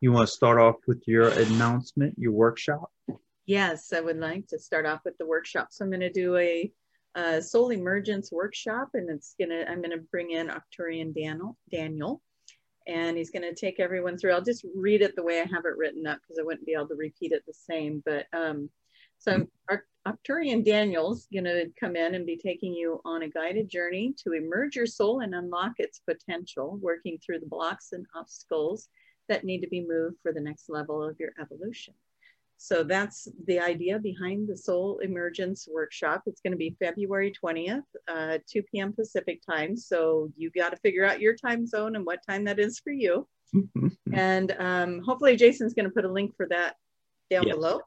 you 0.00 0.12
want 0.12 0.28
to 0.28 0.34
start 0.34 0.58
off 0.58 0.76
with 0.86 1.02
your 1.06 1.28
announcement, 1.28 2.14
your 2.18 2.32
workshop? 2.32 2.90
Yes, 3.46 3.92
I 3.92 4.00
would 4.00 4.18
like 4.18 4.46
to 4.48 4.58
start 4.58 4.86
off 4.86 5.00
with 5.04 5.18
the 5.18 5.26
workshop. 5.26 5.68
So 5.70 5.84
I'm 5.84 5.90
going 5.90 6.00
to 6.00 6.12
do 6.12 6.36
a, 6.36 6.72
a 7.14 7.42
soul 7.42 7.70
emergence 7.70 8.32
workshop, 8.32 8.90
and 8.94 9.10
it's 9.10 9.34
gonna 9.38 9.64
I'm 9.68 9.82
going 9.82 9.90
to 9.90 10.04
bring 10.10 10.30
in 10.30 10.48
Arcturian 10.48 11.14
Daniel 11.14 11.56
Daniel, 11.70 12.22
and 12.86 13.16
he's 13.16 13.30
going 13.30 13.42
to 13.42 13.54
take 13.54 13.80
everyone 13.80 14.16
through. 14.16 14.32
I'll 14.32 14.42
just 14.42 14.64
read 14.74 15.02
it 15.02 15.16
the 15.16 15.22
way 15.22 15.40
I 15.40 15.44
have 15.44 15.64
it 15.64 15.76
written 15.76 16.06
up 16.06 16.18
because 16.22 16.38
I 16.38 16.44
wouldn't 16.44 16.66
be 16.66 16.72
able 16.72 16.88
to 16.88 16.94
repeat 16.94 17.32
it 17.32 17.42
the 17.46 17.54
same. 17.54 18.02
But 18.06 18.26
um, 18.32 18.70
so 19.18 19.46
Arcturian 20.06 20.64
Daniel's 20.64 21.26
going 21.30 21.44
to 21.44 21.70
come 21.78 21.94
in 21.94 22.14
and 22.14 22.24
be 22.24 22.38
taking 22.38 22.72
you 22.72 23.02
on 23.04 23.22
a 23.22 23.28
guided 23.28 23.68
journey 23.68 24.14
to 24.24 24.32
emerge 24.32 24.76
your 24.76 24.86
soul 24.86 25.20
and 25.20 25.34
unlock 25.34 25.72
its 25.76 26.00
potential, 26.08 26.78
working 26.80 27.18
through 27.18 27.40
the 27.40 27.46
blocks 27.46 27.92
and 27.92 28.06
obstacles 28.16 28.88
that 29.30 29.44
need 29.44 29.62
to 29.62 29.68
be 29.68 29.86
moved 29.86 30.16
for 30.22 30.32
the 30.32 30.40
next 30.40 30.68
level 30.68 31.02
of 31.02 31.18
your 31.18 31.30
evolution. 31.40 31.94
So 32.62 32.84
that's 32.84 33.26
the 33.46 33.58
idea 33.58 33.98
behind 33.98 34.46
the 34.46 34.56
Soul 34.56 34.98
Emergence 34.98 35.66
Workshop. 35.72 36.24
It's 36.26 36.42
going 36.42 36.50
to 36.50 36.58
be 36.58 36.76
February 36.78 37.32
20th, 37.42 37.84
uh, 38.06 38.36
2 38.46 38.62
p.m. 38.64 38.92
Pacific 38.92 39.40
time. 39.48 39.78
So 39.78 40.30
you 40.36 40.50
got 40.50 40.68
to 40.68 40.76
figure 40.76 41.06
out 41.06 41.22
your 41.22 41.34
time 41.34 41.66
zone 41.66 41.96
and 41.96 42.04
what 42.04 42.20
time 42.28 42.44
that 42.44 42.58
is 42.58 42.78
for 42.78 42.92
you. 42.92 43.26
and 44.12 44.54
um, 44.58 45.00
hopefully, 45.00 45.36
Jason's 45.36 45.72
going 45.72 45.86
to 45.86 45.94
put 45.94 46.04
a 46.04 46.12
link 46.12 46.36
for 46.36 46.46
that 46.48 46.76
down 47.30 47.46
yes. 47.46 47.56
below. 47.56 47.80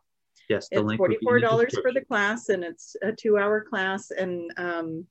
Yes, 0.50 0.68
it's 0.72 0.96
forty-four 0.96 1.40
dollars 1.40 1.78
for 1.80 1.94
the 1.94 2.02
class, 2.04 2.50
and 2.50 2.64
it's 2.64 2.96
a 3.04 3.12
two-hour 3.12 3.66
class. 3.70 4.10
And 4.10 4.52
um, 4.58 5.06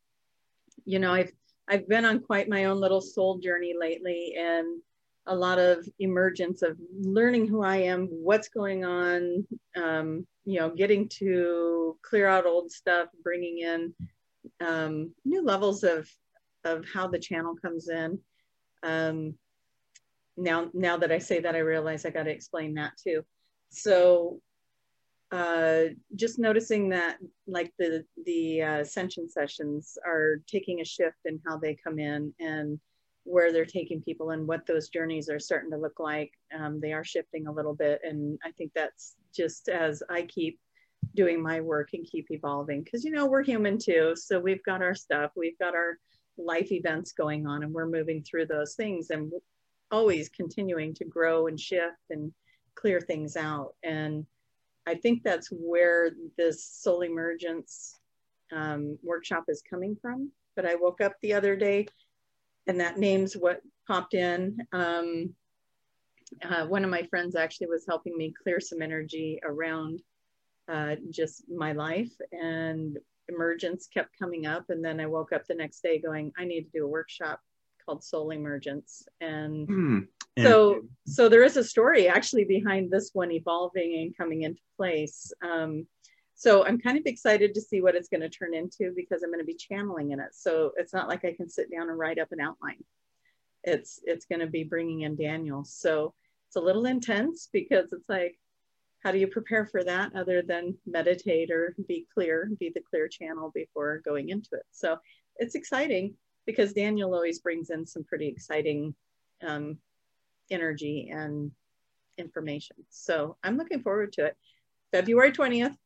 you 0.84 0.98
know, 0.98 1.12
I've 1.12 1.30
I've 1.69 1.88
been 1.88 2.05
on 2.05 2.20
quite 2.20 2.48
my 2.48 2.64
own 2.64 2.80
little 2.80 3.00
soul 3.00 3.38
journey 3.38 3.74
lately, 3.78 4.34
and 4.36 4.83
a 5.26 5.34
lot 5.34 5.58
of 5.58 5.88
emergence 5.98 6.62
of 6.62 6.76
learning 7.00 7.46
who 7.46 7.62
I 7.62 7.76
am, 7.76 8.06
what's 8.06 8.48
going 8.48 8.84
on, 8.84 9.46
um, 9.76 10.26
you 10.44 10.58
know, 10.58 10.70
getting 10.70 11.08
to 11.20 11.97
clear 12.02 12.27
out 12.27 12.47
old 12.47 12.72
stuff, 12.72 13.08
bringing 13.22 13.58
in 13.58 13.94
um, 14.60 15.12
new 15.24 15.42
levels 15.42 15.84
of 15.84 16.08
of 16.64 16.84
how 16.92 17.08
the 17.08 17.19
channel 17.19 17.55
comes 17.60 17.88
in. 17.88 18.19
Um, 18.82 19.34
now, 20.36 20.70
now 20.72 20.97
that 20.97 21.12
I 21.12 21.19
say 21.19 21.41
that, 21.41 21.54
I 21.54 21.58
realize 21.58 22.06
I 22.06 22.10
got 22.10 22.25
to 22.25 22.30
explain 22.30 22.75
that 22.75 22.92
too. 22.97 23.25
So, 23.70 24.41
uh, 25.30 25.84
just 26.14 26.38
noticing 26.38 26.91
that, 26.91 27.19
like 27.47 27.72
the 27.78 28.04
the 28.25 28.62
uh, 28.62 28.80
ascension 28.80 29.28
sessions 29.28 29.98
are 30.04 30.41
taking 30.47 30.80
a 30.80 30.84
shift 30.84 31.19
in 31.25 31.41
how 31.47 31.58
they 31.58 31.75
come 31.75 31.98
in 31.98 32.34
and 32.38 32.80
where 33.25 33.53
they're 33.53 33.65
taking 33.65 34.03
people 34.03 34.31
and 34.31 34.47
what 34.47 34.67
those 34.67 34.89
journeys 34.89 35.28
are 35.28 35.39
starting 35.39 35.70
to 35.70 35.77
look 35.77 36.01
like. 36.01 36.33
Um, 36.56 36.81
they 36.81 36.92
are 36.92 37.05
shifting 37.05 37.47
a 37.47 37.53
little 37.53 37.75
bit. 37.75 38.01
And 38.03 38.39
I 38.45 38.51
think 38.53 38.73
that's 38.75 39.15
just 39.34 39.69
as 39.69 40.03
I 40.11 40.23
keep 40.23 40.59
doing 41.15 41.43
my 41.43 41.61
work 41.61 41.91
and 41.93 42.06
keep 42.06 42.31
evolving 42.31 42.83
because, 42.83 43.05
you 43.05 43.11
know, 43.11 43.27
we're 43.27 43.45
human 43.45 43.78
too. 43.78 44.15
So 44.17 44.41
we've 44.41 44.62
got 44.65 44.83
our 44.83 44.95
stuff, 44.95 45.33
we've 45.37 45.59
got 45.59 45.75
our 45.75 45.98
life 46.37 46.73
events 46.73 47.12
going 47.12 47.47
on, 47.47 47.62
and 47.62 47.73
we're 47.73 47.89
moving 47.89 48.23
through 48.23 48.47
those 48.47 48.75
things 48.75 49.11
and 49.11 49.33
always 49.91 50.28
continuing 50.28 50.95
to 50.95 51.05
grow 51.05 51.47
and 51.47 51.61
shift 51.61 52.11
and 52.11 52.33
clear 52.75 53.00
things 53.00 53.37
out. 53.37 53.75
And 53.84 54.27
I 54.87 54.95
think 54.95 55.23
that's 55.23 55.48
where 55.48 56.11
this 56.37 56.65
soul 56.65 57.03
emergence 57.03 58.00
um, 58.53 58.98
workshop 59.03 59.45
is 59.48 59.62
coming 59.69 59.97
from. 60.00 60.31
But 60.56 60.67
I 60.67 60.75
woke 60.75 61.00
up 61.00 61.15
the 61.23 61.34
other 61.34 61.56
day 61.56 61.87
and 62.66 62.80
that 62.80 62.98
name's 62.98 63.34
what 63.34 63.60
popped 63.86 64.14
in. 64.14 64.58
Um, 64.72 65.34
uh, 66.42 66.66
one 66.66 66.84
of 66.84 66.91
my 66.91 67.02
friends 67.04 67.36
actually 67.36 67.66
was 67.66 67.84
helping 67.86 68.16
me 68.16 68.34
clear 68.42 68.60
some 68.60 68.80
energy 68.80 69.41
around 69.44 70.00
uh, 70.69 70.96
just 71.10 71.44
my 71.48 71.72
life 71.72 72.12
and 72.32 72.98
emergence 73.28 73.88
kept 73.92 74.19
coming 74.19 74.46
up. 74.46 74.70
And 74.70 74.84
then 74.84 75.00
I 75.00 75.06
woke 75.06 75.32
up 75.32 75.47
the 75.47 75.54
next 75.54 75.82
day 75.82 75.98
going, 75.98 76.32
I 76.38 76.44
need 76.44 76.62
to 76.62 76.70
do 76.78 76.84
a 76.84 76.88
workshop 76.88 77.41
called 77.84 78.04
Soul 78.04 78.31
Emergence. 78.31 79.06
And 79.20 79.69
mm. 79.69 80.06
so, 80.38 80.82
so 81.06 81.28
there 81.28 81.42
is 81.42 81.56
a 81.56 81.64
story 81.64 82.08
actually 82.08 82.44
behind 82.44 82.91
this 82.91 83.10
one 83.12 83.32
evolving 83.32 84.00
and 84.00 84.16
coming 84.16 84.42
into 84.42 84.60
place. 84.76 85.32
Um, 85.42 85.87
so 86.42 86.66
I'm 86.66 86.80
kind 86.80 86.98
of 86.98 87.06
excited 87.06 87.54
to 87.54 87.60
see 87.60 87.80
what 87.80 87.94
it's 87.94 88.08
going 88.08 88.22
to 88.22 88.28
turn 88.28 88.53
into 88.53 88.92
because 88.97 89.22
I'm 89.22 89.30
going 89.30 89.38
to 89.38 89.44
be 89.44 89.54
channeling 89.54 90.10
in 90.10 90.19
it. 90.19 90.30
So 90.32 90.72
it's 90.76 90.92
not 90.92 91.06
like 91.06 91.25
I 91.25 91.34
can 91.34 91.48
sit 91.48 91.70
down 91.70 91.88
and 91.88 91.97
write 91.97 92.19
up 92.19 92.32
an 92.32 92.41
outline. 92.41 92.82
It's 93.62 94.00
it's 94.03 94.26
going 94.26 94.41
to 94.41 94.48
be 94.48 94.64
bringing 94.64 95.02
in 95.02 95.14
Daniel. 95.14 95.62
So 95.64 96.14
it's 96.48 96.56
a 96.56 96.60
little 96.60 96.86
intense 96.86 97.48
because 97.52 97.92
it's 97.92 98.08
like, 98.08 98.41
how 99.04 99.12
do 99.12 99.19
you 99.19 99.28
prepare 99.28 99.66
for 99.66 99.84
that 99.84 100.16
other 100.16 100.42
than 100.42 100.76
meditate 100.84 101.52
or 101.52 101.76
be 101.86 102.08
clear, 102.12 102.50
be 102.58 102.72
the 102.75 102.82
clear 102.91 103.06
channel 103.06 103.52
before 103.54 104.02
going 104.04 104.31
into 104.31 104.48
it? 104.54 104.66
So 104.72 104.97
it's 105.36 105.54
exciting 105.54 106.16
because 106.44 106.72
Daniel 106.72 107.14
always 107.14 107.38
brings 107.38 107.70
in 107.70 107.86
some 107.86 108.02
pretty 108.02 108.26
exciting 108.26 108.97
um, 109.47 109.78
energy 110.50 111.08
and 111.08 111.52
information. 112.19 112.78
So 112.91 113.36
I'm 113.44 113.56
looking 113.56 113.81
forward 113.81 114.12
to 114.14 114.25
it. 114.25 114.36
February 114.91 115.31
20th, 115.31 115.76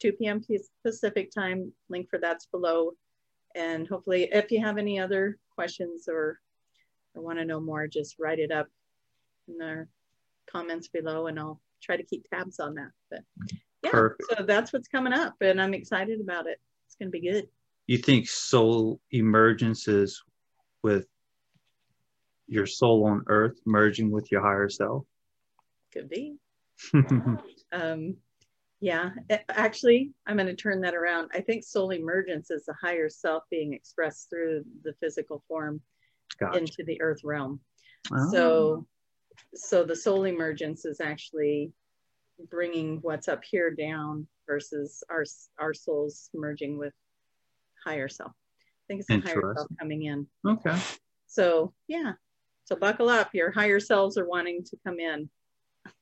2 0.00 0.12
p.m. 0.12 0.42
Pacific 0.84 1.30
time. 1.30 1.72
Link 1.88 2.08
for 2.08 2.18
that's 2.18 2.46
below. 2.46 2.92
And 3.54 3.86
hopefully, 3.86 4.28
if 4.32 4.50
you 4.50 4.60
have 4.60 4.78
any 4.78 4.98
other 4.98 5.38
questions 5.54 6.08
or, 6.08 6.40
or 7.14 7.22
want 7.22 7.38
to 7.38 7.44
know 7.44 7.60
more, 7.60 7.86
just 7.86 8.16
write 8.18 8.40
it 8.40 8.50
up 8.50 8.68
in 9.48 9.58
the 9.58 9.86
comments 10.50 10.88
below 10.88 11.26
and 11.26 11.38
I'll 11.38 11.60
try 11.82 11.96
to 11.96 12.02
keep 12.02 12.28
tabs 12.28 12.58
on 12.58 12.74
that. 12.74 12.90
But 13.10 13.20
yeah, 13.82 13.90
Perfect. 13.90 14.24
so 14.30 14.44
that's 14.44 14.72
what's 14.72 14.88
coming 14.88 15.12
up 15.12 15.34
and 15.40 15.60
I'm 15.60 15.74
excited 15.74 16.20
about 16.20 16.46
it. 16.46 16.60
It's 16.86 16.96
going 16.96 17.08
to 17.08 17.18
be 17.18 17.30
good. 17.30 17.48
You 17.86 17.98
think 17.98 18.28
soul 18.28 19.00
emergences 19.12 20.14
with 20.82 21.06
your 22.46 22.66
soul 22.66 23.06
on 23.06 23.24
earth 23.26 23.58
merging 23.66 24.10
with 24.10 24.30
your 24.30 24.40
higher 24.40 24.68
self? 24.68 25.04
Could 25.92 26.08
be. 26.08 26.36
um, 27.72 28.16
yeah, 28.84 29.12
actually, 29.48 30.12
I'm 30.26 30.36
going 30.36 30.46
to 30.46 30.54
turn 30.54 30.82
that 30.82 30.94
around. 30.94 31.30
I 31.32 31.40
think 31.40 31.64
soul 31.64 31.88
emergence 31.88 32.50
is 32.50 32.66
the 32.66 32.74
higher 32.74 33.08
self 33.08 33.44
being 33.50 33.72
expressed 33.72 34.28
through 34.28 34.62
the 34.82 34.92
physical 35.00 35.42
form 35.48 35.80
gotcha. 36.38 36.58
into 36.58 36.84
the 36.84 37.00
earth 37.00 37.20
realm. 37.24 37.60
Oh. 38.12 38.30
So, 38.30 38.86
so 39.54 39.84
the 39.84 39.96
soul 39.96 40.24
emergence 40.24 40.84
is 40.84 41.00
actually 41.00 41.72
bringing 42.50 42.98
what's 43.00 43.26
up 43.26 43.42
here 43.42 43.70
down 43.70 44.26
versus 44.46 45.02
our 45.08 45.24
our 45.58 45.72
souls 45.72 46.28
merging 46.34 46.76
with 46.76 46.92
higher 47.82 48.10
self. 48.10 48.32
I 48.32 48.84
think 48.86 49.00
it's 49.00 49.08
the 49.08 49.20
higher 49.20 49.54
self 49.56 49.68
coming 49.80 50.02
in. 50.02 50.26
Okay. 50.46 50.78
So 51.26 51.72
yeah, 51.88 52.12
so 52.66 52.76
buckle 52.76 53.08
up. 53.08 53.30
Your 53.32 53.50
higher 53.50 53.80
selves 53.80 54.18
are 54.18 54.28
wanting 54.28 54.62
to 54.64 54.76
come 54.84 55.00
in. 55.00 55.30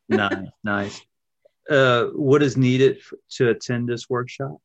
nice, 0.09 0.49
nice 0.65 1.01
uh, 1.71 2.07
what 2.07 2.43
is 2.43 2.57
needed 2.57 2.99
f- 2.99 3.13
to 3.31 3.51
attend 3.51 3.89
this 3.89 4.09
workshop? 4.09 4.59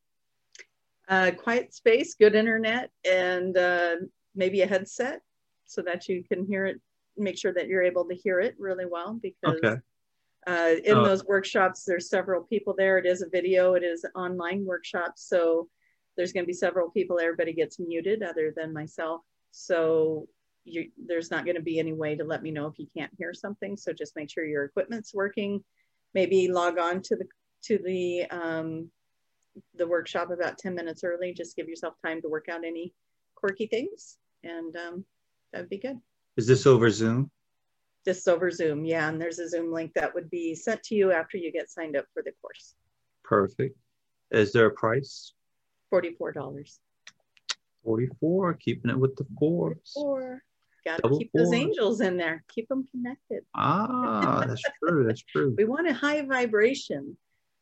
Uh, 1.07 1.31
quiet 1.31 1.73
space, 1.73 2.15
good 2.15 2.35
internet, 2.35 2.91
and 3.09 3.57
uh, 3.57 3.95
maybe 4.35 4.61
a 4.61 4.67
headset 4.67 5.21
so 5.65 5.81
that 5.81 6.07
you 6.07 6.23
can 6.23 6.45
hear 6.45 6.65
it. 6.65 6.81
Make 7.17 7.37
sure 7.37 7.53
that 7.53 7.67
you're 7.67 7.83
able 7.83 8.05
to 8.05 8.15
hear 8.15 8.39
it 8.39 8.55
really 8.59 8.85
well 8.85 9.19
because 9.21 9.59
okay. 9.63 9.77
uh, 10.45 10.75
in 10.83 10.97
oh. 10.97 11.03
those 11.03 11.25
workshops, 11.25 11.83
there's 11.83 12.09
several 12.09 12.43
people 12.43 12.75
there. 12.77 12.97
It 12.97 13.05
is 13.05 13.21
a 13.21 13.29
video, 13.29 13.73
it 13.73 13.83
is 13.83 14.05
online 14.15 14.65
workshop. 14.65 15.13
So 15.15 15.67
there's 16.15 16.33
going 16.33 16.43
to 16.43 16.47
be 16.47 16.53
several 16.53 16.89
people. 16.91 17.19
Everybody 17.19 17.53
gets 17.53 17.79
muted 17.79 18.21
other 18.21 18.53
than 18.55 18.73
myself. 18.73 19.21
So 19.51 20.27
you, 20.65 20.91
there's 21.07 21.31
not 21.31 21.45
going 21.45 21.55
to 21.55 21.61
be 21.61 21.79
any 21.79 21.93
way 21.93 22.15
to 22.15 22.23
let 22.23 22.43
me 22.43 22.51
know 22.51 22.67
if 22.67 22.77
you 22.77 22.87
can't 22.95 23.11
hear 23.17 23.33
something. 23.33 23.77
So 23.77 23.93
just 23.93 24.15
make 24.15 24.29
sure 24.29 24.45
your 24.45 24.65
equipment's 24.65 25.13
working 25.13 25.63
maybe 26.17 26.47
log 26.47 26.79
on 26.79 26.99
to 27.03 27.15
the 27.15 27.27
to 27.61 27.77
the 27.85 28.25
um, 28.31 28.89
the 29.75 29.87
workshop 29.87 30.31
about 30.31 30.57
10 30.57 30.73
minutes 30.73 31.03
early. 31.03 31.31
Just 31.31 31.55
give 31.55 31.67
yourself 31.67 31.93
time 32.03 32.21
to 32.23 32.27
work 32.27 32.47
out 32.49 32.65
any 32.65 32.91
quirky 33.35 33.67
things, 33.67 34.17
and 34.43 34.75
um, 34.75 35.05
that 35.53 35.59
would 35.61 35.69
be 35.69 35.77
good. 35.77 35.99
Is 36.35 36.47
this 36.47 36.65
over 36.65 36.89
Zoom? 36.89 37.29
This 38.03 38.17
is 38.19 38.27
over 38.27 38.49
Zoom, 38.49 38.83
yeah. 38.83 39.09
And 39.09 39.21
there's 39.21 39.37
a 39.37 39.47
Zoom 39.47 39.71
link 39.71 39.91
that 39.93 40.13
would 40.15 40.29
be 40.31 40.55
sent 40.55 40.81
to 40.83 40.95
you 40.95 41.11
after 41.11 41.37
you 41.37 41.51
get 41.51 41.69
signed 41.69 41.95
up 41.95 42.05
for 42.13 42.23
the 42.23 42.31
course. 42.41 42.73
Perfect. 43.23 43.77
Is 44.31 44.51
there 44.53 44.65
a 44.65 44.71
price? 44.71 45.33
Forty-four 45.91 46.31
dollars. 46.31 46.79
Forty-four. 47.83 48.55
Keeping 48.55 48.89
it 48.89 48.99
with 48.99 49.15
the 49.17 49.25
fours. 49.39 49.91
Four. 49.93 50.41
Got 50.87 51.03
to 51.03 51.17
keep 51.17 51.31
those 51.33 51.51
angels 51.51 51.99
in 51.99 52.15
there. 52.15 52.45
Keep 52.47 52.69
them 52.69 52.87
connected. 52.89 53.43
Ah, 53.53 54.45
that's 54.47 54.61
true. 54.81 55.03
That's 55.05 55.21
true. 55.31 55.53
we 55.57 55.65
want 55.65 55.89
a 55.89 55.93
high 55.93 56.21
vibration. 56.21 57.17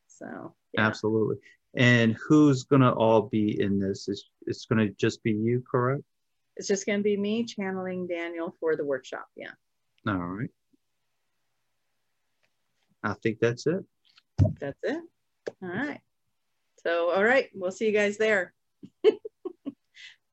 So 0.06 0.54
yeah. 0.72 0.86
absolutely. 0.86 1.38
And 1.74 2.16
who's 2.28 2.62
gonna 2.62 2.92
all 2.92 3.22
be 3.22 3.60
in 3.60 3.80
this? 3.80 4.08
Is 4.08 4.30
it's 4.46 4.66
gonna 4.66 4.90
just 4.90 5.24
be 5.24 5.32
you, 5.32 5.64
correct? 5.68 6.04
It's 6.56 6.68
just 6.68 6.86
gonna 6.86 7.02
be 7.02 7.16
me 7.16 7.44
channeling 7.44 8.06
Daniel 8.06 8.54
for 8.60 8.76
the 8.76 8.84
workshop. 8.84 9.26
Yeah. 9.34 9.50
All 10.06 10.14
right. 10.14 10.50
I 13.02 13.14
think 13.14 13.40
that's 13.40 13.66
it. 13.66 13.84
That's 14.60 14.78
it. 14.84 15.02
All 15.62 15.68
right. 15.68 16.00
So, 16.84 17.10
all 17.10 17.24
right, 17.24 17.48
we'll 17.54 17.72
see 17.72 17.86
you 17.86 17.92
guys 17.92 18.18
there. 18.18 18.54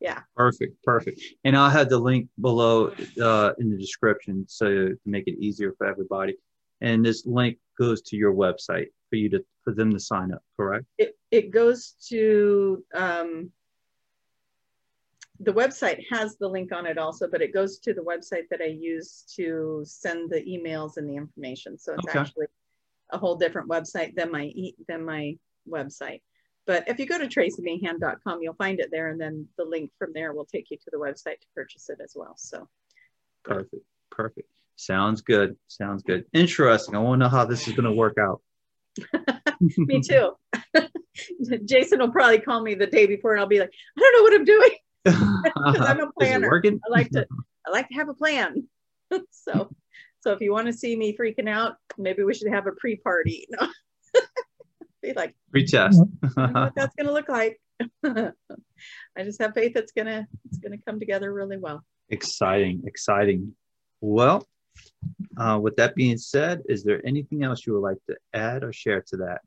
yeah. 0.03 0.19
Perfect. 0.35 0.83
Perfect. 0.83 1.21
And 1.45 1.55
I'll 1.55 1.69
have 1.69 1.87
the 1.87 1.97
link 1.97 2.27
below 2.41 2.93
uh, 3.21 3.53
in 3.57 3.71
the 3.71 3.77
description 3.77 4.45
so 4.49 4.65
to 4.65 4.97
make 5.05 5.27
it 5.27 5.39
easier 5.39 5.73
for 5.77 5.87
everybody. 5.87 6.35
And 6.81 7.05
this 7.05 7.25
link 7.25 7.57
goes 7.79 8.01
to 8.03 8.17
your 8.17 8.33
website 8.33 8.87
for 9.09 9.15
you 9.15 9.29
to 9.29 9.43
for 9.63 9.73
them 9.73 9.93
to 9.93 9.99
sign 9.99 10.33
up. 10.33 10.43
Correct? 10.57 10.85
It 10.97 11.17
it 11.31 11.51
goes 11.51 11.95
to 12.09 12.83
um, 12.93 13.49
the 15.39 15.53
website 15.53 16.03
has 16.11 16.35
the 16.35 16.49
link 16.49 16.73
on 16.73 16.85
it 16.85 16.97
also, 16.97 17.29
but 17.29 17.41
it 17.41 17.53
goes 17.53 17.79
to 17.79 17.93
the 17.93 18.01
website 18.01 18.49
that 18.51 18.59
I 18.61 18.65
use 18.65 19.23
to 19.37 19.83
send 19.85 20.29
the 20.29 20.41
emails 20.41 20.97
and 20.97 21.09
the 21.09 21.15
information. 21.15 21.77
So 21.77 21.93
it's 21.93 22.09
okay. 22.09 22.19
actually 22.19 22.47
a 23.11 23.17
whole 23.17 23.35
different 23.35 23.69
website 23.69 24.15
than 24.15 24.33
my 24.33 24.51
than 24.89 25.05
my 25.05 25.37
website. 25.65 26.21
But 26.65 26.87
if 26.87 26.99
you 26.99 27.05
go 27.05 27.17
to 27.17 27.27
tracymahan.com, 27.27 28.41
you'll 28.41 28.53
find 28.53 28.79
it 28.79 28.89
there, 28.91 29.09
and 29.09 29.19
then 29.19 29.47
the 29.57 29.65
link 29.65 29.91
from 29.99 30.11
there 30.13 30.33
will 30.33 30.45
take 30.45 30.71
you 30.71 30.77
to 30.77 30.89
the 30.91 30.97
website 30.97 31.39
to 31.41 31.47
purchase 31.53 31.89
it 31.89 31.99
as 32.01 32.13
well. 32.15 32.35
So 32.37 32.67
perfect, 33.43 33.83
perfect. 34.11 34.47
Sounds 34.75 35.21
good. 35.21 35.55
Sounds 35.67 36.03
good. 36.03 36.25
Interesting. 36.33 36.95
I 36.95 36.99
want 36.99 37.19
to 37.19 37.25
know 37.25 37.29
how 37.29 37.45
this 37.45 37.67
is 37.67 37.73
going 37.73 37.89
to 37.89 37.91
work 37.91 38.17
out. 38.17 38.41
me 39.77 40.01
too. 40.01 40.33
Jason 41.65 41.99
will 41.99 42.11
probably 42.11 42.39
call 42.39 42.61
me 42.61 42.75
the 42.75 42.87
day 42.87 43.05
before, 43.05 43.33
and 43.33 43.41
I'll 43.41 43.47
be 43.47 43.59
like, 43.59 43.73
I 43.97 44.01
don't 44.01 44.15
know 44.17 44.23
what 44.23 44.33
I'm 44.33 44.45
doing. 44.45 44.71
I'm 45.85 45.99
a 45.99 46.11
planner. 46.13 46.49
Working? 46.49 46.79
I 46.87 46.91
like 46.91 47.09
to 47.11 47.27
I 47.67 47.71
like 47.71 47.89
to 47.89 47.95
have 47.95 48.09
a 48.09 48.13
plan. 48.13 48.67
so 49.31 49.69
so 50.21 50.31
if 50.31 50.39
you 50.39 50.53
want 50.53 50.67
to 50.67 50.73
see 50.73 50.95
me 50.95 51.15
freaking 51.15 51.49
out, 51.49 51.75
maybe 51.97 52.23
we 52.23 52.33
should 52.33 52.51
have 52.51 52.67
a 52.67 52.71
pre-party. 52.71 53.45
No. 53.49 53.67
Be 55.03 55.13
like 55.13 55.35
pre-test. 55.51 56.01
what 56.35 56.73
that's 56.75 56.95
gonna 56.95 57.11
look 57.11 57.29
like. 57.29 57.59
I 58.03 59.23
just 59.23 59.41
have 59.41 59.53
faith 59.53 59.75
it's 59.75 59.91
gonna 59.91 60.27
it's 60.45 60.57
gonna 60.57 60.77
come 60.77 60.99
together 60.99 61.33
really 61.33 61.57
well. 61.57 61.83
Exciting, 62.09 62.83
exciting. 62.85 63.55
Well, 64.01 64.47
uh, 65.37 65.59
with 65.61 65.75
that 65.77 65.95
being 65.95 66.17
said, 66.17 66.61
is 66.67 66.83
there 66.83 67.05
anything 67.05 67.43
else 67.43 67.65
you 67.65 67.73
would 67.73 67.79
like 67.81 67.97
to 68.09 68.17
add 68.33 68.63
or 68.63 68.73
share 68.73 69.03
to 69.07 69.17
that? 69.17 69.41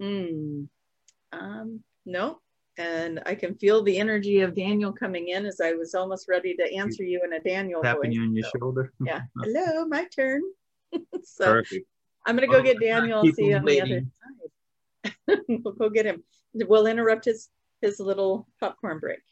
Mm, 0.00 0.68
um, 1.32 1.80
no, 2.06 2.38
and 2.78 3.20
I 3.26 3.34
can 3.34 3.54
feel 3.54 3.82
the 3.82 3.98
energy 3.98 4.40
of 4.40 4.54
Daniel 4.54 4.92
coming 4.92 5.28
in 5.28 5.44
as 5.44 5.60
I 5.60 5.72
was 5.72 5.94
almost 5.94 6.28
ready 6.28 6.54
to 6.56 6.74
answer 6.74 7.02
you 7.02 7.20
in 7.24 7.34
a 7.34 7.40
Daniel 7.40 7.82
Tapping 7.82 8.10
voice. 8.10 8.14
you 8.14 8.22
on 8.22 8.34
your 8.34 8.44
so, 8.44 8.58
shoulder. 8.58 8.92
yeah. 9.04 9.22
Hello, 9.42 9.84
my 9.86 10.06
turn. 10.06 10.40
so 11.22 11.44
Perfect. 11.44 11.86
I'm 12.26 12.36
gonna 12.36 12.46
go 12.46 12.58
oh, 12.58 12.62
get 12.62 12.80
Daniel. 12.80 13.22
see 13.32 13.46
you 13.46 13.56
on 13.56 13.64
waiting. 13.64 13.84
the 13.84 13.96
other 13.96 14.00
side. 14.00 14.41
we'll 15.48 15.74
go 15.74 15.90
get 15.90 16.06
him. 16.06 16.22
We'll 16.54 16.86
interrupt 16.86 17.24
his 17.24 17.48
his 17.80 17.98
little 17.98 18.46
popcorn 18.60 18.98
break. 18.98 19.22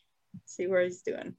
See 0.47 0.67
where 0.67 0.83
he's 0.83 1.03
doing. 1.03 1.35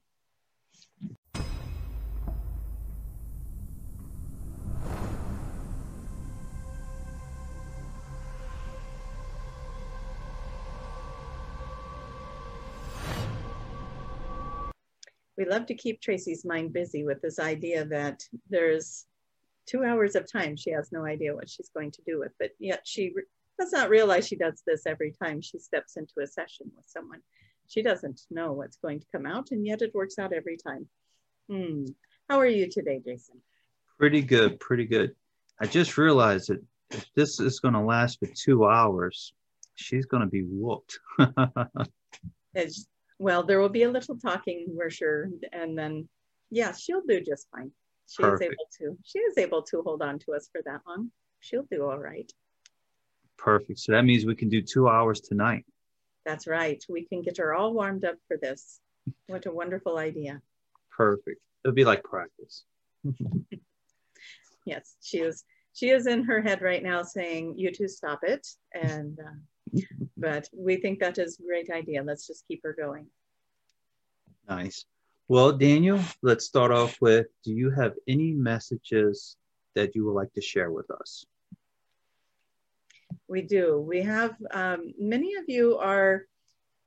we 15.42 15.50
love 15.50 15.66
to 15.66 15.74
keep 15.74 16.00
Tracy's 16.00 16.44
mind 16.44 16.72
busy 16.72 17.04
with 17.04 17.20
this 17.20 17.38
idea 17.38 17.84
that 17.86 18.22
there's 18.48 19.06
two 19.66 19.84
hours 19.84 20.14
of 20.14 20.30
time 20.30 20.56
she 20.56 20.70
has 20.70 20.92
no 20.92 21.04
idea 21.04 21.34
what 21.34 21.48
she's 21.50 21.70
going 21.70 21.90
to 21.92 22.02
do 22.06 22.18
with, 22.18 22.32
but 22.38 22.50
yet 22.58 22.82
she 22.84 23.12
does 23.58 23.72
not 23.72 23.90
realize 23.90 24.26
she 24.26 24.36
does 24.36 24.62
this 24.66 24.86
every 24.86 25.12
time 25.22 25.40
she 25.40 25.58
steps 25.58 25.96
into 25.96 26.14
a 26.22 26.26
session 26.26 26.70
with 26.76 26.86
someone. 26.86 27.20
She 27.68 27.82
doesn't 27.82 28.22
know 28.30 28.52
what's 28.52 28.76
going 28.76 29.00
to 29.00 29.06
come 29.12 29.26
out, 29.26 29.50
and 29.50 29.66
yet 29.66 29.82
it 29.82 29.94
works 29.94 30.18
out 30.18 30.32
every 30.32 30.56
time. 30.56 30.86
Hmm. 31.50 31.84
How 32.28 32.40
are 32.40 32.46
you 32.46 32.68
today, 32.70 33.00
Jason? 33.04 33.40
Pretty 33.98 34.22
good, 34.22 34.58
pretty 34.60 34.86
good. 34.86 35.14
I 35.60 35.66
just 35.66 35.96
realized 35.96 36.48
that 36.48 36.62
if 36.90 37.06
this 37.14 37.40
is 37.40 37.60
going 37.60 37.74
to 37.74 37.80
last 37.80 38.18
for 38.18 38.26
two 38.26 38.66
hours, 38.66 39.32
she's 39.74 40.06
going 40.06 40.22
to 40.22 40.28
be 40.28 40.42
whooped. 40.42 40.98
well, 43.18 43.42
there 43.42 43.60
will 43.60 43.68
be 43.68 43.84
a 43.84 43.90
little 43.90 44.16
talking, 44.16 44.66
we're 44.68 44.90
sure, 44.90 45.30
and 45.52 45.78
then 45.78 46.08
yeah, 46.50 46.72
she'll 46.72 47.02
do 47.08 47.20
just 47.20 47.48
fine. 47.50 47.70
She 48.08 48.22
Perfect. 48.22 48.52
is 48.52 48.58
able 48.80 48.94
to. 48.94 48.98
She 49.04 49.18
is 49.20 49.38
able 49.38 49.62
to 49.62 49.82
hold 49.82 50.02
on 50.02 50.18
to 50.20 50.34
us 50.34 50.48
for 50.52 50.60
that 50.66 50.80
long. 50.86 51.10
She'll 51.40 51.66
do 51.70 51.84
all 51.84 51.98
right. 51.98 52.30
Perfect. 53.42 53.80
So 53.80 53.92
that 53.92 54.04
means 54.04 54.24
we 54.24 54.36
can 54.36 54.48
do 54.48 54.62
two 54.62 54.88
hours 54.88 55.20
tonight. 55.20 55.64
That's 56.24 56.46
right. 56.46 56.82
We 56.88 57.04
can 57.04 57.22
get 57.22 57.38
her 57.38 57.54
all 57.54 57.74
warmed 57.74 58.04
up 58.04 58.14
for 58.28 58.36
this. 58.36 58.78
What 59.26 59.46
a 59.46 59.50
wonderful 59.50 59.98
idea. 59.98 60.40
Perfect. 60.96 61.40
It'll 61.64 61.74
be 61.74 61.84
like 61.84 62.04
practice. 62.04 62.62
yes, 64.64 64.94
she 65.02 65.18
is. 65.18 65.44
She 65.74 65.90
is 65.90 66.06
in 66.06 66.22
her 66.24 66.40
head 66.40 66.62
right 66.62 66.82
now 66.82 67.02
saying, 67.02 67.54
"You 67.58 67.72
two 67.72 67.88
stop 67.88 68.20
it," 68.22 68.46
and 68.72 69.18
uh, 69.18 69.80
but 70.16 70.48
we 70.56 70.76
think 70.76 71.00
that 71.00 71.18
is 71.18 71.38
a 71.40 71.42
great 71.42 71.70
idea. 71.70 72.04
Let's 72.04 72.26
just 72.26 72.46
keep 72.46 72.60
her 72.62 72.76
going. 72.78 73.06
Nice. 74.48 74.84
Well, 75.26 75.50
Daniel, 75.52 75.98
let's 76.22 76.44
start 76.44 76.70
off 76.70 77.00
with 77.00 77.26
do 77.42 77.52
you 77.52 77.70
have 77.70 77.94
any 78.06 78.32
messages 78.32 79.36
that 79.74 79.96
you 79.96 80.04
would 80.04 80.14
like 80.14 80.32
to 80.34 80.42
share 80.42 80.70
with 80.70 80.90
us? 80.90 81.24
We 83.32 83.40
do. 83.40 83.80
We 83.80 84.02
have 84.02 84.36
um, 84.50 84.92
many 84.98 85.36
of 85.36 85.44
you 85.48 85.78
are 85.78 86.26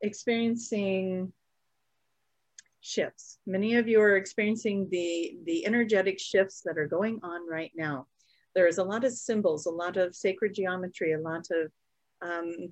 experiencing 0.01 1.33
shifts. 2.81 3.39
Many 3.47 3.77
of 3.77 3.88
you 3.88 4.00
are 4.00 4.15
experiencing 4.15 4.88
the, 4.92 5.39
the 5.44 5.65
energetic 5.65 6.19
shifts 6.19 6.62
that 6.65 6.77
are 6.77 6.88
going 6.88 7.19
on 7.24 7.50
right 7.50 7.71
now. 7.75 8.06
There's 8.53 8.77
a 8.77 8.83
lot 8.83 9.03
of 9.06 9.13
symbols, 9.13 9.65
a 9.65 9.71
lot 9.71 9.97
of 9.97 10.15
sacred 10.15 10.53
geometry, 10.53 11.13
a 11.13 11.19
lot 11.19 11.47
of 11.50 11.71
um, 12.21 12.71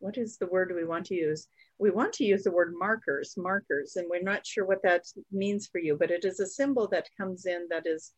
what 0.00 0.18
is 0.18 0.36
the 0.36 0.48
word 0.48 0.72
we 0.74 0.84
want 0.84 1.06
to 1.06 1.14
use? 1.14 1.46
We 1.78 1.92
want 1.92 2.12
to 2.14 2.24
use 2.24 2.42
the 2.42 2.50
word 2.50 2.74
markers, 2.76 3.34
markers, 3.36 3.94
and 3.94 4.08
we're 4.10 4.20
not 4.20 4.44
sure 4.44 4.66
what 4.66 4.82
that 4.82 5.02
means 5.30 5.68
for 5.68 5.78
you, 5.78 5.96
but 5.96 6.10
it 6.10 6.24
is 6.24 6.40
a 6.40 6.46
symbol 6.60 6.88
that 6.88 7.08
comes 7.16 7.46
in 7.46 7.68
that 7.70 7.86
is 7.86 8.14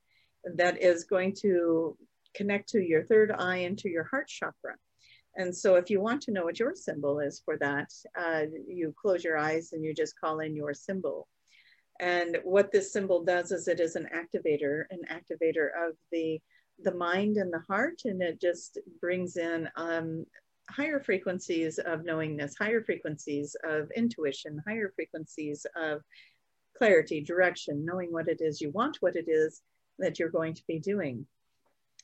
that 0.54 0.82
is 0.82 1.04
going 1.04 1.34
to 1.42 1.94
connect 2.34 2.68
to 2.70 2.80
your 2.80 3.04
third 3.04 3.30
eye 3.30 3.58
and 3.58 3.78
to 3.78 3.88
your 3.88 4.04
heart 4.04 4.28
chakra. 4.28 4.76
And 5.36 5.54
so 5.54 5.76
if 5.76 5.88
you 5.88 6.00
want 6.00 6.22
to 6.22 6.32
know 6.32 6.44
what 6.44 6.58
your 6.58 6.74
symbol 6.74 7.20
is 7.20 7.42
for 7.44 7.56
that, 7.58 7.90
uh, 8.18 8.42
you 8.66 8.94
close 9.00 9.22
your 9.22 9.38
eyes 9.38 9.72
and 9.72 9.84
you 9.84 9.94
just 9.94 10.18
call 10.18 10.40
in 10.40 10.56
your 10.56 10.74
symbol. 10.74 11.28
And 12.00 12.38
what 12.44 12.72
this 12.72 12.92
symbol 12.92 13.24
does 13.24 13.52
is 13.52 13.68
it 13.68 13.80
is 13.80 13.96
an 13.96 14.08
activator, 14.14 14.84
an 14.90 15.02
activator 15.10 15.68
of 15.88 15.96
the 16.12 16.40
the 16.84 16.94
mind 16.94 17.38
and 17.38 17.52
the 17.52 17.62
heart, 17.68 18.02
and 18.04 18.22
it 18.22 18.40
just 18.40 18.78
brings 19.00 19.36
in 19.36 19.68
um, 19.76 20.24
higher 20.70 21.00
frequencies 21.00 21.78
of 21.78 22.04
knowingness, 22.04 22.54
higher 22.56 22.82
frequencies 22.82 23.56
of 23.64 23.90
intuition, 23.96 24.62
higher 24.66 24.92
frequencies 24.94 25.66
of 25.76 26.02
clarity, 26.76 27.20
direction, 27.20 27.84
knowing 27.84 28.12
what 28.12 28.28
it 28.28 28.40
is 28.40 28.60
you 28.60 28.70
want, 28.70 28.98
what 29.00 29.16
it 29.16 29.26
is 29.28 29.60
that 29.98 30.18
you're 30.18 30.30
going 30.30 30.54
to 30.54 30.62
be 30.68 30.78
doing. 30.78 31.26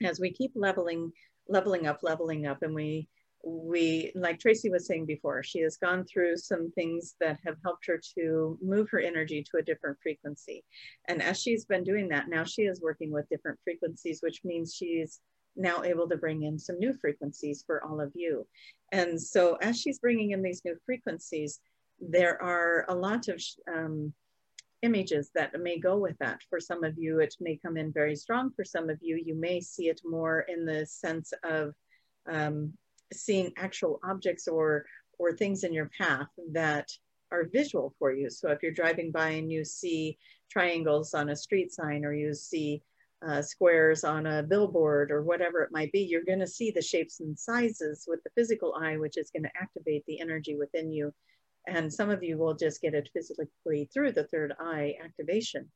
As 0.02 0.20
we 0.20 0.32
keep 0.32 0.52
leveling, 0.54 1.12
leveling 1.48 1.86
up, 1.86 2.00
leveling 2.02 2.46
up, 2.46 2.62
and 2.62 2.74
we 2.74 3.08
we 3.46 4.10
like 4.14 4.40
Tracy 4.40 4.70
was 4.70 4.86
saying 4.86 5.06
before, 5.06 5.42
she 5.42 5.60
has 5.60 5.76
gone 5.76 6.04
through 6.04 6.36
some 6.36 6.70
things 6.70 7.14
that 7.20 7.38
have 7.44 7.56
helped 7.62 7.86
her 7.86 8.00
to 8.18 8.58
move 8.62 8.88
her 8.90 9.00
energy 9.00 9.42
to 9.42 9.58
a 9.58 9.62
different 9.62 9.98
frequency. 10.02 10.64
And 11.08 11.22
as 11.22 11.40
she's 11.40 11.64
been 11.66 11.84
doing 11.84 12.08
that, 12.08 12.28
now 12.28 12.44
she 12.44 12.62
is 12.62 12.80
working 12.80 13.10
with 13.10 13.28
different 13.28 13.58
frequencies, 13.62 14.20
which 14.22 14.40
means 14.44 14.74
she's 14.74 15.20
now 15.56 15.82
able 15.82 16.08
to 16.08 16.16
bring 16.16 16.42
in 16.42 16.58
some 16.58 16.78
new 16.78 16.92
frequencies 16.94 17.62
for 17.66 17.84
all 17.84 18.00
of 18.00 18.12
you. 18.14 18.46
And 18.92 19.20
so 19.20 19.56
as 19.56 19.80
she's 19.80 19.98
bringing 19.98 20.30
in 20.30 20.42
these 20.42 20.62
new 20.64 20.76
frequencies, 20.86 21.60
there 22.00 22.40
are 22.42 22.86
a 22.88 22.94
lot 22.94 23.28
of 23.28 23.42
um, 23.72 24.12
images 24.84 25.30
that 25.34 25.58
may 25.60 25.78
go 25.78 25.96
with 25.96 26.16
that. 26.18 26.40
For 26.50 26.60
some 26.60 26.84
of 26.84 26.94
you, 26.98 27.20
it 27.20 27.34
may 27.40 27.56
come 27.56 27.76
in 27.76 27.92
very 27.92 28.14
strong. 28.14 28.50
For 28.54 28.64
some 28.64 28.90
of 28.90 28.98
you, 29.00 29.20
you 29.24 29.34
may 29.34 29.60
see 29.60 29.88
it 29.88 30.00
more 30.04 30.40
in 30.40 30.66
the 30.66 30.84
sense 30.86 31.32
of 31.42 31.74
um, 32.30 32.74
seeing 33.12 33.52
actual 33.56 33.98
objects 34.04 34.46
or 34.46 34.84
or 35.18 35.32
things 35.32 35.64
in 35.64 35.72
your 35.72 35.90
path 35.96 36.28
that 36.52 36.88
are 37.30 37.44
visual 37.52 37.94
for 37.98 38.12
you. 38.12 38.28
So 38.28 38.50
if 38.50 38.62
you're 38.62 38.72
driving 38.72 39.10
by 39.10 39.30
and 39.30 39.50
you 39.50 39.64
see 39.64 40.18
triangles 40.50 41.14
on 41.14 41.30
a 41.30 41.36
street 41.36 41.72
sign 41.72 42.04
or 42.04 42.12
you 42.12 42.34
see 42.34 42.82
uh, 43.26 43.42
squares 43.42 44.04
on 44.04 44.26
a 44.26 44.42
billboard 44.42 45.10
or 45.10 45.22
whatever 45.22 45.62
it 45.62 45.72
might 45.72 45.92
be, 45.92 46.00
you're 46.00 46.24
going 46.24 46.40
to 46.40 46.46
see 46.46 46.70
the 46.70 46.82
shapes 46.82 47.20
and 47.20 47.38
sizes 47.38 48.04
with 48.06 48.22
the 48.24 48.30
physical 48.34 48.74
eye, 48.74 48.96
which 48.96 49.16
is 49.16 49.30
going 49.30 49.44
to 49.44 49.56
activate 49.60 50.04
the 50.06 50.20
energy 50.20 50.56
within 50.56 50.92
you. 50.92 51.12
And 51.66 51.92
some 51.92 52.10
of 52.10 52.22
you 52.22 52.36
will 52.36 52.54
just 52.54 52.82
get 52.82 52.94
it 52.94 53.08
physically 53.12 53.88
through 53.92 54.12
the 54.12 54.24
third 54.24 54.54
eye 54.60 54.96
activation. 55.02 55.70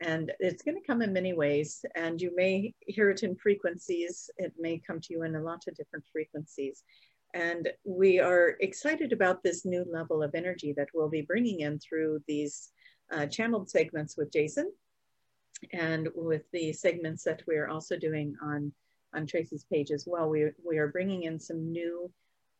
And 0.00 0.30
it's 0.38 0.62
going 0.62 0.76
to 0.76 0.86
come 0.86 1.00
in 1.00 1.12
many 1.12 1.32
ways, 1.32 1.84
and 1.94 2.20
you 2.20 2.30
may 2.36 2.74
hear 2.80 3.08
it 3.10 3.22
in 3.22 3.34
frequencies. 3.34 4.28
It 4.36 4.52
may 4.58 4.78
come 4.86 5.00
to 5.00 5.12
you 5.12 5.22
in 5.22 5.36
a 5.36 5.42
lot 5.42 5.64
of 5.66 5.74
different 5.74 6.04
frequencies. 6.12 6.84
And 7.32 7.70
we 7.84 8.20
are 8.20 8.56
excited 8.60 9.12
about 9.12 9.42
this 9.42 9.64
new 9.64 9.84
level 9.90 10.22
of 10.22 10.34
energy 10.34 10.74
that 10.76 10.88
we'll 10.94 11.08
be 11.08 11.22
bringing 11.22 11.60
in 11.60 11.78
through 11.78 12.22
these 12.28 12.72
uh, 13.10 13.26
channeled 13.26 13.70
segments 13.70 14.16
with 14.16 14.32
Jason 14.32 14.70
and 15.72 16.08
with 16.14 16.42
the 16.52 16.72
segments 16.72 17.24
that 17.24 17.42
we're 17.46 17.68
also 17.68 17.96
doing 17.96 18.36
on, 18.42 18.72
on 19.14 19.26
Tracy's 19.26 19.64
page 19.72 19.90
as 19.90 20.04
well. 20.06 20.28
We, 20.28 20.50
we 20.64 20.78
are 20.78 20.88
bringing 20.88 21.24
in 21.24 21.40
some 21.40 21.72
new 21.72 22.10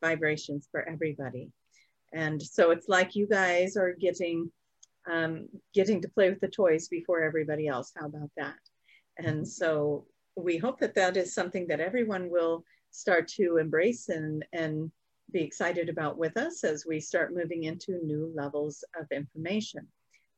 vibrations 0.03 0.69
for 0.71 0.89
everybody. 0.89 1.51
And 2.17 2.43
so 2.43 2.71
it's 2.71 2.89
like 2.89 3.15
you 3.15 3.29
guys 3.29 3.77
are 3.77 3.93
getting 3.93 4.51
um, 5.09 5.49
getting 5.73 6.01
to 6.03 6.09
play 6.09 6.31
with 6.31 6.41
the 6.41 6.49
toys 6.49 6.89
before 6.89 7.23
everybody 7.23 7.69
else. 7.69 7.93
How 7.95 8.07
about 8.07 8.31
that? 8.37 8.57
And 9.19 9.47
so 9.47 10.07
we 10.35 10.57
hope 10.57 10.81
that 10.81 10.95
that 10.97 11.17
is 11.17 11.35
something 11.35 11.67
that 11.69 11.79
everyone 11.79 12.29
will 12.31 12.65
start 12.91 13.29
to 13.29 13.59
embrace 13.59 14.09
and, 14.09 14.45
and 14.53 14.91
be 15.33 15.43
excited 15.43 15.89
about 15.89 16.19
with 16.19 16.37
us 16.37 16.65
as 16.65 16.87
we 16.89 16.99
start 16.99 17.35
moving 17.35 17.65
into 17.65 18.05
new 18.05 18.33
levels 18.35 18.83
of 18.99 19.07
information. 19.13 19.87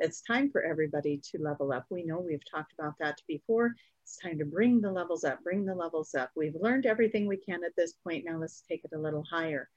It's 0.01 0.21
time 0.21 0.51
for 0.51 0.63
everybody 0.63 1.21
to 1.31 1.43
level 1.43 1.73
up. 1.73 1.87
We 1.89 2.05
know 2.05 2.21
we've 2.21 2.51
talked 2.51 2.73
about 2.79 2.95
that 3.01 3.19
before. 3.27 3.73
It's 4.05 4.19
time 4.19 4.39
to 4.39 4.45
bring 4.45 4.81
the 4.81 4.93
levels 4.93 5.25
up, 5.25 5.43
bring 5.43 5.65
the 5.65 5.75
levels 5.75 6.15
up. 6.15 6.31
We've 6.37 6.55
learned 6.61 6.87
everything 6.87 7.27
we 7.27 7.37
can 7.37 7.65
at 7.65 7.77
this 7.77 7.95
point. 8.05 8.25
Now 8.25 8.39
let's 8.39 8.63
take 8.69 8.85
it 8.85 8.97
a 8.97 9.01
little 9.01 9.25
higher. 9.31 9.69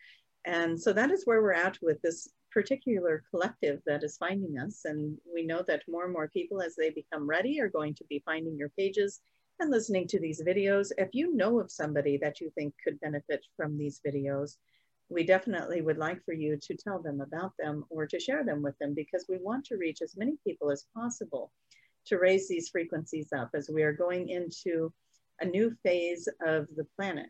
And 0.45 0.79
so 0.79 0.93
that 0.93 1.11
is 1.11 1.25
where 1.25 1.41
we're 1.41 1.53
at 1.53 1.77
with 1.81 2.01
this 2.01 2.29
particular 2.51 3.23
collective 3.29 3.81
that 3.85 4.03
is 4.03 4.17
finding 4.17 4.57
us. 4.59 4.81
And 4.85 5.17
we 5.33 5.43
know 5.43 5.63
that 5.67 5.83
more 5.87 6.05
and 6.05 6.13
more 6.13 6.29
people, 6.29 6.61
as 6.61 6.75
they 6.75 6.89
become 6.89 7.27
ready, 7.27 7.61
are 7.61 7.69
going 7.69 7.95
to 7.95 8.05
be 8.09 8.23
finding 8.25 8.57
your 8.57 8.69
pages 8.69 9.21
and 9.59 9.69
listening 9.69 10.07
to 10.07 10.19
these 10.19 10.43
videos. 10.43 10.91
If 10.97 11.09
you 11.13 11.35
know 11.35 11.59
of 11.59 11.71
somebody 11.71 12.17
that 12.17 12.41
you 12.41 12.51
think 12.55 12.73
could 12.83 12.99
benefit 12.99 13.45
from 13.55 13.77
these 13.77 14.01
videos, 14.05 14.57
we 15.09 15.23
definitely 15.23 15.81
would 15.81 15.97
like 15.97 16.23
for 16.23 16.33
you 16.33 16.57
to 16.61 16.75
tell 16.75 17.01
them 17.01 17.21
about 17.21 17.51
them 17.59 17.83
or 17.89 18.07
to 18.07 18.19
share 18.19 18.43
them 18.43 18.61
with 18.61 18.77
them 18.79 18.93
because 18.93 19.25
we 19.27 19.37
want 19.37 19.65
to 19.65 19.77
reach 19.77 20.01
as 20.01 20.17
many 20.17 20.37
people 20.45 20.71
as 20.71 20.85
possible 20.95 21.51
to 22.05 22.17
raise 22.17 22.47
these 22.47 22.69
frequencies 22.69 23.27
up 23.33 23.49
as 23.53 23.69
we 23.71 23.83
are 23.83 23.93
going 23.93 24.29
into 24.29 24.91
a 25.41 25.45
new 25.45 25.75
phase 25.83 26.27
of 26.45 26.67
the 26.75 26.85
planet. 26.95 27.29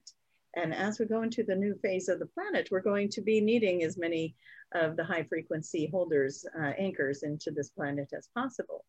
And 0.55 0.73
as 0.73 0.99
we 0.99 1.05
go 1.05 1.21
into 1.21 1.43
the 1.43 1.55
new 1.55 1.75
phase 1.75 2.09
of 2.09 2.19
the 2.19 2.25
planet, 2.25 2.69
we're 2.71 2.81
going 2.81 3.09
to 3.09 3.21
be 3.21 3.39
needing 3.39 3.83
as 3.83 3.97
many 3.97 4.35
of 4.73 4.97
the 4.97 5.03
high 5.03 5.23
frequency 5.23 5.87
holders, 5.87 6.45
uh, 6.59 6.73
anchors 6.77 7.23
into 7.23 7.51
this 7.51 7.69
planet 7.69 8.09
as 8.13 8.29
possible. 8.35 8.85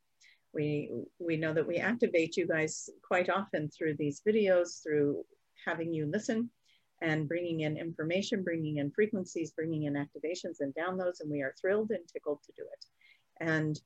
We, 0.53 0.91
we 1.19 1.37
know 1.37 1.53
that 1.55 1.67
we 1.67 1.77
activate 1.77 2.37
you 2.37 2.47
guys 2.47 2.91
quite 3.03 3.31
often 3.31 3.69
through 3.69 3.95
these 3.95 4.23
videos, 4.27 4.83
through 4.83 5.25
having 5.65 5.95
you 5.95 6.07
listen 6.07 6.51
and 7.01 7.29
bringing 7.29 7.61
in 7.61 7.77
information, 7.77 8.45
bringing 8.45 8.77
in 8.77 8.91
frequencies, 8.91 9.53
bringing 9.53 9.85
in 9.85 9.95
activations 9.95 10.61
and 10.61 10.75
downloads, 10.75 11.21
and 11.21 11.31
we 11.31 11.43
are 11.43 11.55
thrilled 11.61 11.91
and 11.91 12.07
tickled 12.09 12.41
to 12.45 12.53
do 12.57 12.63
it. 12.63 12.85
And 13.41 13.81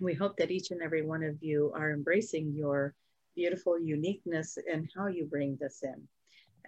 we 0.00 0.14
hope 0.14 0.36
that 0.36 0.50
each 0.50 0.70
and 0.70 0.82
every 0.82 1.02
one 1.02 1.24
of 1.24 1.42
you 1.42 1.72
are 1.74 1.90
embracing 1.90 2.52
your 2.52 2.94
beautiful 3.34 3.78
uniqueness 3.78 4.56
and 4.70 4.88
how 4.96 5.06
you 5.06 5.24
bring 5.24 5.56
this 5.60 5.82
in. 5.82 6.08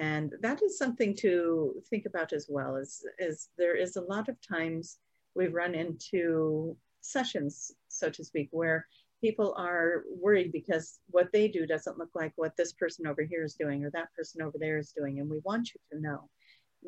And 0.00 0.33
that 0.40 0.62
is 0.62 0.78
something 0.78 1.14
to 1.16 1.75
think 1.90 2.07
about 2.07 2.33
as 2.33 2.47
well, 2.49 2.76
is, 2.76 3.04
is 3.19 3.50
there 3.59 3.76
is 3.76 3.97
a 3.97 4.00
lot 4.00 4.30
of 4.30 4.37
times 4.40 4.97
we've 5.35 5.52
run 5.52 5.75
into 5.75 6.75
sessions, 7.02 7.73
so 7.88 8.09
to 8.09 8.25
speak, 8.25 8.49
where 8.50 8.87
people 9.21 9.54
are 9.59 10.04
worried 10.09 10.52
because 10.52 11.00
what 11.09 11.30
they 11.33 11.49
do 11.49 11.66
doesn't 11.66 11.99
look 11.99 12.09
like 12.14 12.33
what 12.37 12.57
this 12.57 12.73
person 12.73 13.07
over 13.07 13.23
here 13.23 13.45
is 13.45 13.57
doing 13.57 13.85
or 13.85 13.90
that 13.90 14.09
person 14.16 14.40
over 14.40 14.57
there 14.59 14.78
is 14.78 14.95
doing. 14.97 15.21
And 15.21 15.28
we 15.28 15.40
want 15.45 15.69
you 15.75 15.80
to 15.92 16.02
know 16.02 16.30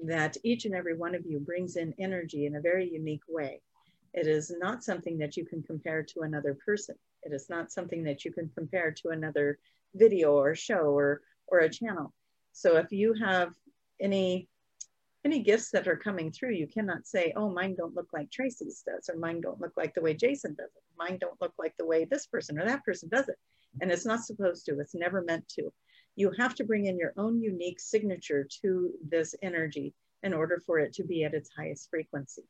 that 0.06 0.38
each 0.42 0.64
and 0.64 0.74
every 0.74 0.96
one 0.96 1.14
of 1.14 1.26
you 1.26 1.38
brings 1.38 1.76
in 1.76 1.92
energy 1.98 2.46
in 2.46 2.56
a 2.56 2.62
very 2.62 2.88
unique 2.90 3.24
way. 3.28 3.60
It 4.14 4.26
is 4.26 4.50
not 4.58 4.84
something 4.84 5.18
that 5.18 5.36
you 5.36 5.44
can 5.44 5.62
compare 5.62 6.02
to 6.02 6.20
another 6.20 6.56
person. 6.64 6.94
It 7.24 7.34
is 7.34 7.50
not 7.50 7.72
something 7.72 8.04
that 8.04 8.24
you 8.24 8.32
can 8.32 8.50
compare 8.56 8.90
to 9.02 9.10
another 9.10 9.58
video 9.94 10.32
or 10.32 10.54
show 10.54 10.96
or, 10.96 11.20
or 11.46 11.58
a 11.58 11.68
channel. 11.68 12.14
So 12.52 12.76
if 12.76 12.92
you 12.92 13.14
have 13.14 13.52
any 14.00 14.48
any 15.24 15.40
gifts 15.40 15.70
that 15.70 15.86
are 15.86 15.96
coming 15.96 16.32
through, 16.32 16.52
you 16.54 16.66
cannot 16.66 17.06
say, 17.06 17.32
oh, 17.36 17.48
mine 17.48 17.76
don't 17.76 17.94
look 17.94 18.08
like 18.12 18.30
Tracy's 18.30 18.82
does, 18.84 19.08
or 19.08 19.16
mine 19.16 19.40
don't 19.40 19.60
look 19.60 19.72
like 19.76 19.94
the 19.94 20.00
way 20.00 20.14
Jason 20.14 20.54
does 20.54 20.70
it. 20.74 20.82
Mine 20.98 21.18
don't 21.20 21.40
look 21.40 21.54
like 21.58 21.74
the 21.78 21.86
way 21.86 22.04
this 22.04 22.26
person 22.26 22.58
or 22.58 22.64
that 22.64 22.84
person 22.84 23.08
does 23.08 23.28
it. 23.28 23.36
And 23.80 23.92
it's 23.92 24.04
not 24.04 24.24
supposed 24.24 24.66
to, 24.66 24.80
it's 24.80 24.96
never 24.96 25.22
meant 25.22 25.48
to. 25.50 25.72
You 26.16 26.32
have 26.38 26.56
to 26.56 26.64
bring 26.64 26.86
in 26.86 26.98
your 26.98 27.12
own 27.16 27.40
unique 27.40 27.78
signature 27.78 28.46
to 28.62 28.90
this 29.08 29.34
energy 29.42 29.94
in 30.24 30.34
order 30.34 30.60
for 30.66 30.80
it 30.80 30.92
to 30.94 31.04
be 31.04 31.22
at 31.22 31.34
its 31.34 31.50
highest 31.56 31.88
frequency. 31.88 32.42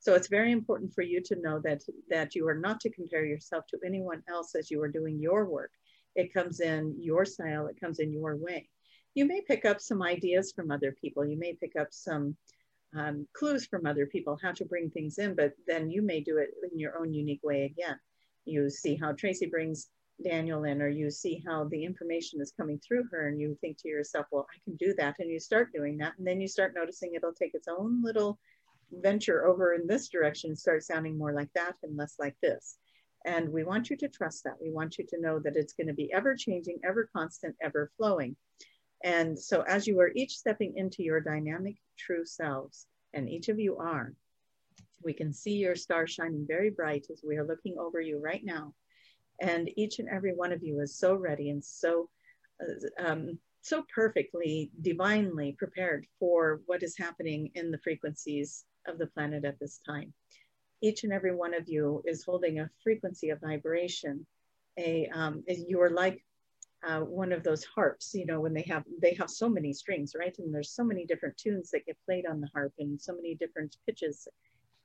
So 0.00 0.14
it's 0.14 0.28
very 0.28 0.50
important 0.50 0.92
for 0.94 1.02
you 1.02 1.22
to 1.22 1.40
know 1.40 1.60
that, 1.60 1.82
that 2.10 2.34
you 2.34 2.46
are 2.48 2.58
not 2.58 2.80
to 2.80 2.90
compare 2.90 3.24
yourself 3.24 3.66
to 3.68 3.78
anyone 3.86 4.22
else 4.28 4.56
as 4.56 4.68
you 4.68 4.82
are 4.82 4.88
doing 4.88 5.20
your 5.20 5.48
work. 5.48 5.70
It 6.16 6.34
comes 6.34 6.60
in 6.60 6.96
your 6.98 7.24
style, 7.24 7.68
it 7.68 7.80
comes 7.80 8.00
in 8.00 8.12
your 8.12 8.36
way 8.36 8.68
you 9.16 9.24
may 9.24 9.40
pick 9.40 9.64
up 9.64 9.80
some 9.80 10.02
ideas 10.02 10.52
from 10.52 10.70
other 10.70 10.92
people. 10.92 11.24
You 11.24 11.38
may 11.38 11.54
pick 11.54 11.74
up 11.74 11.88
some 11.90 12.36
um, 12.94 13.26
clues 13.32 13.66
from 13.66 13.86
other 13.86 14.04
people 14.04 14.38
how 14.40 14.52
to 14.52 14.64
bring 14.66 14.90
things 14.90 15.18
in, 15.18 15.34
but 15.34 15.52
then 15.66 15.90
you 15.90 16.02
may 16.02 16.20
do 16.20 16.36
it 16.36 16.50
in 16.70 16.78
your 16.78 16.98
own 16.98 17.14
unique 17.14 17.40
way 17.42 17.64
again. 17.64 17.98
You 18.44 18.68
see 18.68 18.94
how 18.94 19.12
Tracy 19.12 19.46
brings 19.46 19.88
Daniel 20.22 20.64
in, 20.64 20.82
or 20.82 20.88
you 20.88 21.10
see 21.10 21.42
how 21.46 21.64
the 21.64 21.82
information 21.82 22.42
is 22.42 22.52
coming 22.58 22.78
through 22.78 23.04
her, 23.10 23.28
and 23.28 23.40
you 23.40 23.56
think 23.62 23.78
to 23.78 23.88
yourself, 23.88 24.26
well, 24.30 24.46
I 24.54 24.58
can 24.64 24.76
do 24.76 24.94
that. 24.98 25.16
And 25.18 25.30
you 25.30 25.40
start 25.40 25.72
doing 25.72 25.96
that. 25.98 26.12
And 26.18 26.26
then 26.26 26.38
you 26.38 26.46
start 26.46 26.74
noticing 26.76 27.14
it'll 27.14 27.32
take 27.32 27.54
its 27.54 27.68
own 27.68 28.02
little 28.02 28.38
venture 28.92 29.46
over 29.46 29.72
in 29.72 29.86
this 29.86 30.08
direction, 30.08 30.54
start 30.54 30.82
sounding 30.82 31.16
more 31.16 31.32
like 31.32 31.52
that 31.54 31.74
and 31.82 31.96
less 31.96 32.16
like 32.18 32.36
this. 32.42 32.76
And 33.24 33.48
we 33.48 33.64
want 33.64 33.88
you 33.88 33.96
to 33.96 34.08
trust 34.08 34.44
that. 34.44 34.60
We 34.60 34.70
want 34.70 34.98
you 34.98 35.06
to 35.08 35.20
know 35.20 35.38
that 35.38 35.56
it's 35.56 35.72
going 35.72 35.88
to 35.88 35.94
be 35.94 36.12
ever 36.12 36.36
changing, 36.36 36.80
ever 36.84 37.08
constant, 37.14 37.56
ever 37.62 37.90
flowing. 37.96 38.36
And 39.04 39.38
so 39.38 39.62
as 39.62 39.86
you 39.86 40.00
are 40.00 40.12
each 40.14 40.36
stepping 40.36 40.74
into 40.76 41.02
your 41.02 41.20
dynamic 41.20 41.76
true 41.98 42.24
selves, 42.24 42.86
and 43.12 43.28
each 43.28 43.48
of 43.48 43.58
you 43.58 43.76
are, 43.76 44.12
we 45.02 45.12
can 45.12 45.32
see 45.32 45.52
your 45.52 45.76
star 45.76 46.06
shining 46.06 46.46
very 46.46 46.70
bright 46.70 47.06
as 47.10 47.22
we 47.26 47.36
are 47.36 47.46
looking 47.46 47.76
over 47.78 48.00
you 48.00 48.18
right 48.18 48.44
now. 48.44 48.74
And 49.40 49.70
each 49.76 49.98
and 49.98 50.08
every 50.08 50.34
one 50.34 50.52
of 50.52 50.62
you 50.62 50.80
is 50.80 50.98
so 50.98 51.14
ready 51.14 51.50
and 51.50 51.64
so, 51.64 52.08
uh, 52.60 53.04
um, 53.06 53.38
so 53.60 53.84
perfectly, 53.94 54.70
divinely 54.80 55.54
prepared 55.58 56.06
for 56.18 56.60
what 56.66 56.82
is 56.82 56.96
happening 56.96 57.50
in 57.54 57.70
the 57.70 57.78
frequencies 57.78 58.64
of 58.86 58.98
the 58.98 59.08
planet 59.08 59.44
at 59.44 59.58
this 59.60 59.80
time. 59.86 60.12
Each 60.82 61.04
and 61.04 61.12
every 61.12 61.34
one 61.34 61.54
of 61.54 61.68
you 61.68 62.02
is 62.06 62.24
holding 62.24 62.60
a 62.60 62.70
frequency 62.82 63.30
of 63.30 63.40
vibration. 63.40 64.26
A, 64.78 65.08
um, 65.08 65.42
you 65.46 65.80
are 65.80 65.90
like 65.90 66.22
uh, 66.86 67.00
one 67.00 67.32
of 67.32 67.42
those 67.42 67.64
harps 67.64 68.14
you 68.14 68.26
know 68.26 68.40
when 68.40 68.52
they 68.52 68.62
have 68.62 68.84
they 69.00 69.14
have 69.14 69.30
so 69.30 69.48
many 69.48 69.72
strings 69.72 70.14
right? 70.18 70.36
And 70.38 70.54
there's 70.54 70.70
so 70.70 70.84
many 70.84 71.06
different 71.06 71.36
tunes 71.36 71.70
that 71.70 71.86
get 71.86 71.96
played 72.04 72.26
on 72.26 72.40
the 72.40 72.48
harp 72.54 72.72
and 72.78 73.00
so 73.00 73.14
many 73.14 73.34
different 73.34 73.76
pitches. 73.86 74.28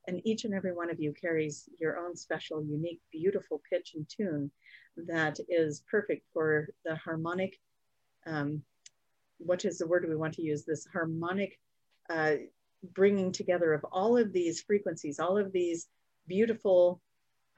And 0.08 0.20
each 0.26 0.46
and 0.46 0.54
every 0.54 0.74
one 0.74 0.90
of 0.90 1.00
you 1.00 1.14
carries 1.14 1.70
your 1.80 2.00
own 2.00 2.16
special 2.16 2.64
unique 2.64 3.00
beautiful 3.12 3.62
pitch 3.70 3.94
and 3.94 4.08
tune 4.10 4.50
that 4.98 5.38
is 5.48 5.84
perfect 5.90 6.26
for 6.34 6.70
the 6.86 6.96
harmonic 6.96 7.60
um, 8.26 8.64
what 9.38 9.66
is 9.66 9.78
the 9.80 9.88
word 9.88 10.06
we 10.08 10.16
want 10.16 10.36
to 10.36 10.44
use? 10.44 10.64
This 10.64 10.86
harmonic 10.86 11.60
uh, 12.10 12.34
bringing 12.94 13.32
together 13.32 13.74
of 13.74 13.84
all 13.92 14.18
of 14.18 14.34
these 14.34 14.62
frequencies 14.62 15.20
all 15.20 15.38
of 15.38 15.52
these 15.52 15.88
beautiful 16.28 17.02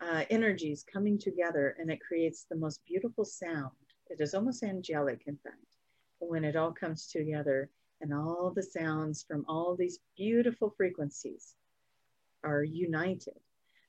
uh, 0.02 0.26
energies 0.30 0.84
coming 0.92 1.18
together 1.18 1.76
and 1.80 1.90
it 1.90 2.00
creates 2.06 2.46
the 2.50 2.58
most 2.58 2.82
beautiful 2.86 3.24
sound 3.24 3.72
it 4.14 4.22
is 4.22 4.36
almost 4.36 4.62
angelic, 4.62 5.24
in 5.26 5.38
fact, 5.38 5.58
when 6.20 6.44
it 6.44 6.56
all 6.56 6.72
comes 6.72 7.08
together 7.08 7.70
and 8.00 8.14
all 8.14 8.54
the 8.56 8.62
sounds 8.62 9.26
from 9.28 9.44
all 9.48 9.76
these 9.76 10.00
beautiful 10.16 10.70
frequencies 10.78 11.56
are 12.44 12.64
united. 12.64 13.40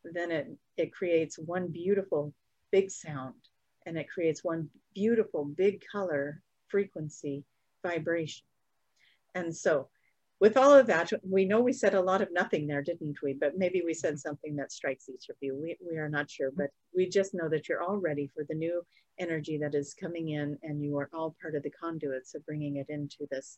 Then 0.02 0.31
it, 0.31 0.49
it 0.78 0.95
creates 0.95 1.38
one 1.38 1.69
beautiful 1.69 2.33
big 2.73 2.90
sound 2.90 3.35
and 3.85 3.99
it 3.99 4.09
creates 4.09 4.43
one 4.43 4.71
beautiful 4.95 5.45
big 5.45 5.83
color 5.93 6.40
frequency 6.69 7.45
vibration. 7.83 8.47
And 9.35 9.54
so 9.54 9.88
with 10.45 10.59
all 10.59 10.75
of 10.75 10.87
that, 10.89 11.11
we 11.27 11.47
know 11.47 11.63
we 11.63 11.73
said 11.73 11.95
a 11.95 12.01
lot 12.03 12.21
of 12.21 12.31
nothing 12.31 12.67
there, 12.67 12.83
didn't 12.83 13.17
we? 13.23 13.33
But 13.33 13.57
maybe 13.57 13.81
we 13.83 13.95
said 13.95 14.21
something 14.21 14.55
that 14.57 14.73
strikes 14.73 15.09
each 15.09 15.31
of 15.31 15.37
you. 15.41 15.57
We, 15.57 15.75
we 15.81 15.97
are 15.97 16.11
not 16.11 16.31
sure, 16.31 16.51
but 16.55 16.69
we 16.95 17.09
just 17.09 17.33
know 17.33 17.49
that 17.49 17.67
you're 17.67 17.81
all 17.81 17.97
ready 17.97 18.31
for 18.35 18.45
the 18.47 18.55
new 18.55 18.83
energy 19.19 19.57
that 19.57 19.75
is 19.75 19.95
coming 19.99 20.29
in, 20.29 20.59
and 20.63 20.85
you 20.85 20.99
are 20.99 21.09
all 21.15 21.35
part 21.41 21.55
of 21.55 21.63
the 21.63 21.71
conduits 21.71 22.35
of 22.35 22.45
bringing 22.45 22.77
it 22.77 22.91
into 22.91 23.27
this 23.31 23.57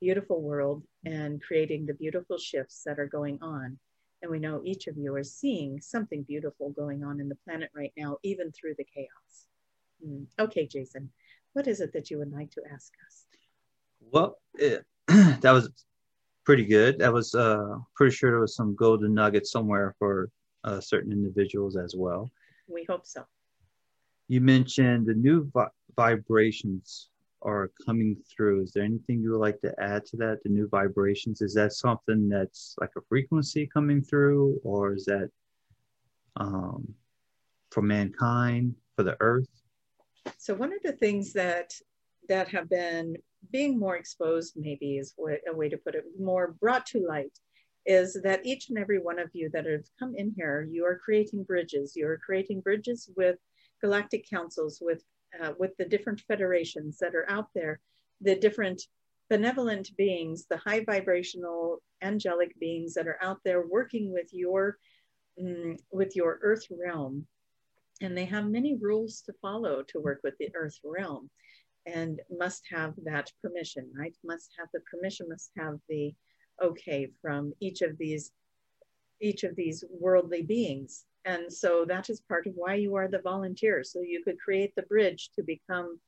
beautiful 0.00 0.42
world 0.42 0.82
and 1.04 1.40
creating 1.40 1.86
the 1.86 1.94
beautiful 1.94 2.36
shifts 2.36 2.82
that 2.84 2.98
are 2.98 3.06
going 3.06 3.38
on 3.40 3.78
And 4.20 4.28
we 4.28 4.40
know 4.40 4.60
each 4.64 4.88
of 4.88 4.96
you 4.96 5.14
are 5.14 5.22
seeing 5.22 5.80
something 5.80 6.24
beautiful 6.24 6.70
going 6.70 7.04
on 7.04 7.20
in 7.20 7.28
the 7.28 7.38
planet 7.44 7.70
right 7.76 7.92
now, 7.96 8.16
even 8.24 8.50
through 8.50 8.74
the 8.76 8.88
chaos. 8.92 9.46
Mm. 10.04 10.26
Okay, 10.40 10.66
Jason, 10.66 11.10
what 11.52 11.68
is 11.68 11.80
it 11.80 11.92
that 11.92 12.10
you 12.10 12.18
would 12.18 12.32
like 12.32 12.50
to 12.56 12.62
ask 12.72 12.92
us? 13.06 13.26
Well, 14.00 14.38
it, 14.54 14.84
that 15.06 15.52
was 15.52 15.70
pretty 16.44 16.64
good. 16.64 16.98
That 16.98 17.12
was 17.12 17.34
uh, 17.34 17.78
pretty 17.94 18.14
sure 18.14 18.30
there 18.30 18.40
was 18.40 18.54
some 18.54 18.74
golden 18.74 19.14
nuggets 19.14 19.50
somewhere 19.50 19.94
for 19.98 20.30
uh, 20.64 20.80
certain 20.80 21.12
individuals 21.12 21.76
as 21.76 21.94
well. 21.96 22.30
We 22.68 22.84
hope 22.84 23.06
so. 23.06 23.24
You 24.28 24.40
mentioned 24.40 25.06
the 25.06 25.14
new 25.14 25.50
vi- 25.52 25.68
vibrations 25.96 27.10
are 27.42 27.70
coming 27.84 28.16
through. 28.34 28.62
Is 28.62 28.72
there 28.72 28.84
anything 28.84 29.20
you 29.20 29.32
would 29.32 29.40
like 29.40 29.60
to 29.60 29.74
add 29.78 30.06
to 30.06 30.16
that? 30.18 30.42
The 30.42 30.48
new 30.50 30.68
vibrations, 30.68 31.42
is 31.42 31.54
that 31.54 31.72
something 31.72 32.28
that's 32.28 32.74
like 32.80 32.90
a 32.96 33.02
frequency 33.08 33.66
coming 33.66 34.02
through, 34.02 34.60
or 34.64 34.94
is 34.94 35.04
that 35.04 35.28
um, 36.36 36.94
for 37.70 37.82
mankind, 37.82 38.74
for 38.96 39.02
the 39.02 39.16
earth? 39.20 39.48
So 40.38 40.54
one 40.54 40.72
of 40.72 40.82
the 40.82 40.92
things 40.92 41.32
that 41.34 41.74
that 42.28 42.48
have 42.48 42.70
been 42.70 43.16
being 43.50 43.78
more 43.78 43.96
exposed, 43.96 44.54
maybe 44.56 44.98
is 44.98 45.14
what, 45.16 45.40
a 45.48 45.54
way 45.54 45.68
to 45.68 45.78
put 45.78 45.94
it, 45.94 46.04
more 46.18 46.56
brought 46.60 46.86
to 46.86 47.06
light, 47.06 47.38
is 47.86 48.18
that 48.22 48.44
each 48.46 48.68
and 48.68 48.78
every 48.78 48.98
one 48.98 49.18
of 49.18 49.30
you 49.32 49.50
that 49.52 49.66
have 49.66 49.84
come 49.98 50.14
in 50.16 50.32
here, 50.36 50.66
you 50.70 50.84
are 50.84 50.98
creating 50.98 51.44
bridges. 51.44 51.94
You 51.94 52.06
are 52.08 52.20
creating 52.24 52.60
bridges 52.60 53.10
with 53.16 53.36
galactic 53.82 54.28
councils, 54.28 54.78
with 54.80 55.02
uh, 55.42 55.52
with 55.58 55.76
the 55.78 55.84
different 55.84 56.20
federations 56.28 56.98
that 56.98 57.14
are 57.14 57.28
out 57.28 57.48
there, 57.54 57.80
the 58.20 58.36
different 58.36 58.80
benevolent 59.28 59.90
beings, 59.96 60.46
the 60.48 60.56
high 60.56 60.84
vibrational 60.84 61.82
angelic 62.02 62.58
beings 62.60 62.94
that 62.94 63.08
are 63.08 63.18
out 63.20 63.40
there 63.44 63.66
working 63.66 64.12
with 64.12 64.28
your 64.32 64.78
mm, 65.40 65.76
with 65.90 66.14
your 66.16 66.38
earth 66.42 66.66
realm. 66.70 67.26
And 68.00 68.16
they 68.16 68.24
have 68.26 68.46
many 68.46 68.76
rules 68.76 69.22
to 69.22 69.32
follow 69.40 69.82
to 69.88 70.00
work 70.00 70.20
with 70.22 70.34
the 70.38 70.54
earth 70.54 70.78
realm 70.84 71.30
and 71.86 72.20
must 72.30 72.62
have 72.70 72.94
that 73.04 73.30
permission, 73.42 73.90
right? 73.96 74.16
Must 74.24 74.50
have 74.58 74.68
the 74.72 74.80
permission, 74.80 75.28
must 75.28 75.50
have 75.58 75.78
the 75.88 76.14
okay 76.62 77.10
from 77.20 77.52
each 77.60 77.82
of 77.82 77.98
these 77.98 78.30
each 79.20 79.42
of 79.42 79.56
these 79.56 79.84
worldly 79.90 80.42
beings 80.42 81.06
and 81.24 81.50
so 81.52 81.84
that 81.88 82.10
is 82.10 82.20
part 82.20 82.46
of 82.46 82.52
why 82.54 82.74
you 82.74 82.94
are 82.96 83.08
the 83.08 83.20
volunteer. 83.20 83.82
So 83.82 84.00
you 84.02 84.22
could 84.22 84.38
create 84.38 84.74
the 84.74 84.82
bridge 84.82 85.30
to 85.36 85.42
become 85.42 85.98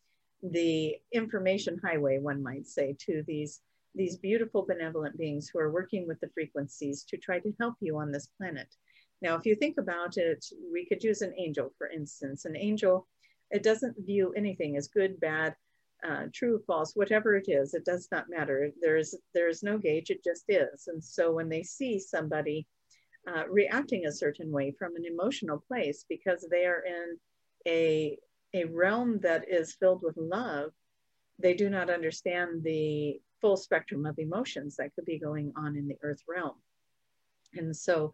the 0.42 0.96
information 1.12 1.80
highway, 1.82 2.18
one 2.18 2.42
might 2.42 2.66
say, 2.66 2.94
to 3.06 3.24
these, 3.26 3.60
these 3.94 4.18
beautiful 4.18 4.66
benevolent 4.66 5.16
beings 5.16 5.48
who 5.48 5.58
are 5.58 5.72
working 5.72 6.06
with 6.06 6.20
the 6.20 6.28
frequencies 6.34 7.02
to 7.04 7.16
try 7.16 7.40
to 7.40 7.54
help 7.58 7.76
you 7.80 7.96
on 7.96 8.12
this 8.12 8.28
planet. 8.36 8.68
Now, 9.22 9.36
if 9.36 9.46
you 9.46 9.54
think 9.54 9.78
about 9.78 10.18
it, 10.18 10.44
we 10.70 10.84
could 10.84 11.02
use 11.02 11.22
an 11.22 11.32
angel, 11.38 11.72
for 11.78 11.88
instance. 11.88 12.44
An 12.44 12.54
angel, 12.54 13.08
it 13.50 13.62
doesn't 13.62 13.96
view 14.04 14.34
anything 14.36 14.76
as 14.76 14.88
good, 14.88 15.18
bad, 15.18 15.56
uh, 16.06 16.24
true, 16.32 16.60
false, 16.66 16.94
whatever 16.94 17.36
it 17.36 17.46
is. 17.48 17.74
It 17.74 17.84
does 17.84 18.08
not 18.10 18.28
matter. 18.28 18.70
There's 18.80 19.14
there's 19.34 19.62
no 19.62 19.78
gauge. 19.78 20.10
It 20.10 20.24
just 20.24 20.44
is. 20.48 20.88
And 20.88 21.02
so 21.02 21.32
when 21.32 21.48
they 21.48 21.62
see 21.62 21.98
somebody 21.98 22.66
uh, 23.26 23.44
reacting 23.48 24.06
a 24.06 24.12
certain 24.12 24.50
way 24.50 24.72
from 24.78 24.94
an 24.96 25.04
emotional 25.04 25.62
place 25.66 26.04
because 26.08 26.46
they 26.50 26.64
are 26.64 26.84
in 26.86 27.18
a, 27.66 28.18
a 28.54 28.64
realm 28.66 29.18
that 29.20 29.44
is 29.48 29.74
filled 29.74 30.02
with 30.02 30.16
love, 30.16 30.70
they 31.38 31.54
do 31.54 31.68
not 31.68 31.90
understand 31.90 32.62
the 32.62 33.20
full 33.40 33.56
spectrum 33.56 34.06
of 34.06 34.18
emotions 34.18 34.76
that 34.76 34.94
could 34.94 35.04
be 35.04 35.18
going 35.18 35.52
on 35.56 35.76
in 35.76 35.88
the 35.88 35.98
earth 36.02 36.22
realm. 36.28 36.54
And 37.54 37.76
so, 37.76 38.12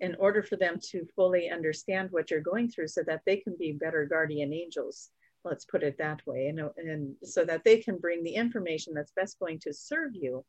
in 0.00 0.14
order 0.16 0.42
for 0.42 0.56
them 0.56 0.78
to 0.90 1.06
fully 1.16 1.50
understand 1.50 2.10
what 2.10 2.30
you're 2.30 2.40
going 2.40 2.70
through 2.70 2.88
so 2.88 3.02
that 3.06 3.22
they 3.26 3.36
can 3.36 3.56
be 3.58 3.72
better 3.72 4.04
guardian 4.06 4.52
angels, 4.52 5.10
let's 5.44 5.64
put 5.64 5.82
it 5.82 5.98
that 5.98 6.26
way, 6.26 6.48
and, 6.48 6.60
and 6.76 7.14
so 7.22 7.44
that 7.44 7.64
they 7.64 7.78
can 7.78 7.98
bring 7.98 8.22
the 8.22 8.34
information 8.34 8.94
that's 8.94 9.12
best 9.12 9.38
going 9.38 9.58
to 9.60 9.72
serve 9.72 10.10
you 10.14 10.44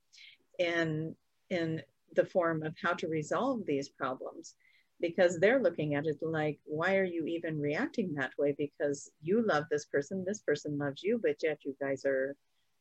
in, 0.58 1.16
in 1.50 1.82
the 2.16 2.26
form 2.26 2.64
of 2.64 2.74
how 2.82 2.94
to 2.94 3.08
resolve 3.08 3.66
these 3.66 3.90
problems. 3.90 4.56
Because 5.02 5.40
they're 5.40 5.62
looking 5.62 5.96
at 5.96 6.06
it 6.06 6.18
like 6.22 6.60
why 6.66 6.98
are 6.98 7.06
you 7.06 7.26
even 7.26 7.58
reacting 7.58 8.16
that 8.16 8.34
way? 8.38 8.54
Because 8.58 9.10
you 9.22 9.42
love 9.48 9.64
this 9.72 9.86
person 9.86 10.26
this 10.28 10.42
person 10.42 10.78
loves 10.78 11.02
you 11.02 11.22
but 11.24 11.38
yet 11.42 11.60
you 11.64 11.74
guys 11.80 12.04
are 12.04 12.36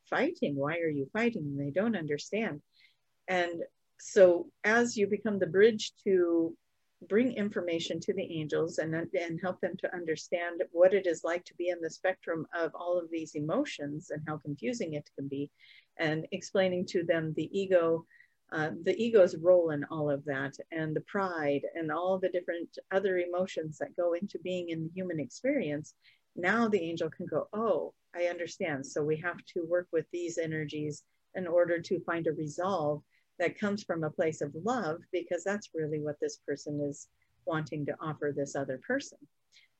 fighting. 0.09 0.55
Why 0.55 0.79
are 0.79 0.89
you 0.89 1.07
fighting? 1.13 1.43
And 1.43 1.59
they 1.59 1.71
don't 1.71 1.95
understand. 1.95 2.61
And 3.29 3.61
so 3.99 4.47
as 4.63 4.97
you 4.97 5.07
become 5.07 5.39
the 5.39 5.47
bridge 5.47 5.93
to 6.03 6.55
bring 7.07 7.33
information 7.33 7.99
to 7.99 8.13
the 8.13 8.39
angels 8.39 8.77
and, 8.77 8.93
and 8.93 9.39
help 9.41 9.61
them 9.61 9.75
to 9.77 9.93
understand 9.95 10.61
what 10.71 10.93
it 10.93 11.07
is 11.07 11.23
like 11.23 11.45
to 11.45 11.53
be 11.55 11.69
in 11.69 11.79
the 11.81 11.89
spectrum 11.89 12.45
of 12.53 12.71
all 12.75 12.99
of 12.99 13.09
these 13.09 13.35
emotions 13.35 14.09
and 14.11 14.21
how 14.27 14.37
confusing 14.37 14.93
it 14.93 15.09
can 15.17 15.27
be 15.27 15.49
and 15.97 16.27
explaining 16.31 16.85
to 16.85 17.03
them 17.03 17.33
the 17.35 17.49
ego 17.57 18.05
uh, 18.51 18.71
the 18.81 18.97
ego's 18.97 19.35
role 19.37 19.69
in 19.69 19.83
all 19.91 20.09
of 20.09 20.25
that 20.25 20.55
and 20.71 20.95
the 20.95 21.01
pride 21.01 21.61
and 21.75 21.91
all 21.91 22.17
the 22.17 22.29
different 22.29 22.79
other 22.91 23.19
emotions 23.19 23.77
that 23.77 23.95
go 23.95 24.13
into 24.13 24.39
being 24.39 24.69
in 24.69 24.81
the 24.81 24.89
human 24.95 25.19
experience. 25.19 25.93
Now 26.35 26.67
the 26.67 26.81
angel 26.81 27.11
can 27.11 27.27
go 27.27 27.47
oh 27.53 27.93
i 28.15 28.23
understand. 28.23 28.85
So 28.85 29.03
we 29.03 29.17
have 29.17 29.37
to 29.53 29.67
work 29.67 29.87
with 29.91 30.05
these 30.11 30.39
energies 30.39 31.03
in 31.35 31.45
order 31.45 31.79
to 31.79 31.99
find 31.99 32.25
a 32.25 32.31
resolve 32.31 33.03
that 33.39 33.57
comes 33.57 33.83
from 33.83 34.03
a 34.03 34.09
place 34.09 34.41
of 34.41 34.53
love 34.63 34.99
because 35.11 35.43
that's 35.43 35.69
really 35.73 35.99
what 35.99 36.19
this 36.19 36.39
person 36.47 36.81
is 36.81 37.07
wanting 37.45 37.85
to 37.85 37.95
offer 38.01 38.33
this 38.35 38.55
other 38.55 38.79
person. 38.85 39.17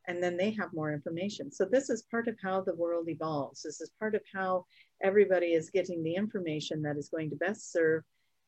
And 0.08 0.24
then 0.24 0.38
they 0.38 0.52
have 0.52 0.74
more 0.74 0.91
information. 0.91 1.52
So 1.52 1.65
this 1.65 1.89
is 1.89 2.08
part 2.10 2.28
of 2.28 2.36
how 2.41 2.62
the 2.62 2.76
world 2.76 3.10
evolves. 3.10 3.62
This 3.62 3.82
is 3.82 3.91
part 4.00 4.15
of 4.15 4.22
how 4.34 4.65
everybody 5.04 5.54
is 5.54 5.69
getting 5.69 6.02
the 6.04 6.15
information 6.15 6.82
that 6.82 6.98
is 6.98 7.10
going 7.10 7.30
to 7.30 7.36
best 7.36 7.72
serve 7.72 8.04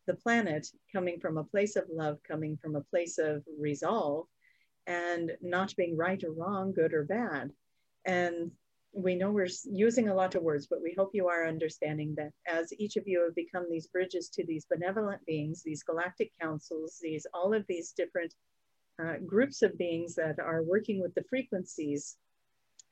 the 0.07 0.15
planet 0.15 0.67
coming 0.91 1.19
from 1.19 1.37
a 1.37 1.43
place 1.43 1.75
of 1.75 1.83
love, 1.91 2.17
coming 2.27 2.57
from 2.57 2.75
a 2.75 2.83
place 2.83 3.19
of 3.19 3.43
resolve, 3.59 4.25
and 4.87 5.31
not 5.41 5.75
being 5.75 5.95
right 5.95 6.23
or 6.23 6.31
wrong, 6.31 6.73
good 6.73 6.93
or 6.93 7.03
bad. 7.03 7.51
And 8.05 8.51
we 8.93 9.15
know 9.15 9.31
we're 9.31 9.47
using 9.65 10.09
a 10.09 10.15
lot 10.15 10.35
of 10.35 10.43
words, 10.43 10.67
but 10.69 10.81
we 10.81 10.93
hope 10.97 11.11
you 11.13 11.27
are 11.27 11.47
understanding 11.47 12.13
that 12.17 12.31
as 12.47 12.73
each 12.77 12.97
of 12.97 13.03
you 13.07 13.23
have 13.23 13.35
become 13.35 13.67
these 13.69 13.87
bridges 13.87 14.29
to 14.29 14.45
these 14.45 14.65
benevolent 14.69 15.25
beings, 15.25 15.63
these 15.63 15.83
galactic 15.83 16.31
councils, 16.41 16.99
these 17.01 17.25
all 17.33 17.53
of 17.53 17.65
these 17.67 17.93
different 17.93 18.33
uh, 19.01 19.15
groups 19.25 19.61
of 19.61 19.77
beings 19.77 20.15
that 20.15 20.39
are 20.39 20.63
working 20.63 21.01
with 21.01 21.13
the 21.15 21.23
frequencies, 21.29 22.17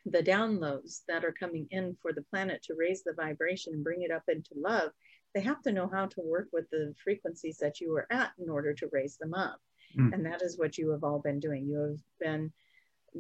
the 0.06 0.24
downloads 0.24 1.02
that 1.08 1.26
are 1.26 1.34
coming 1.38 1.68
in 1.72 1.98
for 2.02 2.14
the 2.14 2.24
planet 2.32 2.64
to 2.64 2.76
raise 2.78 3.04
the 3.04 3.14
vibration 3.14 3.74
and 3.74 3.84
bring 3.84 4.04
it 4.04 4.12
up 4.12 4.24
into 4.28 4.52
love 4.56 4.92
they 5.34 5.42
have 5.42 5.62
to 5.64 5.72
know 5.72 5.90
how 5.92 6.08
to 6.08 6.22
work 6.22 6.50
with 6.52 6.70
the 6.72 6.94
frequencies 7.04 7.58
that 7.58 7.80
you 7.80 7.96
are 7.96 8.08
at 8.12 8.32
in 8.40 8.50
order 8.50 8.74
to 8.74 8.90
raise 8.92 9.18
them 9.18 9.34
up. 9.34 9.60
Mm. 9.98 10.14
And 10.14 10.26
that 10.26 10.42
is 10.42 10.58
what 10.58 10.78
you 10.78 10.92
have 10.92 11.04
all 11.04 11.20
been 11.20 11.40
doing. 11.40 11.68
You 11.68 11.80
have 11.80 12.00
been 12.20 12.52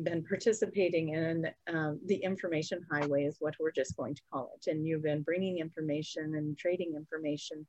been 0.04 0.24
participating 0.24 1.10
in 1.10 1.48
um, 1.74 2.00
the 2.06 2.16
information 2.16 2.86
highway 2.92 3.26
is 3.26 3.38
what 3.40 3.56
we're 3.60 3.72
just 3.72 3.98
going 3.98 4.16
to 4.16 4.22
call 4.32 4.52
it 4.56 4.70
and 4.70 4.86
you've 4.86 5.04
been 5.04 5.22
bringing 5.22 5.60
information 5.60 6.36
and 6.36 6.58
trading 6.58 6.94
information 6.96 7.66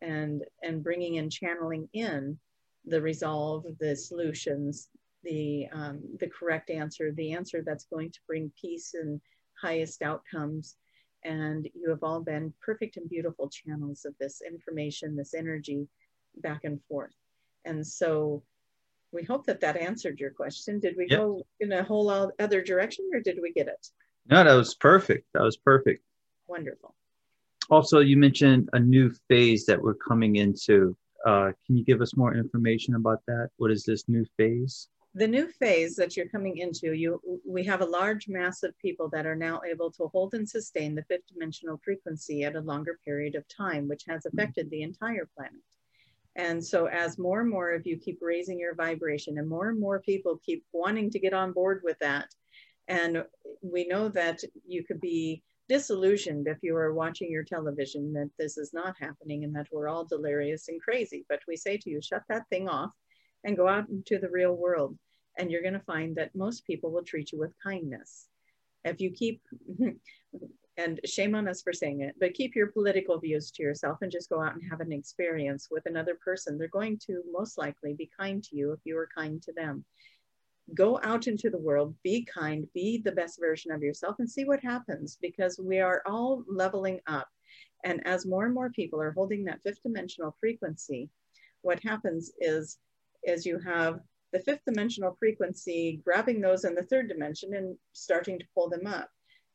and 0.00 0.42
and 0.62 0.82
bringing 0.82 1.18
and 1.18 1.30
channeling 1.32 1.88
in 1.92 2.38
the 2.86 3.00
resolve 3.00 3.64
the 3.80 3.96
solutions 3.96 4.88
the 5.22 5.66
um, 5.72 6.00
the 6.18 6.28
correct 6.28 6.70
answer 6.70 7.12
the 7.12 7.32
answer 7.32 7.62
that's 7.64 7.84
going 7.84 8.10
to 8.10 8.20
bring 8.26 8.52
peace 8.60 8.94
and 8.94 9.20
highest 9.60 10.02
outcomes 10.02 10.76
and 11.24 11.68
you 11.74 11.88
have 11.90 12.02
all 12.02 12.20
been 12.20 12.52
perfect 12.60 12.96
and 12.96 13.08
beautiful 13.08 13.48
channels 13.48 14.04
of 14.04 14.14
this 14.18 14.42
information, 14.46 15.16
this 15.16 15.34
energy 15.34 15.86
back 16.36 16.64
and 16.64 16.80
forth. 16.88 17.14
And 17.64 17.86
so 17.86 18.42
we 19.12 19.22
hope 19.22 19.46
that 19.46 19.60
that 19.60 19.76
answered 19.76 20.18
your 20.18 20.30
question. 20.30 20.80
Did 20.80 20.94
we 20.96 21.06
yep. 21.08 21.20
go 21.20 21.46
in 21.60 21.72
a 21.72 21.82
whole 21.82 22.10
other 22.10 22.62
direction 22.62 23.10
or 23.12 23.20
did 23.20 23.38
we 23.42 23.52
get 23.52 23.68
it? 23.68 23.86
No, 24.26 24.42
that 24.42 24.54
was 24.54 24.74
perfect. 24.74 25.26
That 25.34 25.42
was 25.42 25.56
perfect. 25.56 26.02
Wonderful. 26.46 26.94
Also, 27.70 28.00
you 28.00 28.16
mentioned 28.16 28.68
a 28.72 28.78
new 28.78 29.12
phase 29.28 29.66
that 29.66 29.80
we're 29.80 29.94
coming 29.94 30.36
into. 30.36 30.96
Uh, 31.26 31.52
can 31.66 31.76
you 31.76 31.84
give 31.84 32.00
us 32.00 32.16
more 32.16 32.34
information 32.34 32.94
about 32.94 33.20
that? 33.26 33.50
What 33.56 33.70
is 33.70 33.84
this 33.84 34.08
new 34.08 34.24
phase? 34.36 34.88
the 35.14 35.26
new 35.26 35.46
phase 35.46 35.94
that 35.96 36.16
you're 36.16 36.28
coming 36.28 36.58
into, 36.58 36.94
you 36.94 37.20
we 37.46 37.64
have 37.64 37.82
a 37.82 37.86
large 37.86 38.28
mass 38.28 38.62
of 38.62 38.78
people 38.78 39.08
that 39.10 39.26
are 39.26 39.36
now 39.36 39.60
able 39.70 39.90
to 39.90 40.08
hold 40.08 40.32
and 40.34 40.48
sustain 40.48 40.94
the 40.94 41.02
fifth 41.04 41.26
dimensional 41.30 41.78
frequency 41.84 42.44
at 42.44 42.56
a 42.56 42.60
longer 42.60 42.98
period 43.04 43.34
of 43.34 43.46
time, 43.48 43.88
which 43.88 44.04
has 44.08 44.24
affected 44.24 44.70
the 44.70 44.82
entire 44.82 45.28
planet. 45.36 45.60
And 46.36 46.64
so 46.64 46.86
as 46.86 47.18
more 47.18 47.40
and 47.40 47.50
more 47.50 47.72
of 47.72 47.86
you 47.86 47.98
keep 47.98 48.18
raising 48.22 48.58
your 48.58 48.74
vibration 48.74 49.38
and 49.38 49.48
more 49.48 49.68
and 49.68 49.78
more 49.78 50.00
people 50.00 50.40
keep 50.44 50.64
wanting 50.72 51.10
to 51.10 51.18
get 51.18 51.34
on 51.34 51.52
board 51.52 51.82
with 51.84 51.98
that, 51.98 52.28
and 52.88 53.24
we 53.60 53.86
know 53.86 54.08
that 54.08 54.40
you 54.66 54.84
could 54.84 55.00
be 55.00 55.42
disillusioned 55.68 56.48
if 56.48 56.58
you 56.62 56.76
are 56.76 56.92
watching 56.92 57.30
your 57.30 57.44
television 57.44 58.12
that 58.12 58.30
this 58.38 58.58
is 58.58 58.74
not 58.74 58.94
happening 59.00 59.44
and 59.44 59.54
that 59.54 59.68
we're 59.72 59.88
all 59.88 60.04
delirious 60.04 60.68
and 60.68 60.80
crazy. 60.82 61.24
But 61.28 61.40
we 61.46 61.56
say 61.56 61.76
to 61.78 61.90
you, 61.90 62.00
shut 62.02 62.22
that 62.28 62.48
thing 62.50 62.68
off 62.68 62.90
and 63.44 63.56
go 63.56 63.68
out 63.68 63.88
into 63.88 64.18
the 64.18 64.28
real 64.28 64.54
world. 64.54 64.98
And 65.38 65.50
you're 65.50 65.62
going 65.62 65.72
to 65.72 65.80
find 65.80 66.16
that 66.16 66.34
most 66.34 66.66
people 66.66 66.90
will 66.90 67.04
treat 67.04 67.32
you 67.32 67.38
with 67.38 67.54
kindness. 67.62 68.26
If 68.84 69.00
you 69.00 69.12
keep, 69.12 69.40
and 70.78 71.00
shame 71.04 71.34
on 71.34 71.48
us 71.48 71.62
for 71.62 71.72
saying 71.72 72.00
it, 72.00 72.14
but 72.18 72.34
keep 72.34 72.54
your 72.54 72.68
political 72.68 73.18
views 73.18 73.50
to 73.50 73.62
yourself 73.62 73.98
and 74.00 74.10
just 74.10 74.30
go 74.30 74.42
out 74.42 74.54
and 74.54 74.62
have 74.70 74.80
an 74.80 74.92
experience 74.92 75.68
with 75.70 75.84
another 75.86 76.16
person, 76.24 76.56
they're 76.56 76.68
going 76.68 76.98
to 77.06 77.22
most 77.30 77.58
likely 77.58 77.92
be 77.94 78.10
kind 78.18 78.42
to 78.44 78.56
you 78.56 78.72
if 78.72 78.80
you 78.84 78.96
are 78.96 79.08
kind 79.14 79.42
to 79.42 79.52
them. 79.52 79.84
Go 80.74 80.98
out 81.02 81.26
into 81.26 81.50
the 81.50 81.58
world, 81.58 81.94
be 82.02 82.24
kind, 82.24 82.66
be 82.72 83.02
the 83.04 83.12
best 83.12 83.38
version 83.38 83.70
of 83.70 83.82
yourself, 83.82 84.16
and 84.18 84.30
see 84.30 84.44
what 84.44 84.62
happens 84.62 85.18
because 85.20 85.60
we 85.62 85.80
are 85.80 86.02
all 86.06 86.44
leveling 86.48 87.00
up. 87.06 87.28
And 87.84 88.06
as 88.06 88.24
more 88.24 88.46
and 88.46 88.54
more 88.54 88.70
people 88.70 89.00
are 89.02 89.12
holding 89.12 89.44
that 89.44 89.62
fifth 89.62 89.82
dimensional 89.82 90.36
frequency, 90.40 91.10
what 91.62 91.82
happens 91.82 92.32
is, 92.38 92.78
is 93.24 93.44
you 93.44 93.58
have 93.58 94.00
the 94.32 94.38
fifth 94.38 94.64
dimensional 94.64 95.16
frequency 95.18 96.00
grabbing 96.04 96.40
those 96.40 96.64
in 96.64 96.74
the 96.74 96.84
third 96.84 97.08
dimension 97.08 97.54
and 97.54 97.76
starting 97.92 98.38
to 98.38 98.44
pull 98.54 98.70
them 98.70 98.86
up. 98.86 99.10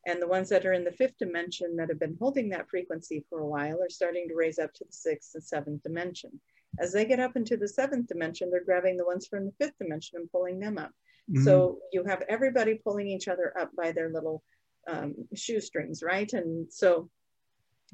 And 0.08 0.22
the 0.22 0.28
ones 0.28 0.48
that 0.50 0.65
are 0.65 0.72
in 0.72 0.86
the 0.86 0.91
fifth 0.91 1.17
dimension 1.20 1.76
that 1.76 1.89
have 1.89 2.00
been 2.00 2.15
holding 2.17 2.50
that 2.50 2.70
frequency 2.70 3.26
for 3.30 3.41
a 3.41 3.48
while 3.48 3.84
are 3.84 3.89
starting 3.89 4.28
to 4.30 4.36
raise 4.36 4.58
up 4.58 4.74
to 4.76 4.86
the 4.86 4.93
sixth 4.93 5.36
and 5.36 5.43
seventh 5.43 5.84
dimension. 5.84 6.39
As 6.80 6.93
they 6.93 7.04
get 7.04 7.20
up 7.20 7.36
into 7.36 7.58
the 7.58 7.67
seventh 7.67 8.08
dimension, 8.08 8.50
they're 8.50 8.63
grabbing 8.63 8.96
the 8.96 9.06
ones 9.06 9.28
from 9.28 9.46
the 9.46 9.54
fifth 9.60 9.78
dimension 9.80 10.20
and 10.20 10.32
pulling 10.32 10.60
them 10.60 10.78
up. 10.78 10.91
Mm-hmm. 11.30 11.43
So 11.43 11.80
you 11.91 12.06
have 12.06 12.24
everybody 12.30 12.76
pulling 12.76 13.10
each 13.10 13.28
other 13.28 13.54
up 13.60 13.72
by 13.76 13.91
their 13.91 14.10
little 14.10 14.43
um, 14.88 15.13
shoestrings, 15.36 16.02
right? 16.02 16.32
And 16.32 16.72
so 16.72 17.10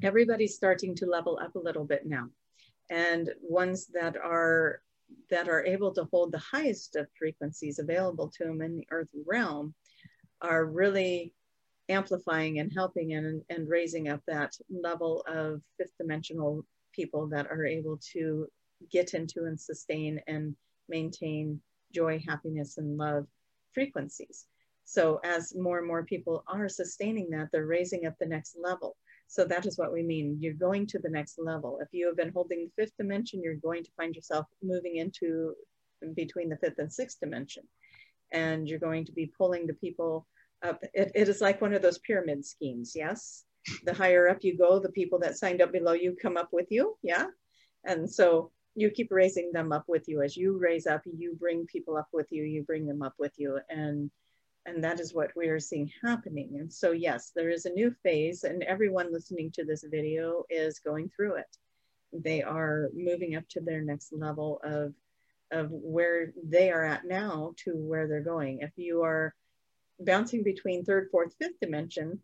everybody's 0.00 0.54
starting 0.54 0.94
to 0.96 1.06
level 1.06 1.40
up 1.42 1.56
a 1.56 1.60
little 1.60 1.84
bit 1.84 2.06
now. 2.06 2.28
And 2.90 3.28
ones 3.42 3.88
that 3.92 4.16
are 4.16 4.80
that 5.30 5.48
are 5.48 5.64
able 5.64 5.92
to 5.94 6.08
hold 6.12 6.32
the 6.32 6.38
highest 6.38 6.96
of 6.96 7.06
frequencies 7.18 7.78
available 7.78 8.32
to 8.36 8.44
them 8.44 8.62
in 8.62 8.76
the 8.76 8.86
earth 8.90 9.08
realm 9.26 9.74
are 10.40 10.64
really 10.64 11.32
amplifying 11.88 12.58
and 12.58 12.72
helping 12.72 13.14
and, 13.14 13.42
and 13.50 13.68
raising 13.68 14.08
up 14.08 14.20
that 14.26 14.56
level 14.70 15.24
of 15.28 15.60
fifth 15.78 15.92
dimensional 15.98 16.64
people 16.92 17.26
that 17.28 17.46
are 17.50 17.66
able 17.66 17.98
to 18.12 18.46
get 18.90 19.14
into 19.14 19.44
and 19.44 19.60
sustain 19.60 20.20
and 20.26 20.54
maintain 20.88 21.60
joy, 21.92 22.22
happiness, 22.26 22.78
and 22.78 22.96
love 22.96 23.26
frequencies. 23.72 24.46
So, 24.84 25.20
as 25.24 25.54
more 25.54 25.78
and 25.78 25.86
more 25.86 26.04
people 26.04 26.44
are 26.46 26.68
sustaining 26.68 27.30
that, 27.30 27.48
they're 27.52 27.66
raising 27.66 28.06
up 28.06 28.14
the 28.18 28.26
next 28.26 28.56
level. 28.60 28.96
So, 29.28 29.44
that 29.44 29.66
is 29.66 29.78
what 29.78 29.92
we 29.92 30.02
mean. 30.02 30.36
You're 30.40 30.54
going 30.54 30.86
to 30.88 30.98
the 30.98 31.08
next 31.08 31.38
level. 31.38 31.78
If 31.80 31.88
you 31.92 32.06
have 32.06 32.16
been 32.16 32.32
holding 32.32 32.66
the 32.66 32.82
fifth 32.82 32.96
dimension, 32.98 33.42
you're 33.42 33.54
going 33.56 33.82
to 33.84 33.90
find 33.96 34.14
yourself 34.14 34.46
moving 34.62 34.96
into 34.96 35.54
between 36.14 36.50
the 36.50 36.56
fifth 36.58 36.78
and 36.78 36.92
sixth 36.92 37.18
dimension. 37.20 37.62
And 38.32 38.68
you're 38.68 38.78
going 38.78 39.06
to 39.06 39.12
be 39.12 39.32
pulling 39.38 39.66
the 39.66 39.74
people 39.74 40.26
up. 40.64 40.82
It, 40.92 41.12
it 41.14 41.28
is 41.28 41.40
like 41.40 41.60
one 41.60 41.74
of 41.74 41.82
those 41.82 41.98
pyramid 41.98 42.44
schemes, 42.44 42.92
yes? 42.94 43.44
The 43.84 43.94
higher 43.94 44.28
up 44.28 44.38
you 44.42 44.56
go, 44.58 44.78
the 44.78 44.90
people 44.90 45.18
that 45.20 45.38
signed 45.38 45.62
up 45.62 45.72
below 45.72 45.92
you 45.92 46.16
come 46.20 46.36
up 46.36 46.48
with 46.52 46.66
you, 46.70 46.96
yeah? 47.02 47.26
And 47.84 48.10
so 48.10 48.50
you 48.74 48.90
keep 48.90 49.08
raising 49.10 49.52
them 49.52 49.72
up 49.72 49.84
with 49.86 50.08
you 50.08 50.22
as 50.22 50.36
you 50.36 50.58
raise 50.58 50.86
up 50.86 51.02
you 51.04 51.36
bring 51.38 51.66
people 51.66 51.96
up 51.96 52.08
with 52.12 52.26
you 52.30 52.42
you 52.42 52.62
bring 52.62 52.86
them 52.86 53.02
up 53.02 53.14
with 53.18 53.32
you 53.36 53.58
and 53.70 54.10
and 54.66 54.82
that 54.82 54.98
is 54.98 55.14
what 55.14 55.30
we 55.36 55.48
are 55.48 55.60
seeing 55.60 55.90
happening 56.02 56.56
and 56.58 56.72
so 56.72 56.90
yes 56.90 57.32
there 57.34 57.50
is 57.50 57.66
a 57.66 57.72
new 57.72 57.94
phase 58.02 58.44
and 58.44 58.62
everyone 58.64 59.12
listening 59.12 59.50
to 59.50 59.64
this 59.64 59.84
video 59.90 60.44
is 60.50 60.78
going 60.80 61.08
through 61.14 61.36
it 61.36 61.56
they 62.12 62.42
are 62.42 62.90
moving 62.94 63.36
up 63.36 63.44
to 63.48 63.60
their 63.60 63.82
next 63.82 64.12
level 64.12 64.60
of 64.64 64.92
of 65.52 65.70
where 65.70 66.32
they 66.42 66.70
are 66.70 66.84
at 66.84 67.04
now 67.04 67.52
to 67.56 67.72
where 67.76 68.08
they're 68.08 68.22
going 68.22 68.58
if 68.60 68.72
you 68.76 69.02
are 69.02 69.34
bouncing 70.00 70.42
between 70.42 70.84
third 70.84 71.08
fourth 71.10 71.34
fifth 71.38 71.60
dimension 71.60 72.20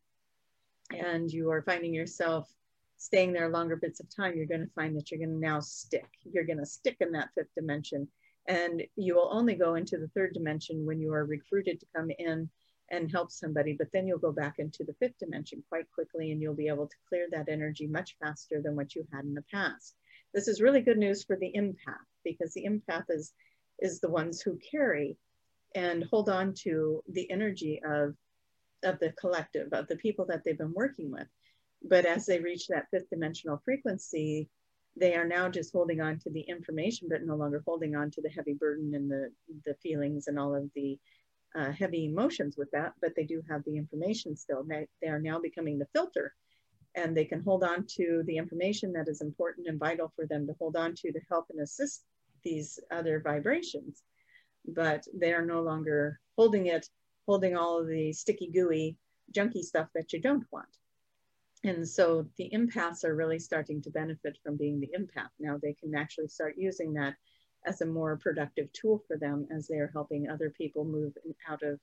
and 0.92 1.30
you 1.30 1.50
are 1.50 1.62
finding 1.62 1.94
yourself 1.94 2.52
staying 3.00 3.32
there 3.32 3.48
longer 3.48 3.76
bits 3.76 4.00
of 4.00 4.14
time, 4.14 4.36
you're 4.36 4.46
going 4.46 4.60
to 4.60 4.74
find 4.74 4.94
that 4.94 5.10
you're 5.10 5.18
going 5.18 5.40
to 5.40 5.46
now 5.46 5.58
stick. 5.58 6.08
You're 6.30 6.44
going 6.44 6.58
to 6.58 6.66
stick 6.66 6.98
in 7.00 7.12
that 7.12 7.30
fifth 7.34 7.54
dimension. 7.56 8.06
And 8.46 8.82
you 8.94 9.14
will 9.14 9.30
only 9.32 9.54
go 9.54 9.74
into 9.74 9.96
the 9.96 10.08
third 10.08 10.34
dimension 10.34 10.84
when 10.84 11.00
you 11.00 11.12
are 11.14 11.24
recruited 11.24 11.80
to 11.80 11.86
come 11.96 12.10
in 12.18 12.50
and 12.90 13.10
help 13.10 13.30
somebody. 13.30 13.72
But 13.72 13.88
then 13.92 14.06
you'll 14.06 14.18
go 14.18 14.32
back 14.32 14.58
into 14.58 14.84
the 14.84 14.94
fifth 14.94 15.18
dimension 15.18 15.64
quite 15.70 15.90
quickly 15.94 16.30
and 16.30 16.42
you'll 16.42 16.54
be 16.54 16.68
able 16.68 16.88
to 16.88 16.96
clear 17.08 17.26
that 17.30 17.48
energy 17.48 17.86
much 17.86 18.16
faster 18.20 18.60
than 18.60 18.76
what 18.76 18.94
you 18.94 19.06
had 19.12 19.24
in 19.24 19.34
the 19.34 19.44
past. 19.50 19.94
This 20.34 20.46
is 20.46 20.60
really 20.60 20.82
good 20.82 20.98
news 20.98 21.24
for 21.24 21.36
the 21.36 21.52
empath 21.56 22.04
because 22.22 22.52
the 22.52 22.66
empath 22.68 23.06
is, 23.08 23.32
is 23.78 24.00
the 24.00 24.10
ones 24.10 24.42
who 24.42 24.58
carry 24.70 25.16
and 25.74 26.04
hold 26.04 26.28
on 26.28 26.54
to 26.62 27.02
the 27.08 27.30
energy 27.30 27.80
of, 27.84 28.14
of 28.82 28.98
the 28.98 29.12
collective, 29.12 29.72
of 29.72 29.86
the 29.88 29.96
people 29.96 30.24
that 30.26 30.42
they've 30.44 30.58
been 30.58 30.74
working 30.74 31.10
with. 31.10 31.26
But 31.82 32.04
as 32.04 32.26
they 32.26 32.40
reach 32.40 32.66
that 32.68 32.88
fifth 32.90 33.10
dimensional 33.10 33.60
frequency, 33.64 34.48
they 34.96 35.14
are 35.14 35.26
now 35.26 35.48
just 35.48 35.72
holding 35.72 36.00
on 36.00 36.18
to 36.20 36.30
the 36.30 36.40
information, 36.40 37.08
but 37.10 37.24
no 37.24 37.36
longer 37.36 37.62
holding 37.64 37.94
on 37.94 38.10
to 38.10 38.20
the 38.20 38.28
heavy 38.28 38.54
burden 38.54 38.94
and 38.94 39.10
the, 39.10 39.30
the 39.64 39.74
feelings 39.74 40.26
and 40.26 40.38
all 40.38 40.54
of 40.54 40.68
the 40.74 40.98
uh, 41.54 41.70
heavy 41.72 42.06
emotions 42.06 42.56
with 42.56 42.70
that. 42.72 42.92
But 43.00 43.14
they 43.16 43.24
do 43.24 43.42
have 43.48 43.62
the 43.64 43.76
information 43.76 44.36
still. 44.36 44.64
They, 44.64 44.86
they 45.00 45.08
are 45.08 45.20
now 45.20 45.38
becoming 45.38 45.78
the 45.78 45.88
filter 45.94 46.34
and 46.94 47.16
they 47.16 47.24
can 47.24 47.42
hold 47.42 47.62
on 47.62 47.86
to 47.86 48.22
the 48.26 48.36
information 48.36 48.92
that 48.92 49.08
is 49.08 49.20
important 49.20 49.68
and 49.68 49.78
vital 49.78 50.12
for 50.16 50.26
them 50.26 50.46
to 50.46 50.54
hold 50.58 50.76
on 50.76 50.94
to 50.94 51.12
to 51.12 51.20
help 51.28 51.46
and 51.50 51.60
assist 51.60 52.04
these 52.42 52.78
other 52.90 53.20
vibrations. 53.20 54.02
But 54.66 55.06
they 55.14 55.32
are 55.32 55.44
no 55.44 55.62
longer 55.62 56.20
holding 56.36 56.66
it, 56.66 56.88
holding 57.26 57.56
all 57.56 57.80
of 57.80 57.88
the 57.88 58.12
sticky, 58.12 58.50
gooey, 58.52 58.96
junky 59.32 59.62
stuff 59.62 59.88
that 59.94 60.12
you 60.12 60.20
don't 60.20 60.44
want. 60.50 60.68
And 61.64 61.86
so 61.86 62.26
the 62.36 62.50
empaths 62.54 63.04
are 63.04 63.14
really 63.14 63.38
starting 63.38 63.82
to 63.82 63.90
benefit 63.90 64.38
from 64.42 64.56
being 64.56 64.80
the 64.80 64.90
empath. 64.98 65.30
Now 65.38 65.58
they 65.62 65.74
can 65.74 65.94
actually 65.94 66.28
start 66.28 66.54
using 66.56 66.94
that 66.94 67.14
as 67.66 67.82
a 67.82 67.86
more 67.86 68.16
productive 68.16 68.72
tool 68.72 69.02
for 69.06 69.18
them 69.18 69.46
as 69.54 69.68
they 69.68 69.76
are 69.76 69.90
helping 69.92 70.28
other 70.28 70.50
people 70.50 70.84
move 70.84 71.12
out 71.48 71.62
of 71.62 71.78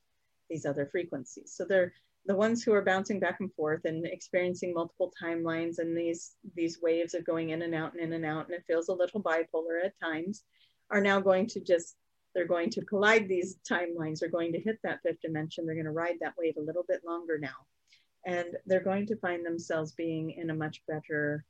these 0.50 0.66
other 0.66 0.88
frequencies. 0.88 1.54
So 1.56 1.66
they're 1.66 1.94
the 2.26 2.36
ones 2.36 2.64
who 2.64 2.74
are 2.74 2.82
bouncing 2.82 3.20
back 3.20 3.40
and 3.40 3.54
forth 3.54 3.86
and 3.86 4.06
experiencing 4.06 4.74
multiple 4.74 5.14
timelines 5.22 5.80
and 5.80 5.96
these 5.96 6.36
these 6.56 6.82
waves 6.82 7.14
of 7.14 7.26
going 7.26 7.52
in 7.52 7.62
and 7.62 7.74
out 7.74 7.94
and 7.94 8.02
in 8.02 8.14
and 8.14 8.26
out 8.26 8.46
and 8.46 8.56
it 8.56 8.66
feels 8.68 8.90
a 8.90 8.94
little 8.94 9.22
bipolar 9.22 9.84
at 9.86 9.98
times 10.00 10.44
are 10.92 11.00
now 11.00 11.22
going 11.22 11.48
to 11.48 11.62
just 11.62 11.96
they're 12.34 12.46
going 12.46 12.70
to 12.70 12.86
collide 12.86 13.28
these 13.28 13.58
timelines 13.70 14.20
they're 14.20 14.30
going 14.30 14.52
to 14.52 14.60
hit 14.60 14.80
that 14.84 15.02
fifth 15.04 15.22
dimension 15.22 15.66
they're 15.66 15.76
going 15.76 15.86
to 15.86 15.92
ride 15.92 16.18
that 16.20 16.34
wave 16.38 16.56
a 16.58 16.62
little 16.62 16.86
bit 16.88 17.02
longer 17.06 17.38
now 17.38 17.66
and 18.26 18.58
they're 18.66 18.82
going 18.82 19.06
to 19.08 19.16
find 19.18 19.46
themselves 19.46 19.94
being 19.94 20.32
in 20.32 20.50
a 20.50 20.56
much 20.56 20.82
better 20.88 21.46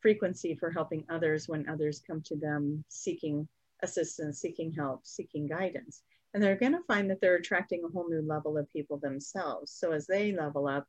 frequency 0.00 0.54
for 0.54 0.70
helping 0.70 1.04
others 1.08 1.48
when 1.48 1.68
others 1.68 2.02
come 2.06 2.20
to 2.22 2.36
them 2.36 2.84
seeking 2.88 3.48
assistance, 3.82 4.40
seeking 4.40 4.72
help, 4.72 5.06
seeking 5.06 5.46
guidance. 5.46 6.02
And 6.32 6.42
they're 6.42 6.56
going 6.56 6.72
to 6.72 6.82
find 6.86 7.10
that 7.10 7.20
they're 7.20 7.36
attracting 7.36 7.84
a 7.84 7.88
whole 7.88 8.08
new 8.08 8.22
level 8.22 8.58
of 8.58 8.72
people 8.72 8.98
themselves. 8.98 9.72
So 9.72 9.92
as 9.92 10.06
they 10.06 10.32
level 10.32 10.66
up, 10.66 10.86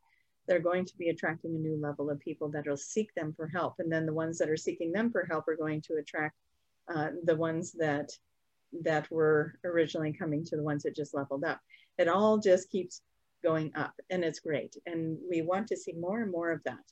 they're 0.47 0.59
going 0.59 0.85
to 0.85 0.97
be 0.97 1.09
attracting 1.09 1.55
a 1.55 1.59
new 1.59 1.77
level 1.77 2.09
of 2.09 2.19
people 2.19 2.49
that 2.49 2.67
will 2.67 2.77
seek 2.77 3.13
them 3.13 3.33
for 3.35 3.47
help. 3.47 3.75
And 3.79 3.91
then 3.91 4.05
the 4.05 4.13
ones 4.13 4.37
that 4.39 4.49
are 4.49 4.57
seeking 4.57 4.91
them 4.91 5.11
for 5.11 5.25
help 5.25 5.47
are 5.47 5.55
going 5.55 5.81
to 5.81 5.95
attract 5.95 6.35
uh, 6.93 7.09
the 7.23 7.35
ones 7.35 7.71
that 7.73 8.11
that 8.83 9.09
were 9.11 9.55
originally 9.63 10.13
coming 10.13 10.43
to 10.45 10.55
the 10.55 10.63
ones 10.63 10.83
that 10.83 10.95
just 10.95 11.13
leveled 11.13 11.43
up. 11.43 11.59
It 11.97 12.07
all 12.07 12.37
just 12.37 12.69
keeps 12.69 13.01
going 13.43 13.71
up 13.75 13.93
and 14.09 14.23
it's 14.23 14.39
great. 14.39 14.75
And 14.85 15.17
we 15.29 15.41
want 15.41 15.67
to 15.67 15.77
see 15.77 15.93
more 15.93 16.21
and 16.21 16.31
more 16.31 16.51
of 16.51 16.63
that. 16.65 16.83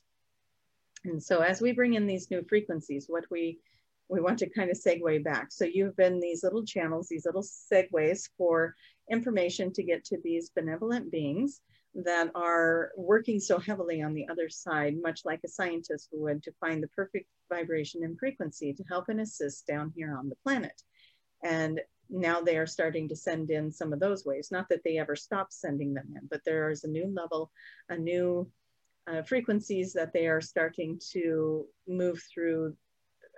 And 1.04 1.22
so 1.22 1.40
as 1.40 1.60
we 1.60 1.72
bring 1.72 1.94
in 1.94 2.06
these 2.06 2.30
new 2.30 2.42
frequencies, 2.48 3.06
what 3.08 3.24
we 3.30 3.58
we 4.08 4.20
want 4.20 4.38
to 4.38 4.50
kind 4.50 4.70
of 4.70 4.78
segue 4.78 5.24
back. 5.24 5.50
So 5.50 5.64
you've 5.64 5.96
been 5.96 6.20
these 6.20 6.44
little 6.44 6.64
channels, 6.64 7.08
these 7.08 7.24
little 7.24 7.42
segues 7.42 8.28
for 8.36 8.74
information 9.10 9.72
to 9.72 9.82
get 9.82 10.04
to 10.06 10.18
these 10.22 10.50
benevolent 10.50 11.10
beings 11.10 11.60
that 11.94 12.30
are 12.34 12.90
working 12.96 13.38
so 13.38 13.58
heavily 13.58 14.02
on 14.02 14.14
the 14.14 14.28
other 14.28 14.48
side, 14.48 14.96
much 15.00 15.24
like 15.24 15.40
a 15.44 15.48
scientist 15.48 16.08
would 16.12 16.42
to 16.42 16.52
find 16.60 16.82
the 16.82 16.88
perfect 16.88 17.26
vibration 17.48 18.02
and 18.02 18.18
frequency 18.18 18.72
to 18.74 18.84
help 18.84 19.08
and 19.08 19.20
assist 19.20 19.66
down 19.66 19.92
here 19.96 20.16
on 20.16 20.28
the 20.28 20.36
planet. 20.42 20.82
And 21.44 21.80
now 22.10 22.40
they 22.40 22.56
are 22.56 22.66
starting 22.66 23.08
to 23.08 23.16
send 23.16 23.50
in 23.50 23.70
some 23.70 23.92
of 23.92 24.00
those 24.00 24.24
waves. 24.24 24.50
Not 24.50 24.68
that 24.70 24.82
they 24.84 24.98
ever 24.98 25.14
stop 25.14 25.52
sending 25.52 25.94
them 25.94 26.08
in, 26.16 26.26
but 26.28 26.44
there 26.44 26.70
is 26.70 26.84
a 26.84 26.88
new 26.88 27.06
level, 27.06 27.50
a 27.88 27.96
new 27.96 28.50
uh, 29.06 29.22
frequencies 29.22 29.92
that 29.92 30.12
they 30.12 30.26
are 30.26 30.40
starting 30.40 30.98
to 31.12 31.66
move 31.86 32.22
through 32.32 32.74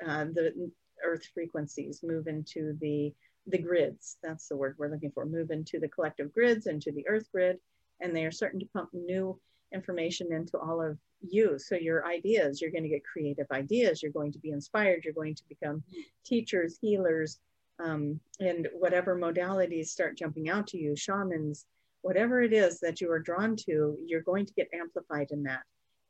uh, 0.06 0.24
the 0.24 0.70
earth 1.04 1.26
frequencies, 1.34 2.00
move 2.02 2.26
into 2.26 2.76
the 2.80 3.12
the 3.48 3.58
grids. 3.58 4.16
That's 4.24 4.48
the 4.48 4.56
word 4.56 4.74
we're 4.76 4.90
looking 4.90 5.12
for. 5.12 5.24
Move 5.24 5.52
into 5.52 5.78
the 5.78 5.88
collective 5.88 6.34
grids, 6.34 6.66
into 6.66 6.90
the 6.90 7.06
earth 7.06 7.28
grid, 7.32 7.58
and 8.00 8.14
they 8.14 8.24
are 8.24 8.32
starting 8.32 8.58
to 8.60 8.66
pump 8.66 8.90
new 8.92 9.38
information 9.72 10.32
into 10.32 10.58
all 10.58 10.82
of 10.82 10.98
you. 11.20 11.58
So 11.58 11.76
your 11.76 12.06
ideas, 12.06 12.60
you're 12.60 12.72
going 12.72 12.82
to 12.82 12.88
get 12.88 13.04
creative 13.04 13.46
ideas. 13.52 14.02
You're 14.02 14.12
going 14.12 14.32
to 14.32 14.40
be 14.40 14.50
inspired. 14.50 15.04
You're 15.04 15.14
going 15.14 15.36
to 15.36 15.48
become 15.48 15.84
teachers, 16.24 16.78
healers, 16.80 17.38
um, 17.78 18.20
and 18.40 18.68
whatever 18.72 19.16
modalities 19.16 19.88
start 19.88 20.16
jumping 20.16 20.48
out 20.48 20.66
to 20.68 20.78
you, 20.78 20.96
shamans, 20.96 21.66
whatever 22.02 22.42
it 22.42 22.52
is 22.52 22.80
that 22.80 23.00
you 23.00 23.10
are 23.10 23.18
drawn 23.18 23.56
to, 23.56 23.96
you're 24.06 24.22
going 24.22 24.46
to 24.46 24.54
get 24.54 24.68
amplified 24.72 25.28
in 25.30 25.42
that. 25.44 25.62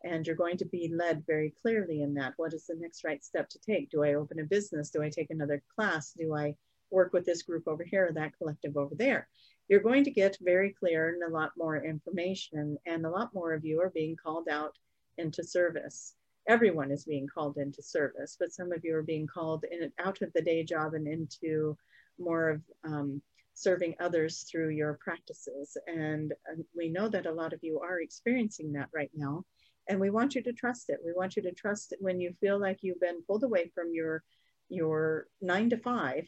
And 0.04 0.26
you're 0.26 0.36
going 0.36 0.58
to 0.58 0.66
be 0.66 0.92
led 0.94 1.24
very 1.26 1.52
clearly 1.62 2.02
in 2.02 2.14
that. 2.14 2.34
What 2.36 2.52
is 2.52 2.66
the 2.66 2.76
next 2.76 3.02
right 3.02 3.24
step 3.24 3.48
to 3.48 3.58
take? 3.58 3.90
Do 3.90 4.04
I 4.04 4.14
open 4.14 4.38
a 4.38 4.44
business? 4.44 4.90
Do 4.90 5.02
I 5.02 5.08
take 5.08 5.30
another 5.30 5.62
class? 5.74 6.12
Do 6.12 6.34
I 6.34 6.54
work 6.90 7.12
with 7.12 7.24
this 7.24 7.42
group 7.42 7.66
over 7.66 7.82
here, 7.82 8.06
or 8.06 8.12
that 8.12 8.36
collective 8.38 8.76
over 8.76 8.94
there? 8.94 9.26
You're 9.68 9.80
going 9.80 10.04
to 10.04 10.10
get 10.10 10.36
very 10.40 10.70
clear 10.70 11.08
and 11.08 11.22
a 11.24 11.34
lot 11.34 11.52
more 11.56 11.82
information, 11.82 12.78
and 12.86 13.04
a 13.04 13.10
lot 13.10 13.34
more 13.34 13.52
of 13.52 13.64
you 13.64 13.80
are 13.80 13.90
being 13.90 14.16
called 14.16 14.48
out 14.48 14.76
into 15.18 15.42
service 15.42 16.14
everyone 16.48 16.90
is 16.90 17.04
being 17.04 17.26
called 17.26 17.56
into 17.56 17.82
service, 17.82 18.36
but 18.38 18.52
some 18.52 18.72
of 18.72 18.84
you 18.84 18.96
are 18.96 19.02
being 19.02 19.26
called 19.26 19.64
in 19.70 19.90
out 19.98 20.22
of 20.22 20.32
the 20.34 20.42
day 20.42 20.64
job 20.64 20.94
and 20.94 21.06
into 21.06 21.76
more 22.18 22.50
of 22.50 22.60
um, 22.84 23.20
serving 23.54 23.94
others 24.00 24.44
through 24.50 24.68
your 24.70 24.98
practices. 25.02 25.76
And 25.86 26.32
uh, 26.50 26.62
we 26.76 26.88
know 26.88 27.08
that 27.08 27.26
a 27.26 27.32
lot 27.32 27.52
of 27.52 27.60
you 27.62 27.80
are 27.80 28.00
experiencing 28.00 28.72
that 28.72 28.88
right 28.94 29.10
now. 29.14 29.44
And 29.88 30.00
we 30.00 30.10
want 30.10 30.34
you 30.34 30.42
to 30.42 30.52
trust 30.52 30.90
it. 30.90 30.98
We 31.04 31.12
want 31.14 31.36
you 31.36 31.42
to 31.42 31.52
trust 31.52 31.92
it 31.92 31.98
when 32.00 32.20
you 32.20 32.34
feel 32.40 32.60
like 32.60 32.78
you've 32.82 33.00
been 33.00 33.22
pulled 33.26 33.44
away 33.44 33.70
from 33.74 33.92
your 33.92 34.22
your 34.68 35.28
nine 35.40 35.70
to 35.70 35.76
five, 35.76 36.26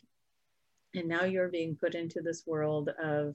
and 0.94 1.08
now 1.08 1.24
you're 1.24 1.48
being 1.48 1.76
put 1.76 1.96
into 1.96 2.20
this 2.22 2.44
world 2.46 2.88
of 3.02 3.34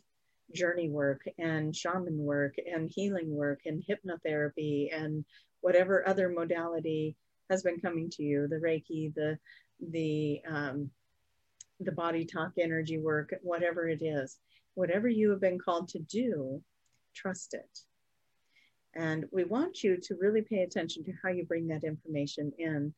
journey 0.55 0.89
work 0.89 1.21
and 1.37 1.75
shaman 1.75 2.17
work 2.17 2.55
and 2.73 2.89
healing 2.93 3.35
work 3.35 3.59
and 3.65 3.83
hypnotherapy 3.83 4.95
and 4.95 5.25
whatever 5.63 6.05
other 6.05 6.27
modality 6.29 7.15
has 7.49 7.63
been 7.63 7.79
coming 7.79 8.09
to 8.09 8.21
you, 8.21 8.47
the 8.47 8.57
Reiki, 8.57 9.13
the 9.15 9.39
the 9.91 10.41
um, 10.47 10.91
the 11.79 11.91
body 11.91 12.25
talk 12.25 12.51
energy 12.59 12.99
work, 12.99 13.33
whatever 13.41 13.87
it 13.87 14.01
is, 14.01 14.37
whatever 14.75 15.07
you 15.07 15.29
have 15.31 15.39
been 15.39 15.57
called 15.57 15.87
to 15.89 15.99
do, 15.99 16.61
trust 17.15 17.53
it. 17.53 17.79
And 18.93 19.25
we 19.31 19.45
want 19.45 19.83
you 19.83 19.97
to 19.97 20.15
really 20.19 20.41
pay 20.41 20.63
attention 20.63 21.03
to 21.05 21.13
how 21.23 21.29
you 21.29 21.45
bring 21.45 21.67
that 21.67 21.83
information 21.83 22.51
in. 22.59 22.93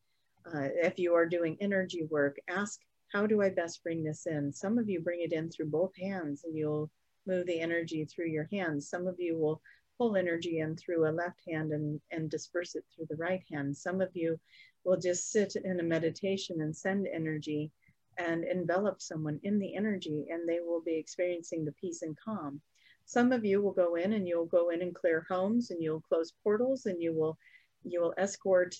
Uh, 0.45 0.67
if 0.83 0.99
you 0.99 1.13
are 1.13 1.25
doing 1.27 1.57
energy 1.61 2.03
work, 2.09 2.37
ask, 2.49 2.79
how 3.13 3.25
do 3.25 3.41
I 3.41 3.49
best 3.49 3.83
bring 3.83 4.03
this 4.03 4.25
in? 4.25 4.51
Some 4.51 4.77
of 4.77 4.89
you 4.89 4.99
bring 4.99 5.21
it 5.21 5.31
in 5.31 5.49
through 5.49 5.69
both 5.69 5.95
hands 5.95 6.43
and 6.43 6.55
you'll 6.57 6.89
move 7.25 7.45
the 7.47 7.59
energy 7.59 8.05
through 8.05 8.27
your 8.27 8.47
hands. 8.51 8.89
Some 8.89 9.07
of 9.07 9.15
you 9.19 9.37
will 9.37 9.61
pull 9.97 10.15
energy 10.15 10.59
in 10.59 10.75
through 10.75 11.07
a 11.07 11.11
left 11.11 11.41
hand 11.47 11.71
and, 11.71 11.99
and 12.11 12.29
disperse 12.29 12.75
it 12.75 12.83
through 12.93 13.07
the 13.09 13.15
right 13.15 13.43
hand. 13.51 13.75
Some 13.75 14.01
of 14.01 14.09
you 14.13 14.39
will 14.83 14.97
just 14.97 15.31
sit 15.31 15.55
in 15.55 15.79
a 15.79 15.83
meditation 15.83 16.61
and 16.61 16.75
send 16.75 17.07
energy 17.07 17.71
and 18.17 18.43
envelop 18.43 19.01
someone 19.01 19.39
in 19.43 19.59
the 19.59 19.75
energy, 19.75 20.27
and 20.29 20.47
they 20.47 20.59
will 20.59 20.81
be 20.81 20.95
experiencing 20.95 21.65
the 21.65 21.73
peace 21.73 22.01
and 22.01 22.17
calm. 22.17 22.61
Some 23.05 23.31
of 23.31 23.45
you 23.45 23.61
will 23.61 23.73
go 23.73 23.95
in 23.95 24.13
and 24.13 24.27
you'll 24.27 24.45
go 24.45 24.69
in 24.69 24.81
and 24.81 24.95
clear 24.95 25.25
homes 25.29 25.69
and 25.69 25.81
you'll 25.81 26.01
close 26.01 26.33
portals 26.43 26.85
and 26.85 27.01
you 27.01 27.13
will 27.13 27.37
you 27.83 28.01
will 28.01 28.15
escort 28.17 28.75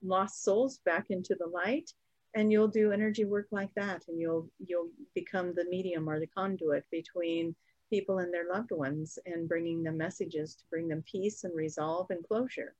lost 0.00 0.44
souls 0.44 0.78
back 0.84 1.06
into 1.10 1.34
the 1.34 1.46
light 1.46 1.90
and 2.36 2.52
you'll 2.52 2.68
do 2.68 2.92
energy 2.92 3.24
work 3.24 3.48
like 3.50 3.74
that 3.74 4.04
and 4.06 4.20
you'll 4.20 4.48
you'll 4.64 4.90
become 5.14 5.52
the 5.54 5.64
medium 5.64 6.08
or 6.08 6.20
the 6.20 6.26
conduit 6.28 6.84
between 6.92 7.54
people 7.90 8.18
and 8.18 8.32
their 8.32 8.48
loved 8.52 8.70
ones 8.70 9.18
and 9.26 9.48
bringing 9.48 9.82
them 9.82 9.96
messages 9.96 10.54
to 10.54 10.64
bring 10.70 10.88
them 10.88 11.02
peace 11.10 11.44
and 11.44 11.54
resolve 11.54 12.06
and 12.10 12.26
closure. 12.26 12.74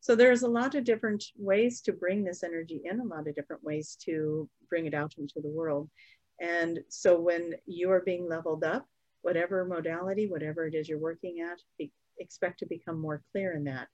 So 0.00 0.14
there's 0.14 0.42
a 0.42 0.48
lot 0.48 0.74
of 0.74 0.84
different 0.84 1.24
ways 1.36 1.80
to 1.82 1.92
bring 1.92 2.24
this 2.24 2.42
energy 2.42 2.80
in, 2.84 3.00
a 3.00 3.04
lot 3.04 3.28
of 3.28 3.34
different 3.34 3.62
ways 3.62 3.96
to 4.06 4.48
bring 4.68 4.86
it 4.86 4.94
out 4.94 5.14
into 5.18 5.40
the 5.40 5.50
world. 5.50 5.90
And 6.40 6.80
so 6.88 7.20
when 7.20 7.54
you 7.66 7.90
are 7.90 8.00
being 8.00 8.28
leveled 8.28 8.64
up, 8.64 8.86
whatever 9.22 9.64
modality, 9.66 10.26
whatever 10.26 10.66
it 10.66 10.74
is 10.74 10.88
you're 10.88 10.98
working 10.98 11.40
at, 11.40 11.58
be, 11.76 11.92
expect 12.18 12.60
to 12.60 12.66
become 12.66 12.98
more 12.98 13.22
clear 13.32 13.52
in 13.52 13.64
that 13.64 13.88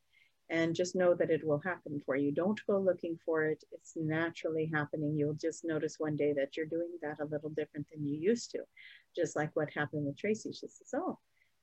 and 0.48 0.74
just 0.74 0.94
know 0.94 1.14
that 1.14 1.30
it 1.30 1.44
will 1.44 1.58
happen 1.58 2.00
for 2.06 2.16
you. 2.16 2.30
Don't 2.30 2.60
go 2.66 2.78
looking 2.78 3.18
for 3.24 3.44
it. 3.44 3.64
It's 3.72 3.94
naturally 3.96 4.70
happening. 4.72 5.16
You'll 5.16 5.34
just 5.34 5.64
notice 5.64 5.96
one 5.98 6.16
day 6.16 6.32
that 6.34 6.56
you're 6.56 6.66
doing 6.66 6.90
that 7.02 7.20
a 7.20 7.24
little 7.24 7.50
different 7.50 7.86
than 7.90 8.06
you 8.06 8.16
used 8.16 8.52
to. 8.52 8.60
Just 9.14 9.34
like 9.34 9.50
what 9.54 9.72
happened 9.74 10.06
with 10.06 10.18
Tracy. 10.18 10.52
She 10.52 10.68
says, 10.68 10.94
Oh, 10.94 11.18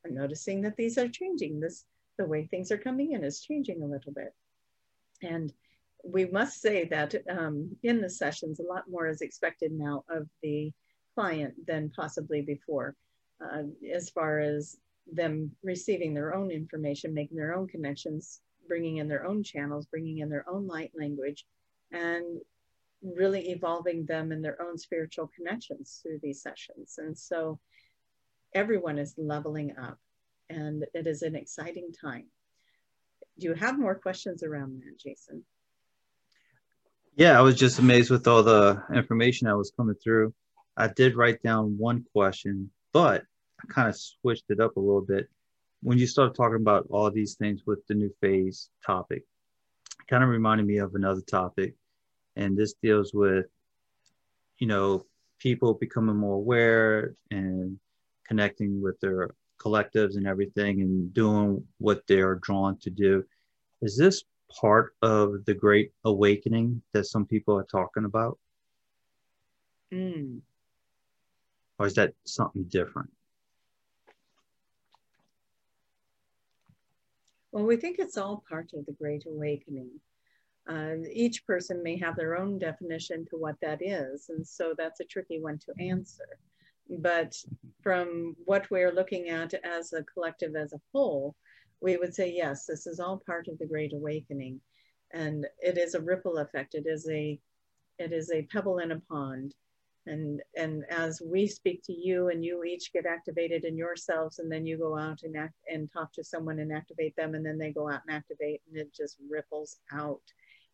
I'm 0.06 0.13
noticing 0.13 0.62
that 0.63 0.76
these 0.76 0.98
are 0.98 1.08
changing. 1.08 1.60
This 1.60 1.86
the 2.17 2.26
way 2.26 2.46
things 2.46 2.72
are 2.72 2.78
coming 2.78 3.13
in 3.13 3.24
is 3.24 3.41
changing 3.41 3.82
a 3.82 3.88
little 3.88 4.13
bit. 4.13 4.34
And 5.22 5.54
we 6.04 6.26
must 6.26 6.62
say 6.62 6.86
that 6.86 7.15
um, 7.30 7.76
in 7.84 8.02
the 8.02 8.10
sessions, 8.10 8.60
a 8.60 8.63
lot 8.63 8.89
more 8.89 9.08
is 9.08 9.22
expected 9.22 9.72
now 9.72 10.04
of 10.10 10.28
the 10.41 10.72
client 11.15 11.54
than 11.65 11.91
possibly 11.96 12.41
before, 12.41 12.96
uh, 13.41 13.63
as 13.91 14.10
far 14.10 14.39
as 14.39 14.78
them 15.12 15.52
receiving 15.63 16.13
their 16.13 16.36
own 16.36 16.52
information, 16.52 17.13
making 17.13 17.38
their 17.38 17.56
own 17.56 17.67
connections, 17.67 18.41
bringing 18.67 18.97
in 18.97 19.08
their 19.08 19.26
own 19.26 19.43
channels, 19.43 19.86
bringing 19.86 20.19
in 20.19 20.30
their 20.30 20.47
own 20.49 20.67
light 20.67 20.91
language, 20.95 21.45
and 21.91 22.39
really 23.02 23.49
evolving 23.49 24.06
them 24.06 24.32
in 24.32 24.41
their 24.41 24.62
own 24.62 24.78
spiritual 24.78 25.30
connections 25.36 25.99
through 26.02 26.19
these 26.21 26.41
sessions. 26.41 26.95
And 26.97 27.17
so 27.17 27.60
everyone 28.54 28.97
is 28.97 29.15
leveling 29.17 29.76
up, 29.78 29.99
and 30.49 30.86
it 30.93 31.08
is 31.08 31.21
an 31.21 31.36
exciting 31.36 31.91
time. 31.99 32.26
Do 33.39 33.47
you 33.47 33.54
have 33.56 33.80
more 33.80 33.95
questions 33.95 34.43
around 34.43 34.80
that, 34.80 34.97
Jason? 34.97 35.43
Yeah, 37.15 37.38
I 37.38 37.41
was 37.41 37.56
just 37.56 37.80
amazed 37.80 38.10
with 38.10 38.28
all 38.28 38.43
the 38.43 38.82
information 38.93 39.47
that 39.47 39.58
was 39.58 39.73
coming 39.76 39.95
through. 40.02 40.34
I 40.78 40.88
did 40.88 41.15
write 41.15 41.43
down 41.43 41.78
one 41.78 42.06
question, 42.13 42.71
but 42.91 43.23
I 43.62 43.67
kind 43.67 43.88
of 43.88 43.95
switched 43.95 44.45
it 44.49 44.60
up 44.60 44.78
a 44.78 44.80
little 44.80 45.02
bit 45.02 45.30
when 45.84 45.98
you 45.98 46.08
start 46.08 46.34
talking 46.34 46.62
about 46.62 46.88
all 46.89 47.12
these 47.12 47.36
things 47.36 47.63
with 47.65 47.86
the 47.88 47.93
new 47.93 48.10
phase 48.22 48.69
topic, 48.86 49.26
kind 50.08 50.24
of 50.24 50.30
reminded 50.30 50.65
me 50.65 50.78
of 50.78 50.96
another 50.96 51.22
topic. 51.22 51.76
And 52.36 52.58
this 52.58 52.74
deals 52.82 53.13
with, 53.13 53.46
you 54.58 54.67
know, 54.67 55.06
people 55.39 55.74
becoming 55.74 56.15
more 56.15 56.36
aware 56.36 57.15
and 57.32 57.78
connecting 58.26 58.82
with 58.82 59.00
their 59.02 59.32
collectives 59.60 60.15
and 60.15 60.26
everything 60.26 60.82
and 60.82 61.13
doing 61.13 61.63
what 61.80 62.04
they're 62.08 62.36
drawn 62.36 62.78
to 62.80 62.89
do. 62.89 63.24
Is 63.82 63.98
this 63.98 64.24
part 64.50 64.96
of 65.02 65.43
the 65.46 65.54
great 65.54 65.91
awakening 66.06 66.82
that 66.93 67.06
some 67.06 67.26
people 67.26 67.58
are 67.58 67.67
talking 67.69 68.06
about? 68.06 68.39
Mm. 69.91 70.39
Or 71.78 71.88
is 71.88 71.96
that 71.96 72.13
something 72.24 72.63
different? 72.63 73.10
Well, 77.54 77.66
we 77.66 77.78
think 77.78 78.00
it's 78.00 78.18
all 78.18 78.44
part 78.50 78.72
of 78.74 78.84
the 78.88 78.94
Great 78.94 79.26
Awakening. 79.28 79.92
Uh, 80.68 80.96
each 81.12 81.46
person 81.46 81.84
may 81.84 81.96
have 82.00 82.16
their 82.16 82.36
own 82.36 82.58
definition 82.58 83.28
to 83.30 83.38
what 83.38 83.58
that 83.62 83.80
is, 83.80 84.30
and 84.30 84.46
so 84.46 84.74
that's 84.76 85.02
a 85.02 85.06
tricky 85.06 85.39
one 85.39 85.60
to 85.60 85.84
answer. 85.86 86.39
But 86.89 87.36
from 87.84 88.36
what 88.46 88.72
we're 88.72 88.92
looking 88.92 89.30
at 89.30 89.54
as 89.63 89.94
a 89.94 90.04
collective 90.04 90.56
as 90.56 90.74
a 90.74 90.82
whole, 90.92 91.36
we 91.80 91.96
would 91.96 92.16
say 92.16 92.34
yes, 92.36 92.66
this 92.66 92.88
is 92.88 93.00
all 93.00 93.22
part 93.24 93.48
of 93.48 93.60
the 93.60 93.68
Great 93.68 93.94
Awakening, 93.94 94.60
and 95.12 95.46
it 95.60 95.78
is 95.78 95.94
a 95.94 96.02
ripple 96.02 96.39
effect. 96.39 96.74
It 96.74 96.88
is 96.88 97.08
a 97.08 97.39
it 98.00 98.12
is 98.12 98.32
a 98.32 98.48
pebble 98.52 98.80
in 98.80 98.94
a 98.94 99.00
pond 99.02 99.54
and 100.06 100.42
and 100.58 100.84
as 100.89 101.22
we 101.26 101.48
speak 101.48 101.82
to 101.86 101.94
you 101.94 102.30
and 102.30 102.44
you 102.44 102.63
each 102.63 102.92
get 102.92 103.06
activated 103.06 103.63
in 103.63 103.78
yourselves 103.78 104.39
and 104.39 104.52
then 104.52 104.66
you 104.66 104.78
go 104.78 104.98
out 104.98 105.20
and 105.24 105.38
act 105.38 105.56
and 105.72 105.92
talk 105.92 106.12
to 106.13 106.24
someone 106.24 106.60
and 106.60 106.74
activate 106.74 107.16
them 107.16 107.36
and 107.36 107.46
then 107.46 107.58
they 107.58 107.72
go 107.72 107.89
out 107.89 108.02
and 108.08 108.16
activate 108.16 108.62
and 108.68 108.78
it 108.78 108.94
just 108.94 109.18
ripples 109.30 109.78
out. 109.94 110.22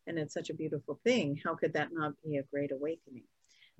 And 0.08 0.18
it's 0.18 0.34
such 0.34 0.50
a 0.50 0.56
beautiful 0.56 1.00
thing. 1.04 1.40
How 1.44 1.56
could 1.56 1.74
that 1.74 1.90
not 1.92 2.14
be 2.26 2.38
a 2.38 2.44
great 2.44 2.72
awakening? 2.72 3.26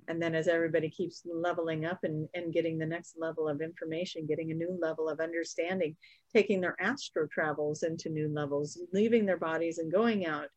And 0.08 0.22
then 0.22 0.34
as 0.34 0.48
everybody 0.48 0.88
keeps 0.88 1.22
leveling 1.24 1.84
up 1.84 2.04
and, 2.04 2.28
and 2.34 2.52
getting 2.52 2.78
the 2.78 2.86
next 2.86 3.16
level 3.18 3.48
of 3.48 3.60
information 3.60 4.26
getting 4.26 4.50
a 4.50 4.54
new 4.54 4.78
level 4.80 5.08
of 5.08 5.20
understanding 5.20 5.96
taking 6.32 6.60
their 6.60 6.76
astro 6.80 7.26
travels 7.26 7.82
into 7.82 8.08
new 8.08 8.28
levels 8.32 8.80
leaving 8.92 9.26
their 9.26 9.36
bodies 9.36 9.78
and 9.78 9.92
going 9.92 10.26
out 10.26 10.48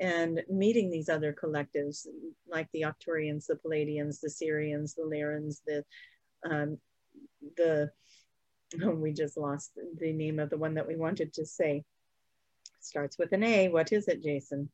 and 0.00 0.42
meeting 0.48 0.90
these 0.90 1.08
other 1.08 1.32
collectives 1.32 2.06
like 2.48 2.68
the 2.72 2.82
Arcturians, 2.82 3.46
the 3.46 3.58
Pleiadians, 3.64 4.20
the 4.20 4.28
Sirians, 4.28 4.94
the 4.94 5.02
Lyrans, 5.02 5.60
the 5.66 5.84
um, 6.48 6.78
the 7.56 7.90
oh, 8.82 8.90
we 8.90 9.12
just 9.12 9.36
lost 9.36 9.72
the 9.98 10.12
name 10.12 10.38
of 10.38 10.50
the 10.50 10.58
one 10.58 10.74
that 10.74 10.86
we 10.86 10.96
wanted 10.96 11.32
to 11.34 11.46
say. 11.46 11.84
Starts 12.80 13.18
with 13.18 13.32
an 13.32 13.42
A. 13.42 13.68
What 13.68 13.92
is 13.92 14.08
it, 14.08 14.22
Jason? 14.22 14.70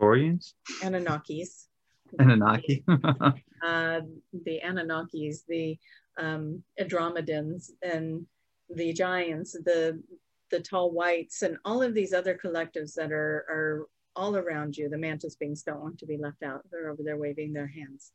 Torians? 0.00 0.54
Anunnakis. 0.82 1.66
Anunnaki. 2.18 2.84
uh, 2.88 4.00
the 4.32 4.60
Anunnakis, 4.64 5.38
the 5.48 5.78
um, 6.18 6.62
Andromedans, 6.80 7.70
and 7.82 8.26
the 8.70 8.92
giants, 8.92 9.52
the 9.52 10.02
the 10.50 10.60
tall 10.60 10.92
whites, 10.92 11.42
and 11.42 11.56
all 11.64 11.82
of 11.82 11.94
these 11.94 12.12
other 12.12 12.38
collectives 12.42 12.94
that 12.94 13.12
are 13.12 13.44
are 13.48 13.88
all 14.16 14.36
around 14.36 14.76
you. 14.76 14.88
The 14.88 14.98
mantis 14.98 15.36
beings 15.36 15.62
don't 15.62 15.80
want 15.80 15.98
to 15.98 16.06
be 16.06 16.18
left 16.18 16.42
out. 16.42 16.64
They're 16.70 16.90
over 16.90 17.02
there 17.02 17.16
waving 17.16 17.52
their 17.52 17.66
hands. 17.66 18.12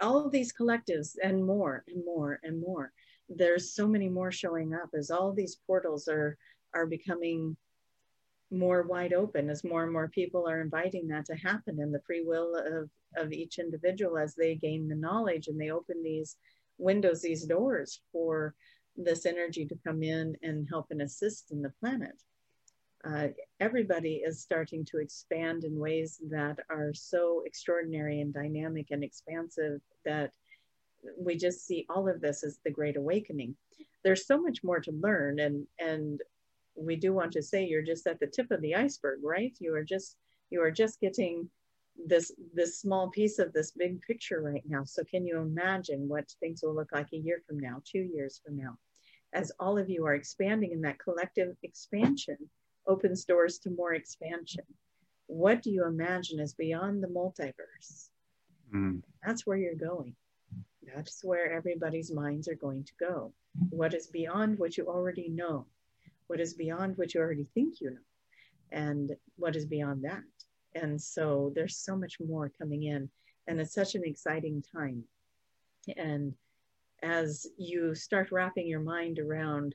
all 0.00 0.24
of 0.24 0.32
these 0.32 0.52
collectives 0.52 1.16
and 1.22 1.44
more 1.44 1.84
and 1.88 2.04
more 2.04 2.40
and 2.42 2.60
more. 2.60 2.92
There's 3.28 3.74
so 3.74 3.88
many 3.88 4.08
more 4.08 4.30
showing 4.30 4.74
up 4.74 4.90
as 4.94 5.10
all 5.10 5.32
these 5.32 5.56
portals 5.66 6.08
are 6.08 6.36
are 6.74 6.86
becoming 6.86 7.56
more 8.50 8.82
wide 8.82 9.12
open 9.12 9.50
as 9.50 9.64
more 9.64 9.82
and 9.84 9.92
more 9.92 10.08
people 10.08 10.48
are 10.48 10.60
inviting 10.60 11.08
that 11.08 11.24
to 11.26 11.34
happen 11.34 11.80
and 11.80 11.92
the 11.92 12.02
free 12.06 12.22
will 12.24 12.54
of, 12.56 12.90
of 13.16 13.32
each 13.32 13.58
individual 13.58 14.18
as 14.18 14.34
they 14.34 14.54
gain 14.54 14.88
the 14.88 14.94
knowledge 14.94 15.48
and 15.48 15.60
they 15.60 15.70
open 15.70 16.02
these 16.02 16.36
windows, 16.78 17.22
these 17.22 17.46
doors 17.46 18.00
for 18.12 18.54
this 18.96 19.26
energy 19.26 19.66
to 19.66 19.78
come 19.84 20.02
in 20.02 20.36
and 20.42 20.68
help 20.70 20.86
and 20.90 21.02
assist 21.02 21.50
in 21.50 21.62
the 21.62 21.72
planet. 21.80 22.14
Uh, 23.06 23.28
everybody 23.60 24.22
is 24.24 24.40
starting 24.40 24.84
to 24.86 24.98
expand 24.98 25.64
in 25.64 25.78
ways 25.78 26.20
that 26.30 26.58
are 26.70 26.94
so 26.94 27.42
extraordinary 27.44 28.20
and 28.20 28.32
dynamic 28.32 28.86
and 28.90 29.04
expansive 29.04 29.80
that 30.06 30.30
we 31.18 31.36
just 31.36 31.66
see 31.66 31.84
all 31.90 32.08
of 32.08 32.22
this 32.22 32.42
as 32.42 32.58
the 32.64 32.70
great 32.70 32.96
awakening. 32.96 33.54
There's 34.04 34.26
so 34.26 34.40
much 34.40 34.64
more 34.64 34.80
to 34.80 34.92
learn 34.92 35.38
and 35.40 35.66
and 35.78 36.20
we 36.76 36.96
do 36.96 37.12
want 37.12 37.32
to 37.32 37.42
say 37.42 37.64
you're 37.64 37.82
just 37.82 38.06
at 38.06 38.18
the 38.20 38.26
tip 38.26 38.50
of 38.50 38.62
the 38.62 38.74
iceberg 38.74 39.20
right? 39.22 39.54
You 39.60 39.74
are 39.74 39.84
just 39.84 40.16
you 40.50 40.62
are 40.62 40.70
just 40.70 40.98
getting 40.98 41.50
this 42.06 42.32
this 42.54 42.80
small 42.80 43.10
piece 43.10 43.38
of 43.38 43.52
this 43.52 43.72
big 43.72 44.00
picture 44.00 44.40
right 44.40 44.64
now. 44.66 44.84
So 44.84 45.04
can 45.04 45.26
you 45.26 45.38
imagine 45.40 46.08
what 46.08 46.34
things 46.40 46.60
will 46.62 46.74
look 46.74 46.90
like 46.92 47.08
a 47.12 47.18
year 47.18 47.42
from 47.46 47.58
now 47.60 47.82
two 47.84 48.08
years 48.14 48.40
from 48.42 48.56
now 48.56 48.78
as 49.34 49.52
all 49.60 49.76
of 49.76 49.90
you 49.90 50.06
are 50.06 50.14
expanding 50.14 50.72
in 50.72 50.80
that 50.82 50.98
collective 50.98 51.54
expansion 51.62 52.38
opens 52.86 53.24
doors 53.24 53.58
to 53.60 53.70
more 53.70 53.94
expansion. 53.94 54.64
What 55.26 55.62
do 55.62 55.70
you 55.70 55.86
imagine 55.86 56.40
is 56.40 56.54
beyond 56.54 57.02
the 57.02 57.08
multiverse? 57.08 58.10
Mm. 58.74 59.02
that's 59.24 59.46
where 59.46 59.56
you're 59.56 59.74
going. 59.74 60.16
That's 60.94 61.22
where 61.22 61.52
everybody's 61.52 62.10
minds 62.10 62.48
are 62.48 62.56
going 62.56 62.84
to 62.84 62.92
go. 62.98 63.32
What 63.70 63.94
is 63.94 64.08
beyond 64.08 64.58
what 64.58 64.76
you 64.76 64.86
already 64.86 65.28
know? 65.28 65.66
What 66.26 66.40
is 66.40 66.54
beyond 66.54 66.96
what 66.96 67.14
you 67.14 67.20
already 67.20 67.46
think 67.54 67.80
you 67.80 67.90
know? 67.90 67.96
And 68.72 69.12
what 69.36 69.54
is 69.54 69.66
beyond 69.66 70.04
that? 70.04 70.22
And 70.74 71.00
so 71.00 71.52
there's 71.54 71.76
so 71.76 71.96
much 71.96 72.18
more 72.20 72.50
coming 72.58 72.84
in 72.84 73.08
and 73.46 73.60
it's 73.60 73.74
such 73.74 73.94
an 73.94 74.02
exciting 74.04 74.62
time. 74.74 75.04
And 75.96 76.34
as 77.02 77.46
you 77.58 77.94
start 77.94 78.32
wrapping 78.32 78.66
your 78.66 78.80
mind 78.80 79.18
around 79.18 79.74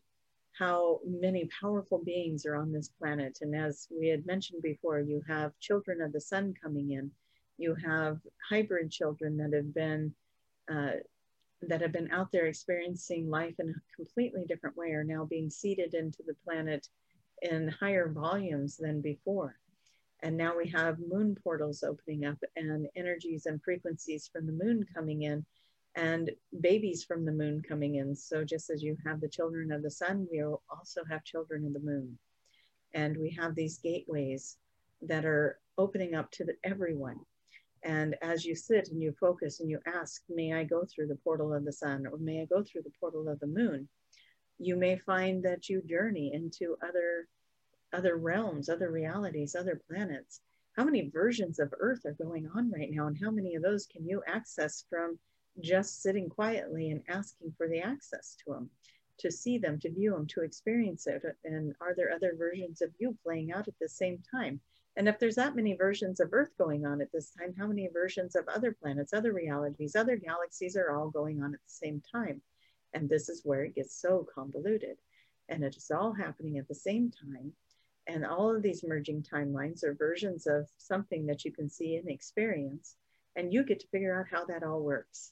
how 0.58 1.00
many 1.06 1.50
powerful 1.62 2.02
beings 2.04 2.46
are 2.46 2.56
on 2.56 2.72
this 2.72 2.90
planet 2.90 3.38
and 3.42 3.56
as 3.56 3.88
we 3.92 4.08
had 4.08 4.26
mentioned 4.26 4.62
before 4.62 5.00
you 5.00 5.22
have 5.28 5.58
children 5.60 6.02
of 6.02 6.12
the 6.12 6.22
sun 6.22 6.54
coming 6.62 6.92
in 6.92 7.12
you 7.58 7.76
have 7.76 8.20
hybrid 8.50 8.90
children 8.92 9.38
that 9.38 9.54
have 9.54 9.74
been 9.74 10.14
uh, 10.72 10.92
that 11.62 11.82
have 11.82 11.92
been 11.92 12.10
out 12.12 12.32
there 12.32 12.46
experiencing 12.46 13.30
life 13.30 13.56
in 13.60 13.70
a 13.70 13.96
completely 13.96 14.46
different 14.48 14.78
way 14.78 14.92
are 14.92 15.04
now 15.04 15.26
being 15.26 15.50
seeded 15.50 15.94
into 15.94 16.24
the 16.26 16.36
planet 16.46 16.88
in 17.42 17.68
higher 17.68 18.10
volumes 18.10 18.78
than 18.78 19.02
before. 19.02 19.56
And 20.22 20.36
now 20.36 20.58
we 20.58 20.70
have 20.70 21.00
moon 21.00 21.36
portals 21.44 21.84
opening 21.84 22.26
up 22.26 22.38
and 22.56 22.88
energies 22.96 23.46
and 23.46 23.62
frequencies 23.64 24.30
from 24.32 24.46
the 24.46 24.54
moon 24.54 24.86
coming 24.94 25.24
in 25.24 25.46
and 26.00 26.32
babies 26.62 27.04
from 27.04 27.26
the 27.26 27.32
moon 27.32 27.62
coming 27.68 27.96
in. 27.96 28.16
So 28.16 28.46
just 28.46 28.70
as 28.70 28.82
you 28.82 28.96
have 29.06 29.20
the 29.20 29.28
children 29.28 29.70
of 29.70 29.84
the 29.84 29.92
sun, 29.92 30.28
we 30.32 30.42
also 30.42 31.04
have 31.10 31.26
children 31.26 31.66
of 31.66 31.74
the 31.74 31.82
moon. 31.82 32.18
And 32.94 33.18
we 33.18 33.32
have 33.32 33.54
these 33.54 33.80
gateways 33.80 34.58
that 35.02 35.26
are 35.26 35.60
opening 35.78 36.16
up 36.16 36.32
to 36.32 36.46
the, 36.46 36.54
everyone. 36.64 37.20
And 37.84 38.16
as 38.22 38.46
you 38.46 38.56
sit 38.56 38.88
and 38.88 39.02
you 39.02 39.14
focus 39.20 39.60
and 39.60 39.70
you 39.70 39.80
ask, 39.86 40.22
may 40.30 40.54
I 40.54 40.64
go 40.64 40.86
through 40.86 41.08
the 41.08 41.20
portal 41.22 41.54
of 41.54 41.66
the 41.66 41.74
sun 41.74 42.08
or 42.08 42.18
may 42.18 42.42
I 42.42 42.46
go 42.46 42.64
through 42.64 42.84
the 42.84 42.98
portal 42.98 43.28
of 43.28 43.40
the 43.42 43.48
moon? 43.48 43.90
You 44.58 44.78
may 44.78 44.98
find 45.00 45.44
that 45.44 45.68
you 45.68 45.82
journey 45.82 46.32
into 46.34 46.78
other 46.82 47.28
other 47.92 48.18
realms, 48.18 48.70
other 48.70 48.92
realities, 48.92 49.56
other 49.56 49.82
planets. 49.90 50.42
How 50.78 50.84
many 50.86 51.10
versions 51.10 51.60
of 51.60 51.74
Earth 51.80 52.06
are 52.06 52.24
going 52.24 52.48
on 52.56 52.72
right 52.72 52.90
now? 52.92 53.08
And 53.08 53.18
how 53.22 53.32
many 53.32 53.56
of 53.56 53.64
those 53.64 53.88
can 53.88 54.08
you 54.08 54.22
access 54.28 54.86
from 54.90 55.18
just 55.62 56.02
sitting 56.02 56.30
quietly 56.30 56.92
and 56.92 57.04
asking 57.08 57.54
for 57.58 57.68
the 57.68 57.80
access 57.80 58.36
to 58.46 58.54
them, 58.54 58.70
to 59.20 59.32
see 59.32 59.58
them, 59.58 59.80
to 59.80 59.92
view 59.92 60.12
them, 60.12 60.28
to 60.28 60.42
experience 60.42 61.08
it? 61.08 61.24
And 61.44 61.76
are 61.82 61.96
there 61.96 62.12
other 62.12 62.34
versions 62.38 62.82
of 62.82 62.92
you 63.00 63.18
playing 63.24 63.52
out 63.52 63.68
at 63.68 63.78
the 63.80 63.90
same 63.90 64.22
time? 64.32 64.60
And 64.96 65.08
if 65.08 65.20
there's 65.20 65.36
that 65.36 65.56
many 65.56 65.76
versions 65.76 66.20
of 66.20 66.34
Earth 66.34 66.52
going 66.58 66.86
on 66.86 67.00
at 67.00 67.12
this 67.12 67.32
time, 67.32 67.54
how 67.58 67.68
many 67.68 67.88
versions 67.88 68.36
of 68.36 68.48
other 68.48 68.76
planets, 68.82 69.14
other 69.14 69.32
realities, 69.32 69.96
other 69.96 70.18
galaxies 70.18 70.76
are 70.76 70.92
all 70.92 71.10
going 71.10 71.42
on 71.42 71.54
at 71.54 71.60
the 71.60 71.72
same 71.72 72.02
time? 72.12 72.42
And 72.94 73.08
this 73.08 73.30
is 73.30 73.46
where 73.46 73.64
it 73.64 73.76
gets 73.76 74.02
so 74.02 74.28
convoluted. 74.34 74.98
And 75.48 75.64
it 75.64 75.76
is 75.76 75.92
all 75.92 76.14
happening 76.14 76.58
at 76.58 76.68
the 76.68 76.76
same 76.76 77.12
time. 77.12 77.54
And 78.08 78.26
all 78.26 78.54
of 78.54 78.62
these 78.62 78.84
merging 78.84 79.24
timelines 79.24 79.84
are 79.84 79.94
versions 79.94 80.48
of 80.48 80.68
something 80.78 81.28
that 81.28 81.46
you 81.46 81.52
can 81.52 81.70
see 81.70 81.96
and 81.96 82.10
experience. 82.10 82.96
And 83.36 83.54
you 83.54 83.64
get 83.64 83.80
to 83.82 83.88
figure 83.88 84.20
out 84.20 84.28
how 84.30 84.46
that 84.46 84.64
all 84.64 84.82
works. 84.82 85.32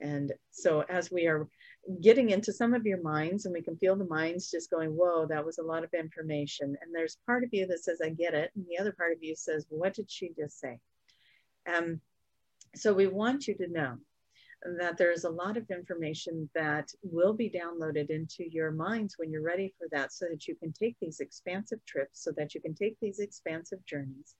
And 0.00 0.32
so 0.50 0.82
as 0.88 1.10
we 1.10 1.26
are 1.26 1.48
getting 2.02 2.30
into 2.30 2.52
some 2.52 2.74
of 2.74 2.84
your 2.84 3.02
minds 3.02 3.46
and 3.46 3.52
we 3.52 3.62
can 3.62 3.76
feel 3.76 3.96
the 3.96 4.04
minds 4.04 4.50
just 4.50 4.70
going, 4.70 4.90
whoa, 4.90 5.26
that 5.26 5.44
was 5.44 5.58
a 5.58 5.62
lot 5.62 5.84
of 5.84 5.94
information. 5.94 6.76
And 6.82 6.94
there's 6.94 7.18
part 7.26 7.44
of 7.44 7.50
you 7.52 7.66
that 7.68 7.82
says, 7.82 8.00
I 8.04 8.10
get 8.10 8.34
it. 8.34 8.50
And 8.54 8.66
the 8.68 8.78
other 8.78 8.92
part 8.92 9.12
of 9.12 9.22
you 9.22 9.34
says, 9.36 9.66
what 9.68 9.94
did 9.94 10.10
she 10.10 10.32
just 10.38 10.60
say? 10.60 10.78
Um, 11.72 12.00
so 12.74 12.92
we 12.92 13.06
want 13.06 13.46
you 13.46 13.54
to 13.54 13.68
know 13.68 13.96
that 14.78 14.96
there's 14.98 15.24
a 15.24 15.30
lot 15.30 15.56
of 15.56 15.70
information 15.70 16.48
that 16.54 16.90
will 17.02 17.32
be 17.32 17.50
downloaded 17.50 18.10
into 18.10 18.44
your 18.50 18.70
minds 18.70 19.14
when 19.16 19.30
you're 19.30 19.42
ready 19.42 19.72
for 19.78 19.86
that 19.92 20.12
so 20.12 20.26
that 20.30 20.46
you 20.48 20.56
can 20.56 20.72
take 20.72 20.96
these 21.00 21.20
expansive 21.20 21.78
trips, 21.86 22.22
so 22.22 22.32
that 22.36 22.54
you 22.54 22.60
can 22.60 22.74
take 22.74 22.96
these 23.00 23.20
expansive 23.20 23.84
journeys. 23.86 24.34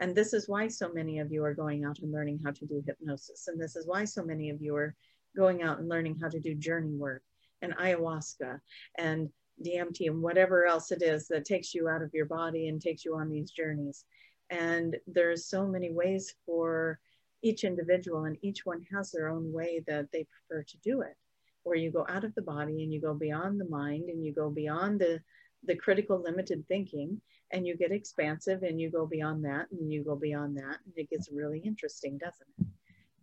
And 0.00 0.14
this 0.14 0.32
is 0.32 0.48
why 0.48 0.66
so 0.68 0.90
many 0.92 1.18
of 1.18 1.30
you 1.30 1.44
are 1.44 1.54
going 1.54 1.84
out 1.84 1.98
and 1.98 2.10
learning 2.10 2.40
how 2.42 2.52
to 2.52 2.66
do 2.66 2.82
hypnosis. 2.86 3.48
And 3.48 3.60
this 3.60 3.76
is 3.76 3.86
why 3.86 4.04
so 4.06 4.24
many 4.24 4.48
of 4.48 4.60
you 4.60 4.74
are 4.74 4.94
going 5.36 5.62
out 5.62 5.78
and 5.78 5.88
learning 5.88 6.18
how 6.20 6.28
to 6.28 6.40
do 6.40 6.54
journey 6.54 6.96
work 6.96 7.22
and 7.60 7.76
ayahuasca 7.76 8.58
and 8.96 9.28
DMT 9.64 10.06
and 10.06 10.22
whatever 10.22 10.64
else 10.64 10.90
it 10.90 11.02
is 11.02 11.28
that 11.28 11.44
takes 11.44 11.74
you 11.74 11.88
out 11.88 12.00
of 12.00 12.14
your 12.14 12.24
body 12.24 12.68
and 12.68 12.80
takes 12.80 13.04
you 13.04 13.14
on 13.14 13.28
these 13.28 13.50
journeys. 13.50 14.06
And 14.48 14.96
there's 15.06 15.46
so 15.46 15.66
many 15.66 15.92
ways 15.92 16.34
for 16.46 16.98
each 17.42 17.64
individual, 17.64 18.24
and 18.24 18.36
each 18.42 18.66
one 18.66 18.84
has 18.92 19.10
their 19.10 19.28
own 19.28 19.52
way 19.52 19.82
that 19.86 20.06
they 20.12 20.24
prefer 20.24 20.62
to 20.62 20.76
do 20.78 21.02
it. 21.02 21.16
Where 21.62 21.76
you 21.76 21.90
go 21.90 22.06
out 22.08 22.24
of 22.24 22.34
the 22.34 22.42
body 22.42 22.82
and 22.82 22.92
you 22.92 23.00
go 23.00 23.14
beyond 23.14 23.60
the 23.60 23.68
mind 23.68 24.08
and 24.08 24.24
you 24.24 24.32
go 24.32 24.50
beyond 24.50 25.00
the 25.00 25.20
the 25.64 25.76
critical 25.76 26.22
limited 26.22 26.66
thinking 26.68 27.20
and 27.52 27.66
you 27.66 27.76
get 27.76 27.92
expansive 27.92 28.62
and 28.62 28.80
you 28.80 28.90
go 28.90 29.06
beyond 29.06 29.44
that 29.44 29.66
and 29.72 29.92
you 29.92 30.04
go 30.04 30.16
beyond 30.16 30.56
that 30.56 30.78
and 30.84 30.94
it 30.96 31.10
gets 31.10 31.30
really 31.32 31.58
interesting 31.58 32.18
doesn't 32.18 32.46
it 32.60 32.66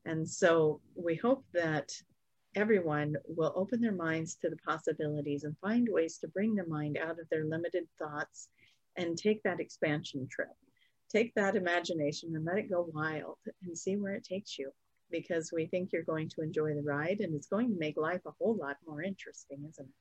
and 0.08 0.28
so 0.28 0.80
we 0.96 1.16
hope 1.16 1.44
that 1.54 1.92
everyone 2.56 3.16
will 3.28 3.52
open 3.56 3.82
their 3.82 3.92
minds 3.92 4.36
to 4.36 4.50
the 4.50 4.58
possibilities 4.58 5.44
and 5.44 5.56
find 5.60 5.88
ways 5.92 6.18
to 6.18 6.28
bring 6.30 6.56
their 6.56 6.66
mind 6.66 6.98
out 6.98 7.20
of 7.20 7.30
their 7.30 7.44
limited 7.44 7.84
thoughts 8.00 8.48
and 8.96 9.18
take 9.18 9.44
that 9.44 9.60
expansion 9.60 10.28
trip. 10.32 10.56
Take 11.10 11.36
that 11.36 11.56
imagination 11.56 12.36
and 12.36 12.46
let 12.46 12.58
it 12.58 12.70
go 12.70 12.90
wild 12.94 13.38
and 13.64 13.78
see 13.78 13.98
where 13.98 14.16
it 14.16 14.24
takes 14.24 14.58
you 14.58 14.72
because 15.12 15.52
we 15.54 15.68
think 15.68 15.92
you're 15.92 16.04
going 16.04 16.30
to 16.30 16.42
enjoy 16.42 16.74
the 16.74 16.82
ride 16.82 17.20
and 17.20 17.36
it's 17.36 17.48
going 17.48 17.70
to 17.70 17.80
make 17.80 17.98
life 17.98 18.22
a 18.26 18.32
whole 18.40 18.56
lot 18.56 18.78
more 18.88 19.04
interesting, 19.04 19.66
isn't 19.70 19.86
it? 19.86 19.94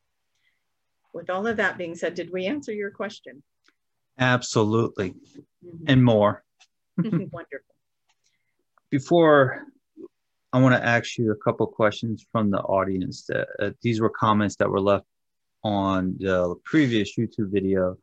With 1.12 1.30
all 1.30 1.46
of 1.46 1.58
that 1.58 1.78
being 1.78 1.94
said, 1.94 2.14
did 2.14 2.32
we 2.32 2.46
answer 2.46 2.72
your 2.72 2.90
question? 2.90 3.42
Absolutely. 4.18 5.10
Mm-hmm. 5.10 5.84
And 5.88 6.04
more. 6.04 6.42
Wonderful. 6.96 7.74
Before 8.90 9.66
I 10.56 10.58
want 10.58 10.74
to 10.74 10.82
ask 10.82 11.18
you 11.18 11.32
a 11.32 11.36
couple 11.36 11.66
questions 11.66 12.24
from 12.32 12.50
the 12.50 12.60
audience. 12.60 13.26
That 13.26 13.48
uh, 13.60 13.70
these 13.82 14.00
were 14.00 14.08
comments 14.08 14.56
that 14.56 14.70
were 14.70 14.80
left 14.80 15.04
on 15.62 16.16
the 16.18 16.54
previous 16.64 17.14
YouTube 17.18 17.52
video, 17.52 17.98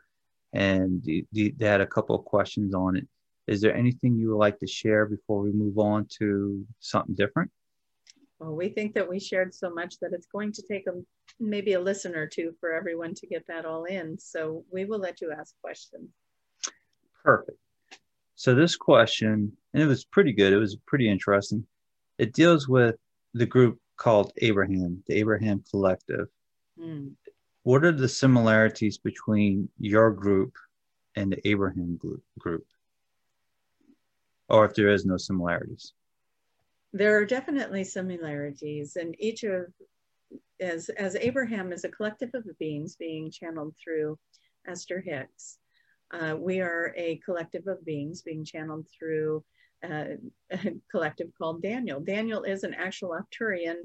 and 0.54 1.04
they 1.04 1.56
had 1.62 1.82
a 1.82 1.88
couple 1.88 2.16
of 2.16 2.26
questions 2.26 2.76
on 2.76 2.98
it. 2.98 3.08
Is 3.48 3.60
there 3.60 3.76
anything 3.76 4.18
you 4.18 4.30
would 4.30 4.38
like 4.38 4.60
to 4.60 4.68
share 4.68 5.08
before 5.08 5.42
we 5.42 5.52
move 5.52 5.80
on 5.80 6.06
to 6.20 6.64
something 6.80 7.16
different? 7.16 7.50
Well, 8.44 8.56
we 8.56 8.68
think 8.68 8.94
that 8.96 9.10
we 9.10 9.22
shared 9.22 9.54
so 9.54 9.70
much 9.70 10.00
that 10.00 10.12
it's 10.12 10.28
going 10.28 10.52
to 10.52 10.64
take 10.70 10.86
a, 10.88 10.92
maybe 11.40 11.74
a 11.74 11.80
listen 11.80 12.14
or 12.14 12.28
two 12.28 12.54
for 12.60 12.74
everyone 12.74 13.14
to 13.16 13.28
get 13.28 13.48
that 13.48 13.66
all 13.66 13.86
in. 13.86 14.20
So 14.20 14.66
we 14.70 14.84
will 14.84 15.00
let 15.00 15.22
you 15.22 15.32
ask 15.32 15.56
questions. 15.62 16.10
Perfect. 17.24 17.58
So 18.36 18.54
this 18.54 18.76
question, 18.76 19.54
and 19.74 19.82
it 19.82 19.86
was 19.86 20.04
pretty 20.04 20.34
good. 20.34 20.52
It 20.52 20.58
was 20.58 20.76
pretty 20.86 21.10
interesting 21.10 21.66
it 22.18 22.34
deals 22.34 22.68
with 22.68 22.96
the 23.34 23.46
group 23.46 23.80
called 23.98 24.34
Abraham, 24.38 25.04
the 25.08 25.16
Abraham 25.16 25.64
Collective. 25.70 26.28
Mm. 26.80 27.14
What 27.64 27.84
are 27.84 27.92
the 27.92 28.10
similarities 28.10 28.98
between 28.98 29.70
your 29.80 30.12
group 30.12 30.54
and 31.16 31.32
the 31.32 31.48
Abraham 31.48 32.00
group? 32.38 32.66
Or 34.50 34.66
if 34.66 34.76
there 34.76 34.90
is 34.90 35.06
no 35.06 35.18
similarities? 35.18 35.94
There 36.94 37.18
are 37.18 37.26
definitely 37.26 37.84
similarities, 37.84 38.96
and 38.96 39.16
each 39.20 39.44
of 39.44 39.66
as 40.60 40.90
as 40.90 41.16
Abraham 41.16 41.74
is 41.74 41.84
a 41.84 41.90
collective 41.90 42.30
of 42.36 42.46
beings 42.60 42.96
being 42.96 43.32
channeled 43.32 43.76
through 43.84 44.18
Esther 44.68 45.02
Hicks. 45.02 45.58
Uh, 46.12 46.36
we 46.38 46.62
are 46.62 46.94
a 46.96 47.20
collective 47.26 47.68
of 47.68 47.84
beings 47.84 48.22
being 48.22 48.46
channeled 48.46 48.86
through 48.98 49.44
uh, 49.84 50.06
a 50.52 50.76
collective 50.92 51.30
called 51.38 51.64
Daniel. 51.64 52.00
Daniel 52.00 52.44
is 52.44 52.64
an 52.64 52.76
actual 52.76 53.10
Arcturian 53.10 53.78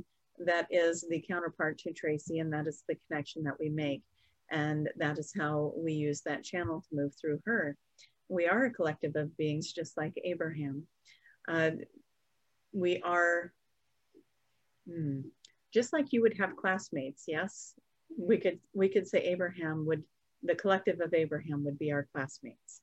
that 0.44 0.66
is 0.70 1.04
the 1.08 1.24
counterpart 1.26 1.78
to 1.78 1.92
Tracy, 1.92 2.38
and 2.38 2.52
that 2.52 2.66
is 2.66 2.84
the 2.88 2.96
connection 3.08 3.42
that 3.44 3.58
we 3.58 3.70
make. 3.70 4.02
And 4.50 4.88
that 4.96 5.18
is 5.18 5.32
how 5.36 5.72
we 5.76 5.92
use 5.92 6.22
that 6.22 6.44
channel 6.44 6.80
to 6.80 6.96
move 6.96 7.12
through 7.20 7.40
her. 7.44 7.76
We 8.28 8.46
are 8.46 8.66
a 8.66 8.70
collective 8.70 9.16
of 9.16 9.36
beings 9.36 9.72
just 9.72 9.96
like 9.96 10.14
Abraham. 10.24 10.86
Uh, 11.48 11.70
we 12.72 13.00
are 13.02 13.52
hmm, 14.86 15.20
just 15.72 15.92
like 15.92 16.12
you 16.12 16.22
would 16.22 16.36
have 16.38 16.56
classmates, 16.56 17.24
yes? 17.26 17.74
We 18.18 18.38
could 18.38 18.58
we 18.74 18.88
could 18.88 19.06
say 19.06 19.20
Abraham 19.20 19.86
would 19.86 20.02
the 20.42 20.54
collective 20.54 21.00
of 21.00 21.14
Abraham 21.14 21.64
would 21.64 21.78
be 21.78 21.92
our 21.92 22.08
classmates. 22.12 22.80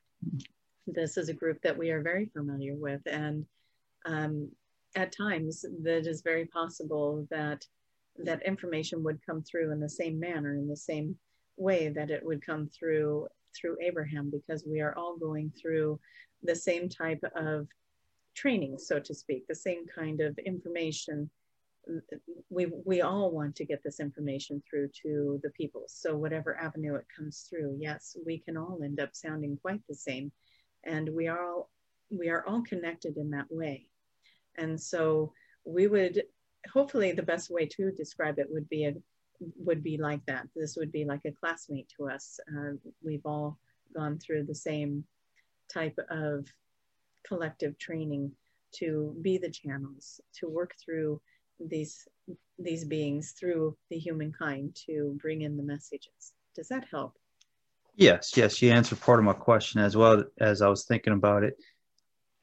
This 0.88 1.18
is 1.18 1.30
a 1.30 1.34
group 1.34 1.62
that 1.64 1.78
we 1.78 1.90
are 1.90 2.02
very 2.02 2.28
familiar 2.28 2.76
with, 2.76 3.02
and 3.06 3.46
um, 4.06 4.52
at 4.96 5.16
times 5.16 5.66
that 5.84 6.08
is 6.08 6.22
very 6.22 6.46
possible 6.46 7.28
that 7.32 7.66
that 8.18 8.46
information 8.46 9.04
would 9.04 9.26
come 9.26 9.42
through 9.42 9.72
in 9.72 9.80
the 9.80 9.90
same 9.90 10.20
manner, 10.20 10.56
in 10.56 10.68
the 10.68 10.78
same 10.78 11.16
way 11.58 11.90
that 11.90 12.12
it 12.12 12.24
would 12.24 12.46
come 12.46 12.70
through 12.70 13.28
through 13.60 13.78
Abraham, 13.82 14.30
because 14.30 14.66
we 14.68 14.82
are 14.82 14.96
all 14.98 15.18
going 15.18 15.52
through 15.60 16.00
the 16.44 16.56
same 16.56 16.88
type 16.90 17.24
of 17.36 17.68
training, 18.36 18.78
so 18.78 19.00
to 19.00 19.14
speak, 19.14 19.48
the 19.48 19.56
same 19.56 19.86
kind 19.88 20.22
of 20.22 20.38
information. 20.40 21.30
We 22.50 22.68
we 22.86 23.02
all 23.02 23.32
want 23.32 23.56
to 23.58 23.66
get 23.66 23.84
this 23.84 24.00
information 24.00 24.62
through 24.68 24.90
to 25.04 25.40
the 25.44 25.52
people. 25.52 25.84
So 25.88 26.16
whatever 26.18 26.60
avenue 26.60 26.96
it 26.96 27.06
comes 27.16 27.46
through 27.48 27.78
yes 27.80 28.18
we 28.26 28.40
can 28.40 28.58
all 28.58 28.80
end 28.84 29.00
up 29.00 29.16
sounding 29.16 29.58
quite 29.62 29.82
the 29.88 29.94
same. 29.94 30.32
And 30.84 31.10
we 31.10 31.28
are 31.28 31.46
all 31.46 31.70
we 32.10 32.30
are 32.30 32.44
all 32.48 32.64
connected 32.64 33.18
in 33.18 33.30
that 33.32 33.46
way. 33.52 33.88
And 34.58 34.82
so 34.82 35.34
we 35.64 35.86
would 35.86 36.24
hopefully 36.74 37.12
the 37.12 37.24
best 37.24 37.52
way 37.52 37.68
to 37.68 37.92
describe 37.92 38.40
it 38.40 38.48
would 38.50 38.68
be 38.68 38.86
a 38.86 38.94
would 39.58 39.84
be 39.84 39.98
like 39.98 40.26
that. 40.26 40.48
This 40.56 40.76
would 40.78 40.92
be 40.92 41.06
like 41.06 41.26
a 41.26 41.32
classmate 41.32 41.92
to 41.98 42.10
us. 42.10 42.40
Uh, 42.50 42.74
we've 43.04 43.26
all 43.26 43.60
gone 43.96 44.18
through 44.18 44.46
the 44.46 44.56
same 44.56 45.04
type 45.72 45.98
of 46.10 46.48
collective 47.28 47.78
training 47.78 48.32
to 48.74 49.16
be 49.22 49.38
the 49.38 49.50
channels 49.50 50.20
to 50.40 50.48
work 50.48 50.74
through 50.84 51.22
these 51.60 52.08
these 52.58 52.84
beings 52.84 53.32
through 53.32 53.78
the 53.90 53.98
humankind 53.98 54.76
to 54.88 55.18
bring 55.22 55.42
in 55.42 55.58
the 55.58 55.64
messages. 55.64 56.34
Does 56.56 56.68
that 56.70 56.86
help? 56.90 57.14
Yes, 57.96 58.36
yes, 58.36 58.62
you 58.62 58.72
answered 58.72 59.00
part 59.00 59.20
of 59.20 59.26
my 59.26 59.34
question 59.34 59.82
as 59.82 59.96
well 59.96 60.24
as 60.40 60.62
I 60.62 60.68
was 60.68 60.86
thinking 60.86 61.14
about 61.14 61.44
it. 61.44 61.56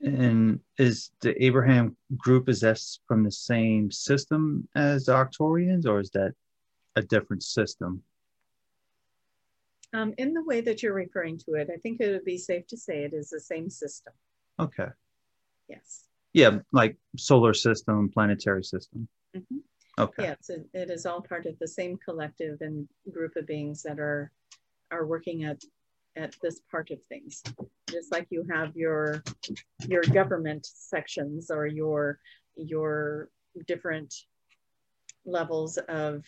And 0.01 0.61
is 0.78 1.11
the 1.20 1.41
Abraham 1.43 1.97
group 2.16 2.49
is 2.49 2.61
that 2.61 2.80
from 3.07 3.22
the 3.22 3.30
same 3.30 3.91
system 3.91 4.68
as 4.74 5.07
the 5.07 5.12
Arcturians, 5.12 5.87
or 5.87 6.01
is 6.01 6.11
that 6.11 6.33
a 6.97 7.03
different 7.03 7.43
system? 7.43 8.03
Um, 9.93 10.14
in 10.16 10.33
the 10.33 10.45
way 10.45 10.62
that 10.62 10.83
you're 10.83 10.95
referring 10.95 11.39
to 11.39 11.55
it, 11.55 11.68
I 11.72 11.76
think 11.76 12.01
it 12.01 12.11
would 12.11 12.24
be 12.24 12.39
safe 12.39 12.66
to 12.68 12.76
say 12.76 13.05
it 13.05 13.12
is 13.12 13.30
the 13.30 13.41
same 13.41 13.68
system. 13.68 14.14
Okay. 14.59 14.88
Yes 15.68 16.07
yeah 16.32 16.59
like 16.72 16.96
solar 17.16 17.55
system 17.55 18.11
planetary 18.12 18.64
system 18.64 19.07
mm-hmm. 19.36 19.59
okay 19.98 20.24
yes 20.24 20.50
it, 20.50 20.66
it 20.72 20.90
is 20.90 21.07
all 21.07 21.20
part 21.20 21.46
of 21.46 21.59
the 21.59 21.68
same 21.68 21.96
collective 21.98 22.61
and 22.61 22.88
group 23.12 23.36
of 23.36 23.46
beings 23.46 23.82
that 23.82 23.98
are 23.98 24.30
are 24.90 25.07
working 25.07 25.44
at 25.44 25.62
at 26.16 26.34
this 26.42 26.61
part 26.70 26.90
of 26.90 26.98
things 27.09 27.42
just 27.90 28.12
like 28.12 28.26
you 28.30 28.46
have 28.50 28.76
your 28.76 29.22
your 29.86 30.03
government 30.03 30.66
sections 30.66 31.50
or 31.50 31.66
your 31.66 32.18
your 32.57 33.28
different 33.66 34.14
levels 35.24 35.78
of 35.88 36.24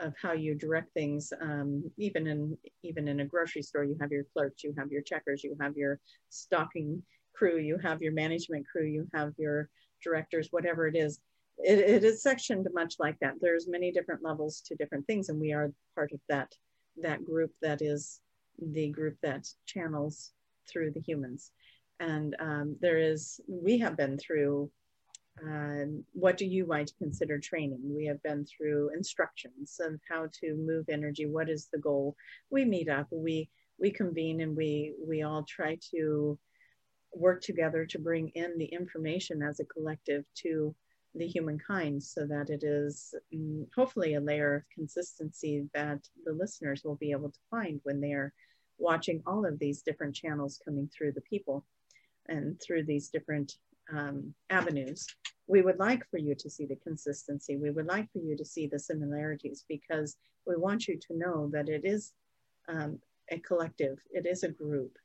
of 0.00 0.14
how 0.20 0.32
you 0.32 0.54
direct 0.54 0.92
things 0.94 1.32
um, 1.40 1.82
even 1.96 2.26
in 2.26 2.56
even 2.82 3.08
in 3.08 3.20
a 3.20 3.24
grocery 3.24 3.62
store 3.62 3.84
you 3.84 3.96
have 4.00 4.12
your 4.12 4.24
clerks 4.32 4.62
you 4.62 4.74
have 4.78 4.90
your 4.90 5.02
checkers 5.02 5.42
you 5.42 5.56
have 5.60 5.76
your 5.76 5.98
stocking 6.28 7.02
crew, 7.38 7.58
you 7.58 7.78
have 7.78 8.02
your 8.02 8.12
management 8.12 8.66
crew, 8.66 8.84
you 8.84 9.06
have 9.14 9.32
your 9.38 9.68
directors, 10.02 10.48
whatever 10.50 10.88
it 10.88 10.96
is. 10.96 11.20
It, 11.58 11.78
it 11.78 12.04
is 12.04 12.22
sectioned 12.22 12.66
much 12.74 12.96
like 12.98 13.16
that. 13.20 13.34
There's 13.40 13.68
many 13.68 13.92
different 13.92 14.22
levels 14.22 14.60
to 14.66 14.74
different 14.74 15.06
things, 15.06 15.28
and 15.28 15.40
we 15.40 15.52
are 15.52 15.72
part 15.94 16.12
of 16.12 16.20
that 16.28 16.52
that 17.00 17.24
group 17.24 17.52
that 17.62 17.80
is 17.80 18.20
the 18.60 18.88
group 18.90 19.16
that 19.22 19.46
channels 19.66 20.32
through 20.68 20.90
the 20.90 21.00
humans. 21.00 21.52
And 22.00 22.34
um, 22.40 22.76
there 22.80 22.98
is, 22.98 23.40
we 23.46 23.78
have 23.78 23.96
been 23.96 24.18
through 24.18 24.68
uh, 25.46 25.84
what 26.12 26.36
do 26.36 26.46
you 26.46 26.66
might 26.66 26.92
consider 26.98 27.38
training? 27.38 27.80
We 27.82 28.06
have 28.06 28.22
been 28.22 28.44
through 28.44 28.90
instructions 28.94 29.80
of 29.80 30.00
how 30.08 30.28
to 30.40 30.54
move 30.54 30.86
energy. 30.88 31.26
What 31.26 31.48
is 31.48 31.68
the 31.72 31.78
goal? 31.78 32.16
We 32.50 32.64
meet 32.64 32.88
up, 32.88 33.06
we 33.10 33.48
we 33.78 33.90
convene, 33.90 34.40
and 34.40 34.56
we 34.56 34.94
we 35.06 35.22
all 35.22 35.44
try 35.44 35.78
to 35.92 36.38
work 37.12 37.42
together 37.42 37.86
to 37.86 37.98
bring 37.98 38.28
in 38.30 38.58
the 38.58 38.66
information 38.66 39.42
as 39.42 39.60
a 39.60 39.64
collective 39.64 40.24
to 40.42 40.74
the 41.14 41.26
humankind 41.26 42.02
so 42.02 42.26
that 42.26 42.50
it 42.50 42.62
is 42.62 43.14
um, 43.34 43.66
hopefully 43.74 44.14
a 44.14 44.20
layer 44.20 44.56
of 44.56 44.62
consistency 44.74 45.68
that 45.74 46.00
the 46.24 46.32
listeners 46.32 46.82
will 46.84 46.96
be 46.96 47.12
able 47.12 47.30
to 47.30 47.38
find 47.50 47.80
when 47.84 48.00
they're 48.00 48.32
watching 48.78 49.22
all 49.26 49.44
of 49.44 49.58
these 49.58 49.82
different 49.82 50.14
channels 50.14 50.60
coming 50.64 50.88
through 50.96 51.12
the 51.12 51.22
people 51.22 51.64
and 52.28 52.60
through 52.60 52.84
these 52.84 53.08
different 53.08 53.54
um, 53.92 54.34
avenues. 54.50 55.06
We 55.46 55.62
would 55.62 55.78
like 55.78 56.02
for 56.10 56.18
you 56.18 56.34
to 56.34 56.50
see 56.50 56.66
the 56.66 56.76
consistency. 56.76 57.56
We 57.56 57.70
would 57.70 57.86
like 57.86 58.10
for 58.12 58.18
you 58.18 58.36
to 58.36 58.44
see 58.44 58.66
the 58.66 58.78
similarities 58.78 59.64
because 59.68 60.16
we 60.46 60.56
want 60.56 60.88
you 60.88 60.98
to 60.98 61.16
know 61.16 61.48
that 61.52 61.68
it 61.68 61.84
is 61.84 62.12
um, 62.68 62.98
a 63.30 63.38
collective, 63.38 63.98
it 64.10 64.26
is 64.26 64.42
a 64.42 64.48
group, 64.48 64.98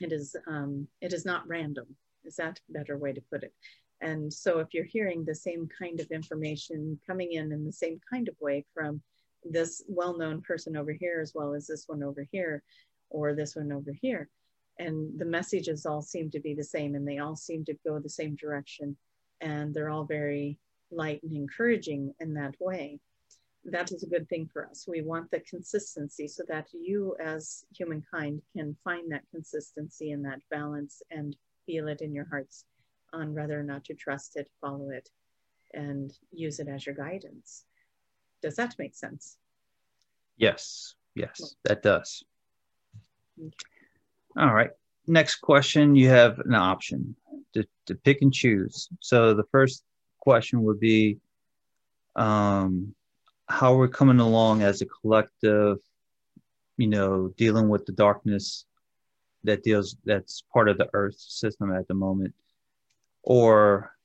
it 0.00 0.12
is 0.12 0.36
um, 0.46 0.86
it 1.00 1.12
is 1.12 1.24
not 1.24 1.46
random 1.48 1.86
is 2.24 2.36
that 2.36 2.58
a 2.68 2.72
better 2.72 2.98
way 2.98 3.12
to 3.12 3.22
put 3.32 3.42
it 3.42 3.52
and 4.00 4.32
so 4.32 4.58
if 4.58 4.68
you're 4.72 4.84
hearing 4.84 5.24
the 5.24 5.34
same 5.34 5.68
kind 5.78 6.00
of 6.00 6.10
information 6.10 6.98
coming 7.06 7.32
in 7.32 7.52
in 7.52 7.64
the 7.64 7.72
same 7.72 8.00
kind 8.10 8.28
of 8.28 8.34
way 8.40 8.64
from 8.74 9.00
this 9.44 9.82
well-known 9.88 10.42
person 10.42 10.76
over 10.76 10.92
here 10.92 11.20
as 11.22 11.32
well 11.34 11.54
as 11.54 11.66
this 11.66 11.84
one 11.86 12.02
over 12.02 12.26
here 12.32 12.62
or 13.10 13.34
this 13.34 13.54
one 13.54 13.72
over 13.72 13.92
here 14.00 14.28
and 14.78 15.18
the 15.18 15.24
messages 15.24 15.86
all 15.86 16.02
seem 16.02 16.30
to 16.30 16.40
be 16.40 16.54
the 16.54 16.64
same 16.64 16.94
and 16.94 17.06
they 17.06 17.18
all 17.18 17.36
seem 17.36 17.64
to 17.64 17.74
go 17.86 17.98
the 17.98 18.08
same 18.08 18.36
direction 18.36 18.96
and 19.40 19.74
they're 19.74 19.90
all 19.90 20.04
very 20.04 20.58
light 20.90 21.22
and 21.22 21.34
encouraging 21.36 22.14
in 22.20 22.34
that 22.34 22.54
way 22.60 23.00
that 23.70 23.92
is 23.92 24.02
a 24.02 24.08
good 24.08 24.28
thing 24.28 24.48
for 24.52 24.66
us. 24.66 24.86
We 24.86 25.02
want 25.02 25.30
the 25.30 25.40
consistency 25.40 26.28
so 26.28 26.44
that 26.48 26.68
you, 26.72 27.16
as 27.22 27.64
humankind, 27.76 28.42
can 28.56 28.76
find 28.84 29.10
that 29.10 29.28
consistency 29.30 30.12
and 30.12 30.24
that 30.24 30.40
balance 30.50 31.02
and 31.10 31.36
feel 31.66 31.88
it 31.88 32.00
in 32.00 32.14
your 32.14 32.26
hearts 32.26 32.64
on 33.12 33.34
whether 33.34 33.58
or 33.58 33.64
not 33.64 33.84
to 33.86 33.94
trust 33.94 34.36
it, 34.36 34.48
follow 34.60 34.90
it, 34.90 35.08
and 35.74 36.12
use 36.32 36.60
it 36.60 36.68
as 36.68 36.86
your 36.86 36.94
guidance. 36.94 37.64
Does 38.42 38.56
that 38.56 38.78
make 38.78 38.94
sense? 38.94 39.36
Yes, 40.36 40.94
yes, 41.14 41.56
that 41.64 41.82
does. 41.82 42.22
Okay. 43.40 43.75
All 44.38 44.52
right. 44.52 44.70
Next 45.06 45.36
question 45.36 45.96
you 45.96 46.08
have 46.10 46.38
an 46.40 46.54
option 46.54 47.16
to, 47.54 47.64
to 47.86 47.94
pick 47.94 48.20
and 48.20 48.32
choose. 48.32 48.88
So 49.00 49.32
the 49.32 49.44
first 49.50 49.82
question 50.20 50.62
would 50.64 50.78
be 50.78 51.18
um, 52.16 52.94
how 53.48 53.76
we're 53.76 53.88
coming 53.88 54.20
along 54.20 54.62
as 54.62 54.82
a 54.82 54.86
collective, 54.86 55.78
you 56.76 56.88
know, 56.88 57.28
dealing 57.36 57.68
with 57.68 57.86
the 57.86 57.92
darkness 57.92 58.66
that 59.44 59.62
deals 59.62 59.96
that's 60.04 60.42
part 60.52 60.68
of 60.68 60.76
the 60.76 60.88
Earth 60.92 61.16
system 61.18 61.72
at 61.72 61.88
the 61.88 61.94
moment. 61.94 62.34
Or 63.22 63.96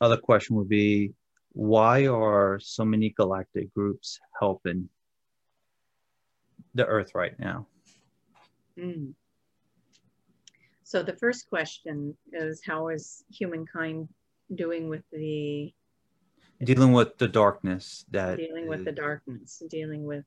other 0.00 0.16
question 0.16 0.56
would 0.56 0.68
be 0.68 1.12
why 1.52 2.06
are 2.06 2.58
so 2.60 2.84
many 2.84 3.10
galactic 3.10 3.74
groups 3.74 4.18
helping 4.38 4.88
the 6.74 6.86
Earth 6.86 7.14
right 7.14 7.38
now? 7.38 7.66
Mm. 8.78 9.14
So 10.88 11.02
the 11.02 11.16
first 11.16 11.48
question 11.48 12.16
is 12.32 12.62
how 12.64 12.88
is 12.88 13.24
humankind 13.30 14.08
doing 14.54 14.88
with 14.88 15.04
the 15.12 15.72
dealing 16.64 16.92
with 16.92 17.18
the 17.18 17.28
darkness 17.28 18.04
that 18.10 18.38
dealing 18.38 18.66
with 18.66 18.84
the 18.84 18.90
darkness 18.90 19.62
dealing 19.68 20.02
with 20.04 20.24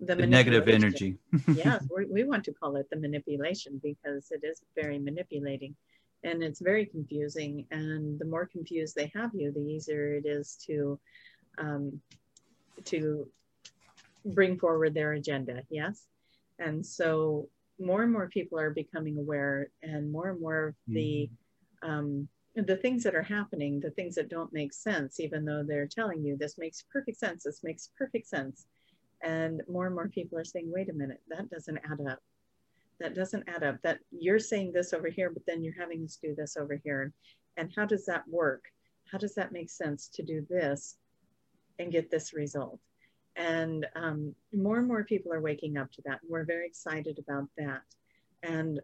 the, 0.00 0.14
the 0.14 0.26
negative 0.26 0.68
energy 0.68 1.18
yes 1.48 1.84
we 2.10 2.22
want 2.22 2.44
to 2.44 2.52
call 2.52 2.76
it 2.76 2.88
the 2.88 2.96
manipulation 2.96 3.80
because 3.82 4.30
it 4.30 4.42
is 4.44 4.62
very 4.76 4.98
manipulating 4.98 5.74
and 6.26 6.42
it's 6.42 6.60
very 6.60 6.86
confusing. 6.86 7.66
And 7.70 8.18
the 8.18 8.24
more 8.24 8.46
confused 8.46 8.94
they 8.94 9.10
have 9.14 9.30
you, 9.34 9.52
the 9.52 9.60
easier 9.60 10.14
it 10.14 10.26
is 10.26 10.58
to 10.66 10.98
um, 11.58 12.00
to 12.84 13.28
bring 14.24 14.58
forward 14.58 14.94
their 14.94 15.12
agenda. 15.12 15.62
Yes, 15.70 16.06
and 16.58 16.84
so 16.84 17.48
more 17.78 18.02
and 18.02 18.12
more 18.12 18.28
people 18.28 18.58
are 18.58 18.70
becoming 18.70 19.18
aware, 19.18 19.68
and 19.82 20.10
more 20.10 20.30
and 20.30 20.40
more 20.40 20.68
of 20.68 20.74
the 20.88 21.28
mm-hmm. 21.82 21.90
um, 21.90 22.28
the 22.54 22.76
things 22.76 23.02
that 23.02 23.14
are 23.14 23.22
happening, 23.22 23.80
the 23.80 23.90
things 23.90 24.14
that 24.14 24.30
don't 24.30 24.52
make 24.52 24.72
sense, 24.72 25.20
even 25.20 25.44
though 25.44 25.62
they're 25.62 25.86
telling 25.86 26.24
you 26.24 26.36
this 26.36 26.56
makes 26.56 26.84
perfect 26.90 27.18
sense, 27.18 27.44
this 27.44 27.62
makes 27.62 27.90
perfect 27.98 28.26
sense. 28.26 28.66
And 29.22 29.62
more 29.68 29.86
and 29.86 29.94
more 29.94 30.08
people 30.08 30.38
are 30.38 30.44
saying, 30.44 30.70
wait 30.72 30.88
a 30.88 30.94
minute, 30.94 31.20
that 31.28 31.50
doesn't 31.50 31.78
add 31.78 32.06
up. 32.10 32.20
That 32.98 33.14
doesn't 33.14 33.46
add 33.46 33.62
up. 33.62 33.82
That 33.82 33.98
you're 34.10 34.38
saying 34.38 34.72
this 34.72 34.94
over 34.94 35.08
here, 35.08 35.30
but 35.30 35.42
then 35.46 35.62
you're 35.62 35.78
having 35.78 36.02
us 36.04 36.18
do 36.22 36.34
this 36.34 36.56
over 36.56 36.80
here. 36.82 37.12
And 37.58 37.70
how 37.76 37.84
does 37.84 38.06
that 38.06 38.26
work? 38.26 38.64
How 39.10 39.18
does 39.18 39.34
that 39.34 39.52
make 39.52 39.70
sense 39.70 40.08
to 40.14 40.22
do 40.22 40.46
this 40.48 40.96
and 41.78 41.92
get 41.92 42.10
this 42.10 42.32
result? 42.32 42.80
And 43.36 43.86
um, 43.94 44.34
more 44.52 44.78
and 44.78 44.88
more 44.88 45.04
people 45.04 45.32
are 45.32 45.40
waking 45.40 45.76
up 45.76 45.92
to 45.92 46.02
that. 46.06 46.20
We're 46.26 46.44
very 46.44 46.66
excited 46.66 47.18
about 47.18 47.48
that. 47.58 47.82
And 48.42 48.80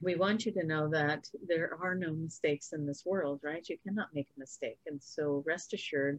we 0.00 0.16
want 0.16 0.44
you 0.44 0.52
to 0.52 0.66
know 0.66 0.88
that 0.88 1.28
there 1.46 1.78
are 1.80 1.94
no 1.94 2.12
mistakes 2.12 2.72
in 2.72 2.86
this 2.86 3.04
world, 3.06 3.40
right? 3.44 3.66
You 3.68 3.78
cannot 3.86 4.14
make 4.14 4.26
a 4.36 4.40
mistake. 4.40 4.78
And 4.86 5.00
so 5.00 5.44
rest 5.46 5.72
assured 5.74 6.18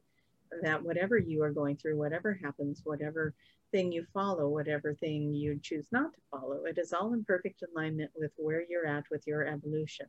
that 0.62 0.82
whatever 0.82 1.18
you 1.18 1.44
are 1.44 1.52
going 1.52 1.76
through, 1.76 1.98
whatever 1.98 2.40
happens, 2.42 2.82
whatever 2.86 3.34
thing 3.72 3.92
you 3.92 4.06
follow, 4.14 4.48
whatever 4.48 4.94
thing 4.94 5.34
you 5.34 5.60
choose 5.62 5.88
not 5.92 6.14
to 6.14 6.20
follow, 6.32 6.64
it 6.66 6.78
is 6.78 6.94
all 6.94 7.14
in 7.14 7.26
perfect 7.26 7.64
alignment 7.64 8.12
with 8.16 8.32
where 8.38 8.64
you're 8.70 8.88
at 8.88 9.04
with 9.12 9.28
your 9.28 9.46
evolution. 9.46 10.06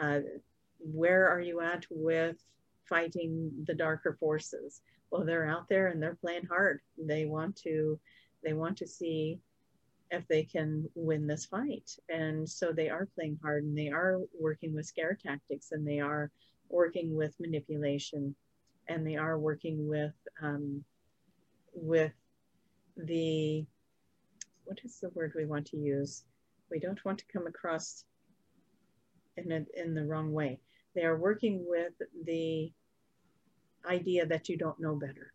Uh, 0.00 0.20
where 0.78 1.28
are 1.28 1.40
you 1.40 1.60
at 1.60 1.84
with 1.90 2.36
fighting 2.88 3.50
the 3.66 3.74
darker 3.74 4.16
forces? 4.18 4.80
Well, 5.10 5.24
they're 5.24 5.48
out 5.48 5.68
there 5.68 5.88
and 5.88 6.02
they're 6.02 6.18
playing 6.20 6.46
hard. 6.46 6.80
They 6.98 7.24
want 7.24 7.56
to, 7.62 7.98
they 8.44 8.52
want 8.52 8.76
to 8.78 8.86
see 8.86 9.40
if 10.10 10.26
they 10.28 10.42
can 10.42 10.88
win 10.94 11.26
this 11.26 11.46
fight. 11.46 11.90
And 12.08 12.48
so 12.48 12.72
they 12.72 12.88
are 12.88 13.08
playing 13.14 13.38
hard 13.42 13.64
and 13.64 13.76
they 13.76 13.88
are 13.88 14.20
working 14.38 14.74
with 14.74 14.86
scare 14.86 15.18
tactics 15.20 15.72
and 15.72 15.86
they 15.86 16.00
are 16.00 16.30
working 16.68 17.14
with 17.14 17.34
manipulation 17.40 18.34
and 18.88 19.06
they 19.06 19.16
are 19.16 19.38
working 19.38 19.86
with 19.86 20.14
um, 20.42 20.84
with 21.74 22.12
the 22.96 23.64
what 24.64 24.78
is 24.84 24.98
the 25.00 25.10
word 25.10 25.32
we 25.34 25.46
want 25.46 25.66
to 25.66 25.76
use? 25.76 26.24
We 26.70 26.78
don't 26.78 27.02
want 27.04 27.18
to 27.18 27.24
come 27.32 27.46
across 27.46 28.04
in 29.36 29.52
a, 29.52 29.64
in 29.80 29.94
the 29.94 30.04
wrong 30.04 30.32
way. 30.32 30.60
They 30.94 31.04
are 31.04 31.16
working 31.16 31.64
with 31.66 31.92
the 32.24 32.70
idea 33.88 34.26
that 34.26 34.48
you 34.48 34.56
don't 34.56 34.80
know 34.80 34.94
better. 34.94 35.32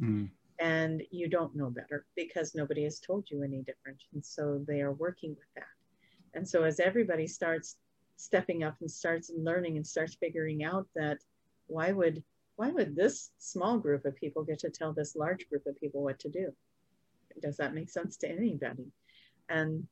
Mm 0.00 0.30
and 0.58 1.02
you 1.10 1.28
don't 1.28 1.54
know 1.54 1.70
better 1.70 2.06
because 2.16 2.54
nobody 2.54 2.84
has 2.84 2.98
told 2.98 3.30
you 3.30 3.42
any 3.42 3.58
different. 3.62 4.02
And 4.14 4.24
so 4.24 4.64
they 4.66 4.80
are 4.80 4.92
working 4.92 5.30
with 5.30 5.48
that. 5.56 5.64
And 6.34 6.48
so 6.48 6.62
as 6.64 6.80
everybody 6.80 7.26
starts 7.26 7.76
stepping 8.16 8.64
up 8.64 8.76
and 8.80 8.90
starts 8.90 9.30
learning 9.36 9.76
and 9.76 9.86
starts 9.86 10.14
figuring 10.14 10.64
out 10.64 10.86
that 10.94 11.18
why 11.66 11.92
would 11.92 12.22
why 12.56 12.70
would 12.70 12.96
this 12.96 13.32
small 13.36 13.78
group 13.78 14.06
of 14.06 14.16
people 14.16 14.42
get 14.42 14.58
to 14.60 14.70
tell 14.70 14.92
this 14.92 15.14
large 15.14 15.46
group 15.50 15.66
of 15.66 15.78
people 15.78 16.02
what 16.02 16.18
to 16.20 16.30
do? 16.30 16.50
Does 17.42 17.58
that 17.58 17.74
make 17.74 17.90
sense 17.90 18.16
to 18.18 18.28
anybody? 18.30 18.86
And 19.50 19.86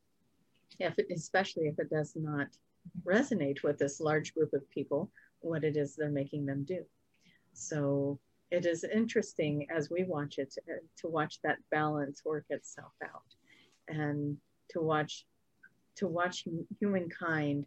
if 0.81 0.99
it, 0.99 1.09
especially 1.15 1.69
if 1.69 1.79
it 1.79 1.91
does 1.91 2.17
not 2.17 2.47
resonate 3.05 3.63
with 3.63 3.79
this 3.79 4.01
large 4.01 4.33
group 4.33 4.55
of 4.55 4.69
people, 4.71 5.11
what 5.41 5.63
it 5.63 5.77
is 5.77 5.95
they're 5.95 6.09
making 6.09 6.47
them 6.47 6.65
do. 6.65 6.87
So 7.55 8.19
it 8.51 8.67
is 8.67 8.85
interesting 8.85 9.67
as 9.75 9.91
we 9.91 10.05
watch 10.05 10.39
it 10.39 10.53
to, 10.53 10.61
to 10.99 11.09
watch 11.09 11.41
that 11.43 11.59
balance 11.71 12.23
work 12.25 12.45
itself 12.51 12.93
out 13.03 13.35
and 13.89 14.37
to 14.71 14.81
watch 14.81 15.25
to 15.97 16.09
watch 16.09 16.45
humankind 16.81 17.67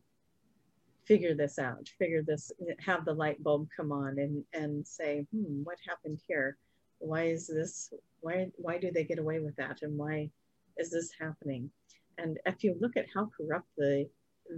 figure 1.05 1.33
this 1.33 1.57
out 1.57 1.87
figure 1.97 2.21
this 2.21 2.51
have 2.79 3.05
the 3.05 3.13
light 3.13 3.41
bulb 3.41 3.67
come 3.75 3.91
on 3.93 4.19
and 4.19 4.43
and 4.53 4.85
say 4.85 5.25
hmm 5.33 5.63
what 5.63 5.77
happened 5.87 6.19
here? 6.27 6.57
Why 6.99 7.23
is 7.23 7.47
this 7.47 7.93
why 8.21 8.47
why 8.55 8.77
do 8.77 8.91
they 8.91 9.03
get 9.03 9.19
away 9.19 9.39
with 9.39 9.55
that? 9.55 9.81
And 9.81 9.97
why 9.97 10.29
is 10.77 10.91
this 10.91 11.11
happening? 11.19 11.69
And 12.17 12.39
if 12.45 12.63
you 12.63 12.75
look 12.79 12.97
at 12.97 13.05
how 13.13 13.29
corrupt 13.37 13.69
the 13.77 14.09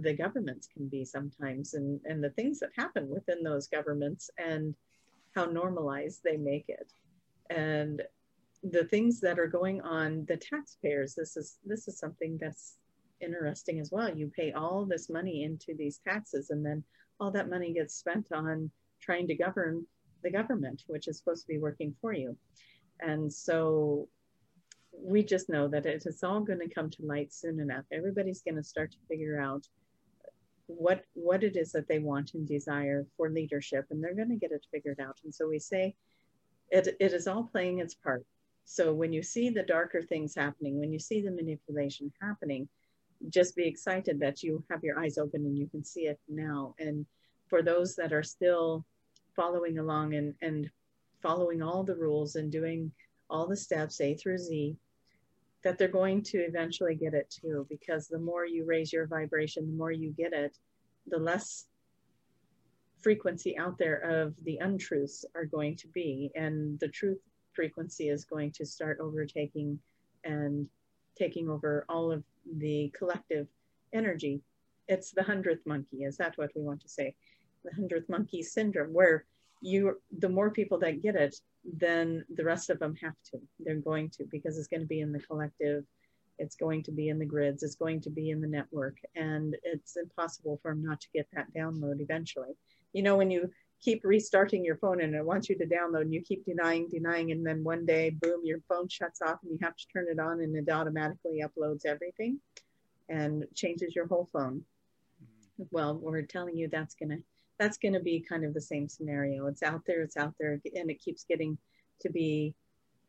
the 0.02 0.14
governments 0.14 0.68
can 0.72 0.88
be 0.88 1.04
sometimes 1.04 1.74
and 1.74 2.00
and 2.04 2.22
the 2.22 2.30
things 2.30 2.60
that 2.60 2.70
happen 2.76 3.08
within 3.08 3.42
those 3.42 3.66
governments 3.68 4.30
and 4.38 4.74
how 5.34 5.44
normalized 5.44 6.20
they 6.24 6.36
make 6.36 6.66
it. 6.68 6.92
And 7.50 8.02
the 8.62 8.84
things 8.84 9.20
that 9.20 9.38
are 9.38 9.46
going 9.46 9.80
on 9.80 10.26
the 10.28 10.36
taxpayers 10.36 11.14
this 11.14 11.36
is 11.36 11.58
this 11.64 11.88
is 11.88 11.98
something 11.98 12.38
that's 12.40 12.76
interesting 13.20 13.80
as 13.80 13.90
well. 13.90 14.14
You 14.14 14.30
pay 14.34 14.52
all 14.52 14.84
this 14.84 15.08
money 15.08 15.44
into 15.44 15.74
these 15.74 15.98
taxes 15.98 16.50
and 16.50 16.64
then 16.64 16.84
all 17.18 17.30
that 17.32 17.50
money 17.50 17.72
gets 17.72 17.94
spent 17.94 18.28
on 18.32 18.70
trying 19.00 19.26
to 19.28 19.34
govern 19.34 19.86
the 20.22 20.30
government 20.30 20.82
which 20.86 21.08
is 21.08 21.18
supposed 21.18 21.42
to 21.42 21.52
be 21.52 21.58
working 21.58 21.94
for 22.00 22.12
you. 22.12 22.36
And 23.00 23.32
so 23.32 24.08
we 24.92 25.22
just 25.22 25.48
know 25.48 25.68
that 25.68 25.86
it 25.86 26.04
is 26.06 26.22
all 26.22 26.40
going 26.40 26.60
to 26.60 26.74
come 26.74 26.90
to 26.90 27.06
light 27.06 27.32
soon 27.32 27.60
enough. 27.60 27.84
Everybody's 27.92 28.42
going 28.42 28.56
to 28.56 28.62
start 28.62 28.92
to 28.92 28.98
figure 29.08 29.40
out 29.40 29.66
what 30.78 31.04
what 31.14 31.44
it 31.44 31.56
is 31.56 31.72
that 31.72 31.88
they 31.88 31.98
want 31.98 32.34
and 32.34 32.46
desire 32.46 33.06
for 33.16 33.30
leadership 33.30 33.86
and 33.90 34.02
they're 34.02 34.14
going 34.14 34.28
to 34.28 34.36
get 34.36 34.52
it 34.52 34.66
figured 34.70 35.00
out. 35.00 35.18
And 35.24 35.34
so 35.34 35.48
we 35.48 35.58
say 35.58 35.94
it, 36.70 36.96
it 37.00 37.12
is 37.12 37.26
all 37.26 37.44
playing 37.44 37.78
its 37.78 37.94
part. 37.94 38.24
So 38.64 38.92
when 38.92 39.12
you 39.12 39.22
see 39.22 39.50
the 39.50 39.62
darker 39.62 40.02
things 40.02 40.34
happening 40.34 40.78
when 40.78 40.92
you 40.92 40.98
see 40.98 41.22
the 41.22 41.30
manipulation 41.30 42.12
happening 42.20 42.68
just 43.28 43.54
be 43.54 43.66
excited 43.66 44.18
that 44.18 44.42
you 44.42 44.64
have 44.70 44.82
your 44.82 44.98
eyes 44.98 45.18
open 45.18 45.44
and 45.44 45.58
you 45.58 45.68
can 45.68 45.84
see 45.84 46.06
it 46.06 46.18
now. 46.28 46.74
And 46.78 47.04
for 47.48 47.62
those 47.62 47.94
that 47.96 48.12
are 48.12 48.22
still 48.22 48.86
following 49.36 49.78
along 49.78 50.14
and 50.14 50.34
and 50.40 50.70
following 51.22 51.62
all 51.62 51.84
the 51.84 51.96
rules 51.96 52.36
and 52.36 52.50
doing 52.50 52.90
all 53.28 53.46
the 53.46 53.56
steps 53.56 54.00
a 54.00 54.14
through 54.14 54.38
z 54.38 54.76
that 55.62 55.78
they're 55.78 55.88
going 55.88 56.22
to 56.22 56.38
eventually 56.38 56.94
get 56.94 57.14
it 57.14 57.30
too 57.30 57.66
because 57.68 58.08
the 58.08 58.18
more 58.18 58.46
you 58.46 58.64
raise 58.64 58.92
your 58.92 59.06
vibration 59.06 59.66
the 59.66 59.76
more 59.76 59.92
you 59.92 60.12
get 60.12 60.32
it 60.32 60.56
the 61.06 61.18
less 61.18 61.66
frequency 63.02 63.56
out 63.58 63.78
there 63.78 63.96
of 63.96 64.34
the 64.44 64.58
untruths 64.58 65.24
are 65.34 65.44
going 65.44 65.76
to 65.76 65.88
be. 65.88 66.30
And 66.34 66.78
the 66.80 66.88
truth 66.88 67.18
frequency 67.52 68.08
is 68.08 68.24
going 68.24 68.52
to 68.52 68.66
start 68.66 68.98
overtaking 69.00 69.78
and 70.24 70.68
taking 71.18 71.48
over 71.48 71.84
all 71.88 72.12
of 72.12 72.22
the 72.58 72.92
collective 72.96 73.48
energy. 73.92 74.40
It's 74.88 75.12
the 75.12 75.22
hundredth 75.22 75.66
monkey. 75.66 76.04
Is 76.04 76.16
that 76.18 76.36
what 76.36 76.50
we 76.54 76.62
want 76.62 76.80
to 76.82 76.88
say? 76.88 77.14
The 77.64 77.74
hundredth 77.74 78.08
monkey 78.08 78.42
syndrome 78.42 78.92
where 78.92 79.24
you 79.62 80.00
the 80.18 80.28
more 80.28 80.50
people 80.50 80.78
that 80.78 81.02
get 81.02 81.16
it 81.16 81.36
then 81.64 82.24
the 82.34 82.44
rest 82.44 82.70
of 82.70 82.78
them 82.78 82.94
have 82.96 83.14
to. 83.32 83.40
They're 83.58 83.76
going 83.76 84.10
to 84.10 84.24
because 84.30 84.58
it's 84.58 84.68
going 84.68 84.80
to 84.80 84.86
be 84.86 85.00
in 85.00 85.12
the 85.12 85.20
collective 85.20 85.84
it's 86.40 86.56
going 86.56 86.82
to 86.82 86.90
be 86.90 87.10
in 87.10 87.18
the 87.18 87.24
grids 87.24 87.62
it's 87.62 87.76
going 87.76 88.00
to 88.00 88.10
be 88.10 88.30
in 88.30 88.40
the 88.40 88.48
network 88.48 88.96
and 89.14 89.56
it's 89.62 89.96
impossible 89.96 90.58
for 90.62 90.72
them 90.72 90.82
not 90.82 91.00
to 91.00 91.08
get 91.14 91.28
that 91.32 91.52
download 91.54 92.00
eventually. 92.00 92.56
You 92.92 93.02
know 93.02 93.16
when 93.16 93.30
you 93.30 93.50
keep 93.80 94.02
restarting 94.04 94.64
your 94.64 94.76
phone 94.76 95.00
and 95.00 95.14
it 95.14 95.24
wants 95.24 95.48
you 95.48 95.56
to 95.56 95.66
download 95.66 96.02
and 96.02 96.14
you 96.14 96.22
keep 96.22 96.44
denying 96.44 96.88
denying 96.90 97.30
and 97.30 97.46
then 97.46 97.62
one 97.62 97.86
day 97.86 98.10
boom 98.10 98.40
your 98.42 98.60
phone 98.68 98.88
shuts 98.88 99.20
off 99.22 99.38
and 99.42 99.52
you 99.52 99.58
have 99.62 99.76
to 99.76 99.86
turn 99.92 100.06
it 100.10 100.18
on 100.18 100.40
and 100.40 100.56
it 100.56 100.70
automatically 100.72 101.44
uploads 101.44 101.86
everything 101.86 102.40
and 103.08 103.44
changes 103.54 103.94
your 103.94 104.06
whole 104.06 104.28
phone. 104.32 104.64
Mm-hmm. 105.22 105.64
well 105.70 105.98
we're 106.02 106.22
telling 106.22 106.56
you 106.56 106.68
that's 106.68 106.94
going 106.94 107.10
to 107.10 107.22
that's 107.60 107.76
going 107.76 107.92
to 107.92 108.00
be 108.00 108.24
kind 108.26 108.42
of 108.42 108.54
the 108.54 108.60
same 108.60 108.88
scenario. 108.88 109.46
It's 109.46 109.62
out 109.62 109.82
there, 109.86 110.00
it's 110.02 110.16
out 110.16 110.34
there, 110.40 110.58
and 110.74 110.90
it 110.90 110.98
keeps 110.98 111.24
getting 111.24 111.58
to 112.00 112.10
be 112.10 112.54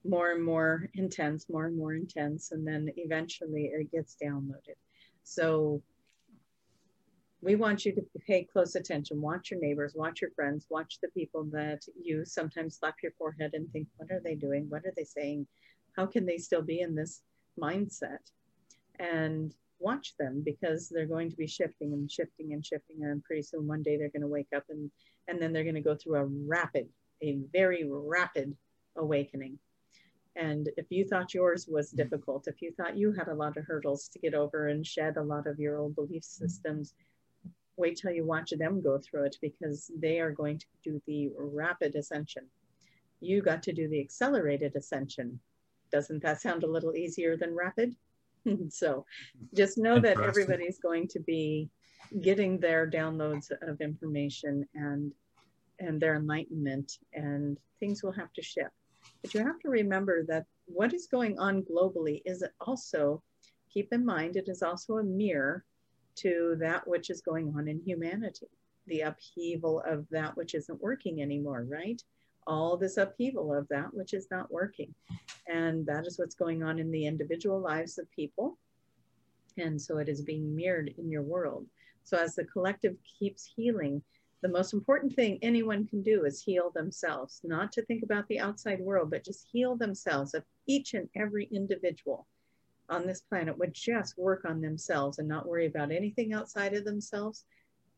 more 0.04 0.32
and 0.32 0.44
more 0.44 0.90
intense, 0.96 1.48
more 1.50 1.68
and 1.68 1.78
more 1.78 1.96
intense, 1.96 2.52
and 2.52 2.68
then 2.68 2.92
eventually 2.98 3.72
it 3.74 3.90
gets 3.94 4.18
downloaded. 4.22 4.76
So 5.24 5.82
we 7.42 7.56
want 7.56 7.86
you 7.86 7.96
to 7.96 8.06
pay 8.28 8.44
close 8.44 8.76
attention. 8.76 9.22
Watch 9.22 9.52
your 9.52 9.62
neighbors, 9.62 9.94
watch 9.96 10.20
your 10.20 10.32
friends, 10.32 10.68
watch 10.70 11.00
the 11.02 11.08
people 11.10 11.46
that 11.54 11.84
you 12.04 12.26
sometimes 12.26 12.78
slap 12.78 12.96
your 13.02 13.14
forehead 13.18 13.52
and 13.54 13.72
think, 13.72 13.88
what 13.96 14.12
are 14.12 14.22
they 14.22 14.36
doing? 14.36 14.66
What 14.68 14.86
are 14.86 14.94
they 14.98 15.06
saying? 15.06 15.48
How 15.96 16.06
can 16.06 16.26
they 16.26 16.38
still 16.38 16.62
be 16.62 16.82
in 16.82 16.94
this 16.94 17.22
mindset? 17.58 18.20
And 19.00 19.56
watch 19.82 20.14
them 20.18 20.42
because 20.46 20.90
they're 20.90 21.06
going 21.06 21.30
to 21.30 21.36
be 21.36 21.48
shifting 21.48 21.94
and 21.94 22.12
shifting 22.12 22.54
and 22.54 22.66
shifting 22.66 23.04
and 23.04 23.24
pretty 23.24 23.42
soon 23.42 23.68
one 23.68 23.84
day 23.84 23.98
they're 23.98 24.10
going 24.10 24.22
to 24.22 24.28
wake 24.28 24.50
up 24.56 24.64
and 24.70 24.92
and 25.28 25.42
then 25.42 25.52
they're 25.52 25.64
going 25.64 25.76
to 25.76 25.82
go 25.82 25.96
through 25.96 26.16
a 26.16 26.26
rapid 26.48 26.88
a 27.22 27.40
very 27.52 27.86
rapid 27.90 28.56
awakening 28.98 29.58
and 30.36 30.70
if 30.78 30.86
you 30.90 31.06
thought 31.06 31.34
yours 31.34 31.68
was 31.68 31.90
mm-hmm. 31.90 31.98
difficult 31.98 32.48
if 32.48 32.62
you 32.62 32.72
thought 32.72 32.98
you 32.98 33.12
had 33.12 33.28
a 33.28 33.34
lot 33.34 33.58
of 33.58 33.66
hurdles 33.66 34.08
to 34.08 34.20
get 34.20 34.34
over 34.34 34.68
and 34.68 34.86
shed 34.86 35.18
a 35.18 35.24
lot 35.24 35.48
of 35.48 35.60
your 35.60 35.78
old 35.78 35.96
belief 35.96 36.24
systems 36.24 36.94
wait 37.78 37.98
till 37.98 38.12
you 38.12 38.26
watch 38.26 38.52
them 38.52 38.82
go 38.82 39.00
through 39.00 39.26
it 39.26 39.38
because 39.42 39.92
they 39.98 40.20
are 40.20 40.32
going 40.32 40.58
to 40.60 40.66
do 40.84 41.02
the 41.08 41.32
rapid 41.38 41.96
ascension. 41.96 42.44
You 43.20 43.42
got 43.42 43.64
to 43.64 43.74
do 43.74 43.88
the 43.88 44.00
accelerated 44.00 44.76
ascension. 44.76 45.40
Doesn't 45.92 46.22
that 46.24 46.42
sound 46.42 46.64
a 46.64 46.72
little 46.72 46.96
easier 46.96 47.36
than 47.38 47.56
rapid? 47.56 47.96
so 48.70 49.06
just 49.56 49.78
know 49.78 50.00
that 50.00 50.20
everybody's 50.20 50.80
going 50.80 51.08
to 51.08 51.20
be 51.20 51.70
getting 52.22 52.60
their 52.60 52.90
downloads 52.90 53.52
of 53.62 53.80
information 53.82 54.68
and 54.76 55.12
and 55.80 56.00
their 56.00 56.16
enlightenment 56.16 57.00
and 57.14 57.58
things 57.80 58.04
will 58.04 58.12
have 58.12 58.32
to 58.34 58.42
shift. 58.42 58.70
But 59.22 59.34
you 59.34 59.44
have 59.44 59.60
to 59.60 59.70
remember 59.70 60.24
that 60.28 60.46
what 60.66 60.94
is 60.94 61.08
going 61.08 61.40
on 61.40 61.64
globally 61.64 62.22
is 62.26 62.44
also 62.60 63.24
keep 63.74 63.92
in 63.92 64.06
mind 64.06 64.36
it 64.36 64.48
is 64.48 64.62
also 64.62 64.98
a 64.98 65.04
mirror 65.04 65.64
to 66.16 66.56
that 66.60 66.88
which 66.88 67.10
is 67.10 67.22
going 67.22 67.54
on 67.58 67.68
in 67.68 67.80
humanity 67.80 68.48
the 68.88 69.02
upheaval 69.02 69.82
of 69.86 70.06
that 70.10 70.36
which 70.36 70.56
isn't 70.56 70.82
working 70.82 71.22
anymore 71.22 71.66
right 71.70 72.02
all 72.48 72.78
this 72.78 72.98
upheaval 72.98 73.54
of 73.54 73.68
that 73.70 73.94
which 73.94 74.14
is 74.14 74.28
not 74.32 74.52
working. 74.52 74.94
And 75.48 75.86
that 75.86 76.06
is 76.06 76.18
what's 76.18 76.36
going 76.36 76.64
on 76.64 76.80
in 76.80 76.92
the 76.92 77.06
individual 77.06 77.60
lives 77.60 77.98
of 77.98 78.10
people. 78.12 78.58
And 79.58 79.82
so 79.82 79.98
it 79.98 80.10
is 80.10 80.22
being 80.22 80.56
mirrored 80.56 80.94
in 80.98 81.10
your 81.10 81.24
world. 81.24 81.66
So 82.04 82.18
as 82.18 82.36
the 82.36 82.46
collective 82.46 82.96
keeps 83.20 83.52
healing, 83.56 84.02
the 84.42 84.50
most 84.50 84.74
important 84.74 85.14
thing 85.14 85.38
anyone 85.42 85.86
can 85.86 86.02
do 86.02 86.26
is 86.26 86.42
heal 86.42 86.72
themselves, 86.72 87.42
not 87.44 87.72
to 87.74 87.86
think 87.86 88.02
about 88.02 88.28
the 88.28 88.40
outside 88.40 88.80
world, 88.80 89.12
but 89.12 89.24
just 89.24 89.48
heal 89.52 89.76
themselves. 89.76 90.34
If 90.34 90.44
each 90.66 90.96
and 90.96 91.08
every 91.16 91.46
individual 91.52 92.26
on 92.90 93.06
this 93.06 93.22
planet 93.22 93.58
would 93.58 93.74
just 93.74 94.18
work 94.18 94.46
on 94.46 94.62
themselves 94.62 95.20
and 95.20 95.28
not 95.28 95.48
worry 95.48 95.68
about 95.68 95.92
anything 95.92 96.34
outside 96.34 96.74
of 96.74 96.86
themselves, 96.86 97.46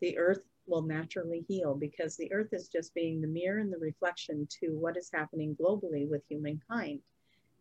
the 0.02 0.18
earth 0.18 0.46
will 0.68 0.82
naturally 0.82 1.46
heal 1.48 1.76
because 1.76 2.16
the 2.16 2.32
earth 2.32 2.54
is 2.54 2.68
just 2.68 2.94
being 2.94 3.22
the 3.22 3.28
mirror 3.28 3.60
and 3.60 3.72
the 3.72 3.78
reflection 3.78 4.48
to 4.60 4.70
what 4.78 4.98
is 4.98 5.10
happening 5.14 5.56
globally 5.60 6.10
with 6.10 6.22
humankind. 6.30 7.00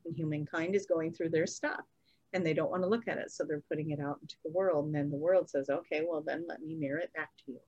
And 0.05 0.17
humankind 0.17 0.75
is 0.75 0.87
going 0.87 1.13
through 1.13 1.31
their 1.31 1.47
stuff 1.47 1.85
and 2.33 2.45
they 2.45 2.55
don't 2.55 2.71
want 2.71 2.83
to 2.83 2.89
look 2.89 3.09
at 3.09 3.19
it. 3.19 3.31
So 3.31 3.45
they're 3.45 3.63
putting 3.69 3.91
it 3.91 4.01
out 4.01 4.19
into 4.23 4.37
the 4.45 4.51
world. 4.51 4.87
And 4.87 4.95
then 4.95 5.11
the 5.11 5.17
world 5.17 5.51
says, 5.51 5.69
okay, 5.69 6.03
well, 6.09 6.23
then 6.25 6.45
let 6.49 6.63
me 6.63 6.75
mirror 6.75 6.99
it 6.99 7.13
back 7.15 7.31
to 7.45 7.53
you. 7.53 7.61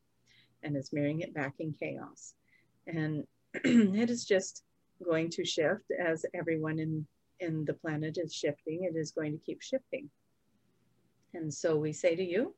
And 0.63 0.77
it's 0.77 0.93
mirroring 0.93 1.21
it 1.21 1.35
back 1.35 1.55
in 1.59 1.75
chaos. 1.79 2.35
And 2.87 3.25
it 3.55 4.11
is 4.11 4.25
just 4.25 4.63
going 5.05 5.31
to 5.31 5.45
shift 5.45 5.91
as 5.99 6.25
everyone 6.33 6.79
in, 6.79 7.07
in 7.41 7.65
the 7.65 7.75
planet 7.75 8.19
is 8.19 8.35
shifting. 8.35 8.85
It 8.85 8.97
is 8.97 9.11
going 9.11 9.33
to 9.33 9.45
keep 9.45 9.61
shifting. 9.61 10.09
And 11.35 11.53
so 11.53 11.77
we 11.77 11.93
say 11.93 12.17
to 12.17 12.25
you, 12.25 12.55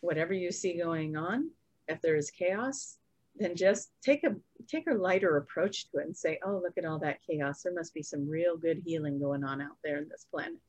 whatever 0.00 0.32
you 0.32 0.52
see 0.52 0.78
going 0.78 1.16
on, 1.16 1.50
if 1.88 2.00
there 2.00 2.16
is 2.16 2.30
chaos, 2.30 2.98
then 3.36 3.56
just 3.56 3.90
take 4.02 4.24
a 4.24 4.34
take 4.68 4.86
a 4.88 4.94
lighter 4.94 5.36
approach 5.36 5.90
to 5.90 5.98
it 5.98 6.06
and 6.06 6.16
say, 6.16 6.38
oh, 6.46 6.60
look 6.62 6.78
at 6.78 6.84
all 6.84 6.98
that 7.00 7.18
chaos. 7.28 7.62
There 7.62 7.74
must 7.74 7.94
be 7.94 8.02
some 8.02 8.28
real 8.28 8.56
good 8.56 8.82
healing 8.84 9.18
going 9.18 9.44
on 9.44 9.60
out 9.60 9.76
there 9.82 9.98
in 9.98 10.08
this 10.08 10.26
planet 10.30 10.60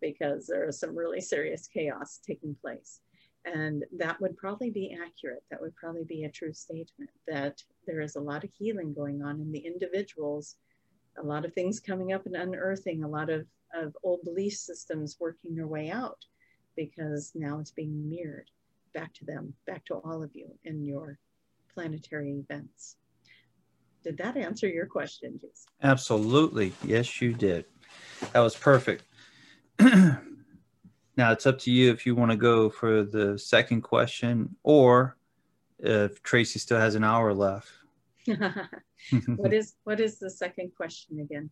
because 0.00 0.46
there 0.46 0.68
is 0.68 0.78
some 0.78 0.96
really 0.96 1.20
serious 1.20 1.66
chaos 1.66 2.20
taking 2.26 2.54
place. 2.54 3.00
And 3.44 3.84
that 3.96 4.20
would 4.20 4.36
probably 4.36 4.70
be 4.70 4.96
accurate. 5.02 5.42
That 5.50 5.60
would 5.60 5.74
probably 5.76 6.04
be 6.04 6.24
a 6.24 6.30
true 6.30 6.52
statement 6.52 7.10
that 7.26 7.62
there 7.86 8.00
is 8.00 8.16
a 8.16 8.20
lot 8.20 8.44
of 8.44 8.50
healing 8.58 8.92
going 8.94 9.22
on 9.22 9.40
in 9.40 9.52
the 9.52 9.60
individuals, 9.60 10.56
a 11.18 11.22
lot 11.22 11.44
of 11.44 11.52
things 11.54 11.80
coming 11.80 12.12
up 12.12 12.26
and 12.26 12.36
unearthing, 12.36 13.04
a 13.04 13.08
lot 13.08 13.30
of, 13.30 13.46
of 13.74 13.96
old 14.02 14.22
belief 14.24 14.54
systems 14.54 15.16
working 15.20 15.54
their 15.54 15.66
way 15.66 15.90
out 15.90 16.24
because 16.76 17.32
now 17.34 17.58
it's 17.58 17.70
being 17.70 18.08
mirrored 18.08 18.50
back 18.98 19.14
to 19.14 19.24
them, 19.24 19.54
back 19.66 19.84
to 19.84 19.94
all 19.94 20.22
of 20.24 20.30
you 20.34 20.48
in 20.64 20.84
your 20.84 21.18
planetary 21.72 22.32
events. 22.32 22.96
Did 24.02 24.18
that 24.18 24.36
answer 24.36 24.66
your 24.66 24.86
question, 24.86 25.34
Jason? 25.34 25.68
Absolutely. 25.82 26.72
Yes, 26.84 27.20
you 27.22 27.32
did. 27.32 27.64
That 28.32 28.40
was 28.40 28.56
perfect. 28.56 29.04
now 29.78 30.20
it's 31.16 31.46
up 31.46 31.60
to 31.60 31.70
you 31.70 31.92
if 31.92 32.06
you 32.06 32.16
want 32.16 32.32
to 32.32 32.36
go 32.36 32.70
for 32.70 33.04
the 33.04 33.38
second 33.38 33.82
question 33.82 34.56
or 34.64 35.16
if 35.78 36.20
Tracy 36.24 36.58
still 36.58 36.80
has 36.80 36.96
an 36.96 37.04
hour 37.04 37.32
left. 37.32 37.68
what 39.36 39.52
is 39.52 39.74
what 39.84 40.00
is 40.00 40.18
the 40.18 40.30
second 40.30 40.72
question 40.76 41.20
again? 41.20 41.50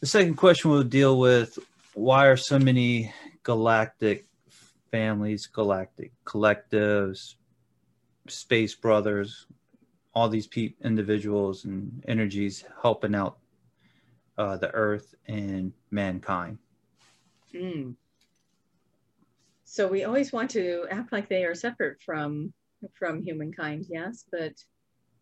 The 0.00 0.06
second 0.06 0.34
question 0.34 0.72
will 0.72 0.82
deal 0.82 1.18
with 1.20 1.56
why 1.94 2.26
are 2.26 2.36
so 2.36 2.58
many 2.58 3.12
galactic 3.44 4.26
families, 4.90 5.46
galactic 5.46 6.12
collectives, 6.24 7.34
space 8.28 8.74
brothers, 8.74 9.46
all 10.14 10.28
these 10.28 10.46
pe- 10.46 10.74
individuals 10.82 11.64
and 11.64 12.04
energies 12.08 12.64
helping 12.82 13.14
out 13.14 13.38
uh, 14.36 14.56
the 14.56 14.70
earth 14.72 15.14
and 15.26 15.72
mankind. 15.90 16.58
Mm. 17.54 17.94
So 19.64 19.86
we 19.86 20.04
always 20.04 20.32
want 20.32 20.50
to 20.52 20.86
act 20.90 21.12
like 21.12 21.28
they 21.28 21.44
are 21.44 21.54
separate 21.54 22.00
from 22.00 22.52
from 22.94 23.22
humankind, 23.22 23.86
yes, 23.88 24.24
but 24.30 24.54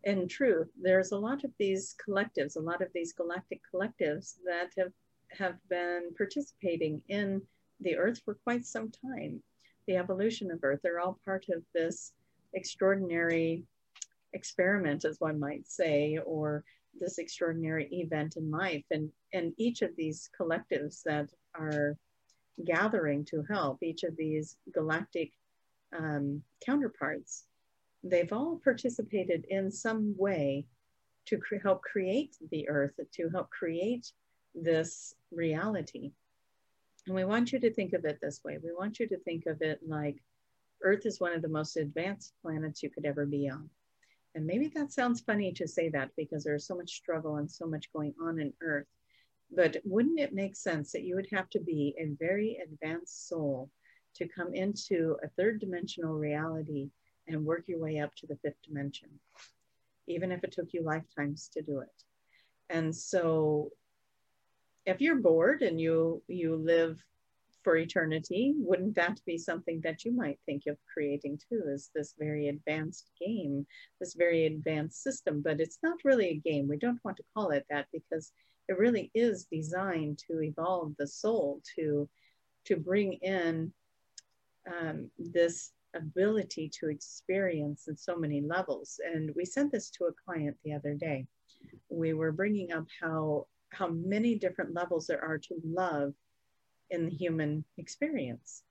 in 0.05 0.29
truth, 0.29 0.69
there's 0.81 1.11
a 1.12 1.19
lot 1.19 1.43
of 1.43 1.51
these 1.59 1.97
collectives, 2.07 2.57
a 2.57 2.61
lot 2.61 2.81
of 2.81 2.89
these 2.95 3.12
galactic 3.12 3.61
collectives 3.73 4.35
that 4.45 4.71
have 4.79 4.93
have 5.33 5.57
been 5.69 6.11
participating 6.17 7.03
in 7.09 7.43
the 7.81 7.97
Earth 7.97 8.21
for 8.25 8.35
quite 8.35 8.64
some 8.64 8.91
time. 8.91 9.43
The 9.87 9.97
evolution 9.97 10.51
of 10.51 10.61
Earth, 10.62 10.80
they're 10.82 11.01
all 11.01 11.18
part 11.24 11.47
of 11.49 11.62
this 11.74 12.12
extraordinary 12.55 13.64
experiment, 14.32 15.05
as 15.05 15.20
one 15.20 15.39
might 15.39 15.66
say, 15.68 16.18
or 16.24 16.64
this 16.99 17.18
extraordinary 17.18 17.89
event 17.93 18.37
in 18.37 18.51
life. 18.51 18.84
And 18.91 19.11
and 19.32 19.53
each 19.57 19.82
of 19.82 19.95
these 19.97 20.30
collectives 20.39 21.03
that 21.05 21.30
are 21.55 21.97
gathering 22.64 23.24
to 23.26 23.43
help 23.49 23.82
each 23.82 24.03
of 24.03 24.16
these 24.16 24.57
galactic 24.72 25.32
um, 25.97 26.43
counterparts, 26.64 27.45
they've 28.03 28.32
all 28.32 28.61
participated 28.64 29.45
in 29.49 29.70
some 29.70 30.14
way 30.16 30.64
to 31.26 31.37
cre- 31.39 31.57
help 31.62 31.82
create 31.82 32.37
the 32.51 32.68
earth, 32.68 32.99
to 33.12 33.28
help 33.30 33.51
create 33.51 34.12
this 34.55 35.14
reality. 35.30 36.12
And 37.07 37.15
we 37.15 37.25
want 37.25 37.53
you 37.53 37.61
to 37.61 37.73
think 37.73 37.93
of 37.93 38.05
it 38.05 38.19
this 38.21 38.41
way. 38.45 38.59
We 38.63 38.73
want 38.73 38.99
you 38.99 39.09
to 39.09 39.19
think 39.19 39.47
of 39.47 39.63
it 39.63 39.81
like 39.87 40.17
Earth 40.83 41.07
is 41.07 41.21
one 41.21 41.33
of 41.33 41.43
the 41.43 41.49
most 41.49 41.77
advanced 41.77 42.35
planets 42.43 42.83
you 42.83 42.91
could 42.91 43.07
ever 43.07 43.25
be 43.25 43.49
on. 43.49 43.71
And 44.35 44.45
maybe 44.45 44.69
that 44.75 44.93
sounds 44.93 45.21
funny 45.21 45.53
to 45.53 45.67
say 45.67 45.89
that 45.91 46.11
because 46.17 46.45
there's 46.45 46.67
so 46.67 46.77
much 46.77 46.91
struggle 46.91 47.37
and 47.37 47.51
so 47.51 47.67
much 47.67 47.91
going 47.93 48.15
on 48.21 48.41
in 48.41 48.53
Earth. 48.61 48.87
But 49.51 49.77
wouldn't 49.85 50.21
it 50.21 50.35
make 50.35 50.57
sense 50.57 50.93
that 50.93 51.05
you 51.05 51.15
would 51.15 51.29
have 51.33 51.49
to 51.51 51.61
be 51.61 51.95
a 51.99 52.17
very 52.19 52.59
advanced 52.63 53.29
soul 53.29 53.71
to 54.17 54.29
come 54.29 54.53
into 54.53 55.17
a 55.23 55.29
third 55.29 55.61
dimensional 55.61 56.15
reality 56.15 56.91
and 57.29 57.45
work 57.45 57.65
your 57.67 57.79
way 57.79 57.99
up 57.99 58.15
to 58.17 58.27
the 58.27 58.37
fifth 58.37 58.61
dimension, 58.67 59.09
even 60.09 60.33
if 60.33 60.43
it 60.43 60.53
took 60.53 60.73
you 60.73 60.83
lifetimes 60.83 61.49
to 61.55 61.63
do 61.63 61.81
it? 61.81 62.03
And 62.69 62.95
so 62.95 63.71
if 64.87 65.01
you're 65.01 65.16
bored 65.20 65.62
and 65.62 65.80
you 65.80 66.22
you 66.28 66.57
live 66.57 67.03
for 67.62 67.76
eternity, 67.76 68.55
wouldn't 68.57 68.95
that 68.95 69.20
be 69.26 69.37
something 69.37 69.80
that 69.80 70.05
you 70.05 70.12
might 70.12 70.39
think 70.47 70.62
of 70.68 70.78
creating 70.93 71.37
too? 71.49 71.64
Is 71.66 71.91
this 71.93 72.14
very 72.16 72.47
advanced 72.47 73.11
game, 73.20 73.66
this 73.99 74.14
very 74.14 74.47
advanced 74.47 75.03
system? 75.03 75.43
But 75.43 75.61
it's 75.61 75.80
not 75.82 76.05
really 76.05 76.28
a 76.28 76.49
game. 76.49 76.68
We 76.68 76.76
don't 76.76 77.05
want 77.05 77.16
to 77.16 77.24
call 77.34 77.51
it 77.51 77.66
that 77.68 77.89
because 77.93 78.32
it 78.68 78.78
really 78.78 79.11
is 79.14 79.47
designed 79.51 80.18
to 80.28 80.43
evolve 80.43 80.95
the 80.97 81.09
soul 81.09 81.61
to 81.74 82.09
to 82.66 82.76
bring 82.76 83.14
in 83.14 83.72
um, 84.72 85.11
this 85.18 85.72
ability 85.95 86.68
to 86.68 86.89
experience 86.89 87.89
in 87.89 87.97
so 87.97 88.16
many 88.16 88.43
levels 88.43 89.01
and 89.14 89.32
we 89.34 89.45
sent 89.45 89.72
this 89.72 89.89
to 89.89 90.05
a 90.05 90.12
client 90.24 90.55
the 90.62 90.74
other 90.74 90.93
day 90.95 91.24
we 91.89 92.12
were 92.12 92.32
bringing 92.32 92.72
up 92.72 92.84
how 93.01 93.47
how 93.77 93.89
many 93.89 94.35
different 94.35 94.74
levels 94.74 95.07
there 95.07 95.22
are 95.22 95.39
to 95.39 95.55
love 95.64 96.12
in 96.91 97.07
the 97.07 97.14
human 97.14 97.64
experience 97.79 98.62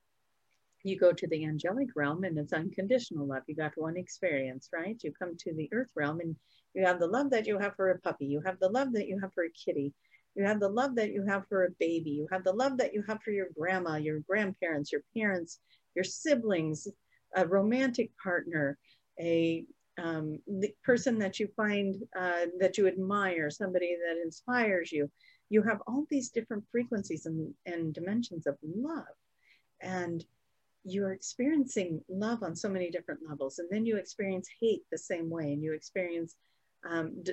you 0.84 1.00
go 1.00 1.12
to 1.12 1.28
the 1.28 1.44
angelic 1.46 1.90
realm 1.96 2.24
and 2.24 2.38
it's 2.38 2.54
unconditional 2.54 3.28
love 3.28 3.42
you 3.48 3.56
got 3.56 3.72
one 3.76 3.98
experience 3.98 4.70
right 4.74 5.02
you 5.04 5.12
come 5.18 5.36
to 5.38 5.54
the 5.56 5.70
earth 5.74 5.90
realm 5.96 6.20
and 6.20 6.36
you 6.76 6.86
have 6.86 7.00
the 7.00 7.08
love 7.08 7.30
that 7.30 7.48
you 7.48 7.58
have 7.58 7.76
for 7.76 7.92
a 7.92 8.00
puppy. 8.00 8.26
You 8.26 8.42
have 8.46 8.60
the 8.60 8.70
love 8.70 8.92
that 8.94 9.08
you 9.08 9.18
have 9.22 9.34
for 9.34 9.46
a 9.46 9.50
kitty. 9.50 9.94
You 10.36 10.44
have 10.44 10.60
the 10.60 10.68
love 10.68 10.94
that 10.96 11.12
you 11.12 11.24
have 11.26 11.48
for 11.48 11.64
a 11.64 11.72
baby. 11.80 12.10
You 12.10 12.28
have 12.32 12.44
the 12.44 12.52
love 12.52 12.78
that 12.78 12.94
you 12.94 13.02
have 13.08 13.24
for 13.24 13.32
your 13.32 13.48
grandma, 13.58 13.96
your 13.96 14.20
grandparents, 14.20 14.92
your 14.92 15.02
parents, 15.16 15.60
your 15.96 16.04
siblings, 16.04 16.90
a 17.34 17.48
romantic 17.48 18.12
partner, 18.22 18.78
a 19.18 19.66
um, 20.02 20.40
the 20.48 20.74
person 20.84 21.18
that 21.20 21.40
you 21.40 21.48
find 21.56 21.96
uh, 22.18 22.48
that 22.60 22.78
you 22.78 22.88
admire, 22.88 23.50
somebody 23.50 23.96
that 23.96 24.22
inspires 24.22 24.92
you. 24.92 25.10
You 25.50 25.62
have 25.62 25.82
all 25.88 26.06
these 26.10 26.30
different 26.30 26.64
frequencies 26.72 27.26
and, 27.26 27.54
and 27.66 27.94
dimensions 27.94 28.48
of 28.48 28.58
love. 28.64 29.06
And 29.82 30.26
you're 30.86 31.14
experiencing 31.14 32.00
love 32.08 32.44
on 32.44 32.56
so 32.56 32.70
many 32.70 32.92
different 32.92 33.20
levels 33.28 33.58
and 33.58 33.68
then 33.72 33.86
you 33.86 33.98
experience 33.98 34.48
hate 34.62 34.84
the 34.92 34.98
same 34.98 35.30
way 35.30 35.52
and 35.52 35.64
you 35.64 35.74
experience 35.74 36.36
um, 36.90 37.24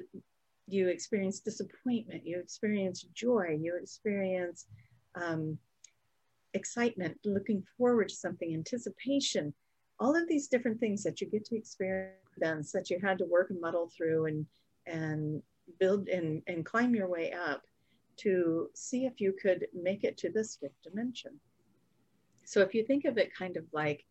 you 0.66 0.88
experience 0.88 1.40
disappointment 1.40 2.26
you 2.26 2.38
experience 2.38 3.02
joy 3.14 3.56
you 3.60 3.76
experience 3.76 4.66
um, 5.20 5.58
excitement 6.54 7.14
looking 7.26 7.62
forward 7.76 8.08
to 8.08 8.14
something 8.14 8.54
anticipation 8.54 9.52
all 10.00 10.16
of 10.16 10.26
these 10.28 10.48
different 10.48 10.80
things 10.80 11.02
that 11.02 11.20
you 11.20 11.26
get 11.26 11.44
to 11.44 11.54
experience 11.54 12.21
that 12.38 12.90
you 12.90 12.98
had 13.00 13.18
to 13.18 13.24
work 13.24 13.50
and 13.50 13.60
muddle 13.60 13.90
through 13.96 14.26
and 14.26 14.46
and 14.86 15.42
build 15.78 16.08
and, 16.08 16.42
and 16.48 16.66
climb 16.66 16.94
your 16.94 17.08
way 17.08 17.32
up 17.32 17.62
to 18.16 18.68
see 18.74 19.06
if 19.06 19.20
you 19.20 19.32
could 19.40 19.66
make 19.72 20.02
it 20.02 20.16
to 20.18 20.30
this 20.30 20.56
fifth 20.56 20.82
dimension 20.82 21.38
so 22.44 22.60
if 22.60 22.74
you 22.74 22.84
think 22.84 23.04
of 23.04 23.18
it 23.18 23.34
kind 23.34 23.56
of 23.56 23.64
like 23.72 24.04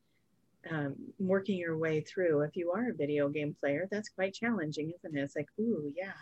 um, 0.69 0.95
working 1.19 1.57
your 1.57 1.78
way 1.78 2.01
through, 2.01 2.41
if 2.41 2.55
you 2.55 2.72
are 2.72 2.89
a 2.89 2.93
video 2.93 3.30
game 3.30 3.55
player, 3.59 3.88
that's 3.89 4.09
quite 4.09 4.34
challenging, 4.34 4.91
isn't 4.95 5.17
it? 5.17 5.22
It's 5.22 5.36
like, 5.36 5.49
ooh, 5.59 5.91
yeah, 5.95 6.13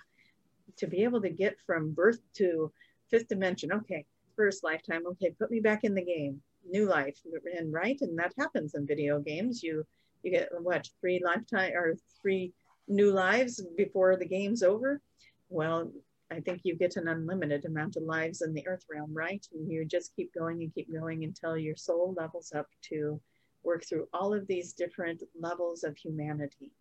to 0.77 0.87
be 0.87 1.03
able 1.03 1.21
to 1.21 1.29
get 1.29 1.57
from 1.65 1.91
birth 1.91 2.19
to 2.35 2.71
fifth 3.09 3.27
dimension. 3.27 3.71
Okay, 3.71 4.05
first 4.35 4.63
lifetime. 4.63 5.05
Okay, 5.07 5.31
put 5.37 5.51
me 5.51 5.59
back 5.59 5.83
in 5.83 5.93
the 5.93 6.03
game. 6.03 6.41
New 6.69 6.85
life, 6.85 7.17
and 7.57 7.71
right, 7.71 7.97
and 8.01 8.17
that 8.19 8.33
happens 8.37 8.75
in 8.75 8.85
video 8.85 9.19
games. 9.19 9.63
You 9.63 9.85
you 10.23 10.31
get 10.31 10.49
what 10.59 10.87
three 10.99 11.21
lifetime 11.23 11.73
or 11.73 11.95
three 12.21 12.53
new 12.87 13.11
lives 13.11 13.63
before 13.77 14.17
the 14.17 14.25
game's 14.25 14.63
over. 14.63 15.01
Well, 15.49 15.91
I 16.31 16.39
think 16.41 16.61
you 16.63 16.75
get 16.75 16.95
an 16.95 17.07
unlimited 17.07 17.65
amount 17.65 17.95
of 17.95 18.03
lives 18.03 18.41
in 18.41 18.53
the 18.53 18.67
earth 18.67 18.85
realm, 18.91 19.13
right? 19.13 19.45
And 19.53 19.71
you 19.71 19.85
just 19.85 20.15
keep 20.15 20.33
going 20.33 20.61
and 20.61 20.73
keep 20.73 20.91
going 20.93 21.23
until 21.23 21.57
your 21.57 21.75
soul 21.75 22.13
levels 22.15 22.51
up 22.55 22.67
to 22.89 23.19
work 23.63 23.83
through 23.85 24.07
all 24.13 24.33
of 24.33 24.47
these 24.47 24.73
different 24.73 25.23
levels 25.39 25.83
of 25.83 25.97
humanity. 25.97 26.71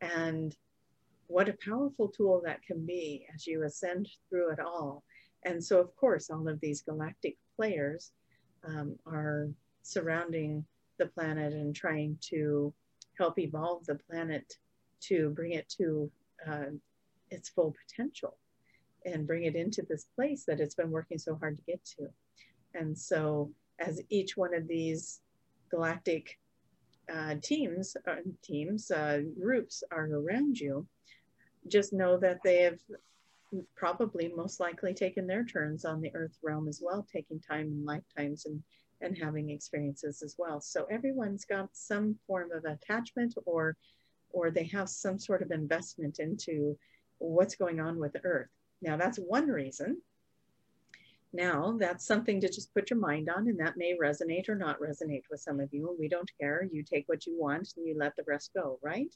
And 0.00 0.56
what 1.28 1.48
a 1.48 1.56
powerful 1.64 2.08
tool 2.08 2.42
that 2.44 2.62
can 2.62 2.84
be 2.84 3.26
as 3.34 3.46
you 3.46 3.62
ascend 3.62 4.08
through 4.28 4.52
it 4.52 4.60
all. 4.60 5.04
And 5.44 5.62
so, 5.62 5.80
of 5.80 5.94
course, 5.96 6.30
all 6.30 6.48
of 6.48 6.60
these 6.60 6.82
galactic 6.82 7.36
players 7.56 8.12
um, 8.64 8.96
are 9.06 9.48
surrounding 9.82 10.64
the 10.98 11.06
planet 11.06 11.52
and 11.52 11.74
trying 11.74 12.18
to 12.20 12.72
help 13.18 13.38
evolve 13.38 13.84
the 13.86 13.98
planet 14.10 14.54
to 15.00 15.30
bring 15.30 15.52
it 15.52 15.68
to 15.68 16.10
uh, 16.48 16.64
its 17.30 17.48
full 17.48 17.74
potential 17.86 18.36
and 19.04 19.26
bring 19.26 19.44
it 19.44 19.54
into 19.54 19.82
this 19.82 20.06
place 20.16 20.44
that 20.46 20.60
it's 20.60 20.74
been 20.74 20.90
working 20.90 21.18
so 21.18 21.36
hard 21.36 21.56
to 21.56 21.64
get 21.64 21.84
to. 21.84 22.08
And 22.74 22.96
so, 22.96 23.52
as 23.78 24.00
each 24.08 24.36
one 24.36 24.54
of 24.54 24.66
these 24.66 25.20
galactic 25.70 26.38
uh, 27.12 27.34
teams, 27.42 27.96
uh, 28.08 28.16
teams, 28.42 28.90
uh, 28.90 29.20
groups 29.40 29.82
are 29.90 30.06
around 30.06 30.58
you, 30.58 30.86
just 31.68 31.92
know 31.92 32.16
that 32.18 32.38
they 32.44 32.62
have 32.62 32.78
probably 33.76 34.32
most 34.34 34.60
likely 34.60 34.94
taken 34.94 35.26
their 35.26 35.44
turns 35.44 35.84
on 35.84 36.00
the 36.00 36.14
earth 36.14 36.36
realm 36.42 36.68
as 36.68 36.80
well, 36.82 37.06
taking 37.12 37.40
time 37.40 37.66
and 37.66 37.84
lifetimes 37.84 38.46
and, 38.46 38.62
and 39.00 39.16
having 39.16 39.50
experiences 39.50 40.22
as 40.22 40.36
well. 40.38 40.60
So 40.60 40.86
everyone's 40.90 41.44
got 41.44 41.68
some 41.72 42.16
form 42.26 42.50
of 42.52 42.64
attachment 42.64 43.34
or 43.46 43.76
or 44.30 44.50
they 44.50 44.64
have 44.64 44.88
some 44.88 45.18
sort 45.18 45.42
of 45.42 45.52
investment 45.52 46.18
into 46.18 46.76
what's 47.18 47.54
going 47.54 47.80
on 47.80 47.98
with 48.00 48.16
earth. 48.24 48.48
Now, 48.82 48.96
that's 48.96 49.18
one 49.18 49.46
reason. 49.46 50.02
Now, 51.32 51.76
that's 51.78 52.06
something 52.06 52.40
to 52.40 52.48
just 52.48 52.74
put 52.74 52.90
your 52.90 52.98
mind 52.98 53.28
on, 53.28 53.48
and 53.48 53.58
that 53.60 53.76
may 53.76 53.96
resonate 54.00 54.48
or 54.48 54.54
not 54.54 54.80
resonate 54.80 55.22
with 55.30 55.40
some 55.40 55.60
of 55.60 55.72
you. 55.72 55.96
We 55.98 56.08
don't 56.08 56.30
care. 56.40 56.68
You 56.70 56.82
take 56.82 57.08
what 57.08 57.26
you 57.26 57.38
want 57.38 57.72
and 57.76 57.86
you 57.86 57.96
let 57.96 58.14
the 58.16 58.24
rest 58.26 58.52
go, 58.54 58.78
right? 58.82 59.12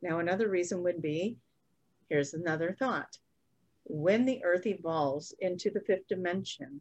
Now, 0.00 0.18
another 0.18 0.48
reason 0.48 0.82
would 0.82 1.02
be 1.02 1.36
here's 2.08 2.34
another 2.34 2.76
thought. 2.78 3.16
When 3.84 4.24
the 4.24 4.42
earth 4.44 4.66
evolves 4.66 5.34
into 5.40 5.70
the 5.70 5.80
fifth 5.80 6.08
dimension, 6.08 6.80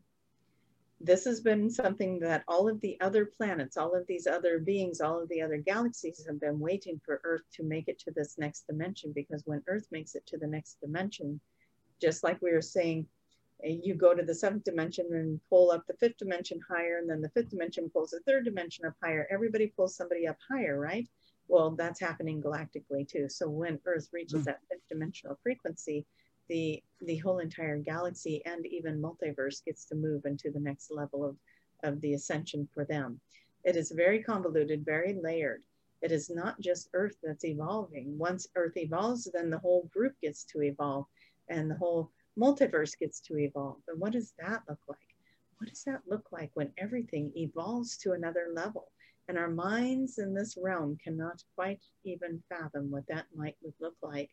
this 1.04 1.26
has 1.26 1.42
been 1.42 1.70
something 1.70 2.20
that 2.20 2.44
all 2.48 2.70
of 2.70 2.80
the 2.82 3.00
other 3.02 3.26
planets, 3.26 3.78
all 3.78 3.96
of 3.96 4.06
these 4.08 4.28
other 4.28 4.60
beings, 4.60 5.02
all 5.02 5.22
of 5.22 5.30
the 5.30 5.42
other 5.42 5.58
galaxies 5.58 6.24
have 6.28 6.40
been 6.40 6.60
waiting 6.60 7.00
for 7.04 7.22
Earth 7.24 7.44
to 7.54 7.64
make 7.64 7.88
it 7.88 8.00
to 8.00 8.12
this 8.12 8.38
next 8.38 8.68
dimension 8.68 9.12
because 9.14 9.44
when 9.46 9.64
Earth 9.68 9.88
makes 9.92 10.16
it 10.16 10.26
to 10.28 10.38
the 10.38 10.48
next 10.48 10.80
dimension, 10.82 11.40
just 12.02 12.24
like 12.24 12.42
we 12.42 12.52
were 12.52 12.62
saying, 12.62 13.08
eh, 13.64 13.78
you 13.84 13.96
go 13.96 14.14
to 14.14 14.24
the 14.24 14.36
seventh 14.36 14.64
dimension 14.64 15.08
and 15.12 15.40
pull 15.50 15.72
up 15.72 15.86
the 15.88 15.96
fifth 15.96 16.18
dimension 16.18 16.60
higher, 16.68 16.98
and 16.98 17.10
then 17.10 17.22
the 17.22 17.30
fifth 17.30 17.50
dimension 17.50 17.90
pulls 17.90 18.12
the 18.12 18.20
third 18.28 18.46
dimension 18.46 18.86
up 18.86 18.94
higher. 19.04 19.28
Everybody 19.32 19.68
pulls 19.68 19.96
somebody 19.96 20.28
up 20.28 20.38
higher, 20.50 20.80
right? 20.80 21.08
Well, 21.48 21.72
that's 21.72 22.00
happening 22.00 22.42
galactically 22.42 23.08
too. 23.08 23.28
So 23.28 23.50
when 23.50 23.80
Earth 23.86 24.10
reaches 24.12 24.42
mm. 24.42 24.46
that 24.46 24.60
fifth 24.70 24.88
dimensional 24.90 25.40
frequency, 25.42 26.06
the 26.52 26.84
the 27.00 27.18
whole 27.18 27.40
entire 27.40 27.78
galaxy 27.78 28.44
and 28.46 28.66
even 28.66 29.02
multiverse 29.02 29.64
gets 29.66 29.86
to 29.86 29.96
move 29.96 30.26
into 30.26 30.52
the 30.52 30.60
next 30.60 30.92
level 30.92 31.26
of, 31.26 31.36
of 31.84 32.00
the 32.02 32.14
ascension 32.14 32.68
for 32.74 32.86
them. 32.86 33.20
It 33.64 33.76
is 33.76 33.92
very 33.92 34.22
convoluted, 34.22 34.86
very 34.86 35.18
layered. 35.24 35.64
It 36.02 36.12
is 36.12 36.30
not 36.30 36.60
just 36.60 36.90
Earth 36.94 37.16
that's 37.24 37.46
evolving. 37.46 38.18
Once 38.18 38.48
Earth 38.56 38.76
evolves, 38.76 39.30
then 39.34 39.50
the 39.50 39.60
whole 39.60 39.90
group 39.94 40.14
gets 40.22 40.44
to 40.46 40.62
evolve 40.62 41.06
and 41.50 41.72
the 41.72 41.78
whole 41.78 42.12
multiverse 42.38 43.00
gets 43.00 43.20
to 43.22 43.38
evolve. 43.38 43.78
And 43.88 44.00
what 44.00 44.12
does 44.12 44.34
that 44.38 44.62
look 44.68 44.82
like? 44.88 45.00
What 45.58 45.70
does 45.70 45.84
that 45.86 46.02
look 46.06 46.28
like 46.32 46.52
when 46.54 46.72
everything 46.78 47.32
evolves 47.36 47.98
to 48.00 48.12
another 48.12 48.48
level? 48.54 48.92
And 49.28 49.38
our 49.38 49.50
minds 49.50 50.20
in 50.20 50.34
this 50.34 50.58
realm 50.62 50.98
cannot 51.04 51.42
quite 51.56 51.82
even 52.04 52.44
fathom 52.50 52.92
what 52.92 53.08
that 53.08 53.26
might 53.36 53.56
look 53.80 53.96
like 54.02 54.30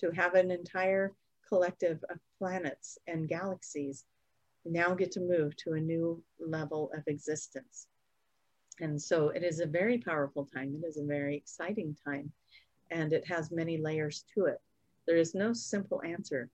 to 0.00 0.10
have 0.12 0.34
an 0.34 0.50
entire 0.50 1.12
collective 1.48 2.04
of 2.10 2.18
planets 2.38 2.98
and 3.06 3.28
galaxies 3.28 4.04
now 4.64 4.94
get 4.94 5.10
to 5.12 5.20
move 5.20 5.56
to 5.56 5.72
a 5.72 5.80
new 5.80 6.22
level 6.38 6.90
of 6.94 7.02
existence. 7.06 7.86
And 8.80 9.00
so 9.00 9.30
it 9.30 9.42
is 9.42 9.60
a 9.60 9.66
very 9.66 9.98
powerful 9.98 10.46
time. 10.46 10.80
It 10.82 10.86
is 10.86 10.98
a 10.98 11.04
very 11.04 11.36
exciting 11.36 11.96
time, 12.04 12.30
and 12.90 13.12
it 13.12 13.26
has 13.26 13.50
many 13.50 13.78
layers 13.78 14.24
to 14.34 14.46
it. 14.46 14.60
There 15.06 15.16
is 15.16 15.34
no 15.34 15.52
simple 15.52 16.02
answer 16.04 16.48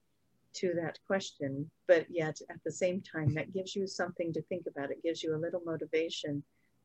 to 0.55 0.73
that 0.75 0.99
question, 1.07 1.69
but 1.89 2.07
yet 2.09 2.41
at 2.49 2.63
the 2.65 2.73
same 2.73 3.03
time, 3.03 3.35
that 3.35 3.53
gives 3.53 3.75
you 3.75 3.87
something 3.87 4.33
to 4.33 4.43
think 4.43 4.67
about. 4.67 4.91
It 4.91 5.03
gives 5.03 5.23
you 5.23 5.35
a 5.35 5.45
little 5.45 5.63
motivation 5.67 6.43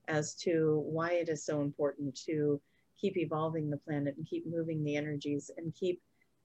as 0.07 0.33
to 0.35 0.81
why 0.85 1.13
it 1.13 1.29
is 1.29 1.45
so 1.45 1.61
important 1.61 2.19
to 2.25 2.59
keep 2.99 3.15
evolving 3.15 3.69
the 3.69 3.77
planet 3.77 4.17
and 4.17 4.27
keep 4.27 4.45
moving 4.47 4.83
the 4.83 4.95
energies 4.95 5.51
and 5.57 5.73
keep 5.75 6.01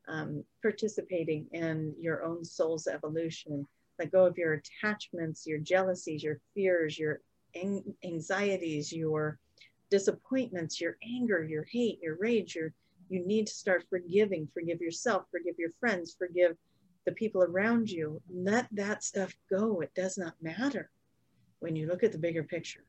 um, 0.08 0.44
participating 0.62 1.46
in 1.52 1.94
your 2.00 2.24
own 2.24 2.44
soul's 2.44 2.86
evolution. 2.86 3.66
Let 3.98 4.12
go 4.12 4.26
of 4.26 4.36
your 4.36 4.54
attachments, 4.54 5.46
your 5.46 5.58
jealousies, 5.58 6.22
your 6.22 6.40
fears, 6.54 6.98
your 6.98 7.20
anxieties, 8.04 8.92
your 8.92 9.38
disappointments, 9.90 10.80
your 10.80 10.96
anger, 11.04 11.44
your 11.44 11.64
hate, 11.64 12.00
your 12.02 12.16
rage. 12.16 12.54
Your, 12.56 12.72
you 13.08 13.24
need 13.24 13.46
to 13.46 13.54
start 13.54 13.84
forgiving. 13.88 14.48
Forgive 14.52 14.80
yourself, 14.80 15.24
forgive 15.30 15.54
your 15.58 15.70
friends, 15.78 16.16
forgive 16.18 16.56
the 17.06 17.12
people 17.12 17.42
around 17.42 17.90
you. 17.90 18.20
Let 18.32 18.66
that 18.72 19.04
stuff 19.04 19.34
go. 19.50 19.80
It 19.80 19.94
does 19.94 20.18
not 20.18 20.34
matter 20.42 20.90
when 21.60 21.76
you 21.76 21.86
look 21.86 22.02
at 22.02 22.12
the 22.12 22.18
bigger 22.18 22.42
picture. 22.42 22.84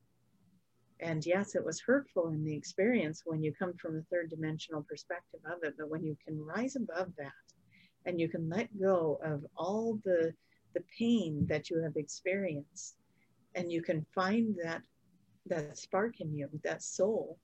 And 1.01 1.25
yes, 1.25 1.55
it 1.55 1.65
was 1.65 1.81
hurtful 1.81 2.29
in 2.29 2.43
the 2.43 2.55
experience 2.55 3.23
when 3.25 3.43
you 3.43 3.53
come 3.53 3.73
from 3.73 3.97
a 3.97 4.01
third 4.03 4.29
dimensional 4.29 4.83
perspective 4.83 5.41
of 5.45 5.63
it, 5.63 5.75
but 5.77 5.89
when 5.89 6.03
you 6.03 6.15
can 6.25 6.43
rise 6.43 6.75
above 6.75 7.11
that 7.17 7.31
and 8.05 8.19
you 8.19 8.29
can 8.29 8.49
let 8.49 8.79
go 8.79 9.19
of 9.23 9.45
all 9.57 9.99
the, 10.05 10.33
the 10.73 10.83
pain 10.97 11.45
that 11.49 11.69
you 11.69 11.81
have 11.81 11.97
experienced 11.97 12.95
and 13.55 13.71
you 13.71 13.81
can 13.81 14.05
find 14.13 14.55
that 14.63 14.81
that 15.47 15.77
spark 15.77 16.21
in 16.21 16.33
you, 16.33 16.49
that 16.63 16.81
soul 16.81 17.37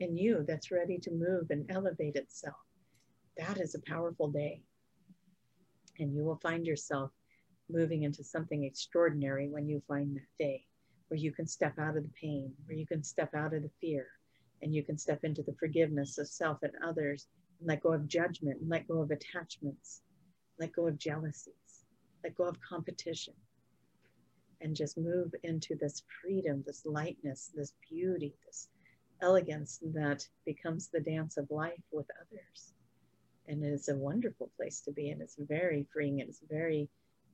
in 0.00 0.16
you 0.16 0.44
that's 0.46 0.70
ready 0.70 0.98
to 0.98 1.10
move 1.10 1.46
and 1.50 1.70
elevate 1.70 2.14
itself. 2.14 2.56
That 3.38 3.58
is 3.58 3.74
a 3.74 3.90
powerful 3.90 4.28
day 4.28 4.60
and 5.98 6.14
you 6.14 6.24
will 6.24 6.38
find 6.42 6.66
yourself 6.66 7.10
moving 7.70 8.02
into 8.02 8.24
something 8.24 8.64
extraordinary 8.64 9.48
when 9.48 9.68
you 9.68 9.82
find 9.88 10.16
that 10.16 10.28
day 10.38 10.64
where 11.08 11.18
you 11.18 11.32
can 11.32 11.46
step 11.46 11.78
out 11.78 11.96
of 11.96 12.02
the 12.02 12.12
pain, 12.20 12.52
where 12.66 12.76
you 12.76 12.86
can 12.86 13.02
step 13.02 13.34
out 13.34 13.54
of 13.54 13.62
the 13.62 13.70
fear, 13.80 14.06
and 14.62 14.74
you 14.74 14.82
can 14.82 14.98
step 14.98 15.24
into 15.24 15.42
the 15.42 15.54
forgiveness 15.58 16.18
of 16.18 16.28
self 16.28 16.58
and 16.62 16.72
others, 16.84 17.26
and 17.58 17.68
let 17.68 17.82
go 17.82 17.92
of 17.92 18.06
judgment, 18.06 18.60
and 18.60 18.68
let 18.68 18.88
go 18.88 19.00
of 19.00 19.10
attachments, 19.10 20.02
let 20.58 20.72
go 20.72 20.86
of 20.86 20.98
jealousies, 20.98 21.84
let 22.22 22.34
go 22.34 22.44
of 22.44 22.60
competition, 22.60 23.34
and 24.60 24.76
just 24.76 24.98
move 24.98 25.34
into 25.42 25.76
this 25.76 26.02
freedom, 26.20 26.62
this 26.66 26.84
lightness, 26.84 27.50
this 27.54 27.72
beauty, 27.88 28.34
this 28.46 28.68
elegance 29.20 29.80
that 29.94 30.26
becomes 30.44 30.88
the 30.88 31.00
dance 31.00 31.36
of 31.36 31.50
life 31.50 31.82
with 31.90 32.06
others. 32.20 32.72
And 33.46 33.64
it 33.64 33.72
is 33.72 33.88
a 33.88 33.96
wonderful 33.96 34.50
place 34.56 34.80
to 34.82 34.92
be 34.92 35.10
and 35.10 35.22
it's 35.22 35.36
very 35.38 35.86
freeing 35.92 36.20
and 36.20 36.28
it's 36.28 36.42
very 36.50 36.88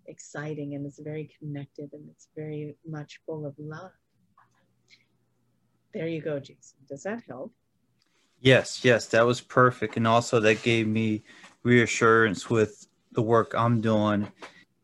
exciting 0.07 0.75
and 0.75 0.87
it's 0.87 0.99
very 0.99 1.31
connected 1.39 1.91
and 1.93 2.09
it's 2.11 2.29
very 2.37 2.77
much 2.87 3.21
full 3.27 3.47
of 3.47 3.55
love 3.59 3.93
There 5.93 6.09
you 6.09 6.21
go, 6.21 6.41
Jason. 6.41 6.79
Does 6.89 7.05
that 7.05 7.23
help? 7.29 7.53
Yes, 8.41 8.85
yes, 8.85 9.07
that 9.07 9.25
was 9.25 9.41
perfect. 9.41 9.97
And 9.97 10.07
also, 10.07 10.41
that 10.41 10.63
gave 10.63 10.87
me 10.87 11.23
reassurance 11.63 12.51
with 12.51 12.87
the 13.13 13.23
work 13.23 13.55
I'm 13.57 13.81
doing. 13.81 14.31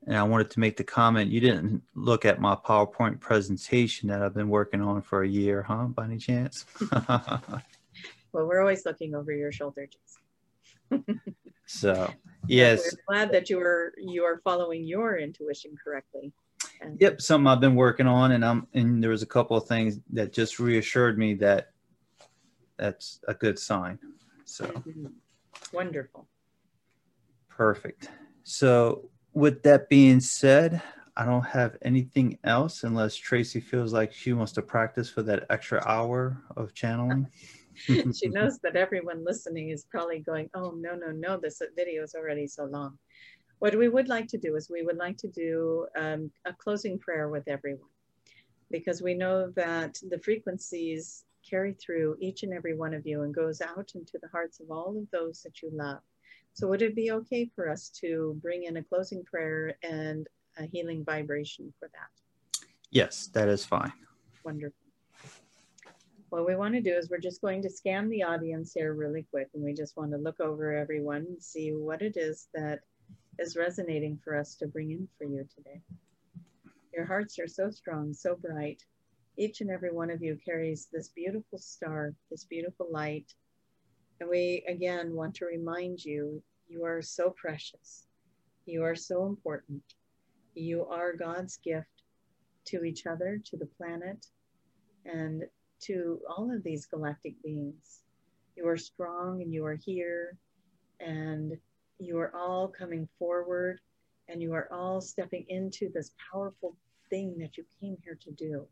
And 0.06 0.16
I 0.16 0.22
wanted 0.22 0.50
to 0.52 0.60
make 0.60 0.76
the 0.76 0.84
comment 0.84 1.30
you 1.30 1.40
didn't 1.40 1.82
look 1.94 2.24
at 2.24 2.40
my 2.40 2.54
PowerPoint 2.54 3.20
presentation 3.20 4.08
that 4.08 4.22
I've 4.22 4.34
been 4.34 4.48
working 4.48 4.80
on 4.80 5.02
for 5.02 5.22
a 5.22 5.28
year, 5.28 5.62
huh, 5.62 5.86
by 5.86 6.04
any 6.04 6.16
chance? 6.16 6.64
well, 6.90 7.62
we're 8.32 8.60
always 8.60 8.86
looking 8.86 9.14
over 9.14 9.32
your 9.32 9.52
shoulder, 9.52 9.86
Jason. 9.86 11.04
so, 11.70 12.12
yes. 12.48 12.80
We're 12.82 13.14
glad 13.14 13.32
that 13.32 13.48
you 13.48 13.60
are 13.60 13.92
you 13.96 14.24
are 14.24 14.40
following 14.42 14.82
your 14.82 15.18
intuition 15.18 15.76
correctly. 15.82 16.32
And 16.80 17.00
yep, 17.00 17.20
something 17.20 17.46
I've 17.46 17.60
been 17.60 17.76
working 17.76 18.08
on, 18.08 18.32
and 18.32 18.44
I'm 18.44 18.66
and 18.74 19.00
there 19.00 19.10
was 19.10 19.22
a 19.22 19.26
couple 19.26 19.56
of 19.56 19.68
things 19.68 20.00
that 20.12 20.32
just 20.32 20.58
reassured 20.58 21.16
me 21.16 21.34
that 21.34 21.70
that's 22.76 23.20
a 23.28 23.34
good 23.34 23.56
sign. 23.56 24.00
So 24.46 24.64
mm-hmm. 24.64 25.06
wonderful. 25.72 26.26
Perfect. 27.48 28.10
So 28.42 29.08
with 29.32 29.62
that 29.62 29.88
being 29.88 30.18
said, 30.18 30.82
I 31.16 31.24
don't 31.24 31.46
have 31.46 31.76
anything 31.82 32.36
else 32.42 32.82
unless 32.82 33.14
Tracy 33.14 33.60
feels 33.60 33.92
like 33.92 34.12
she 34.12 34.32
wants 34.32 34.52
to 34.52 34.62
practice 34.62 35.08
for 35.08 35.22
that 35.22 35.46
extra 35.50 35.86
hour 35.86 36.42
of 36.56 36.74
channeling. 36.74 37.28
she 38.14 38.28
knows 38.28 38.59
that 38.59 38.76
everyone 38.76 39.24
listening 39.24 39.70
is 39.70 39.87
probably 39.91 40.20
going, 40.20 40.49
oh, 40.55 40.72
no, 40.76 40.95
no, 40.95 41.12
no, 41.12 41.39
this 41.41 41.62
video 41.76 42.03
is 42.03 42.14
already 42.14 42.47
so 42.47 42.64
long. 42.64 42.99
What 43.59 43.76
we 43.76 43.89
would 43.89 44.09
like 44.09 44.26
to 44.28 44.39
do 44.39 44.57
is 44.57 44.70
we 44.70 44.83
would 44.83 44.97
like 44.97 45.16
to 45.18 45.28
do 45.28 45.87
um, 45.97 46.31
a 46.47 46.53
closing 46.53 46.99
prayer 46.99 47.28
with 47.28 47.47
everyone 47.47 47.89
because 48.70 49.03
we 49.03 49.14
know 49.14 49.51
that 49.57 49.99
the 50.09 50.18
frequencies 50.18 51.24
carry 51.49 51.74
through 51.74 52.16
each 52.20 52.43
and 52.43 52.53
every 52.53 52.74
one 52.74 52.95
of 52.95 53.07
you 53.07 53.22
and 53.22 53.35
goes 53.35 53.61
out 53.61 53.93
into 53.95 54.18
the 54.22 54.28
hearts 54.28 54.61
of 54.61 54.70
all 54.70 54.97
of 54.97 55.11
those 55.11 55.43
that 55.43 55.62
you 55.62 55.70
love. 55.72 55.99
So 56.53 56.68
would 56.68 56.83
it 56.83 56.95
be 56.95 57.12
okay 57.12 57.51
for 57.55 57.68
us 57.68 57.89
to 58.01 58.39
bring 58.43 58.64
in 58.64 58.76
a 58.76 58.83
closing 58.83 59.24
prayer 59.24 59.76
and 59.83 60.26
a 60.59 60.66
healing 60.66 61.05
vibration 61.05 61.72
for 61.78 61.89
that? 61.89 62.66
Yes, 62.91 63.28
that 63.35 63.49
is 63.49 63.64
fine. 63.64 63.93
Wonderful. 64.45 64.89
What 66.31 66.47
we 66.47 66.55
want 66.55 66.74
to 66.74 66.81
do 66.81 66.95
is 66.95 67.11
we're 67.11 67.18
just 67.18 67.41
going 67.41 67.61
to 67.62 67.68
scan 67.68 68.09
the 68.09 68.22
audience 68.22 68.72
here 68.72 68.95
really 68.95 69.26
quick 69.33 69.49
and 69.53 69.64
we 69.64 69.74
just 69.74 69.97
want 69.97 70.12
to 70.12 70.16
look 70.16 70.39
over 70.39 70.72
everyone 70.72 71.26
and 71.28 71.43
see 71.43 71.72
what 71.72 72.03
it 72.03 72.16
is 72.16 72.47
that 72.55 72.83
is 73.41 73.57
resonating 73.57 74.16
for 74.22 74.39
us 74.39 74.55
to 74.57 74.68
bring 74.68 74.93
in 74.93 75.09
for 75.18 75.24
you 75.24 75.45
today. 75.53 75.81
Your 76.95 77.05
hearts 77.05 77.41
are 77.41 77.49
so 77.49 77.68
strong, 77.70 78.14
so 78.14 78.37
bright. 78.37 78.81
Each 79.37 79.61
and 79.61 79.70
every 79.70 79.91
one 79.91 80.09
of 80.09 80.22
you 80.22 80.39
carries 80.45 80.87
this 80.93 81.09
beautiful 81.09 81.59
star, 81.59 82.14
this 82.31 82.45
beautiful 82.45 82.87
light. 82.93 83.35
And 84.20 84.31
we 84.31 84.64
again 84.68 85.16
want 85.16 85.35
to 85.37 85.47
remind 85.47 86.05
you 86.05 86.41
you 86.68 86.85
are 86.85 87.03
so 87.03 87.31
precious. 87.31 88.07
You 88.66 88.85
are 88.85 88.95
so 88.95 89.26
important. 89.26 89.83
You 90.55 90.87
are 90.87 91.12
God's 91.16 91.57
gift 91.57 92.05
to 92.66 92.85
each 92.85 93.07
other, 93.07 93.41
to 93.47 93.57
the 93.57 93.68
planet, 93.76 94.26
and 95.05 95.43
to 95.83 96.20
all 96.28 96.51
of 96.55 96.62
these 96.62 96.87
galactic 96.87 97.35
beings. 97.43 98.03
You 98.57 98.68
are 98.68 98.76
strong 98.76 99.43
and 99.43 99.53
you 99.53 99.64
are 99.64 99.76
here 99.76 100.37
and 101.01 101.57
you 101.99 102.18
are 102.18 102.35
all 102.35 102.68
coming 102.68 103.09
forward 103.18 103.81
and 104.28 104.43
you 104.43 104.53
are 104.53 104.68
all 104.72 105.01
stepping 105.01 105.45
into 105.49 105.91
this 105.93 106.12
powerful 106.33 106.76
thing 107.09 107.37
that 107.39 107.57
you 107.57 107.64
came 107.81 107.97
here 108.05 108.18
to 108.22 108.31
do. 108.33 108.66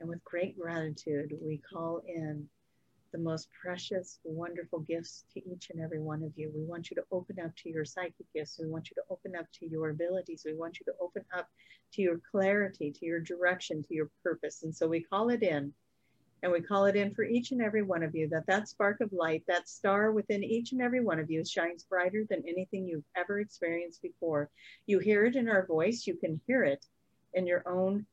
And 0.00 0.08
with 0.08 0.22
great 0.24 0.58
gratitude, 0.58 1.32
we 1.40 1.58
call 1.58 2.02
in 2.06 2.48
the 3.12 3.18
most 3.18 3.48
precious, 3.60 4.18
wonderful 4.24 4.80
gifts 4.80 5.24
to 5.34 5.40
each 5.48 5.70
and 5.70 5.80
every 5.80 6.00
one 6.00 6.22
of 6.22 6.32
you. 6.36 6.50
We 6.54 6.64
want 6.64 6.90
you 6.90 6.96
to 6.96 7.04
open 7.12 7.38
up 7.40 7.54
to 7.56 7.68
your 7.68 7.84
psychic 7.84 8.26
gifts. 8.34 8.58
We 8.58 8.68
want 8.68 8.90
you 8.90 8.94
to 8.94 9.02
open 9.10 9.36
up 9.36 9.46
to 9.60 9.66
your 9.66 9.90
abilities. 9.90 10.44
We 10.46 10.54
want 10.54 10.80
you 10.80 10.86
to 10.86 10.98
open 11.00 11.24
up 11.36 11.48
to 11.92 12.02
your 12.02 12.20
clarity, 12.30 12.90
to 12.90 13.04
your 13.04 13.20
direction, 13.20 13.82
to 13.84 13.94
your 13.94 14.08
purpose. 14.22 14.62
And 14.62 14.74
so 14.74 14.88
we 14.88 15.02
call 15.02 15.28
it 15.28 15.42
in 15.42 15.72
and 16.42 16.50
we 16.50 16.60
call 16.60 16.86
it 16.86 16.96
in 16.96 17.14
for 17.14 17.24
each 17.24 17.52
and 17.52 17.62
every 17.62 17.82
one 17.82 18.02
of 18.02 18.14
you 18.14 18.28
that 18.28 18.46
that 18.46 18.68
spark 18.68 19.00
of 19.00 19.12
light, 19.12 19.44
that 19.46 19.68
star 19.68 20.10
within 20.10 20.42
each 20.42 20.72
and 20.72 20.82
every 20.82 21.00
one 21.00 21.20
of 21.20 21.30
you 21.30 21.44
shines 21.44 21.84
brighter 21.84 22.24
than 22.28 22.42
anything 22.46 22.86
you've 22.86 23.04
ever 23.16 23.38
experienced 23.40 24.02
before. 24.02 24.50
You 24.86 24.98
hear 24.98 25.24
it 25.24 25.36
in 25.36 25.48
our 25.48 25.66
voice, 25.66 26.06
you 26.06 26.14
can 26.16 26.40
hear 26.46 26.64
it 26.64 26.84
in 27.34 27.46
your 27.46 27.62
own 27.68 28.06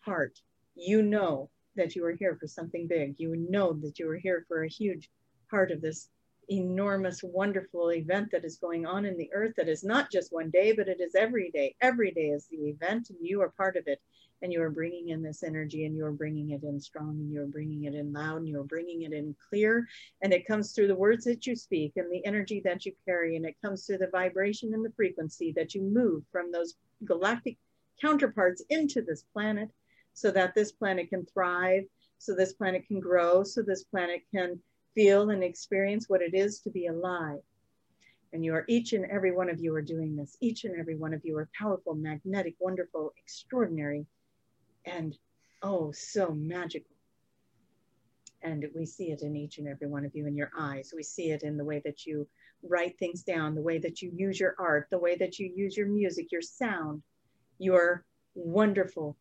heart. 0.00 0.40
You 0.74 1.02
know 1.02 1.48
that 1.76 1.94
you 1.94 2.04
are 2.06 2.16
here 2.16 2.36
for 2.40 2.48
something 2.48 2.86
big. 2.86 3.14
You 3.18 3.36
know 3.36 3.72
that 3.74 3.98
you 3.98 4.10
are 4.10 4.16
here 4.16 4.44
for 4.48 4.64
a 4.64 4.68
huge 4.68 5.08
part 5.48 5.70
of 5.70 5.80
this 5.80 6.08
enormous, 6.48 7.22
wonderful 7.22 7.92
event 7.92 8.30
that 8.30 8.44
is 8.44 8.58
going 8.58 8.86
on 8.86 9.04
in 9.04 9.16
the 9.16 9.30
earth 9.32 9.54
that 9.56 9.68
is 9.68 9.84
not 9.84 10.10
just 10.10 10.32
one 10.32 10.50
day, 10.50 10.72
but 10.72 10.88
it 10.88 11.00
is 11.00 11.14
every 11.14 11.50
day. 11.50 11.74
Every 11.80 12.10
day 12.12 12.28
is 12.28 12.46
the 12.46 12.68
event, 12.68 13.10
and 13.10 13.18
you 13.20 13.42
are 13.42 13.50
part 13.50 13.76
of 13.76 13.84
it 13.86 14.00
and 14.42 14.52
you 14.52 14.62
are 14.62 14.70
bringing 14.70 15.08
in 15.08 15.22
this 15.22 15.42
energy 15.42 15.86
and 15.86 15.96
you're 15.96 16.12
bringing 16.12 16.50
it 16.50 16.62
in 16.62 16.80
strong 16.80 17.18
and 17.20 17.32
you're 17.32 17.46
bringing 17.46 17.84
it 17.84 17.94
in 17.94 18.12
loud 18.12 18.38
and 18.38 18.48
you're 18.48 18.64
bringing 18.64 19.02
it 19.02 19.12
in 19.12 19.34
clear 19.48 19.86
and 20.22 20.32
it 20.32 20.46
comes 20.46 20.72
through 20.72 20.86
the 20.86 20.94
words 20.94 21.24
that 21.24 21.46
you 21.46 21.56
speak 21.56 21.92
and 21.96 22.10
the 22.12 22.24
energy 22.26 22.60
that 22.64 22.84
you 22.84 22.92
carry 23.04 23.36
and 23.36 23.46
it 23.46 23.56
comes 23.64 23.86
through 23.86 23.98
the 23.98 24.10
vibration 24.12 24.74
and 24.74 24.84
the 24.84 24.92
frequency 24.96 25.52
that 25.52 25.74
you 25.74 25.82
move 25.82 26.22
from 26.30 26.52
those 26.52 26.74
galactic 27.04 27.56
counterparts 28.00 28.62
into 28.70 29.02
this 29.02 29.24
planet 29.32 29.70
so 30.12 30.30
that 30.30 30.54
this 30.54 30.72
planet 30.72 31.08
can 31.08 31.24
thrive 31.26 31.84
so 32.18 32.34
this 32.34 32.52
planet 32.52 32.86
can 32.86 33.00
grow 33.00 33.42
so 33.42 33.62
this 33.62 33.84
planet 33.84 34.22
can 34.34 34.60
feel 34.96 35.30
and 35.30 35.44
experience 35.44 36.08
what 36.08 36.22
it 36.22 36.34
is 36.34 36.58
to 36.60 36.70
be 36.70 36.86
alive. 36.86 37.38
And 38.32 38.44
you 38.44 38.54
are 38.54 38.64
each 38.66 38.94
and 38.94 39.04
every 39.04 39.30
one 39.30 39.48
of 39.48 39.60
you 39.60 39.72
are 39.76 39.82
doing 39.82 40.16
this. 40.16 40.36
Each 40.40 40.64
and 40.64 40.74
every 40.76 40.96
one 40.96 41.14
of 41.14 41.20
you 41.24 41.36
are 41.36 41.48
powerful 41.56 41.94
magnetic 41.94 42.56
wonderful 42.58 43.12
extraordinary 43.22 44.06
and 44.86 45.16
oh, 45.62 45.92
so 45.92 46.32
magical. 46.32 46.94
And 48.42 48.66
we 48.74 48.86
see 48.86 49.10
it 49.10 49.22
in 49.22 49.34
each 49.34 49.58
and 49.58 49.66
every 49.66 49.88
one 49.88 50.04
of 50.04 50.14
you 50.14 50.26
in 50.26 50.36
your 50.36 50.52
eyes. 50.58 50.92
We 50.94 51.02
see 51.02 51.30
it 51.30 51.42
in 51.42 51.56
the 51.56 51.64
way 51.64 51.82
that 51.84 52.06
you 52.06 52.28
write 52.62 52.98
things 52.98 53.22
down, 53.22 53.54
the 53.54 53.62
way 53.62 53.78
that 53.78 54.02
you 54.02 54.12
use 54.14 54.38
your 54.38 54.54
art, 54.58 54.86
the 54.90 54.98
way 54.98 55.16
that 55.16 55.38
you 55.38 55.52
use 55.54 55.76
your 55.76 55.88
music, 55.88 56.30
your 56.30 56.42
sound. 56.42 57.02
You're 57.58 58.04
wonderful. 58.34 59.16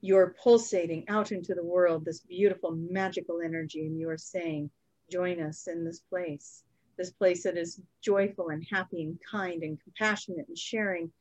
You're 0.00 0.34
pulsating 0.42 1.08
out 1.08 1.32
into 1.32 1.54
the 1.54 1.64
world 1.64 2.04
this 2.04 2.20
beautiful, 2.20 2.72
magical 2.72 3.40
energy, 3.42 3.86
and 3.86 3.98
you 3.98 4.08
are 4.10 4.18
saying, 4.18 4.70
Join 5.12 5.40
us 5.40 5.66
in 5.66 5.84
this 5.84 6.00
place, 6.00 6.64
this 6.96 7.10
place 7.10 7.42
that 7.42 7.58
is 7.58 7.80
joyful 8.02 8.48
and 8.48 8.64
happy 8.70 9.02
and 9.02 9.18
kind 9.30 9.62
and 9.62 9.78
compassionate 9.82 10.48
and 10.48 10.56
sharing, 10.56 11.12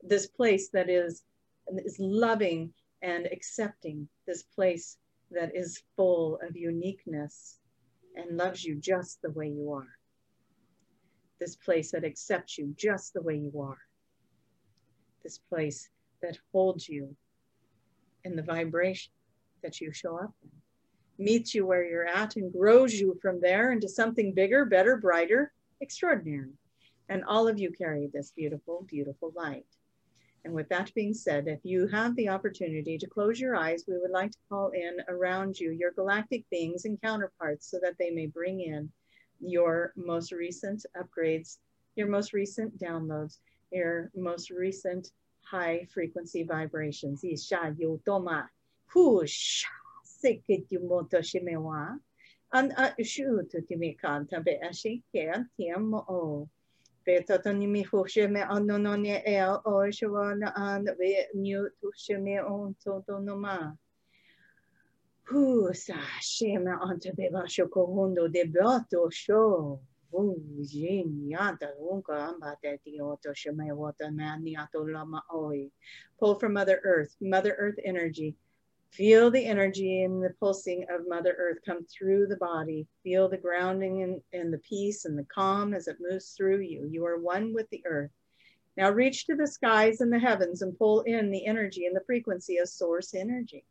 this 0.00 0.28
place 0.28 0.68
that 0.68 0.88
is, 0.88 1.24
is 1.84 1.96
loving 1.98 2.72
and 3.02 3.26
accepting 3.26 4.08
this 4.26 4.42
place 4.42 4.96
that 5.30 5.54
is 5.54 5.82
full 5.96 6.38
of 6.46 6.56
uniqueness 6.56 7.58
and 8.16 8.36
loves 8.36 8.64
you 8.64 8.76
just 8.76 9.20
the 9.22 9.30
way 9.30 9.48
you 9.48 9.72
are. 9.72 9.98
This 11.40 11.56
place 11.56 11.90
that 11.90 12.04
accepts 12.04 12.58
you 12.58 12.72
just 12.76 13.14
the 13.14 13.22
way 13.22 13.36
you 13.36 13.60
are. 13.60 13.78
This 15.22 15.38
place 15.38 15.88
that 16.22 16.38
holds 16.52 16.88
you 16.88 17.16
in 18.24 18.36
the 18.36 18.42
vibration 18.42 19.12
that 19.62 19.80
you 19.80 19.92
show 19.92 20.16
up 20.18 20.32
in, 20.42 21.24
meets 21.24 21.54
you 21.54 21.66
where 21.66 21.84
you're 21.84 22.06
at 22.06 22.36
and 22.36 22.52
grows 22.52 22.94
you 22.94 23.18
from 23.20 23.40
there 23.40 23.72
into 23.72 23.88
something 23.88 24.32
bigger, 24.34 24.64
better, 24.64 24.96
brighter, 24.96 25.52
extraordinary. 25.80 26.52
And 27.08 27.24
all 27.24 27.48
of 27.48 27.58
you 27.58 27.72
carry 27.72 28.08
this 28.12 28.32
beautiful, 28.36 28.86
beautiful 28.88 29.32
light. 29.34 29.66
And 30.44 30.54
with 30.54 30.68
that 30.70 30.92
being 30.94 31.14
said, 31.14 31.46
if 31.46 31.60
you 31.62 31.86
have 31.88 32.16
the 32.16 32.28
opportunity 32.28 32.98
to 32.98 33.06
close 33.06 33.38
your 33.40 33.54
eyes, 33.54 33.84
we 33.86 33.98
would 33.98 34.10
like 34.10 34.32
to 34.32 34.38
call 34.48 34.70
in 34.70 34.98
around 35.08 35.58
you 35.58 35.70
your 35.70 35.92
galactic 35.92 36.44
beings 36.50 36.84
and 36.84 37.00
counterparts 37.00 37.70
so 37.70 37.78
that 37.82 37.96
they 37.98 38.10
may 38.10 38.26
bring 38.26 38.60
in 38.60 38.90
your 39.40 39.92
most 39.96 40.32
recent 40.32 40.84
upgrades, 40.96 41.58
your 41.94 42.08
most 42.08 42.32
recent 42.32 42.76
downloads, 42.78 43.38
your 43.70 44.10
most 44.16 44.50
recent 44.50 45.12
high 45.42 45.86
frequency 45.92 46.42
vibrations. 46.42 47.22
Isha 47.24 47.74
shimewa 51.18 51.98
shu 57.06 57.22
to 57.22 57.38
timikanta 57.38 57.62
be 57.62 57.82
ashike 57.82 57.86
tiamo. 57.86 57.86
Vetatani 57.86 57.86
hosheme 57.86 58.48
anonone 58.48 59.22
el 59.26 59.62
o 59.64 59.70
shawana 59.70 60.52
an 60.56 60.86
ve 60.98 61.26
new 61.34 61.68
to 61.80 61.92
sheme 61.98 62.50
on 62.50 62.74
totonoma. 62.86 63.76
Husa 65.30 65.98
sheme 66.20 66.78
ante 66.82 67.12
beba 67.12 67.46
shoko 67.46 67.86
hondo 67.94 68.28
de 68.28 68.44
bato 68.44 69.12
show. 69.12 69.80
Pull 70.14 70.36
from 76.38 76.52
Mother 76.52 76.80
Earth, 76.84 77.16
Mother 77.20 77.56
Earth 77.58 77.78
energy. 77.84 78.36
Feel 78.92 79.30
the 79.30 79.46
energy 79.46 80.02
and 80.02 80.22
the 80.22 80.34
pulsing 80.38 80.84
of 80.90 81.08
Mother 81.08 81.34
Earth 81.38 81.60
come 81.64 81.86
through 81.86 82.26
the 82.26 82.36
body. 82.36 82.86
Feel 83.02 83.26
the 83.26 83.38
grounding 83.38 84.02
and, 84.02 84.20
and 84.34 84.52
the 84.52 84.58
peace 84.58 85.06
and 85.06 85.18
the 85.18 85.24
calm 85.24 85.72
as 85.72 85.88
it 85.88 85.96
moves 85.98 86.34
through 86.36 86.60
you. 86.60 86.86
You 86.90 87.06
are 87.06 87.18
one 87.18 87.54
with 87.54 87.70
the 87.70 87.82
earth. 87.86 88.10
Now 88.76 88.90
reach 88.90 89.24
to 89.26 89.34
the 89.34 89.46
skies 89.46 90.02
and 90.02 90.12
the 90.12 90.18
heavens 90.18 90.60
and 90.60 90.76
pull 90.76 91.00
in 91.02 91.30
the 91.30 91.46
energy 91.46 91.86
and 91.86 91.96
the 91.96 92.04
frequency 92.04 92.58
of 92.58 92.68
source 92.68 93.14
energy. 93.14 93.64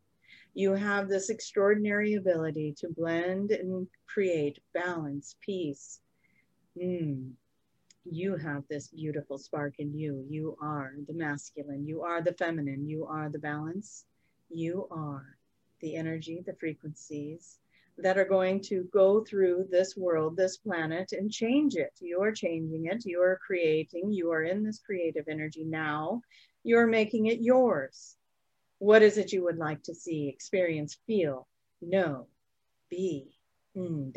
You 0.54 0.72
have 0.72 1.08
this 1.08 1.30
extraordinary 1.30 2.14
ability 2.14 2.74
to 2.78 2.88
blend 2.88 3.52
and 3.52 3.86
create 4.12 4.58
balance, 4.74 5.36
peace. 5.40 6.00
Mm. 6.76 7.30
You 8.10 8.36
have 8.38 8.64
this 8.68 8.88
beautiful 8.88 9.38
spark 9.38 9.74
in 9.78 9.96
you. 9.96 10.26
You 10.28 10.56
are 10.60 10.94
the 11.06 11.14
masculine. 11.14 11.86
You 11.86 12.02
are 12.02 12.20
the 12.20 12.34
feminine. 12.34 12.88
You 12.88 13.06
are 13.06 13.30
the 13.30 13.38
balance 13.38 14.04
you 14.54 14.86
are 14.90 15.36
the 15.80 15.96
energy, 15.96 16.42
the 16.46 16.54
frequencies 16.54 17.58
that 17.98 18.18
are 18.18 18.24
going 18.24 18.60
to 18.60 18.88
go 18.92 19.22
through 19.24 19.66
this 19.70 19.96
world, 19.96 20.36
this 20.36 20.56
planet, 20.56 21.12
and 21.12 21.30
change 21.30 21.76
it. 21.76 21.92
You 22.00 22.22
are 22.22 22.32
changing 22.32 22.86
it. 22.86 23.04
You 23.04 23.20
are 23.20 23.38
creating. 23.44 24.12
You 24.12 24.30
are 24.32 24.42
in 24.42 24.62
this 24.62 24.78
creative 24.78 25.28
energy 25.28 25.64
now. 25.64 26.22
You're 26.64 26.86
making 26.86 27.26
it 27.26 27.40
yours. 27.40 28.16
What 28.78 29.02
is 29.02 29.18
it 29.18 29.32
you 29.32 29.44
would 29.44 29.58
like 29.58 29.82
to 29.84 29.94
see, 29.94 30.28
experience, 30.28 30.98
feel, 31.06 31.46
know, 31.80 32.26
be? 32.90 33.38
Mm, 33.76 34.12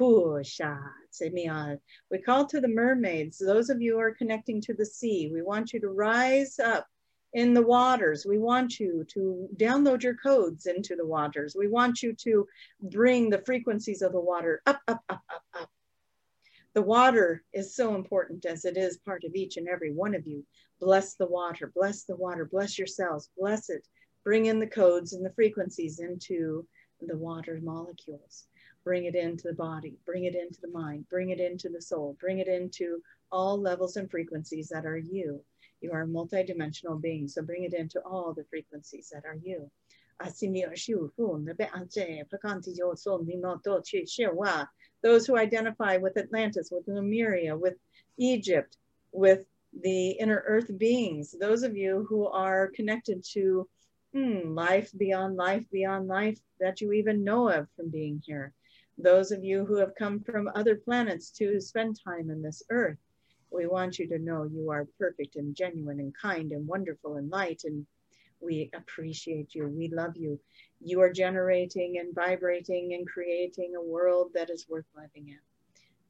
mata 0.00 0.44
chushunya. 1.12 1.78
We 2.10 2.18
call 2.18 2.46
to 2.46 2.60
the 2.60 2.68
mermaids. 2.68 3.38
Those 3.38 3.70
of 3.70 3.80
you 3.80 3.94
who 3.94 4.00
are 4.00 4.14
connecting 4.14 4.60
to 4.62 4.74
the 4.74 4.86
sea, 4.86 5.30
we 5.32 5.42
want 5.42 5.72
you 5.72 5.80
to 5.80 5.88
rise 5.88 6.58
up 6.58 6.86
in 7.32 7.54
the 7.54 7.62
waters. 7.62 8.24
We 8.26 8.38
want 8.38 8.80
you 8.80 9.04
to 9.12 9.48
download 9.56 10.02
your 10.02 10.14
codes 10.14 10.66
into 10.66 10.96
the 10.96 11.06
waters. 11.06 11.54
We 11.58 11.68
want 11.68 12.02
you 12.02 12.14
to 12.14 12.46
bring 12.80 13.30
the 13.30 13.42
frequencies 13.44 14.02
of 14.02 14.12
the 14.12 14.20
water 14.20 14.62
up, 14.66 14.80
up, 14.88 15.02
up, 15.08 15.22
up, 15.30 15.42
up. 15.60 15.70
The 16.74 16.82
water 16.82 17.42
is 17.52 17.74
so 17.74 17.94
important 17.94 18.44
as 18.44 18.64
it 18.64 18.76
is 18.76 18.98
part 18.98 19.24
of 19.24 19.34
each 19.34 19.56
and 19.56 19.68
every 19.68 19.92
one 19.92 20.14
of 20.14 20.26
you. 20.26 20.44
Bless 20.80 21.14
the 21.14 21.26
water, 21.26 21.72
bless 21.74 22.04
the 22.04 22.16
water, 22.16 22.44
bless 22.44 22.78
yourselves, 22.78 23.30
bless 23.36 23.68
it. 23.68 23.86
Bring 24.22 24.46
in 24.46 24.58
the 24.58 24.66
codes 24.66 25.12
and 25.12 25.24
the 25.24 25.32
frequencies 25.32 25.98
into 25.98 26.66
the 27.00 27.16
water 27.16 27.58
molecules 27.62 28.46
bring 28.88 29.04
it 29.04 29.14
into 29.14 29.48
the 29.48 29.52
body, 29.52 29.98
bring 30.06 30.24
it 30.24 30.34
into 30.34 30.62
the 30.62 30.70
mind, 30.70 31.06
bring 31.10 31.28
it 31.28 31.40
into 31.40 31.68
the 31.68 31.82
soul, 31.82 32.16
bring 32.18 32.38
it 32.38 32.48
into 32.48 33.02
all 33.30 33.60
levels 33.60 33.98
and 33.98 34.10
frequencies 34.10 34.66
that 34.70 34.86
are 34.86 34.96
you. 34.96 35.44
You 35.82 35.92
are 35.92 36.04
a 36.04 36.06
multidimensional 36.06 36.98
being, 36.98 37.28
so 37.28 37.42
bring 37.42 37.64
it 37.64 37.74
into 37.74 38.00
all 38.00 38.32
the 38.32 38.46
frequencies 38.48 39.12
that 39.12 39.26
are 39.26 39.36
you. 39.42 39.70
Those 45.02 45.26
who 45.26 45.36
identify 45.36 45.96
with 45.98 46.16
Atlantis, 46.16 46.70
with 46.72 46.88
Lemuria, 46.88 47.58
with 47.58 47.74
Egypt, 48.16 48.78
with 49.12 49.44
the 49.82 50.12
inner 50.12 50.42
earth 50.46 50.78
beings, 50.78 51.36
those 51.38 51.62
of 51.62 51.76
you 51.76 52.06
who 52.08 52.26
are 52.26 52.72
connected 52.74 53.22
to 53.32 53.68
hmm, 54.14 54.54
life 54.54 54.90
beyond 54.96 55.36
life 55.36 55.66
beyond 55.70 56.08
life 56.08 56.38
that 56.58 56.80
you 56.80 56.92
even 56.92 57.22
know 57.22 57.50
of 57.50 57.68
from 57.76 57.90
being 57.90 58.22
here 58.24 58.54
those 58.98 59.30
of 59.30 59.44
you 59.44 59.64
who 59.64 59.76
have 59.76 59.94
come 59.94 60.20
from 60.20 60.50
other 60.54 60.74
planets 60.74 61.30
to 61.30 61.60
spend 61.60 61.98
time 62.02 62.30
in 62.30 62.42
this 62.42 62.62
earth, 62.70 62.98
we 63.50 63.66
want 63.66 63.98
you 63.98 64.08
to 64.08 64.18
know 64.18 64.44
you 64.44 64.70
are 64.70 64.88
perfect 64.98 65.36
and 65.36 65.54
genuine 65.54 66.00
and 66.00 66.14
kind 66.16 66.52
and 66.52 66.66
wonderful 66.66 67.16
and 67.16 67.30
light. 67.30 67.62
And 67.64 67.86
we 68.40 68.70
appreciate 68.74 69.54
you. 69.54 69.68
We 69.68 69.88
love 69.88 70.16
you. 70.16 70.38
You 70.80 71.00
are 71.00 71.12
generating 71.12 71.98
and 71.98 72.14
vibrating 72.14 72.94
and 72.94 73.06
creating 73.06 73.74
a 73.76 73.82
world 73.82 74.32
that 74.34 74.50
is 74.50 74.68
worth 74.68 74.86
living 74.96 75.28
in. 75.28 75.38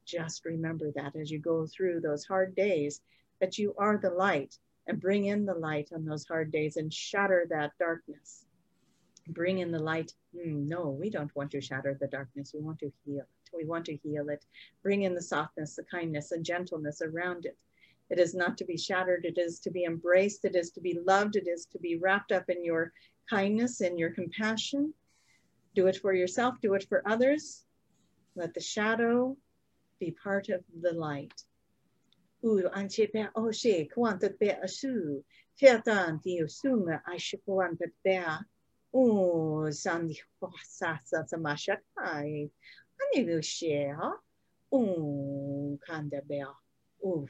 Just 0.05 0.43
remember 0.43 0.91
that 0.95 1.15
as 1.15 1.29
you 1.29 1.39
go 1.39 1.67
through 1.67 2.01
those 2.01 2.25
hard 2.25 2.55
days, 2.55 3.01
that 3.39 3.57
you 3.57 3.75
are 3.77 3.97
the 3.97 4.09
light 4.09 4.57
and 4.87 4.99
bring 4.99 5.25
in 5.25 5.45
the 5.45 5.53
light 5.53 5.89
on 5.93 6.05
those 6.05 6.25
hard 6.25 6.51
days 6.51 6.75
and 6.77 6.91
shatter 6.91 7.45
that 7.49 7.71
darkness 7.79 8.45
bring 9.33 9.59
in 9.59 9.71
the 9.71 9.79
light. 9.79 10.13
Mm, 10.35 10.67
no, 10.67 10.89
we 10.89 11.09
don't 11.09 11.35
want 11.35 11.51
to 11.51 11.61
shatter 11.61 11.97
the 11.99 12.07
darkness. 12.07 12.53
We 12.53 12.61
want 12.61 12.79
to 12.79 12.91
heal 13.05 13.19
it. 13.19 13.49
We 13.55 13.65
want 13.65 13.85
to 13.85 13.95
heal 13.95 14.29
it. 14.29 14.45
Bring 14.83 15.03
in 15.03 15.15
the 15.15 15.21
softness, 15.21 15.75
the 15.75 15.83
kindness, 15.83 16.31
and 16.31 16.45
gentleness 16.45 17.01
around 17.01 17.45
it. 17.45 17.57
It 18.09 18.19
is 18.19 18.33
not 18.33 18.57
to 18.57 18.65
be 18.65 18.77
shattered. 18.77 19.25
It 19.25 19.37
is 19.37 19.59
to 19.61 19.71
be 19.71 19.85
embraced. 19.85 20.45
It 20.45 20.55
is 20.55 20.71
to 20.71 20.81
be 20.81 20.99
loved. 21.05 21.35
It 21.35 21.47
is 21.47 21.65
to 21.67 21.79
be 21.79 21.97
wrapped 21.97 22.31
up 22.31 22.49
in 22.49 22.63
your 22.63 22.91
kindness 23.29 23.81
and 23.81 23.99
your 23.99 24.11
compassion. 24.11 24.93
Do 25.75 25.87
it 25.87 25.97
for 25.97 26.13
yourself. 26.13 26.55
Do 26.61 26.73
it 26.73 26.85
for 26.89 27.03
others. 27.05 27.65
Let 28.35 28.53
the 28.53 28.61
shadow 28.61 29.37
be 29.99 30.11
part 30.11 30.49
of 30.49 30.63
the 30.81 30.93
light. 30.93 31.43
Oh, 32.43 32.61
Sasa 37.99 38.58
Samashakai. 41.31 42.49
Ani 43.01 43.25
will 43.25 43.41
share. 43.41 43.99
Oh, 44.71 45.79
Kandabel. 45.87 46.55
Oof. 47.05 47.29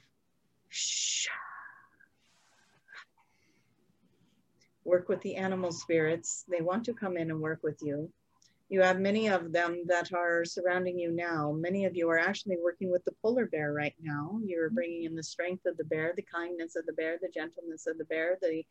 Work 4.83 5.09
with 5.09 5.21
the 5.21 5.35
animal 5.35 5.71
spirits. 5.71 6.45
They 6.49 6.61
want 6.61 6.85
to 6.85 6.93
come 6.93 7.17
in 7.17 7.29
and 7.29 7.41
work 7.41 7.59
with 7.63 7.81
you. 7.81 8.11
You 8.69 8.81
have 8.81 8.99
many 8.99 9.27
of 9.29 9.51
them 9.51 9.83
that 9.87 10.13
are 10.13 10.45
surrounding 10.45 10.99
you 10.99 11.11
now. 11.11 11.51
Many 11.51 11.85
of 11.85 11.95
you 11.95 12.07
are 12.09 12.19
actually 12.19 12.57
working 12.63 12.91
with 12.91 13.03
the 13.03 13.15
polar 13.21 13.47
bear 13.47 13.73
right 13.73 13.95
now. 13.99 14.39
You're 14.45 14.69
bringing 14.69 15.05
in 15.05 15.15
the 15.15 15.23
strength 15.23 15.65
of 15.65 15.75
the 15.77 15.85
bear, 15.85 16.13
the 16.15 16.21
kindness 16.21 16.75
of 16.75 16.85
the 16.85 16.93
bear, 16.93 17.17
the 17.19 17.29
gentleness 17.29 17.87
of 17.87 17.97
the 17.97 18.05
bear, 18.05 18.37
the 18.41 18.63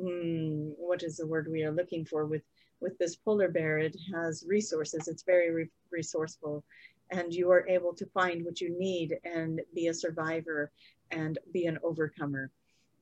mm, 0.00 0.72
what 0.76 1.02
is 1.02 1.16
the 1.16 1.26
word 1.26 1.48
we 1.50 1.62
are 1.64 1.72
looking 1.72 2.04
for 2.04 2.26
with 2.26 2.42
with 2.80 2.96
this 2.98 3.16
polar 3.16 3.48
bear? 3.48 3.78
It 3.78 3.96
has 4.14 4.44
resources. 4.46 5.08
It's 5.08 5.22
very 5.22 5.50
re 5.50 5.68
resourceful. 5.90 6.64
And 7.10 7.32
you 7.32 7.50
are 7.50 7.66
able 7.68 7.94
to 7.94 8.06
find 8.06 8.44
what 8.44 8.60
you 8.60 8.78
need 8.78 9.16
and 9.24 9.60
be 9.74 9.86
a 9.86 9.94
survivor 9.94 10.70
and 11.10 11.38
be 11.52 11.64
an 11.66 11.78
overcomer 11.82 12.50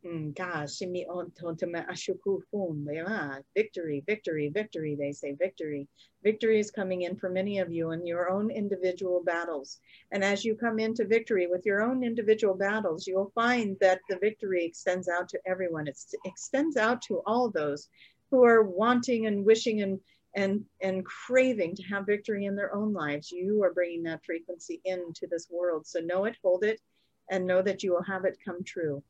Mm, 0.07 0.37
victory, 3.57 4.05
victory, 4.07 4.49
victory. 4.51 4.95
They 4.95 5.11
say 5.11 5.33
victory. 5.33 5.89
Victory 6.23 6.61
is 6.61 6.71
coming 6.71 7.03
in 7.03 7.17
for 7.17 7.29
many 7.29 7.59
of 7.59 7.73
you 7.73 7.91
in 7.91 8.07
your 8.07 8.31
own 8.31 8.51
individual 8.53 9.25
battles. 9.25 9.81
And 10.13 10.23
as 10.23 10.45
you 10.45 10.55
come 10.55 10.79
into 10.79 11.07
victory 11.07 11.49
with 11.49 11.67
your 11.67 11.83
own 11.83 12.05
individual 12.05 12.55
battles, 12.55 13.09
you'll 13.09 13.33
find 13.35 13.77
that 13.81 14.01
the 14.09 14.19
victory 14.19 14.65
extends 14.65 15.09
out 15.09 15.29
to 15.31 15.41
everyone. 15.45 15.89
It 15.89 15.99
extends 16.25 16.77
out 16.77 17.03
to 17.03 17.23
all 17.27 17.51
those 17.51 17.89
who 18.31 18.45
are 18.45 18.63
wanting 18.63 19.27
and 19.27 19.45
wishing 19.45 19.83
and 19.83 19.99
and 20.37 20.65
and 20.83 21.05
craving 21.05 21.75
to 21.75 21.83
have 21.85 22.07
victory 22.07 22.45
in 22.45 22.55
their 22.55 22.73
own 22.77 22.93
lives. 22.93 23.33
You 23.33 23.61
are 23.65 23.73
bringing 23.73 24.05
that 24.05 24.25
frequency 24.25 24.81
into 24.85 25.27
this 25.29 25.49
world. 25.51 25.85
So 25.85 25.99
know 25.99 26.27
it, 26.27 26.37
hold 26.45 26.63
it, 26.63 26.81
and 27.29 27.45
know 27.45 27.61
that 27.63 27.83
you 27.83 27.93
will 27.93 28.05
have 28.05 28.25
it 28.25 28.39
come 28.45 28.63
true 28.63 29.03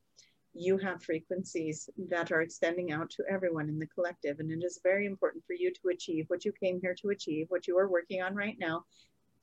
you 0.59 0.77
have 0.77 1.03
frequencies 1.03 1.89
that 2.09 2.31
are 2.31 2.41
extending 2.41 2.91
out 2.91 3.09
to 3.11 3.23
everyone 3.29 3.69
in 3.69 3.79
the 3.79 3.87
collective. 3.87 4.39
And 4.39 4.51
it 4.51 4.63
is 4.63 4.79
very 4.83 5.05
important 5.05 5.43
for 5.45 5.53
you 5.53 5.71
to 5.71 5.89
achieve 5.89 6.25
what 6.27 6.45
you 6.45 6.51
came 6.51 6.79
here 6.81 6.95
to 7.01 7.09
achieve, 7.09 7.45
what 7.49 7.67
you 7.67 7.77
are 7.77 7.89
working 7.89 8.21
on 8.21 8.35
right 8.35 8.57
now. 8.59 8.83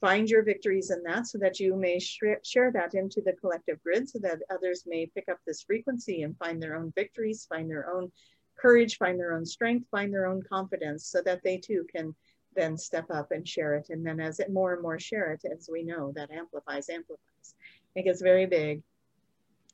Find 0.01 0.29
your 0.29 0.43
victories 0.43 0.91
in 0.91 1.03
that 1.05 1.27
so 1.27 1.39
that 1.39 1.61
you 1.61 1.77
may 1.77 1.99
sh 1.99 2.21
share 2.43 2.71
that 2.73 2.95
into 2.95 3.23
the 3.23 3.33
collective 3.33 3.83
grid 3.83 4.09
so 4.09 4.19
that 4.21 4.43
others 4.51 4.85
may 4.87 5.07
pick 5.07 5.29
up 5.29 5.39
this 5.47 5.63
frequency 5.63 6.23
and 6.23 6.37
find 6.37 6.63
their 6.63 6.77
own 6.77 6.93
victories, 6.95 7.47
find 7.49 7.71
their 7.71 7.89
own 7.95 8.11
courage, 8.57 8.99
find 8.99 9.19
their 9.19 9.33
own 9.33 9.47
strength, 9.47 9.89
find 9.91 10.13
their 10.13 10.27
own 10.27 10.43
confidence 10.43 11.07
so 11.07 11.23
that 11.23 11.43
they 11.43 11.57
too 11.57 11.87
can 11.95 12.15
then 12.55 12.77
step 12.77 13.11
up 13.11 13.31
and 13.31 13.49
share 13.49 13.75
it. 13.75 13.87
And 13.91 14.05
then 14.05 14.21
as 14.21 14.41
it 14.41 14.53
more 14.53 14.75
and 14.75 14.83
more 14.83 14.99
share 14.99 15.33
it, 15.33 15.45
as 15.51 15.69
we 15.71 15.83
know, 15.85 16.13
that 16.17 16.31
amplifies, 16.31 16.89
amplifies. 16.89 17.55
It 17.95 18.03
gets 18.03 18.21
very 18.21 18.47
big 18.47 18.83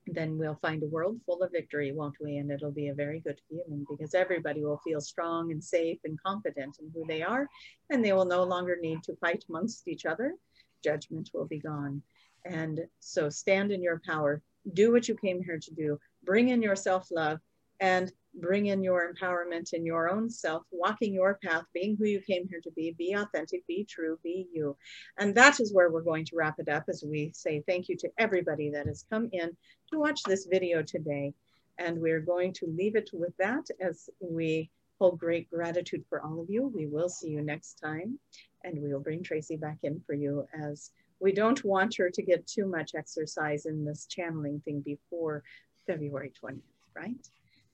then 0.07 0.39
we'll 0.39 0.57
find 0.57 0.83
a 0.83 0.87
world 0.87 1.21
full 1.27 1.43
of 1.43 1.53
victory, 1.53 1.93
won't 1.93 2.17
we? 2.21 2.39
And 2.39 2.51
it'll 2.51 2.73
be 2.73 2.89
a 2.89 2.95
very 2.95 3.21
good 3.21 3.41
feeling 3.49 3.87
because 3.89 4.15
everybody 4.15 4.65
will 4.65 4.81
feel 4.85 5.01
strong 5.01 5.53
and 5.53 5.63
safe 5.63 5.99
and 6.05 6.21
confident 6.23 6.79
in 6.81 6.91
who 6.95 7.05
they 7.07 7.23
are, 7.23 7.49
and 7.91 8.05
they 8.05 8.13
will 8.13 8.25
no 8.25 8.45
longer 8.45 8.79
need 8.81 9.03
to 9.05 9.17
fight 9.17 9.45
amongst 9.49 9.87
each 9.89 10.07
other. 10.07 10.35
Judgment 10.83 11.31
will 11.35 11.47
be 11.47 11.59
gone. 11.59 12.03
And 12.45 12.81
so 13.01 13.29
stand 13.29 13.71
in 13.71 13.83
your 13.83 14.01
power, 14.07 14.43
do 14.73 14.93
what 14.93 15.09
you 15.09 15.15
came 15.15 15.43
here 15.43 15.59
to 15.59 15.75
do, 15.75 15.99
bring 16.25 16.49
in 16.49 16.63
your 16.63 16.77
self 16.77 17.09
love, 17.11 17.39
and 17.81 18.13
bring 18.35 18.67
in 18.67 18.83
your 18.83 19.13
empowerment 19.13 19.73
in 19.73 19.85
your 19.85 20.09
own 20.09 20.31
self, 20.31 20.63
walking 20.71 21.13
your 21.13 21.39
path, 21.45 21.65
being 21.75 21.97
who 21.97 22.07
you 22.07 22.21
came 22.21 22.49
here 22.49 22.61
to 22.63 22.71
be, 22.73 22.93
be 22.93 23.13
authentic, 23.13 23.67
be 23.67 23.85
true, 23.85 24.19
be 24.23 24.47
you. 24.53 24.77
And 25.19 25.35
that 25.35 25.61
is 25.61 25.73
where 25.73 25.91
we're 25.91 26.03
going 26.03 26.25
to 26.27 26.37
wrap 26.37 26.57
it 26.59 26.69
up 26.69 26.85
as 26.89 27.05
we 27.07 27.33
say 27.35 27.63
thank 27.67 27.89
you 27.89 27.97
to 27.99 28.11
everybody 28.19 28.71
that 28.71 28.87
has 28.87 29.05
come 29.11 29.29
in 29.33 29.57
to 29.93 29.99
watch 29.99 30.23
this 30.23 30.47
video 30.47 30.83
today. 30.83 31.35
And 31.79 32.01
we're 32.01 32.21
going 32.21 32.53
to 32.55 32.67
leave 32.67 32.97
it 32.97 33.11
with 33.13 33.37
that 33.39 33.67
as 33.81 34.09
we 34.21 34.71
hold 34.99 35.19
great 35.19 35.51
gratitude 35.51 36.05
for 36.09 36.23
all 36.23 36.41
of 36.41 36.51
you. 36.51 36.71
We 36.75 36.87
will 36.87 37.09
see 37.09 37.31
you 37.31 37.43
next 37.43 37.81
time 37.81 38.19
and 38.65 38.81
we 38.81 38.93
will 38.93 39.01
bring 39.01 39.23
Tracy 39.23 39.57
back 39.57 39.79
in 39.83 40.01
for 40.07 40.15
you 40.15 40.47
as 40.53 40.91
we 41.21 41.33
don't 41.33 41.65
want 41.65 41.97
her 41.97 42.11
to 42.11 42.23
get 42.23 42.47
too 42.47 42.67
much 42.67 42.95
exercise 42.95 43.67
in 43.67 43.85
this 43.85 44.07
channeling 44.07 44.61
thing 44.65 44.81
before 44.81 45.43
February 45.87 46.33
20th, 46.43 46.61
right? 46.95 47.29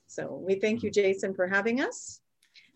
So 0.07 0.41
we 0.47 0.57
thank 0.57 0.83
you, 0.83 0.91
Jason, 0.91 1.35
for 1.35 1.47
having 1.47 1.81
us. 1.81 2.21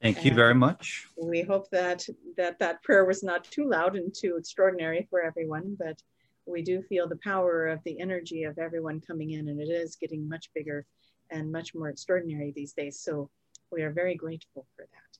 Thank 0.02 0.18
and 0.18 0.26
you 0.26 0.34
very 0.34 0.54
much. 0.54 1.06
We 1.16 1.42
hope 1.42 1.70
that, 1.70 2.06
that 2.36 2.58
that 2.58 2.82
prayer 2.82 3.04
was 3.04 3.22
not 3.22 3.44
too 3.44 3.68
loud 3.68 3.96
and 3.96 4.14
too 4.14 4.36
extraordinary 4.36 5.06
for 5.10 5.22
everyone, 5.22 5.76
but 5.78 6.00
we 6.46 6.62
do 6.62 6.82
feel 6.82 7.08
the 7.08 7.18
power 7.22 7.68
of 7.68 7.80
the 7.84 8.00
energy 8.00 8.44
of 8.44 8.58
everyone 8.58 9.00
coming 9.00 9.30
in, 9.32 9.48
and 9.48 9.60
it 9.60 9.68
is 9.68 9.96
getting 9.96 10.28
much 10.28 10.50
bigger 10.54 10.86
and 11.30 11.52
much 11.52 11.74
more 11.74 11.88
extraordinary 11.88 12.52
these 12.54 12.72
days. 12.72 12.98
So 12.98 13.30
we 13.70 13.82
are 13.82 13.92
very 13.92 14.14
grateful 14.14 14.66
for 14.74 14.82
that. 14.82 15.18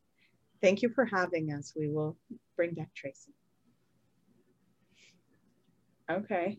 Thank 0.60 0.82
you 0.82 0.88
for 0.88 1.04
having 1.04 1.52
us. 1.52 1.72
We 1.76 1.88
will 1.88 2.16
bring 2.56 2.74
back 2.74 2.90
Tracy. 2.94 3.32
Okay. 6.10 6.58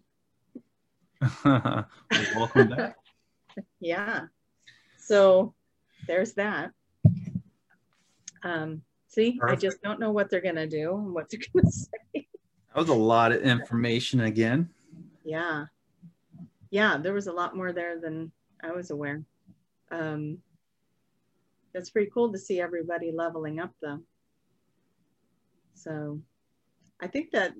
welcome 1.46 2.70
back. 2.70 2.96
yeah. 3.80 4.22
So 5.12 5.54
there's 6.08 6.32
that. 6.36 6.72
Um, 8.44 8.82
see, 9.10 9.38
Perfect. 9.38 9.58
I 9.58 9.62
just 9.62 9.82
don't 9.82 10.00
know 10.00 10.12
what 10.12 10.30
they're 10.30 10.40
going 10.40 10.56
to 10.56 10.70
do 10.70 10.96
and 10.96 11.14
what 11.14 11.30
they're 11.30 11.42
going 11.52 11.66
to 11.70 11.70
say. 11.70 11.90
That 12.14 12.78
was 12.80 12.88
a 12.88 12.94
lot 12.94 13.34
of 13.34 13.42
information 13.42 14.22
again. 14.22 14.70
Yeah. 15.26 15.66
Yeah, 16.70 16.96
there 16.96 17.12
was 17.12 17.28
a 17.28 17.34
lot 17.34 17.58
more 17.58 17.74
there 17.74 18.00
than 18.00 18.32
I 18.64 18.72
was 18.72 18.92
aware. 18.92 19.22
Um, 19.92 20.38
it's 21.74 21.90
pretty 21.90 22.10
cool 22.14 22.32
to 22.32 22.40
see 22.40 22.62
everybody 22.62 23.12
leveling 23.12 23.60
up 23.60 23.72
though. 23.82 24.00
So 25.74 26.22
I 27.02 27.08
think 27.08 27.32
that 27.32 27.52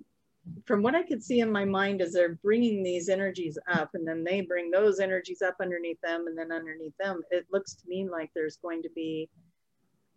from 0.66 0.82
what 0.82 0.96
I 0.96 1.04
could 1.04 1.24
see 1.24 1.40
in 1.40 1.52
my 1.52 1.66
mind 1.66 2.02
as 2.02 2.14
they're 2.14 2.36
bringing 2.36 2.84
these 2.84 3.10
energies 3.10 3.58
up 3.72 3.92
and 3.94 4.08
then 4.08 4.24
they 4.24 4.42
bring 4.42 4.72
those 4.72 5.00
energies 5.00 5.42
up 5.42 5.56
underneath 5.62 6.02
them 6.02 6.28
and 6.28 6.38
then 6.38 6.52
underneath 6.52 6.98
them, 7.00 7.22
it 7.30 7.46
looks 7.52 7.76
to 7.76 7.88
me 7.88 8.08
like 8.10 8.32
there's 8.34 8.58
going 8.58 8.82
to 8.82 8.90
be 8.96 9.30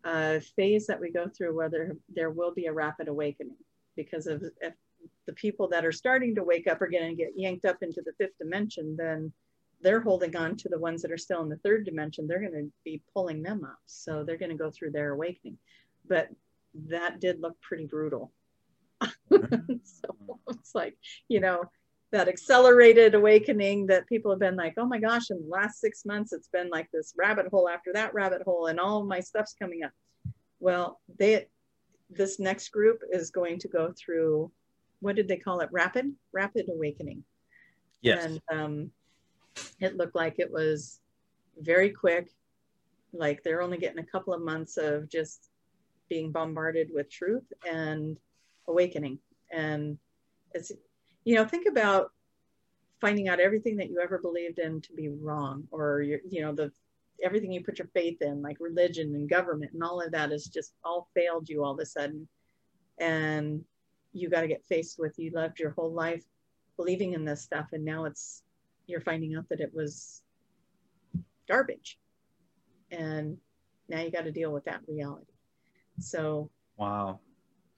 a 0.05 0.41
phase 0.41 0.87
that 0.87 1.01
we 1.01 1.11
go 1.11 1.29
through 1.29 1.55
where 1.55 1.69
there, 1.69 1.93
there 2.15 2.31
will 2.31 2.53
be 2.53 2.67
a 2.67 2.73
rapid 2.73 3.09
awakening 3.09 3.57
because 3.97 4.27
of 4.27 4.43
if 4.61 4.75
the 5.27 5.33
people 5.35 5.69
that 5.69 5.85
are 5.85 5.93
starting 5.93 6.35
to 6.35 6.45
wake 6.45 6.67
up 6.67 6.81
are 6.81 6.91
going 6.91 7.09
to 7.09 7.23
get 7.23 7.33
yanked 7.37 7.65
up 7.65 7.83
into 7.83 8.03
the 8.05 8.13
fifth 8.19 8.37
dimension, 8.39 8.97
then 8.97 9.33
they're 9.81 10.01
holding 10.01 10.35
on 10.37 10.57
to 10.57 10.69
the 10.69 10.79
ones 10.79 11.03
that 11.03 11.13
are 11.13 11.19
still 11.19 11.43
in 11.43 11.49
the 11.49 11.59
third 11.59 11.85
dimension. 11.85 12.27
They're 12.27 12.41
going 12.41 12.53
to 12.53 12.73
be 12.85 13.03
pulling 13.13 13.43
them 13.43 13.65
up. 13.65 13.79
So 13.87 14.25
they're 14.25 14.39
going 14.39 14.51
to 14.51 14.57
go 14.57 14.71
through 14.71 14.93
their 14.93 15.13
awakening. 15.13 15.59
But 16.09 16.31
that 16.89 17.21
did 17.21 17.41
look 17.41 17.61
pretty 17.61 17.87
brutal 17.87 18.33
so 19.85 20.39
it's 20.49 20.75
like, 20.75 20.97
you 21.29 21.41
know, 21.41 21.65
that 22.13 22.29
accelerated 22.29 23.15
awakening 23.15 23.87
that 23.87 24.07
people 24.07 24.31
have 24.31 24.39
been 24.39 24.57
like, 24.57 24.75
oh 24.77 24.87
my 24.87 24.99
gosh, 24.99 25.31
in 25.31 25.41
the 25.41 25.49
last 25.49 25.81
six 25.81 26.05
months, 26.05 26.33
it's 26.33 26.49
been 26.49 26.71
like 26.71 26.89
this 26.93 27.13
rabbit 27.17 27.47
hole 27.49 27.69
after 27.69 27.93
that 27.93 28.15
rabbit 28.15 28.43
hole, 28.43 28.67
and 28.67 28.79
all 28.79 29.05
my 29.05 29.21
stuff's 29.21 29.57
coming 29.61 29.83
up. 29.83 29.91
Well, 30.61 31.01
they, 31.19 31.47
this 32.09 32.39
next 32.39 32.69
group 32.69 33.01
is 33.11 33.31
going 33.31 33.59
to 33.59 33.69
go 33.69 33.93
through, 33.99 34.53
what 35.01 35.17
did 35.17 35.27
they 35.27 35.37
call 35.37 35.61
it? 35.61 35.69
Rapid, 35.73 36.13
rapid 36.33 36.69
awakening. 36.69 37.25
Yes. 38.01 38.25
And 38.25 38.41
um, 38.53 38.91
it 39.81 39.97
looked 39.97 40.15
like 40.15 40.37
it 40.39 40.53
was 40.53 41.01
very 41.59 41.91
quick. 41.91 42.31
Like 43.13 43.43
they're 43.43 43.63
only 43.63 43.79
getting 43.79 43.99
a 43.99 44.07
couple 44.07 44.35
of 44.35 44.43
months 44.43 44.77
of 44.77 45.09
just 45.09 45.49
being 46.09 46.31
bombarded 46.31 46.91
with 46.93 47.11
truth 47.11 47.53
and 47.69 48.19
awakening. 48.69 49.19
And 49.53 49.99
it's, 50.53 50.73
you 51.25 51.35
know, 51.35 51.45
think 51.45 51.67
about 51.69 52.11
finding 53.01 53.29
out 53.29 53.41
everything 53.41 53.77
that 53.77 53.91
you 53.91 54.01
ever 54.01 54.19
believed 54.19 54.59
in 54.59 54.81
to 54.81 54.93
be 54.93 55.09
wrong, 55.09 55.65
or 55.71 56.01
you 56.01 56.21
you 56.29 56.41
know, 56.41 56.55
the 56.55 56.71
everything 57.23 57.53
you 57.53 57.63
put 57.63 57.79
your 57.79 57.89
faith 57.89 58.21
in, 58.23 58.43
like 58.43 58.57
religion 58.61 59.15
and 59.15 59.29
government 59.29 59.73
and 59.73 59.83
all 59.83 60.01
of 60.01 60.11
that 60.13 60.33
is 60.33 60.47
just 60.47 60.73
all 60.85 61.09
failed 61.15 61.49
you 61.49 61.63
all 61.63 61.75
of 61.75 61.81
a 61.81 61.87
sudden. 61.87 62.27
And 62.99 63.65
you 64.13 64.29
got 64.29 64.43
to 64.43 64.49
get 64.49 64.65
faced 64.65 64.99
with 64.99 65.19
you 65.19 65.31
loved 65.33 65.59
your 65.59 65.71
whole 65.71 65.93
life 65.93 66.25
believing 66.77 67.13
in 67.13 67.25
this 67.25 67.43
stuff, 67.43 67.67
and 67.73 67.85
now 67.85 68.05
it's 68.05 68.43
you're 68.87 69.01
finding 69.01 69.35
out 69.37 69.49
that 69.49 69.61
it 69.61 69.73
was 69.75 70.23
garbage. 71.49 71.99
And 72.91 73.39
now 73.89 74.01
you 74.01 74.11
got 74.11 74.25
to 74.25 74.33
deal 74.33 74.53
with 74.53 74.65
that 74.65 74.81
reality. 74.87 75.33
So 76.01 76.51
wow 76.77 77.21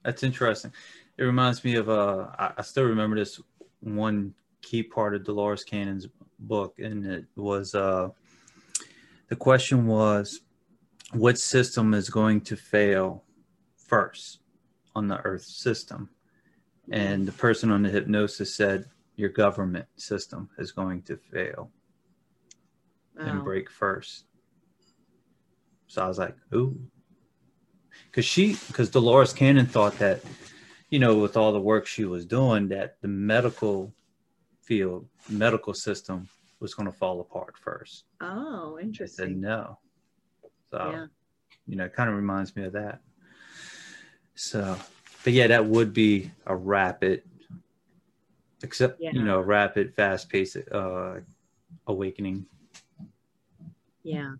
that's 0.03 0.23
interesting. 0.23 0.71
It 1.17 1.23
reminds 1.23 1.63
me 1.63 1.75
of 1.75 1.89
uh, 1.89 2.27
I, 2.37 2.53
I 2.57 2.61
still 2.61 2.85
remember 2.85 3.15
this 3.15 3.41
one 3.79 4.33
key 4.61 4.83
part 4.83 5.15
of 5.15 5.23
Dolores 5.23 5.63
Cannon's 5.63 6.07
book, 6.39 6.79
and 6.79 7.05
it 7.05 7.25
was 7.35 7.75
uh, 7.75 8.09
the 9.27 9.35
question 9.35 9.87
was, 9.87 10.41
what 11.13 11.37
system 11.37 11.93
is 11.93 12.09
going 12.09 12.41
to 12.41 12.55
fail 12.55 13.23
first 13.75 14.39
on 14.95 15.07
the 15.07 15.17
Earth 15.21 15.43
system? 15.43 16.09
And 16.89 17.27
the 17.27 17.33
person 17.33 17.71
on 17.71 17.83
the 17.83 17.89
hypnosis 17.89 18.55
said, 18.55 18.85
your 19.17 19.29
government 19.29 19.87
system 19.97 20.49
is 20.57 20.71
going 20.71 21.01
to 21.01 21.17
fail 21.17 21.71
wow. 23.17 23.25
and 23.25 23.43
break 23.43 23.69
first. 23.69 24.25
So 25.87 26.03
I 26.03 26.07
was 26.07 26.19
like, 26.19 26.35
ooh, 26.53 26.79
because 28.05 28.25
she 28.25 28.57
because 28.67 28.89
Dolores 28.89 29.33
Cannon 29.33 29.65
thought 29.65 29.97
that 29.99 30.21
you 30.89 30.99
know 30.99 31.17
with 31.17 31.37
all 31.37 31.51
the 31.51 31.59
work 31.59 31.85
she 31.85 32.05
was 32.05 32.25
doing 32.25 32.67
that 32.69 33.01
the 33.01 33.07
medical 33.07 33.93
field 34.61 35.07
medical 35.29 35.73
system 35.73 36.27
was 36.59 36.73
going 36.73 36.89
to 36.89 36.97
fall 36.97 37.21
apart 37.21 37.55
first. 37.57 38.05
Oh, 38.21 38.79
interesting. 38.81 39.25
I 39.25 39.27
said 39.27 39.37
no. 39.37 39.79
So 40.71 40.89
yeah. 40.91 41.05
you 41.67 41.75
know, 41.75 41.85
it 41.85 41.93
kind 41.93 42.09
of 42.09 42.15
reminds 42.15 42.55
me 42.55 42.65
of 42.65 42.73
that. 42.73 42.99
So, 44.35 44.77
but 45.23 45.33
yeah, 45.33 45.47
that 45.47 45.65
would 45.65 45.93
be 45.93 46.31
a 46.45 46.55
rapid, 46.55 47.23
except 48.61 49.01
yeah. 49.01 49.11
you 49.13 49.23
know, 49.23 49.39
rapid, 49.39 49.95
fast 49.95 50.29
paced 50.29 50.57
uh, 50.71 51.15
awakening. 51.87 52.45
Yeah. 54.03 54.33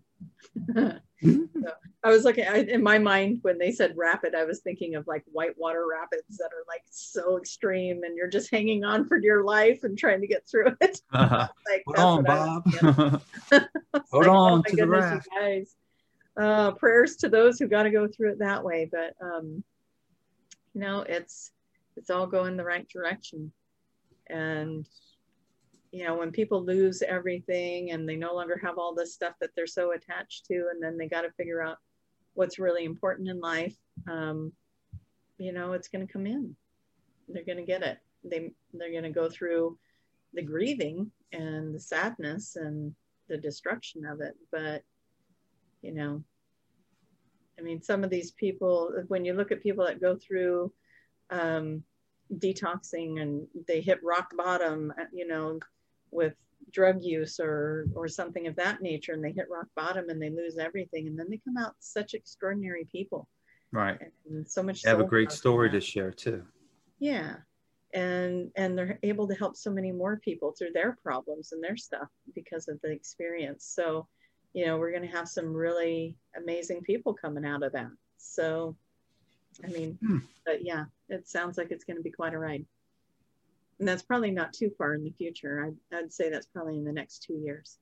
So, 0.74 0.98
I 2.04 2.10
was 2.10 2.24
looking 2.24 2.46
I, 2.46 2.58
in 2.58 2.82
my 2.82 2.98
mind 2.98 3.38
when 3.42 3.58
they 3.58 3.72
said 3.72 3.94
rapid, 3.96 4.34
I 4.34 4.44
was 4.44 4.60
thinking 4.60 4.94
of 4.94 5.06
like 5.06 5.24
whitewater 5.30 5.84
rapids 5.90 6.38
that 6.38 6.50
are 6.52 6.64
like 6.68 6.82
so 6.90 7.38
extreme 7.38 8.02
and 8.04 8.16
you're 8.16 8.28
just 8.28 8.50
hanging 8.50 8.84
on 8.84 9.06
for 9.06 9.18
dear 9.18 9.42
life 9.42 9.82
and 9.82 9.98
trying 9.98 10.20
to 10.20 10.26
get 10.26 10.48
through 10.48 10.76
it. 10.80 11.00
Uh-huh. 11.12 11.48
like, 11.70 11.82
Hold 11.96 11.98
on, 11.98 12.24
Bob. 12.24 13.22
Hold 14.10 14.26
like, 14.26 14.28
on 14.28 14.58
oh 14.58 14.62
to 14.62 14.76
the 14.76 14.86
raft. 14.86 15.28
guys. 15.34 15.74
Uh, 16.36 16.70
prayers 16.72 17.16
to 17.16 17.28
those 17.28 17.58
who 17.58 17.66
got 17.66 17.82
to 17.82 17.90
go 17.90 18.06
through 18.06 18.30
it 18.30 18.38
that 18.38 18.62
way. 18.62 18.88
But, 18.90 19.14
um, 19.20 19.64
you 20.72 20.80
know, 20.80 21.00
it's, 21.00 21.50
it's 21.96 22.10
all 22.10 22.28
going 22.28 22.56
the 22.56 22.64
right 22.64 22.88
direction. 22.88 23.50
And 24.28 24.86
you 25.90 26.04
know 26.04 26.16
when 26.16 26.30
people 26.30 26.64
lose 26.64 27.02
everything 27.02 27.92
and 27.92 28.08
they 28.08 28.16
no 28.16 28.34
longer 28.34 28.60
have 28.62 28.78
all 28.78 28.94
this 28.94 29.14
stuff 29.14 29.34
that 29.40 29.50
they're 29.56 29.66
so 29.66 29.92
attached 29.92 30.46
to 30.46 30.68
and 30.70 30.82
then 30.82 30.98
they 30.98 31.08
got 31.08 31.22
to 31.22 31.30
figure 31.32 31.62
out 31.62 31.78
what's 32.34 32.58
really 32.58 32.84
important 32.84 33.28
in 33.28 33.40
life 33.40 33.76
um, 34.08 34.52
you 35.38 35.52
know 35.52 35.72
it's 35.72 35.88
going 35.88 36.06
to 36.06 36.12
come 36.12 36.26
in. 36.26 36.54
They're 37.28 37.44
going 37.44 37.58
to 37.58 37.64
get 37.64 37.82
it. 37.82 37.98
They 38.24 38.50
they're 38.74 38.90
going 38.90 39.04
to 39.04 39.10
go 39.10 39.28
through 39.28 39.78
the 40.34 40.42
grieving 40.42 41.10
and 41.32 41.74
the 41.74 41.80
sadness 41.80 42.56
and 42.56 42.94
the 43.28 43.38
destruction 43.38 44.04
of 44.04 44.20
it. 44.20 44.34
But 44.50 44.82
you 45.82 45.92
know 45.92 46.22
i 47.58 47.62
mean 47.62 47.80
some 47.80 48.04
of 48.04 48.10
these 48.10 48.32
people 48.32 48.92
when 49.08 49.24
you 49.24 49.32
look 49.32 49.52
at 49.52 49.62
people 49.62 49.84
that 49.84 50.00
go 50.00 50.16
through 50.16 50.72
um, 51.30 51.82
detoxing 52.38 53.20
and 53.20 53.46
they 53.66 53.80
hit 53.80 54.02
rock 54.02 54.32
bottom 54.36 54.92
you 55.12 55.26
know 55.26 55.58
with 56.10 56.34
drug 56.72 57.02
use 57.02 57.40
or 57.40 57.86
or 57.94 58.08
something 58.08 58.46
of 58.46 58.56
that 58.56 58.82
nature 58.82 59.12
and 59.12 59.24
they 59.24 59.32
hit 59.32 59.46
rock 59.50 59.66
bottom 59.74 60.10
and 60.10 60.20
they 60.20 60.30
lose 60.30 60.58
everything 60.58 61.06
and 61.06 61.18
then 61.18 61.26
they 61.30 61.40
come 61.44 61.56
out 61.56 61.74
such 61.78 62.12
extraordinary 62.12 62.86
people 62.92 63.26
right 63.72 63.98
and 64.28 64.46
so 64.46 64.62
much 64.62 64.82
they 64.82 64.90
have 64.90 65.00
a 65.00 65.04
great 65.04 65.32
story 65.32 65.70
to 65.70 65.80
share 65.80 66.10
too 66.10 66.42
yeah 66.98 67.36
and 67.94 68.50
and 68.56 68.76
they're 68.76 68.98
able 69.02 69.26
to 69.26 69.34
help 69.34 69.56
so 69.56 69.70
many 69.70 69.90
more 69.90 70.18
people 70.18 70.52
through 70.58 70.72
their 70.74 70.98
problems 71.02 71.52
and 71.52 71.64
their 71.64 71.76
stuff 71.76 72.08
because 72.34 72.68
of 72.68 72.78
the 72.82 72.90
experience 72.90 73.64
so 73.74 74.06
you 74.52 74.66
know, 74.66 74.78
we're 74.78 74.90
going 74.90 75.08
to 75.08 75.16
have 75.16 75.28
some 75.28 75.52
really 75.52 76.16
amazing 76.36 76.82
people 76.82 77.14
coming 77.14 77.44
out 77.44 77.62
of 77.62 77.72
that. 77.72 77.90
So, 78.16 78.76
I 79.64 79.68
mean, 79.68 79.98
hmm. 80.04 80.18
but 80.44 80.64
yeah, 80.64 80.84
it 81.08 81.28
sounds 81.28 81.58
like 81.58 81.70
it's 81.70 81.84
going 81.84 81.96
to 81.96 82.02
be 82.02 82.10
quite 82.10 82.34
a 82.34 82.38
ride. 82.38 82.64
And 83.78 83.86
that's 83.86 84.02
probably 84.02 84.30
not 84.30 84.52
too 84.52 84.70
far 84.76 84.94
in 84.94 85.04
the 85.04 85.12
future. 85.12 85.64
I'd, 85.66 85.96
I'd 85.96 86.12
say 86.12 86.30
that's 86.30 86.46
probably 86.46 86.76
in 86.76 86.84
the 86.84 86.92
next 86.92 87.22
two 87.22 87.34
years. 87.34 87.78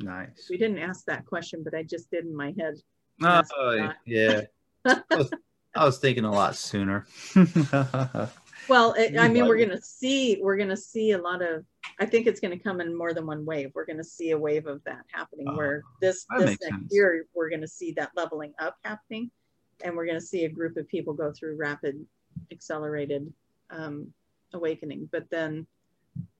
Nice. 0.00 0.46
We 0.48 0.56
didn't 0.56 0.78
ask 0.78 1.04
that 1.06 1.26
question, 1.26 1.62
but 1.62 1.74
I 1.74 1.82
just 1.82 2.10
did 2.10 2.24
in 2.24 2.34
my 2.34 2.54
head. 2.58 2.74
Oh, 3.22 3.92
yeah. 4.06 4.42
I, 4.84 5.02
was, 5.10 5.30
I 5.74 5.84
was 5.84 5.98
thinking 5.98 6.24
a 6.24 6.30
lot 6.30 6.54
sooner. 6.54 7.06
well, 8.68 8.92
it, 8.94 9.18
I 9.18 9.28
mean, 9.28 9.46
we're 9.46 9.56
going 9.56 9.70
to 9.70 9.82
see, 9.82 10.38
we're 10.40 10.56
going 10.56 10.68
to 10.68 10.76
see 10.76 11.12
a 11.12 11.18
lot 11.18 11.42
of, 11.42 11.64
I 12.00 12.06
think 12.06 12.26
it's 12.26 12.40
going 12.40 12.56
to 12.56 12.62
come 12.62 12.80
in 12.80 12.96
more 12.96 13.12
than 13.12 13.26
one 13.26 13.44
wave. 13.44 13.72
We're 13.74 13.86
going 13.86 13.98
to 13.98 14.04
see 14.04 14.30
a 14.30 14.38
wave 14.38 14.66
of 14.66 14.82
that 14.84 15.04
happening 15.12 15.54
where 15.56 15.82
oh, 15.84 15.90
this, 16.00 16.24
this 16.38 16.46
next 16.46 16.62
sense. 16.62 16.88
year, 16.90 17.26
we're 17.34 17.50
going 17.50 17.60
to 17.60 17.68
see 17.68 17.92
that 17.92 18.12
leveling 18.16 18.54
up 18.60 18.76
happening. 18.84 19.30
And 19.84 19.96
we're 19.96 20.06
going 20.06 20.18
to 20.18 20.24
see 20.24 20.44
a 20.44 20.48
group 20.48 20.76
of 20.76 20.88
people 20.88 21.12
go 21.12 21.32
through 21.32 21.56
rapid, 21.56 22.04
accelerated 22.52 23.32
um, 23.70 24.12
awakening. 24.52 25.08
But 25.12 25.28
then 25.30 25.66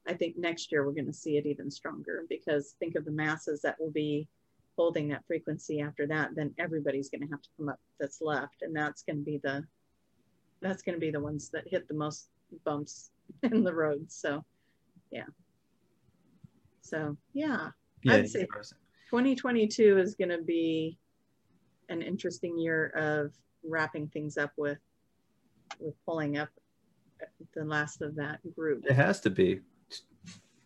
I 0.07 0.15
think 0.15 0.37
next 0.39 0.73
year 0.73 0.85
we're 0.85 0.93
going 0.93 1.07
to 1.07 1.13
see 1.13 1.37
it 1.37 1.47
even 1.47 1.71
stronger 1.71 2.25
because 2.29 2.75
think 2.79 2.95
of 2.97 3.05
the 3.05 3.11
masses 3.11 3.61
that 3.63 3.77
will 3.79 3.91
be 3.91 4.29
holding 4.77 5.09
that 5.09 5.27
frequency 5.27 5.81
after 5.81 6.07
that, 6.07 6.31
then 6.37 6.55
everybody's 6.59 7.11
going 7.11 7.21
to 7.21 7.27
have 7.29 7.43
to 7.43 7.49
come 7.57 7.69
up 7.69 7.81
that's 7.99 8.21
left. 8.21 8.63
And 8.63 8.75
that's 8.75 9.03
going 9.03 9.19
to 9.19 9.25
be 9.25 9.39
the, 9.39 9.65
that's 10.63 10.83
going 10.83 10.95
to 10.95 11.01
be 11.01 11.11
the 11.11 11.21
ones 11.21 11.51
that 11.51 11.67
hit 11.67 11.89
the 11.89 11.95
most 11.95 12.29
bumps 12.65 13.11
in 13.43 13.65
the 13.65 13.75
road. 13.75 14.11
So, 14.11 14.45
yeah. 15.11 15.27
So, 16.81 17.17
yeah, 17.35 17.71
yeah 18.05 18.15
I'd 18.15 18.31
say 18.31 18.47
2022 19.11 19.99
is 19.99 20.15
going 20.15 20.31
to 20.31 20.43
be 20.43 20.97
an 21.89 22.01
interesting 22.01 22.59
year 22.59 22.87
of 22.95 23.33
wrapping 23.65 24.09
things 24.09 24.39
up 24.39 24.53
with, 24.57 24.79
with 25.81 25.95
pulling 26.07 26.39
up 26.39 26.51
the 27.55 27.65
last 27.65 28.03
of 28.03 28.15
that 28.17 28.41
group. 28.55 28.85
It 28.87 28.95
has 28.95 29.21
to 29.23 29.31
be 29.31 29.61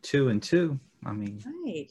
two 0.03 0.29
and 0.29 0.43
two. 0.43 0.79
I 1.05 1.13
mean, 1.13 1.43
right. 1.65 1.91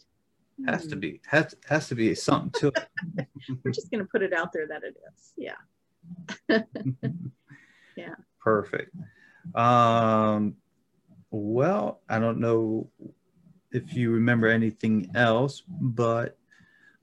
Has 0.67 0.85
to 0.87 0.95
hmm. 0.95 0.99
be 0.99 1.21
has 1.27 1.55
has 1.67 1.87
to 1.87 1.95
be 1.95 2.13
something 2.13 2.51
to 2.59 2.67
it. 2.67 3.27
We're 3.63 3.71
just 3.71 3.89
gonna 3.91 4.05
put 4.05 4.21
it 4.21 4.33
out 4.33 4.53
there 4.53 4.67
that 4.67 4.83
it 4.83 4.95
is. 5.11 5.33
Yeah. 5.37 5.55
yeah. 7.95 8.15
Perfect. 8.39 8.95
Um, 9.55 10.55
well, 11.31 12.01
I 12.09 12.19
don't 12.19 12.39
know 12.39 12.89
if 13.71 13.93
you 13.95 14.11
remember 14.11 14.47
anything 14.47 15.09
else, 15.15 15.63
but 15.67 16.37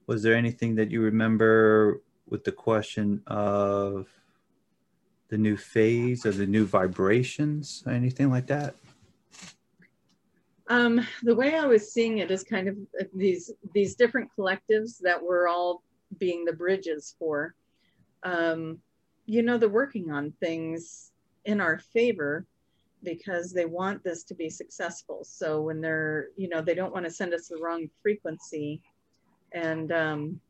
was 0.06 0.22
there 0.22 0.34
anything 0.34 0.74
that 0.76 0.90
you 0.90 1.00
remember 1.00 2.02
with 2.28 2.44
the 2.44 2.52
question 2.52 3.22
of 3.26 4.06
the 5.28 5.38
new 5.38 5.56
phase 5.56 6.24
or 6.24 6.32
the 6.32 6.46
new 6.46 6.64
vibrations, 6.64 7.82
or 7.86 7.92
anything 7.92 8.30
like 8.30 8.46
that? 8.46 8.74
Um, 10.68 11.00
the 11.22 11.34
way 11.34 11.54
I 11.54 11.64
was 11.64 11.92
seeing 11.92 12.18
it 12.18 12.30
is 12.30 12.44
kind 12.44 12.68
of 12.68 12.76
these 13.14 13.50
these 13.72 13.94
different 13.94 14.30
collectives 14.38 14.98
that 15.00 15.22
we're 15.22 15.48
all 15.48 15.82
being 16.18 16.44
the 16.44 16.52
bridges 16.52 17.14
for. 17.18 17.54
Um, 18.22 18.78
you 19.26 19.42
know, 19.42 19.58
they're 19.58 19.68
working 19.68 20.10
on 20.10 20.32
things 20.40 21.12
in 21.44 21.60
our 21.60 21.78
favor 21.78 22.46
because 23.02 23.52
they 23.52 23.64
want 23.64 24.02
this 24.02 24.24
to 24.24 24.34
be 24.34 24.50
successful. 24.50 25.20
So 25.22 25.62
when 25.62 25.80
they're, 25.80 26.28
you 26.36 26.48
know, 26.48 26.60
they 26.60 26.74
don't 26.74 26.92
want 26.92 27.04
to 27.04 27.10
send 27.10 27.32
us 27.32 27.48
the 27.48 27.58
wrong 27.58 27.88
frequency. 28.02 28.82
And 29.52 29.92
um, 29.92 30.40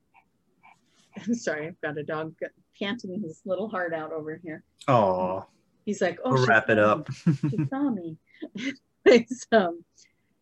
I'm 1.16 1.34
sorry, 1.34 1.66
I've 1.66 1.80
got 1.80 1.98
a 1.98 2.02
dog 2.02 2.34
panting 2.78 3.20
his 3.22 3.40
little 3.44 3.68
heart 3.68 3.92
out 3.94 4.12
over 4.12 4.40
here. 4.42 4.62
Oh. 4.86 5.44
He's 5.84 6.00
like, 6.00 6.18
oh, 6.24 6.32
we'll 6.34 6.46
wrap 6.46 6.68
it 6.68 6.78
up. 6.78 7.08
she 7.50 7.64
saw 7.70 7.90
me. 7.90 8.16
it's, 9.04 9.46
um, 9.52 9.84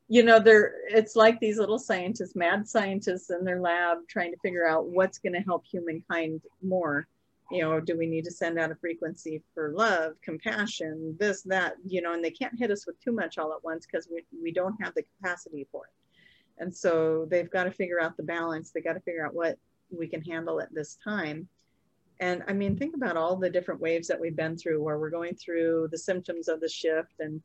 you 0.09 0.23
know, 0.23 0.39
they're 0.39 0.75
it's 0.89 1.17
like 1.17 1.41
these 1.41 1.59
little 1.59 1.79
scientists, 1.79 2.37
mad 2.37 2.69
scientists 2.69 3.31
in 3.31 3.45
their 3.45 3.61
lab 3.61 3.99
trying 4.09 4.33
to 4.33 4.39
figure 4.39 4.67
out 4.67 4.87
what's 4.87 5.19
going 5.19 5.33
to 5.33 5.41
help 5.41 5.65
humankind 5.67 6.41
more. 6.63 7.07
You 7.51 7.63
know, 7.63 7.81
do 7.81 7.97
we 7.97 8.07
need 8.07 8.25
to 8.25 8.33
send 8.33 8.59
out 8.59 8.73
a 8.73 8.77
frequency 8.77 9.41
for 9.55 9.73
love, 9.73 10.15
compassion, 10.21 11.17
this, 11.19 11.43
that, 11.43 11.75
you 11.87 12.03
know, 12.03 12.13
and 12.13 12.25
they 12.25 12.31
can't 12.31 12.59
hit 12.59 12.73
us 12.73 12.87
with 12.87 13.01
too 13.01 13.13
much 13.13 13.39
all 13.39 13.53
at 13.53 13.63
once 13.63 13.87
because 13.87 14.09
we, 14.11 14.25
we 14.43 14.51
don't 14.51 14.75
have 14.83 14.95
the 14.95 15.05
capacity 15.05 15.67
for 15.71 15.85
it. 15.87 15.93
And 16.59 16.75
so 16.75 17.27
they've 17.31 17.51
got 17.51 17.65
to 17.65 17.71
figure 17.71 18.01
out 18.01 18.17
the 18.17 18.25
balance. 18.25 18.71
They 18.71 18.81
got 18.81 18.95
to 18.95 19.01
figure 19.01 19.25
out 19.25 19.35
what 19.35 19.59
we 19.91 20.09
can 20.09 20.23
handle 20.23 20.61
at 20.61 20.75
this 20.75 20.99
time. 21.05 21.49
And 22.21 22.43
I 22.49 22.53
mean, 22.53 22.77
think 22.77 22.95
about 22.95 23.17
all 23.17 23.37
the 23.37 23.51
different 23.51 23.81
waves 23.81 24.09
that 24.09 24.21
we've 24.21 24.37
been 24.37 24.57
through 24.57 24.83
where 24.83 24.99
we're 24.99 25.11
going 25.11 25.35
through 25.35 25.89
the 25.91 25.99
symptoms 25.99 26.49
of 26.49 26.61
the 26.61 26.69
shift 26.69 27.21
and 27.21 27.43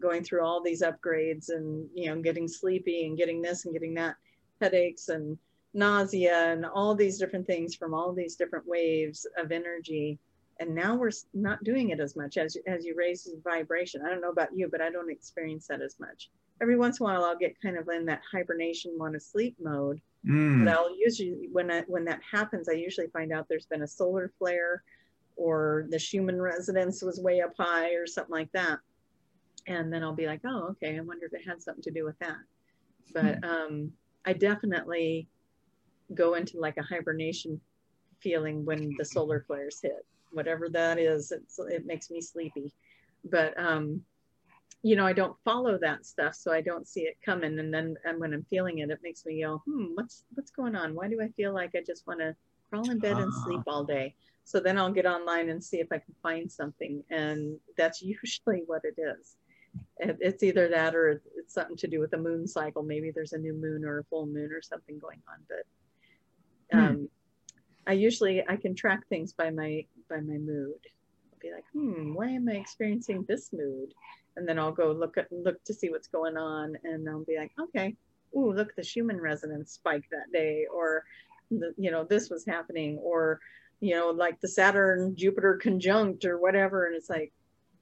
going 0.00 0.24
through 0.24 0.44
all 0.44 0.62
these 0.62 0.82
upgrades 0.82 1.50
and 1.50 1.88
you 1.94 2.06
know 2.06 2.20
getting 2.20 2.48
sleepy 2.48 3.06
and 3.06 3.16
getting 3.16 3.40
this 3.40 3.64
and 3.64 3.74
getting 3.74 3.94
that 3.94 4.16
headaches 4.60 5.08
and 5.08 5.38
nausea 5.72 6.52
and 6.52 6.64
all 6.64 6.94
these 6.94 7.18
different 7.18 7.46
things 7.46 7.74
from 7.74 7.94
all 7.94 8.12
these 8.12 8.36
different 8.36 8.66
waves 8.66 9.26
of 9.36 9.52
energy. 9.52 10.18
And 10.60 10.74
now 10.74 10.94
we're 10.94 11.10
not 11.32 11.64
doing 11.64 11.90
it 11.90 12.00
as 12.00 12.16
much 12.16 12.36
as 12.38 12.56
as 12.66 12.84
you 12.84 12.94
raise 12.96 13.24
the 13.24 13.40
vibration. 13.42 14.02
I 14.04 14.08
don't 14.08 14.20
know 14.20 14.30
about 14.30 14.56
you 14.56 14.68
but 14.70 14.80
i 14.80 14.90
don't 14.90 15.10
experience 15.10 15.66
that 15.68 15.82
as 15.82 15.98
much. 16.00 16.30
Every 16.62 16.76
once 16.76 16.98
in 16.98 17.04
a 17.04 17.08
while 17.08 17.24
i'll 17.24 17.36
get 17.36 17.60
kind 17.60 17.76
of 17.76 17.88
in 17.88 18.06
that 18.06 18.22
hibernation 18.30 18.92
want 18.96 19.14
to 19.14 19.20
sleep 19.20 19.56
mode 19.60 20.00
mm. 20.26 20.64
but 20.64 20.72
i'll 20.72 20.96
usually 20.96 21.48
when 21.52 21.70
I, 21.70 21.82
when 21.86 22.04
that 22.06 22.20
happens 22.30 22.68
i 22.68 22.72
usually 22.72 23.08
find 23.08 23.32
out 23.32 23.46
there's 23.48 23.66
been 23.66 23.82
a 23.82 23.88
solar 23.88 24.32
flare 24.38 24.82
or 25.36 25.86
the 25.90 25.98
schumann 25.98 26.40
resonance 26.40 27.02
was 27.02 27.20
way 27.20 27.40
up 27.40 27.54
high 27.58 27.94
or 27.94 28.06
something 28.06 28.32
like 28.32 28.52
that 28.52 28.78
and 29.66 29.92
then 29.92 30.02
I'll 30.02 30.14
be 30.14 30.26
like, 30.26 30.40
oh, 30.44 30.68
okay, 30.70 30.96
I 30.96 31.00
wonder 31.00 31.26
if 31.26 31.32
it 31.32 31.46
had 31.46 31.62
something 31.62 31.82
to 31.82 31.90
do 31.90 32.04
with 32.04 32.18
that. 32.18 32.36
But 33.12 33.38
hmm. 33.38 33.44
um, 33.44 33.92
I 34.24 34.32
definitely 34.32 35.28
go 36.14 36.34
into 36.34 36.58
like 36.58 36.76
a 36.76 36.82
hibernation 36.82 37.60
feeling 38.20 38.64
when 38.64 38.94
the 38.98 39.04
solar 39.04 39.44
flares 39.46 39.80
hit, 39.82 40.04
whatever 40.32 40.68
that 40.70 40.98
is. 40.98 41.32
it 41.32 41.86
makes 41.86 42.10
me 42.10 42.20
sleepy, 42.20 42.72
but 43.24 43.58
um, 43.58 44.02
you 44.84 44.96
know, 44.96 45.06
I 45.06 45.12
don't 45.12 45.36
follow 45.44 45.78
that 45.78 46.06
stuff, 46.06 46.34
so 46.34 46.52
I 46.52 46.60
don't 46.60 46.86
see 46.86 47.02
it 47.02 47.16
coming. 47.24 47.58
And 47.58 47.72
then, 47.72 47.96
and 48.04 48.20
when 48.20 48.34
I'm 48.34 48.46
feeling 48.50 48.78
it, 48.78 48.90
it 48.90 49.00
makes 49.02 49.24
me 49.24 49.42
go, 49.42 49.62
hmm, 49.66 49.86
what's 49.94 50.24
what's 50.34 50.50
going 50.50 50.76
on? 50.76 50.94
Why 50.94 51.08
do 51.08 51.20
I 51.20 51.28
feel 51.28 51.52
like 51.52 51.74
I 51.74 51.82
just 51.84 52.06
want 52.06 52.20
to 52.20 52.36
crawl 52.70 52.90
in 52.90 52.98
bed 52.98 53.16
and 53.16 53.32
sleep 53.32 53.62
ah. 53.66 53.70
all 53.70 53.84
day? 53.84 54.14
So 54.44 54.60
then 54.60 54.78
I'll 54.78 54.92
get 54.92 55.06
online 55.06 55.48
and 55.48 55.64
see 55.64 55.78
if 55.78 55.90
I 55.90 55.98
can 55.98 56.14
find 56.22 56.52
something, 56.52 57.02
and 57.10 57.58
that's 57.76 58.02
usually 58.22 58.62
what 58.66 58.82
it 58.84 59.00
is 59.00 59.36
it's 59.98 60.42
either 60.42 60.68
that 60.68 60.94
or 60.94 61.22
it's 61.36 61.54
something 61.54 61.76
to 61.76 61.86
do 61.86 62.00
with 62.00 62.10
the 62.10 62.18
moon 62.18 62.46
cycle. 62.46 62.82
Maybe 62.82 63.10
there's 63.10 63.32
a 63.32 63.38
new 63.38 63.54
moon 63.54 63.84
or 63.84 63.98
a 63.98 64.04
full 64.04 64.26
moon 64.26 64.50
or 64.52 64.62
something 64.62 64.98
going 64.98 65.20
on. 65.28 65.38
But 65.48 66.78
hmm. 66.78 66.84
um, 66.84 66.94
hmm. 66.96 67.04
I 67.86 67.92
usually 67.92 68.42
I 68.48 68.56
can 68.56 68.74
track 68.74 69.06
things 69.08 69.32
by 69.32 69.50
my 69.50 69.84
by 70.08 70.16
my 70.16 70.38
mood. 70.38 70.78
I'll 71.32 71.38
be 71.40 71.52
like, 71.52 71.64
hmm, 71.72 72.14
why 72.14 72.28
am 72.28 72.48
I 72.48 72.54
experiencing 72.54 73.24
this 73.28 73.52
mood? 73.52 73.92
And 74.36 74.48
then 74.48 74.58
I'll 74.58 74.72
go 74.72 74.92
look 74.92 75.16
at 75.16 75.30
look 75.30 75.62
to 75.64 75.74
see 75.74 75.90
what's 75.90 76.08
going 76.08 76.36
on, 76.36 76.76
and 76.84 77.08
I'll 77.08 77.24
be 77.24 77.36
like, 77.36 77.52
okay, 77.60 77.96
ooh, 78.36 78.52
look, 78.52 78.74
the 78.74 78.82
Schumann 78.82 79.20
resonance 79.20 79.72
spiked 79.72 80.10
that 80.10 80.32
day, 80.32 80.66
or 80.72 81.04
the, 81.50 81.72
you 81.76 81.90
know 81.90 82.04
this 82.04 82.30
was 82.30 82.44
happening, 82.44 82.98
or 82.98 83.40
you 83.80 83.94
know 83.94 84.10
like 84.10 84.40
the 84.40 84.48
Saturn 84.48 85.14
Jupiter 85.16 85.56
conjunct 85.56 86.24
or 86.24 86.38
whatever, 86.38 86.86
and 86.86 86.96
it's 86.96 87.10
like, 87.10 87.32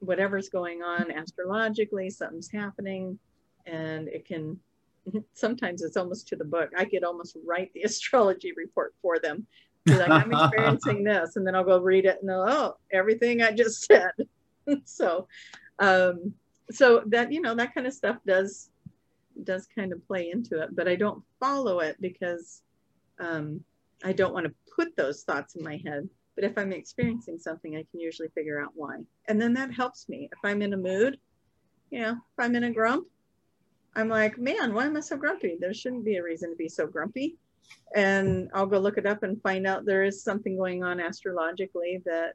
whatever's 0.00 0.48
going 0.48 0.82
on 0.82 1.10
astrologically, 1.10 2.10
something's 2.10 2.50
happening, 2.50 3.18
and 3.66 4.08
it 4.08 4.26
can 4.26 4.58
sometimes 5.32 5.82
it's 5.82 5.96
almost 5.96 6.28
to 6.28 6.36
the 6.36 6.44
book. 6.44 6.70
I 6.76 6.84
could 6.84 7.04
almost 7.04 7.36
write 7.44 7.72
the 7.74 7.82
astrology 7.84 8.52
report 8.56 8.94
for 9.02 9.18
them. 9.18 9.46
Be 9.84 9.96
like, 9.96 10.10
I'm 10.10 10.32
experiencing 10.32 11.04
this, 11.04 11.36
and 11.36 11.46
then 11.46 11.54
I'll 11.54 11.64
go 11.64 11.80
read 11.80 12.04
it 12.04 12.18
and 12.20 12.28
they'll, 12.28 12.46
oh, 12.48 12.76
everything 12.92 13.42
I 13.42 13.52
just 13.52 13.84
said. 13.84 14.12
so, 14.84 15.26
um, 15.80 16.34
so 16.70 17.02
that 17.06 17.32
you 17.32 17.40
know 17.40 17.54
that 17.54 17.74
kind 17.74 17.86
of 17.86 17.92
stuff 17.92 18.16
does 18.26 18.70
does 19.44 19.66
kind 19.74 19.92
of 19.92 20.06
play 20.06 20.30
into 20.30 20.60
it, 20.60 20.74
but 20.74 20.88
I 20.88 20.96
don't 20.96 21.22
follow 21.40 21.80
it 21.80 21.96
because 22.00 22.62
um, 23.18 23.64
I 24.04 24.12
don't 24.12 24.34
want 24.34 24.46
to 24.46 24.54
put 24.74 24.96
those 24.96 25.22
thoughts 25.22 25.54
in 25.54 25.64
my 25.64 25.80
head. 25.84 26.08
But 26.34 26.44
if 26.44 26.56
I'm 26.56 26.72
experiencing 26.72 27.38
something, 27.38 27.76
I 27.76 27.84
can 27.90 28.00
usually 28.00 28.28
figure 28.28 28.60
out 28.60 28.72
why. 28.74 29.00
And 29.28 29.40
then 29.40 29.52
that 29.54 29.72
helps 29.72 30.08
me. 30.08 30.28
If 30.32 30.38
I'm 30.44 30.62
in 30.62 30.72
a 30.72 30.78
mood, 30.78 31.18
you 31.90 32.00
know, 32.00 32.12
if 32.12 32.38
I'm 32.38 32.54
in 32.54 32.64
a 32.64 32.72
grump, 32.72 33.06
I'm 33.94 34.08
like, 34.08 34.38
man, 34.38 34.72
why 34.72 34.86
am 34.86 34.96
I 34.96 35.00
so 35.00 35.16
grumpy? 35.16 35.56
There 35.60 35.74
shouldn't 35.74 36.04
be 36.04 36.16
a 36.16 36.22
reason 36.22 36.50
to 36.50 36.56
be 36.56 36.68
so 36.68 36.86
grumpy. 36.86 37.36
And 37.94 38.50
I'll 38.54 38.66
go 38.66 38.78
look 38.78 38.96
it 38.96 39.06
up 39.06 39.22
and 39.22 39.42
find 39.42 39.66
out 39.66 39.84
there 39.84 40.04
is 40.04 40.24
something 40.24 40.56
going 40.56 40.82
on 40.82 41.00
astrologically 41.00 42.02
that, 42.06 42.34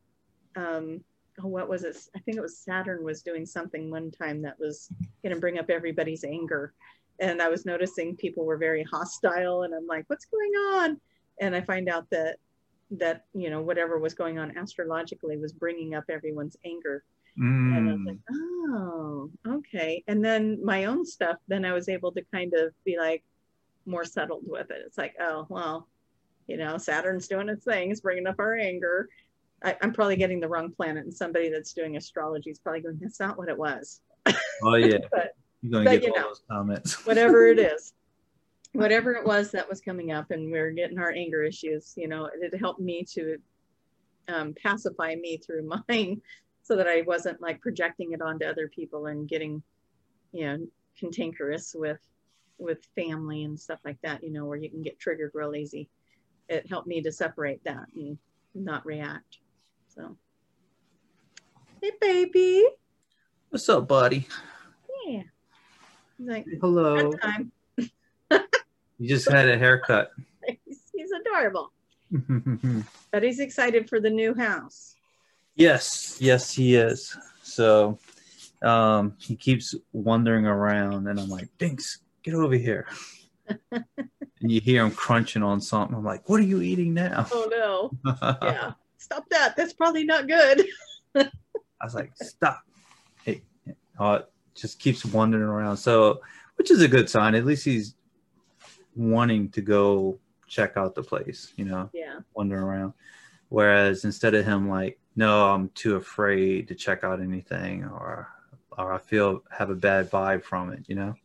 um, 0.55 1.03
oh, 1.43 1.47
what 1.47 1.69
was 1.69 1.83
it? 1.83 1.97
I 2.15 2.19
think 2.19 2.37
it 2.37 2.41
was 2.41 2.57
Saturn 2.59 3.03
was 3.03 3.21
doing 3.21 3.45
something 3.45 3.89
one 3.89 4.11
time 4.11 4.41
that 4.43 4.59
was 4.59 4.89
going 5.23 5.33
to 5.33 5.39
bring 5.39 5.59
up 5.59 5.69
everybody's 5.69 6.23
anger. 6.23 6.73
and 7.19 7.41
I 7.41 7.49
was 7.49 7.65
noticing 7.65 8.15
people 8.15 8.45
were 8.45 8.57
very 8.57 8.83
hostile, 8.83 9.63
and 9.63 9.73
I'm 9.73 9.87
like, 9.87 10.05
what's 10.07 10.25
going 10.25 10.51
on? 10.51 11.01
And 11.39 11.55
I 11.55 11.61
find 11.61 11.89
out 11.89 12.09
that 12.11 12.37
that 12.91 13.25
you 13.33 13.49
know 13.49 13.61
whatever 13.61 13.99
was 13.99 14.13
going 14.13 14.39
on 14.39 14.57
astrologically 14.57 15.37
was 15.37 15.51
bringing 15.51 15.93
up 15.93 16.05
everyone's 16.09 16.55
anger 16.65 17.03
Mm. 17.39 17.77
and 17.77 17.89
I 17.89 17.93
was 17.93 18.01
like, 18.05 18.17
oh, 18.31 19.29
okay. 19.47 20.03
And 20.07 20.25
then 20.25 20.57
my 20.63 20.85
own 20.85 21.05
stuff, 21.05 21.37
then 21.47 21.65
I 21.65 21.73
was 21.73 21.87
able 21.87 22.11
to 22.13 22.23
kind 22.33 22.51
of 22.55 22.73
be 22.83 22.97
like 22.97 23.23
more 23.85 24.05
settled 24.05 24.43
with 24.47 24.71
it. 24.71 24.81
It's 24.85 24.97
like, 24.97 25.13
oh, 25.19 25.45
well, 25.47 25.87
you 26.47 26.57
know, 26.57 26.77
Saturn's 26.79 27.27
doing 27.27 27.49
its 27.49 27.63
thing, 27.63 27.91
it's 27.91 28.01
bringing 28.01 28.25
up 28.25 28.39
our 28.39 28.55
anger. 28.55 29.07
I, 29.63 29.75
I'm 29.81 29.93
probably 29.93 30.15
getting 30.15 30.39
the 30.39 30.47
wrong 30.47 30.71
planet, 30.71 31.05
and 31.05 31.13
somebody 31.13 31.49
that's 31.49 31.73
doing 31.73 31.97
astrology 31.97 32.49
is 32.49 32.59
probably 32.59 32.81
going, 32.81 32.99
that's 33.01 33.19
not 33.19 33.37
what 33.37 33.49
it 33.49 33.57
was. 33.57 34.01
oh 34.63 34.75
yeah, 34.75 34.97
But 35.11 35.35
you're 35.61 35.83
gonna 35.83 35.97
get 35.97 36.03
you 36.03 36.13
all 36.13 36.19
know, 36.19 36.27
those 36.29 36.41
comments. 36.49 37.05
whatever 37.07 37.47
it 37.47 37.59
is, 37.59 37.93
whatever 38.73 39.13
it 39.13 39.25
was 39.25 39.51
that 39.51 39.67
was 39.67 39.81
coming 39.81 40.11
up, 40.11 40.31
and 40.31 40.51
we 40.51 40.59
are 40.59 40.71
getting 40.71 40.99
our 40.99 41.11
anger 41.11 41.43
issues, 41.43 41.93
you 41.97 42.07
know, 42.07 42.29
it 42.33 42.57
helped 42.59 42.79
me 42.79 43.03
to 43.13 43.37
um, 44.27 44.53
pacify 44.53 45.15
me 45.15 45.37
through 45.37 45.69
mine 45.89 46.21
so 46.63 46.75
that 46.75 46.87
I 46.87 47.01
wasn't 47.01 47.41
like 47.41 47.61
projecting 47.61 48.11
it 48.11 48.21
onto 48.21 48.45
other 48.45 48.67
people 48.67 49.07
and 49.07 49.27
getting, 49.27 49.63
you 50.33 50.45
know, 50.45 50.67
cantankerous 50.99 51.75
with 51.77 51.99
with 52.59 52.79
family 52.95 53.43
and 53.43 53.59
stuff 53.59 53.79
like 53.85 54.01
that, 54.01 54.23
you 54.23 54.31
know, 54.31 54.45
where 54.45 54.57
you 54.57 54.69
can 54.69 54.81
get 54.81 54.99
triggered 54.99 55.31
real 55.33 55.55
easy. 55.55 55.87
It 56.49 56.67
helped 56.67 56.87
me 56.87 57.01
to 57.01 57.11
separate 57.11 57.63
that 57.65 57.85
and 57.95 58.17
not 58.55 58.85
react. 58.85 59.37
So 59.97 60.15
hey 61.81 61.91
baby. 61.99 62.63
What's 63.49 63.67
up, 63.67 63.87
buddy? 63.87 64.27
Yeah. 65.07 65.23
He's 66.17 66.27
like, 66.27 66.45
Hello. 66.61 67.13
You 68.99 69.07
just 69.07 69.29
had 69.29 69.47
a 69.47 69.57
haircut. 69.57 70.11
He's, 70.65 70.81
he's 70.93 71.09
adorable. 71.11 71.71
But 73.11 73.23
he's 73.23 73.39
excited 73.39 73.89
for 73.89 73.99
the 73.99 74.09
new 74.09 74.35
house. 74.35 74.95
yes, 75.55 76.17
yes, 76.19 76.51
he 76.51 76.75
is. 76.75 77.17
So 77.41 77.97
um, 78.61 79.15
he 79.19 79.35
keeps 79.35 79.73
wandering 79.93 80.45
around, 80.45 81.07
and 81.07 81.19
I'm 81.19 81.29
like, 81.29 81.47
Dinks, 81.57 81.99
get 82.21 82.35
over 82.35 82.55
here. 82.55 82.87
and 83.71 83.85
you 84.41 84.61
hear 84.61 84.83
him 84.83 84.91
crunching 84.91 85.41
on 85.43 85.59
something. 85.61 85.95
I'm 85.95 86.03
like, 86.03 86.27
what 86.29 86.39
are 86.39 86.43
you 86.43 86.61
eating 86.61 86.93
now? 86.93 87.25
Oh 87.31 87.47
no. 87.49 88.15
Yeah. 88.43 88.73
Stop 88.97 89.29
that. 89.29 89.55
That's 89.55 89.73
probably 89.73 90.03
not 90.03 90.27
good. 90.27 90.65
I 91.15 91.29
was 91.83 91.95
like, 91.95 92.11
stop. 92.15 92.61
Hey, 93.23 93.43
oh, 93.99 94.13
it 94.15 94.29
just 94.55 94.79
keeps 94.79 95.05
wandering 95.05 95.43
around. 95.43 95.77
So, 95.77 96.21
which 96.55 96.71
is 96.71 96.81
a 96.81 96.87
good 96.87 97.09
sign. 97.09 97.35
At 97.35 97.45
least 97.45 97.63
he's 97.65 97.95
wanting 98.95 99.49
to 99.51 99.61
go 99.61 100.19
check 100.47 100.77
out 100.77 100.95
the 100.95 101.03
place, 101.03 101.53
you 101.57 101.65
know, 101.65 101.89
Yeah. 101.93 102.19
wandering 102.33 102.63
around. 102.63 102.93
Whereas 103.49 104.05
instead 104.05 104.33
of 104.33 104.45
him 104.45 104.67
like, 104.69 104.99
no, 105.15 105.49
I'm 105.51 105.69
too 105.69 105.95
afraid 105.95 106.67
to 106.69 106.75
check 106.75 107.03
out 107.03 107.21
anything 107.21 107.83
or 107.85 108.27
or 108.77 108.93
I 108.93 108.99
feel 108.99 109.43
have 109.49 109.71
a 109.71 109.75
bad 109.75 110.11
vibe 110.11 110.43
from 110.43 110.71
it, 110.71 110.83
you 110.87 110.93
know? 110.95 111.15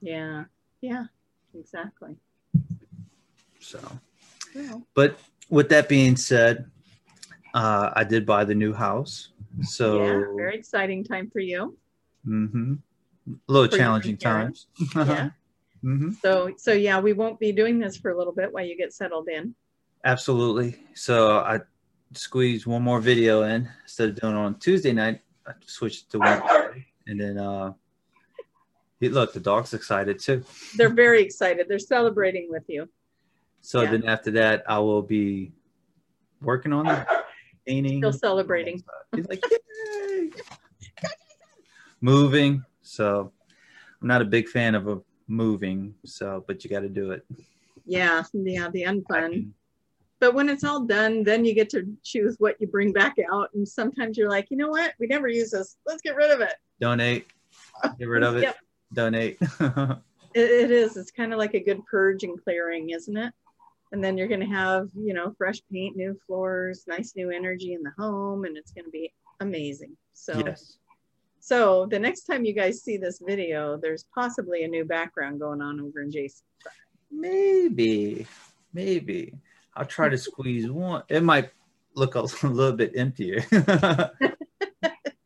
Yeah. 0.00 0.44
Yeah. 0.80 1.06
Exactly. 1.52 2.14
So 3.60 3.80
Well, 4.54 4.86
but 4.94 5.18
with 5.48 5.68
that 5.70 5.88
being 5.88 6.16
said, 6.16 6.70
uh, 7.54 7.90
I 7.94 8.04
did 8.04 8.24
buy 8.26 8.44
the 8.44 8.54
new 8.54 8.72
house. 8.72 9.30
So 9.62 9.98
yeah. 10.04 10.24
Very 10.36 10.56
exciting 10.56 11.04
time 11.04 11.30
for 11.30 11.40
you. 11.40 11.76
Mm-hmm. 12.26 12.74
a 13.28 13.52
little 13.52 13.70
For 13.70 13.76
challenging 13.76 14.16
times. 14.16 14.66
Yeah. 14.94 15.30
Mm-hmm. 15.84 16.10
So 16.22 16.52
so 16.58 16.72
yeah, 16.72 17.00
we 17.00 17.12
won't 17.12 17.40
be 17.40 17.50
doing 17.50 17.80
this 17.80 17.96
for 17.96 18.12
a 18.12 18.16
little 18.16 18.32
bit 18.32 18.52
while 18.52 18.64
you 18.64 18.76
get 18.76 18.92
settled 18.92 19.28
in. 19.28 19.52
Absolutely. 20.04 20.76
So 20.94 21.38
I 21.38 21.58
squeezed 22.12 22.66
one 22.66 22.82
more 22.82 23.00
video 23.00 23.42
in 23.42 23.68
instead 23.82 24.10
of 24.10 24.20
doing 24.20 24.34
it 24.34 24.38
on 24.38 24.58
Tuesday 24.60 24.92
night. 24.92 25.22
I 25.44 25.54
switched 25.66 26.08
to 26.12 26.20
Wednesday, 26.20 26.86
and 27.08 27.20
then 27.20 27.36
uh, 27.36 27.72
look, 29.00 29.32
the 29.32 29.40
dog's 29.40 29.74
excited 29.74 30.20
too. 30.20 30.44
They're 30.76 30.88
very 30.94 31.20
excited. 31.20 31.66
They're 31.68 31.80
celebrating 31.80 32.46
with 32.48 32.62
you. 32.68 32.88
So 33.60 33.82
Yeah. 33.82 33.90
then 33.90 34.04
after 34.06 34.30
that, 34.32 34.62
I 34.68 34.78
will 34.78 35.02
be 35.02 35.50
working 36.40 36.72
on 36.72 36.86
the 36.86 37.06
painting. 37.66 37.98
Still 37.98 38.12
celebrating. 38.12 38.82
He's 39.14 39.26
like, 39.28 39.42
yay! 39.50 40.30
moving. 42.00 42.64
So 42.82 43.32
I'm 44.00 44.08
not 44.08 44.22
a 44.22 44.26
big 44.26 44.48
fan 44.48 44.74
of 44.74 44.88
a 44.88 45.00
moving. 45.28 45.94
So, 46.04 46.44
but 46.46 46.64
you 46.64 46.70
got 46.70 46.80
to 46.80 46.88
do 46.88 47.12
it. 47.12 47.24
Yeah. 47.86 48.22
Yeah. 48.32 48.68
The 48.70 48.82
unfun. 48.82 49.50
But 50.20 50.34
when 50.34 50.48
it's 50.48 50.62
all 50.62 50.84
done, 50.84 51.24
then 51.24 51.44
you 51.44 51.52
get 51.52 51.68
to 51.70 51.84
choose 52.04 52.36
what 52.38 52.60
you 52.60 52.68
bring 52.68 52.92
back 52.92 53.16
out. 53.32 53.50
And 53.54 53.66
sometimes 53.66 54.16
you're 54.16 54.30
like, 54.30 54.46
you 54.50 54.56
know 54.56 54.68
what? 54.68 54.92
We 55.00 55.08
never 55.08 55.26
use 55.26 55.50
this. 55.50 55.78
Let's 55.84 56.00
get 56.00 56.14
rid 56.14 56.30
of 56.30 56.40
it. 56.40 56.54
donate, 56.80 57.26
get 57.98 58.08
rid 58.08 58.22
of 58.22 58.36
it. 58.36 58.42
Yep. 58.42 58.56
Donate. 58.94 59.38
It, 60.34 60.50
it 60.50 60.70
is. 60.70 60.96
It's 60.96 61.10
kind 61.10 61.34
of 61.34 61.38
like 61.38 61.52
a 61.52 61.60
good 61.60 61.84
purge 61.84 62.24
and 62.24 62.42
clearing, 62.42 62.88
isn't 62.90 63.16
it? 63.16 63.34
And 63.92 64.02
then 64.02 64.16
you're 64.16 64.28
going 64.28 64.40
to 64.40 64.46
have, 64.46 64.88
you 64.94 65.12
know, 65.12 65.34
fresh 65.36 65.60
paint, 65.70 65.96
new 65.96 66.18
floors, 66.26 66.84
nice 66.86 67.12
new 67.14 67.30
energy 67.30 67.74
in 67.74 67.82
the 67.82 67.92
home, 67.98 68.44
and 68.44 68.56
it's 68.56 68.72
going 68.72 68.86
to 68.86 68.90
be 68.90 69.12
amazing. 69.40 69.96
So, 70.14 70.42
yes. 70.44 70.78
so 71.40 71.86
the 71.86 71.98
next 71.98 72.24
time 72.24 72.44
you 72.44 72.54
guys 72.54 72.82
see 72.82 72.96
this 72.96 73.20
video, 73.24 73.76
there's 73.76 74.06
possibly 74.14 74.64
a 74.64 74.68
new 74.68 74.84
background 74.84 75.40
going 75.40 75.60
on 75.60 75.78
over 75.78 76.00
in 76.00 76.10
Jason. 76.10 76.44
Maybe, 77.10 78.26
maybe 78.72 79.34
I'll 79.76 79.84
try 79.84 80.08
to 80.08 80.16
squeeze 80.16 80.70
one. 80.70 81.02
It 81.08 81.22
might 81.22 81.50
look 81.94 82.14
a 82.14 82.20
little 82.42 82.76
bit 82.76 82.96
emptier. 82.96 83.42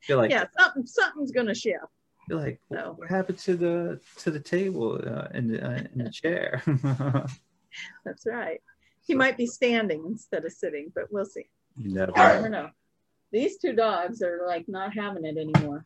feel 0.07 0.19
like, 0.19 0.31
yeah, 0.31 0.45
something 0.59 0.87
something's 0.87 1.33
going 1.33 1.47
to 1.47 1.55
shift. 1.55 1.85
you're 2.29 2.39
like, 2.41 2.61
So. 2.73 2.95
what 2.97 3.09
happened 3.09 3.39
to 3.39 3.57
the 3.57 4.01
to 4.19 4.31
the 4.31 4.41
table 4.41 5.01
uh, 5.05 5.29
in 5.35 5.49
the 5.49 5.65
uh, 5.65 5.83
in 5.95 6.05
the 6.05 6.11
chair? 6.11 6.63
That's 8.05 8.27
right. 8.27 8.61
He 9.07 9.15
might 9.15 9.37
be 9.37 9.47
standing 9.47 10.05
instead 10.07 10.45
of 10.45 10.53
sitting, 10.53 10.91
but 10.95 11.05
we'll 11.13 11.25
see. 11.25 11.49
you 11.77 11.95
never. 11.95 12.49
Know. 12.49 12.71
These 13.33 13.59
two 13.59 13.73
dogs 13.73 14.23
are 14.23 14.43
like 14.47 14.67
not 14.69 14.95
having 14.95 15.25
it 15.25 15.37
anymore. 15.37 15.85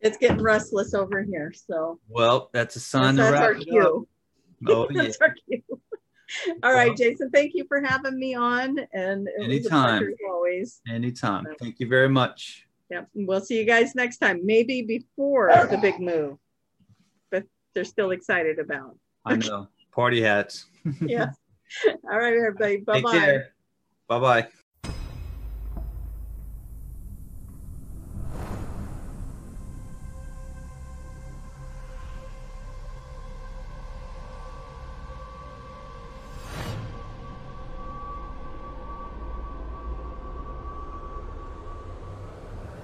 It's 0.00 0.16
getting 0.18 0.42
restless 0.42 0.94
over 0.94 1.22
here. 1.22 1.52
So 1.54 1.98
Well, 2.08 2.50
that's 2.52 2.76
a 2.76 2.80
sign 2.80 3.16
that's 3.16 3.36
our 3.40 3.52
wrap 3.52 3.60
it 3.60 3.68
up. 3.68 3.68
cue. 3.68 4.08
Oh 4.66 4.86
yeah. 4.90 5.02
That's 5.02 5.18
our 5.20 5.34
cue. 5.46 5.62
All 6.62 6.72
right, 6.72 6.88
Well- 6.88 6.96
Jason, 6.96 7.30
thank 7.30 7.54
you 7.54 7.64
for 7.68 7.82
having 7.82 8.18
me 8.18 8.34
on. 8.34 8.78
And 8.92 9.28
it 9.28 9.34
was 9.38 9.46
a 9.48 9.50
Anytime. 9.50 9.98
pleasure 9.98 10.16
always. 10.30 10.80
Anytime. 10.88 11.44
Thank 11.60 11.80
you 11.80 11.88
very 11.88 12.08
much. 12.08 12.66
Yep. 12.90 13.08
We'll 13.14 13.40
see 13.40 13.58
you 13.58 13.64
guys 13.64 13.94
next 13.94 14.18
time, 14.18 14.40
maybe 14.44 14.82
before 14.82 15.50
the 15.70 15.78
big 15.78 16.00
move. 16.00 16.38
But 17.30 17.44
they're 17.74 17.84
still 17.84 18.10
excited 18.12 18.58
about. 18.58 18.98
I 19.24 19.36
know. 19.36 19.68
Party 19.94 20.20
hats. 20.20 20.66
Yeah. 21.00 21.30
All 21.86 22.18
right, 22.18 22.34
everybody. 22.34 22.78
Bye 22.78 23.00
bye. 23.00 23.38
Bye 24.08 24.18
bye. 24.18 24.48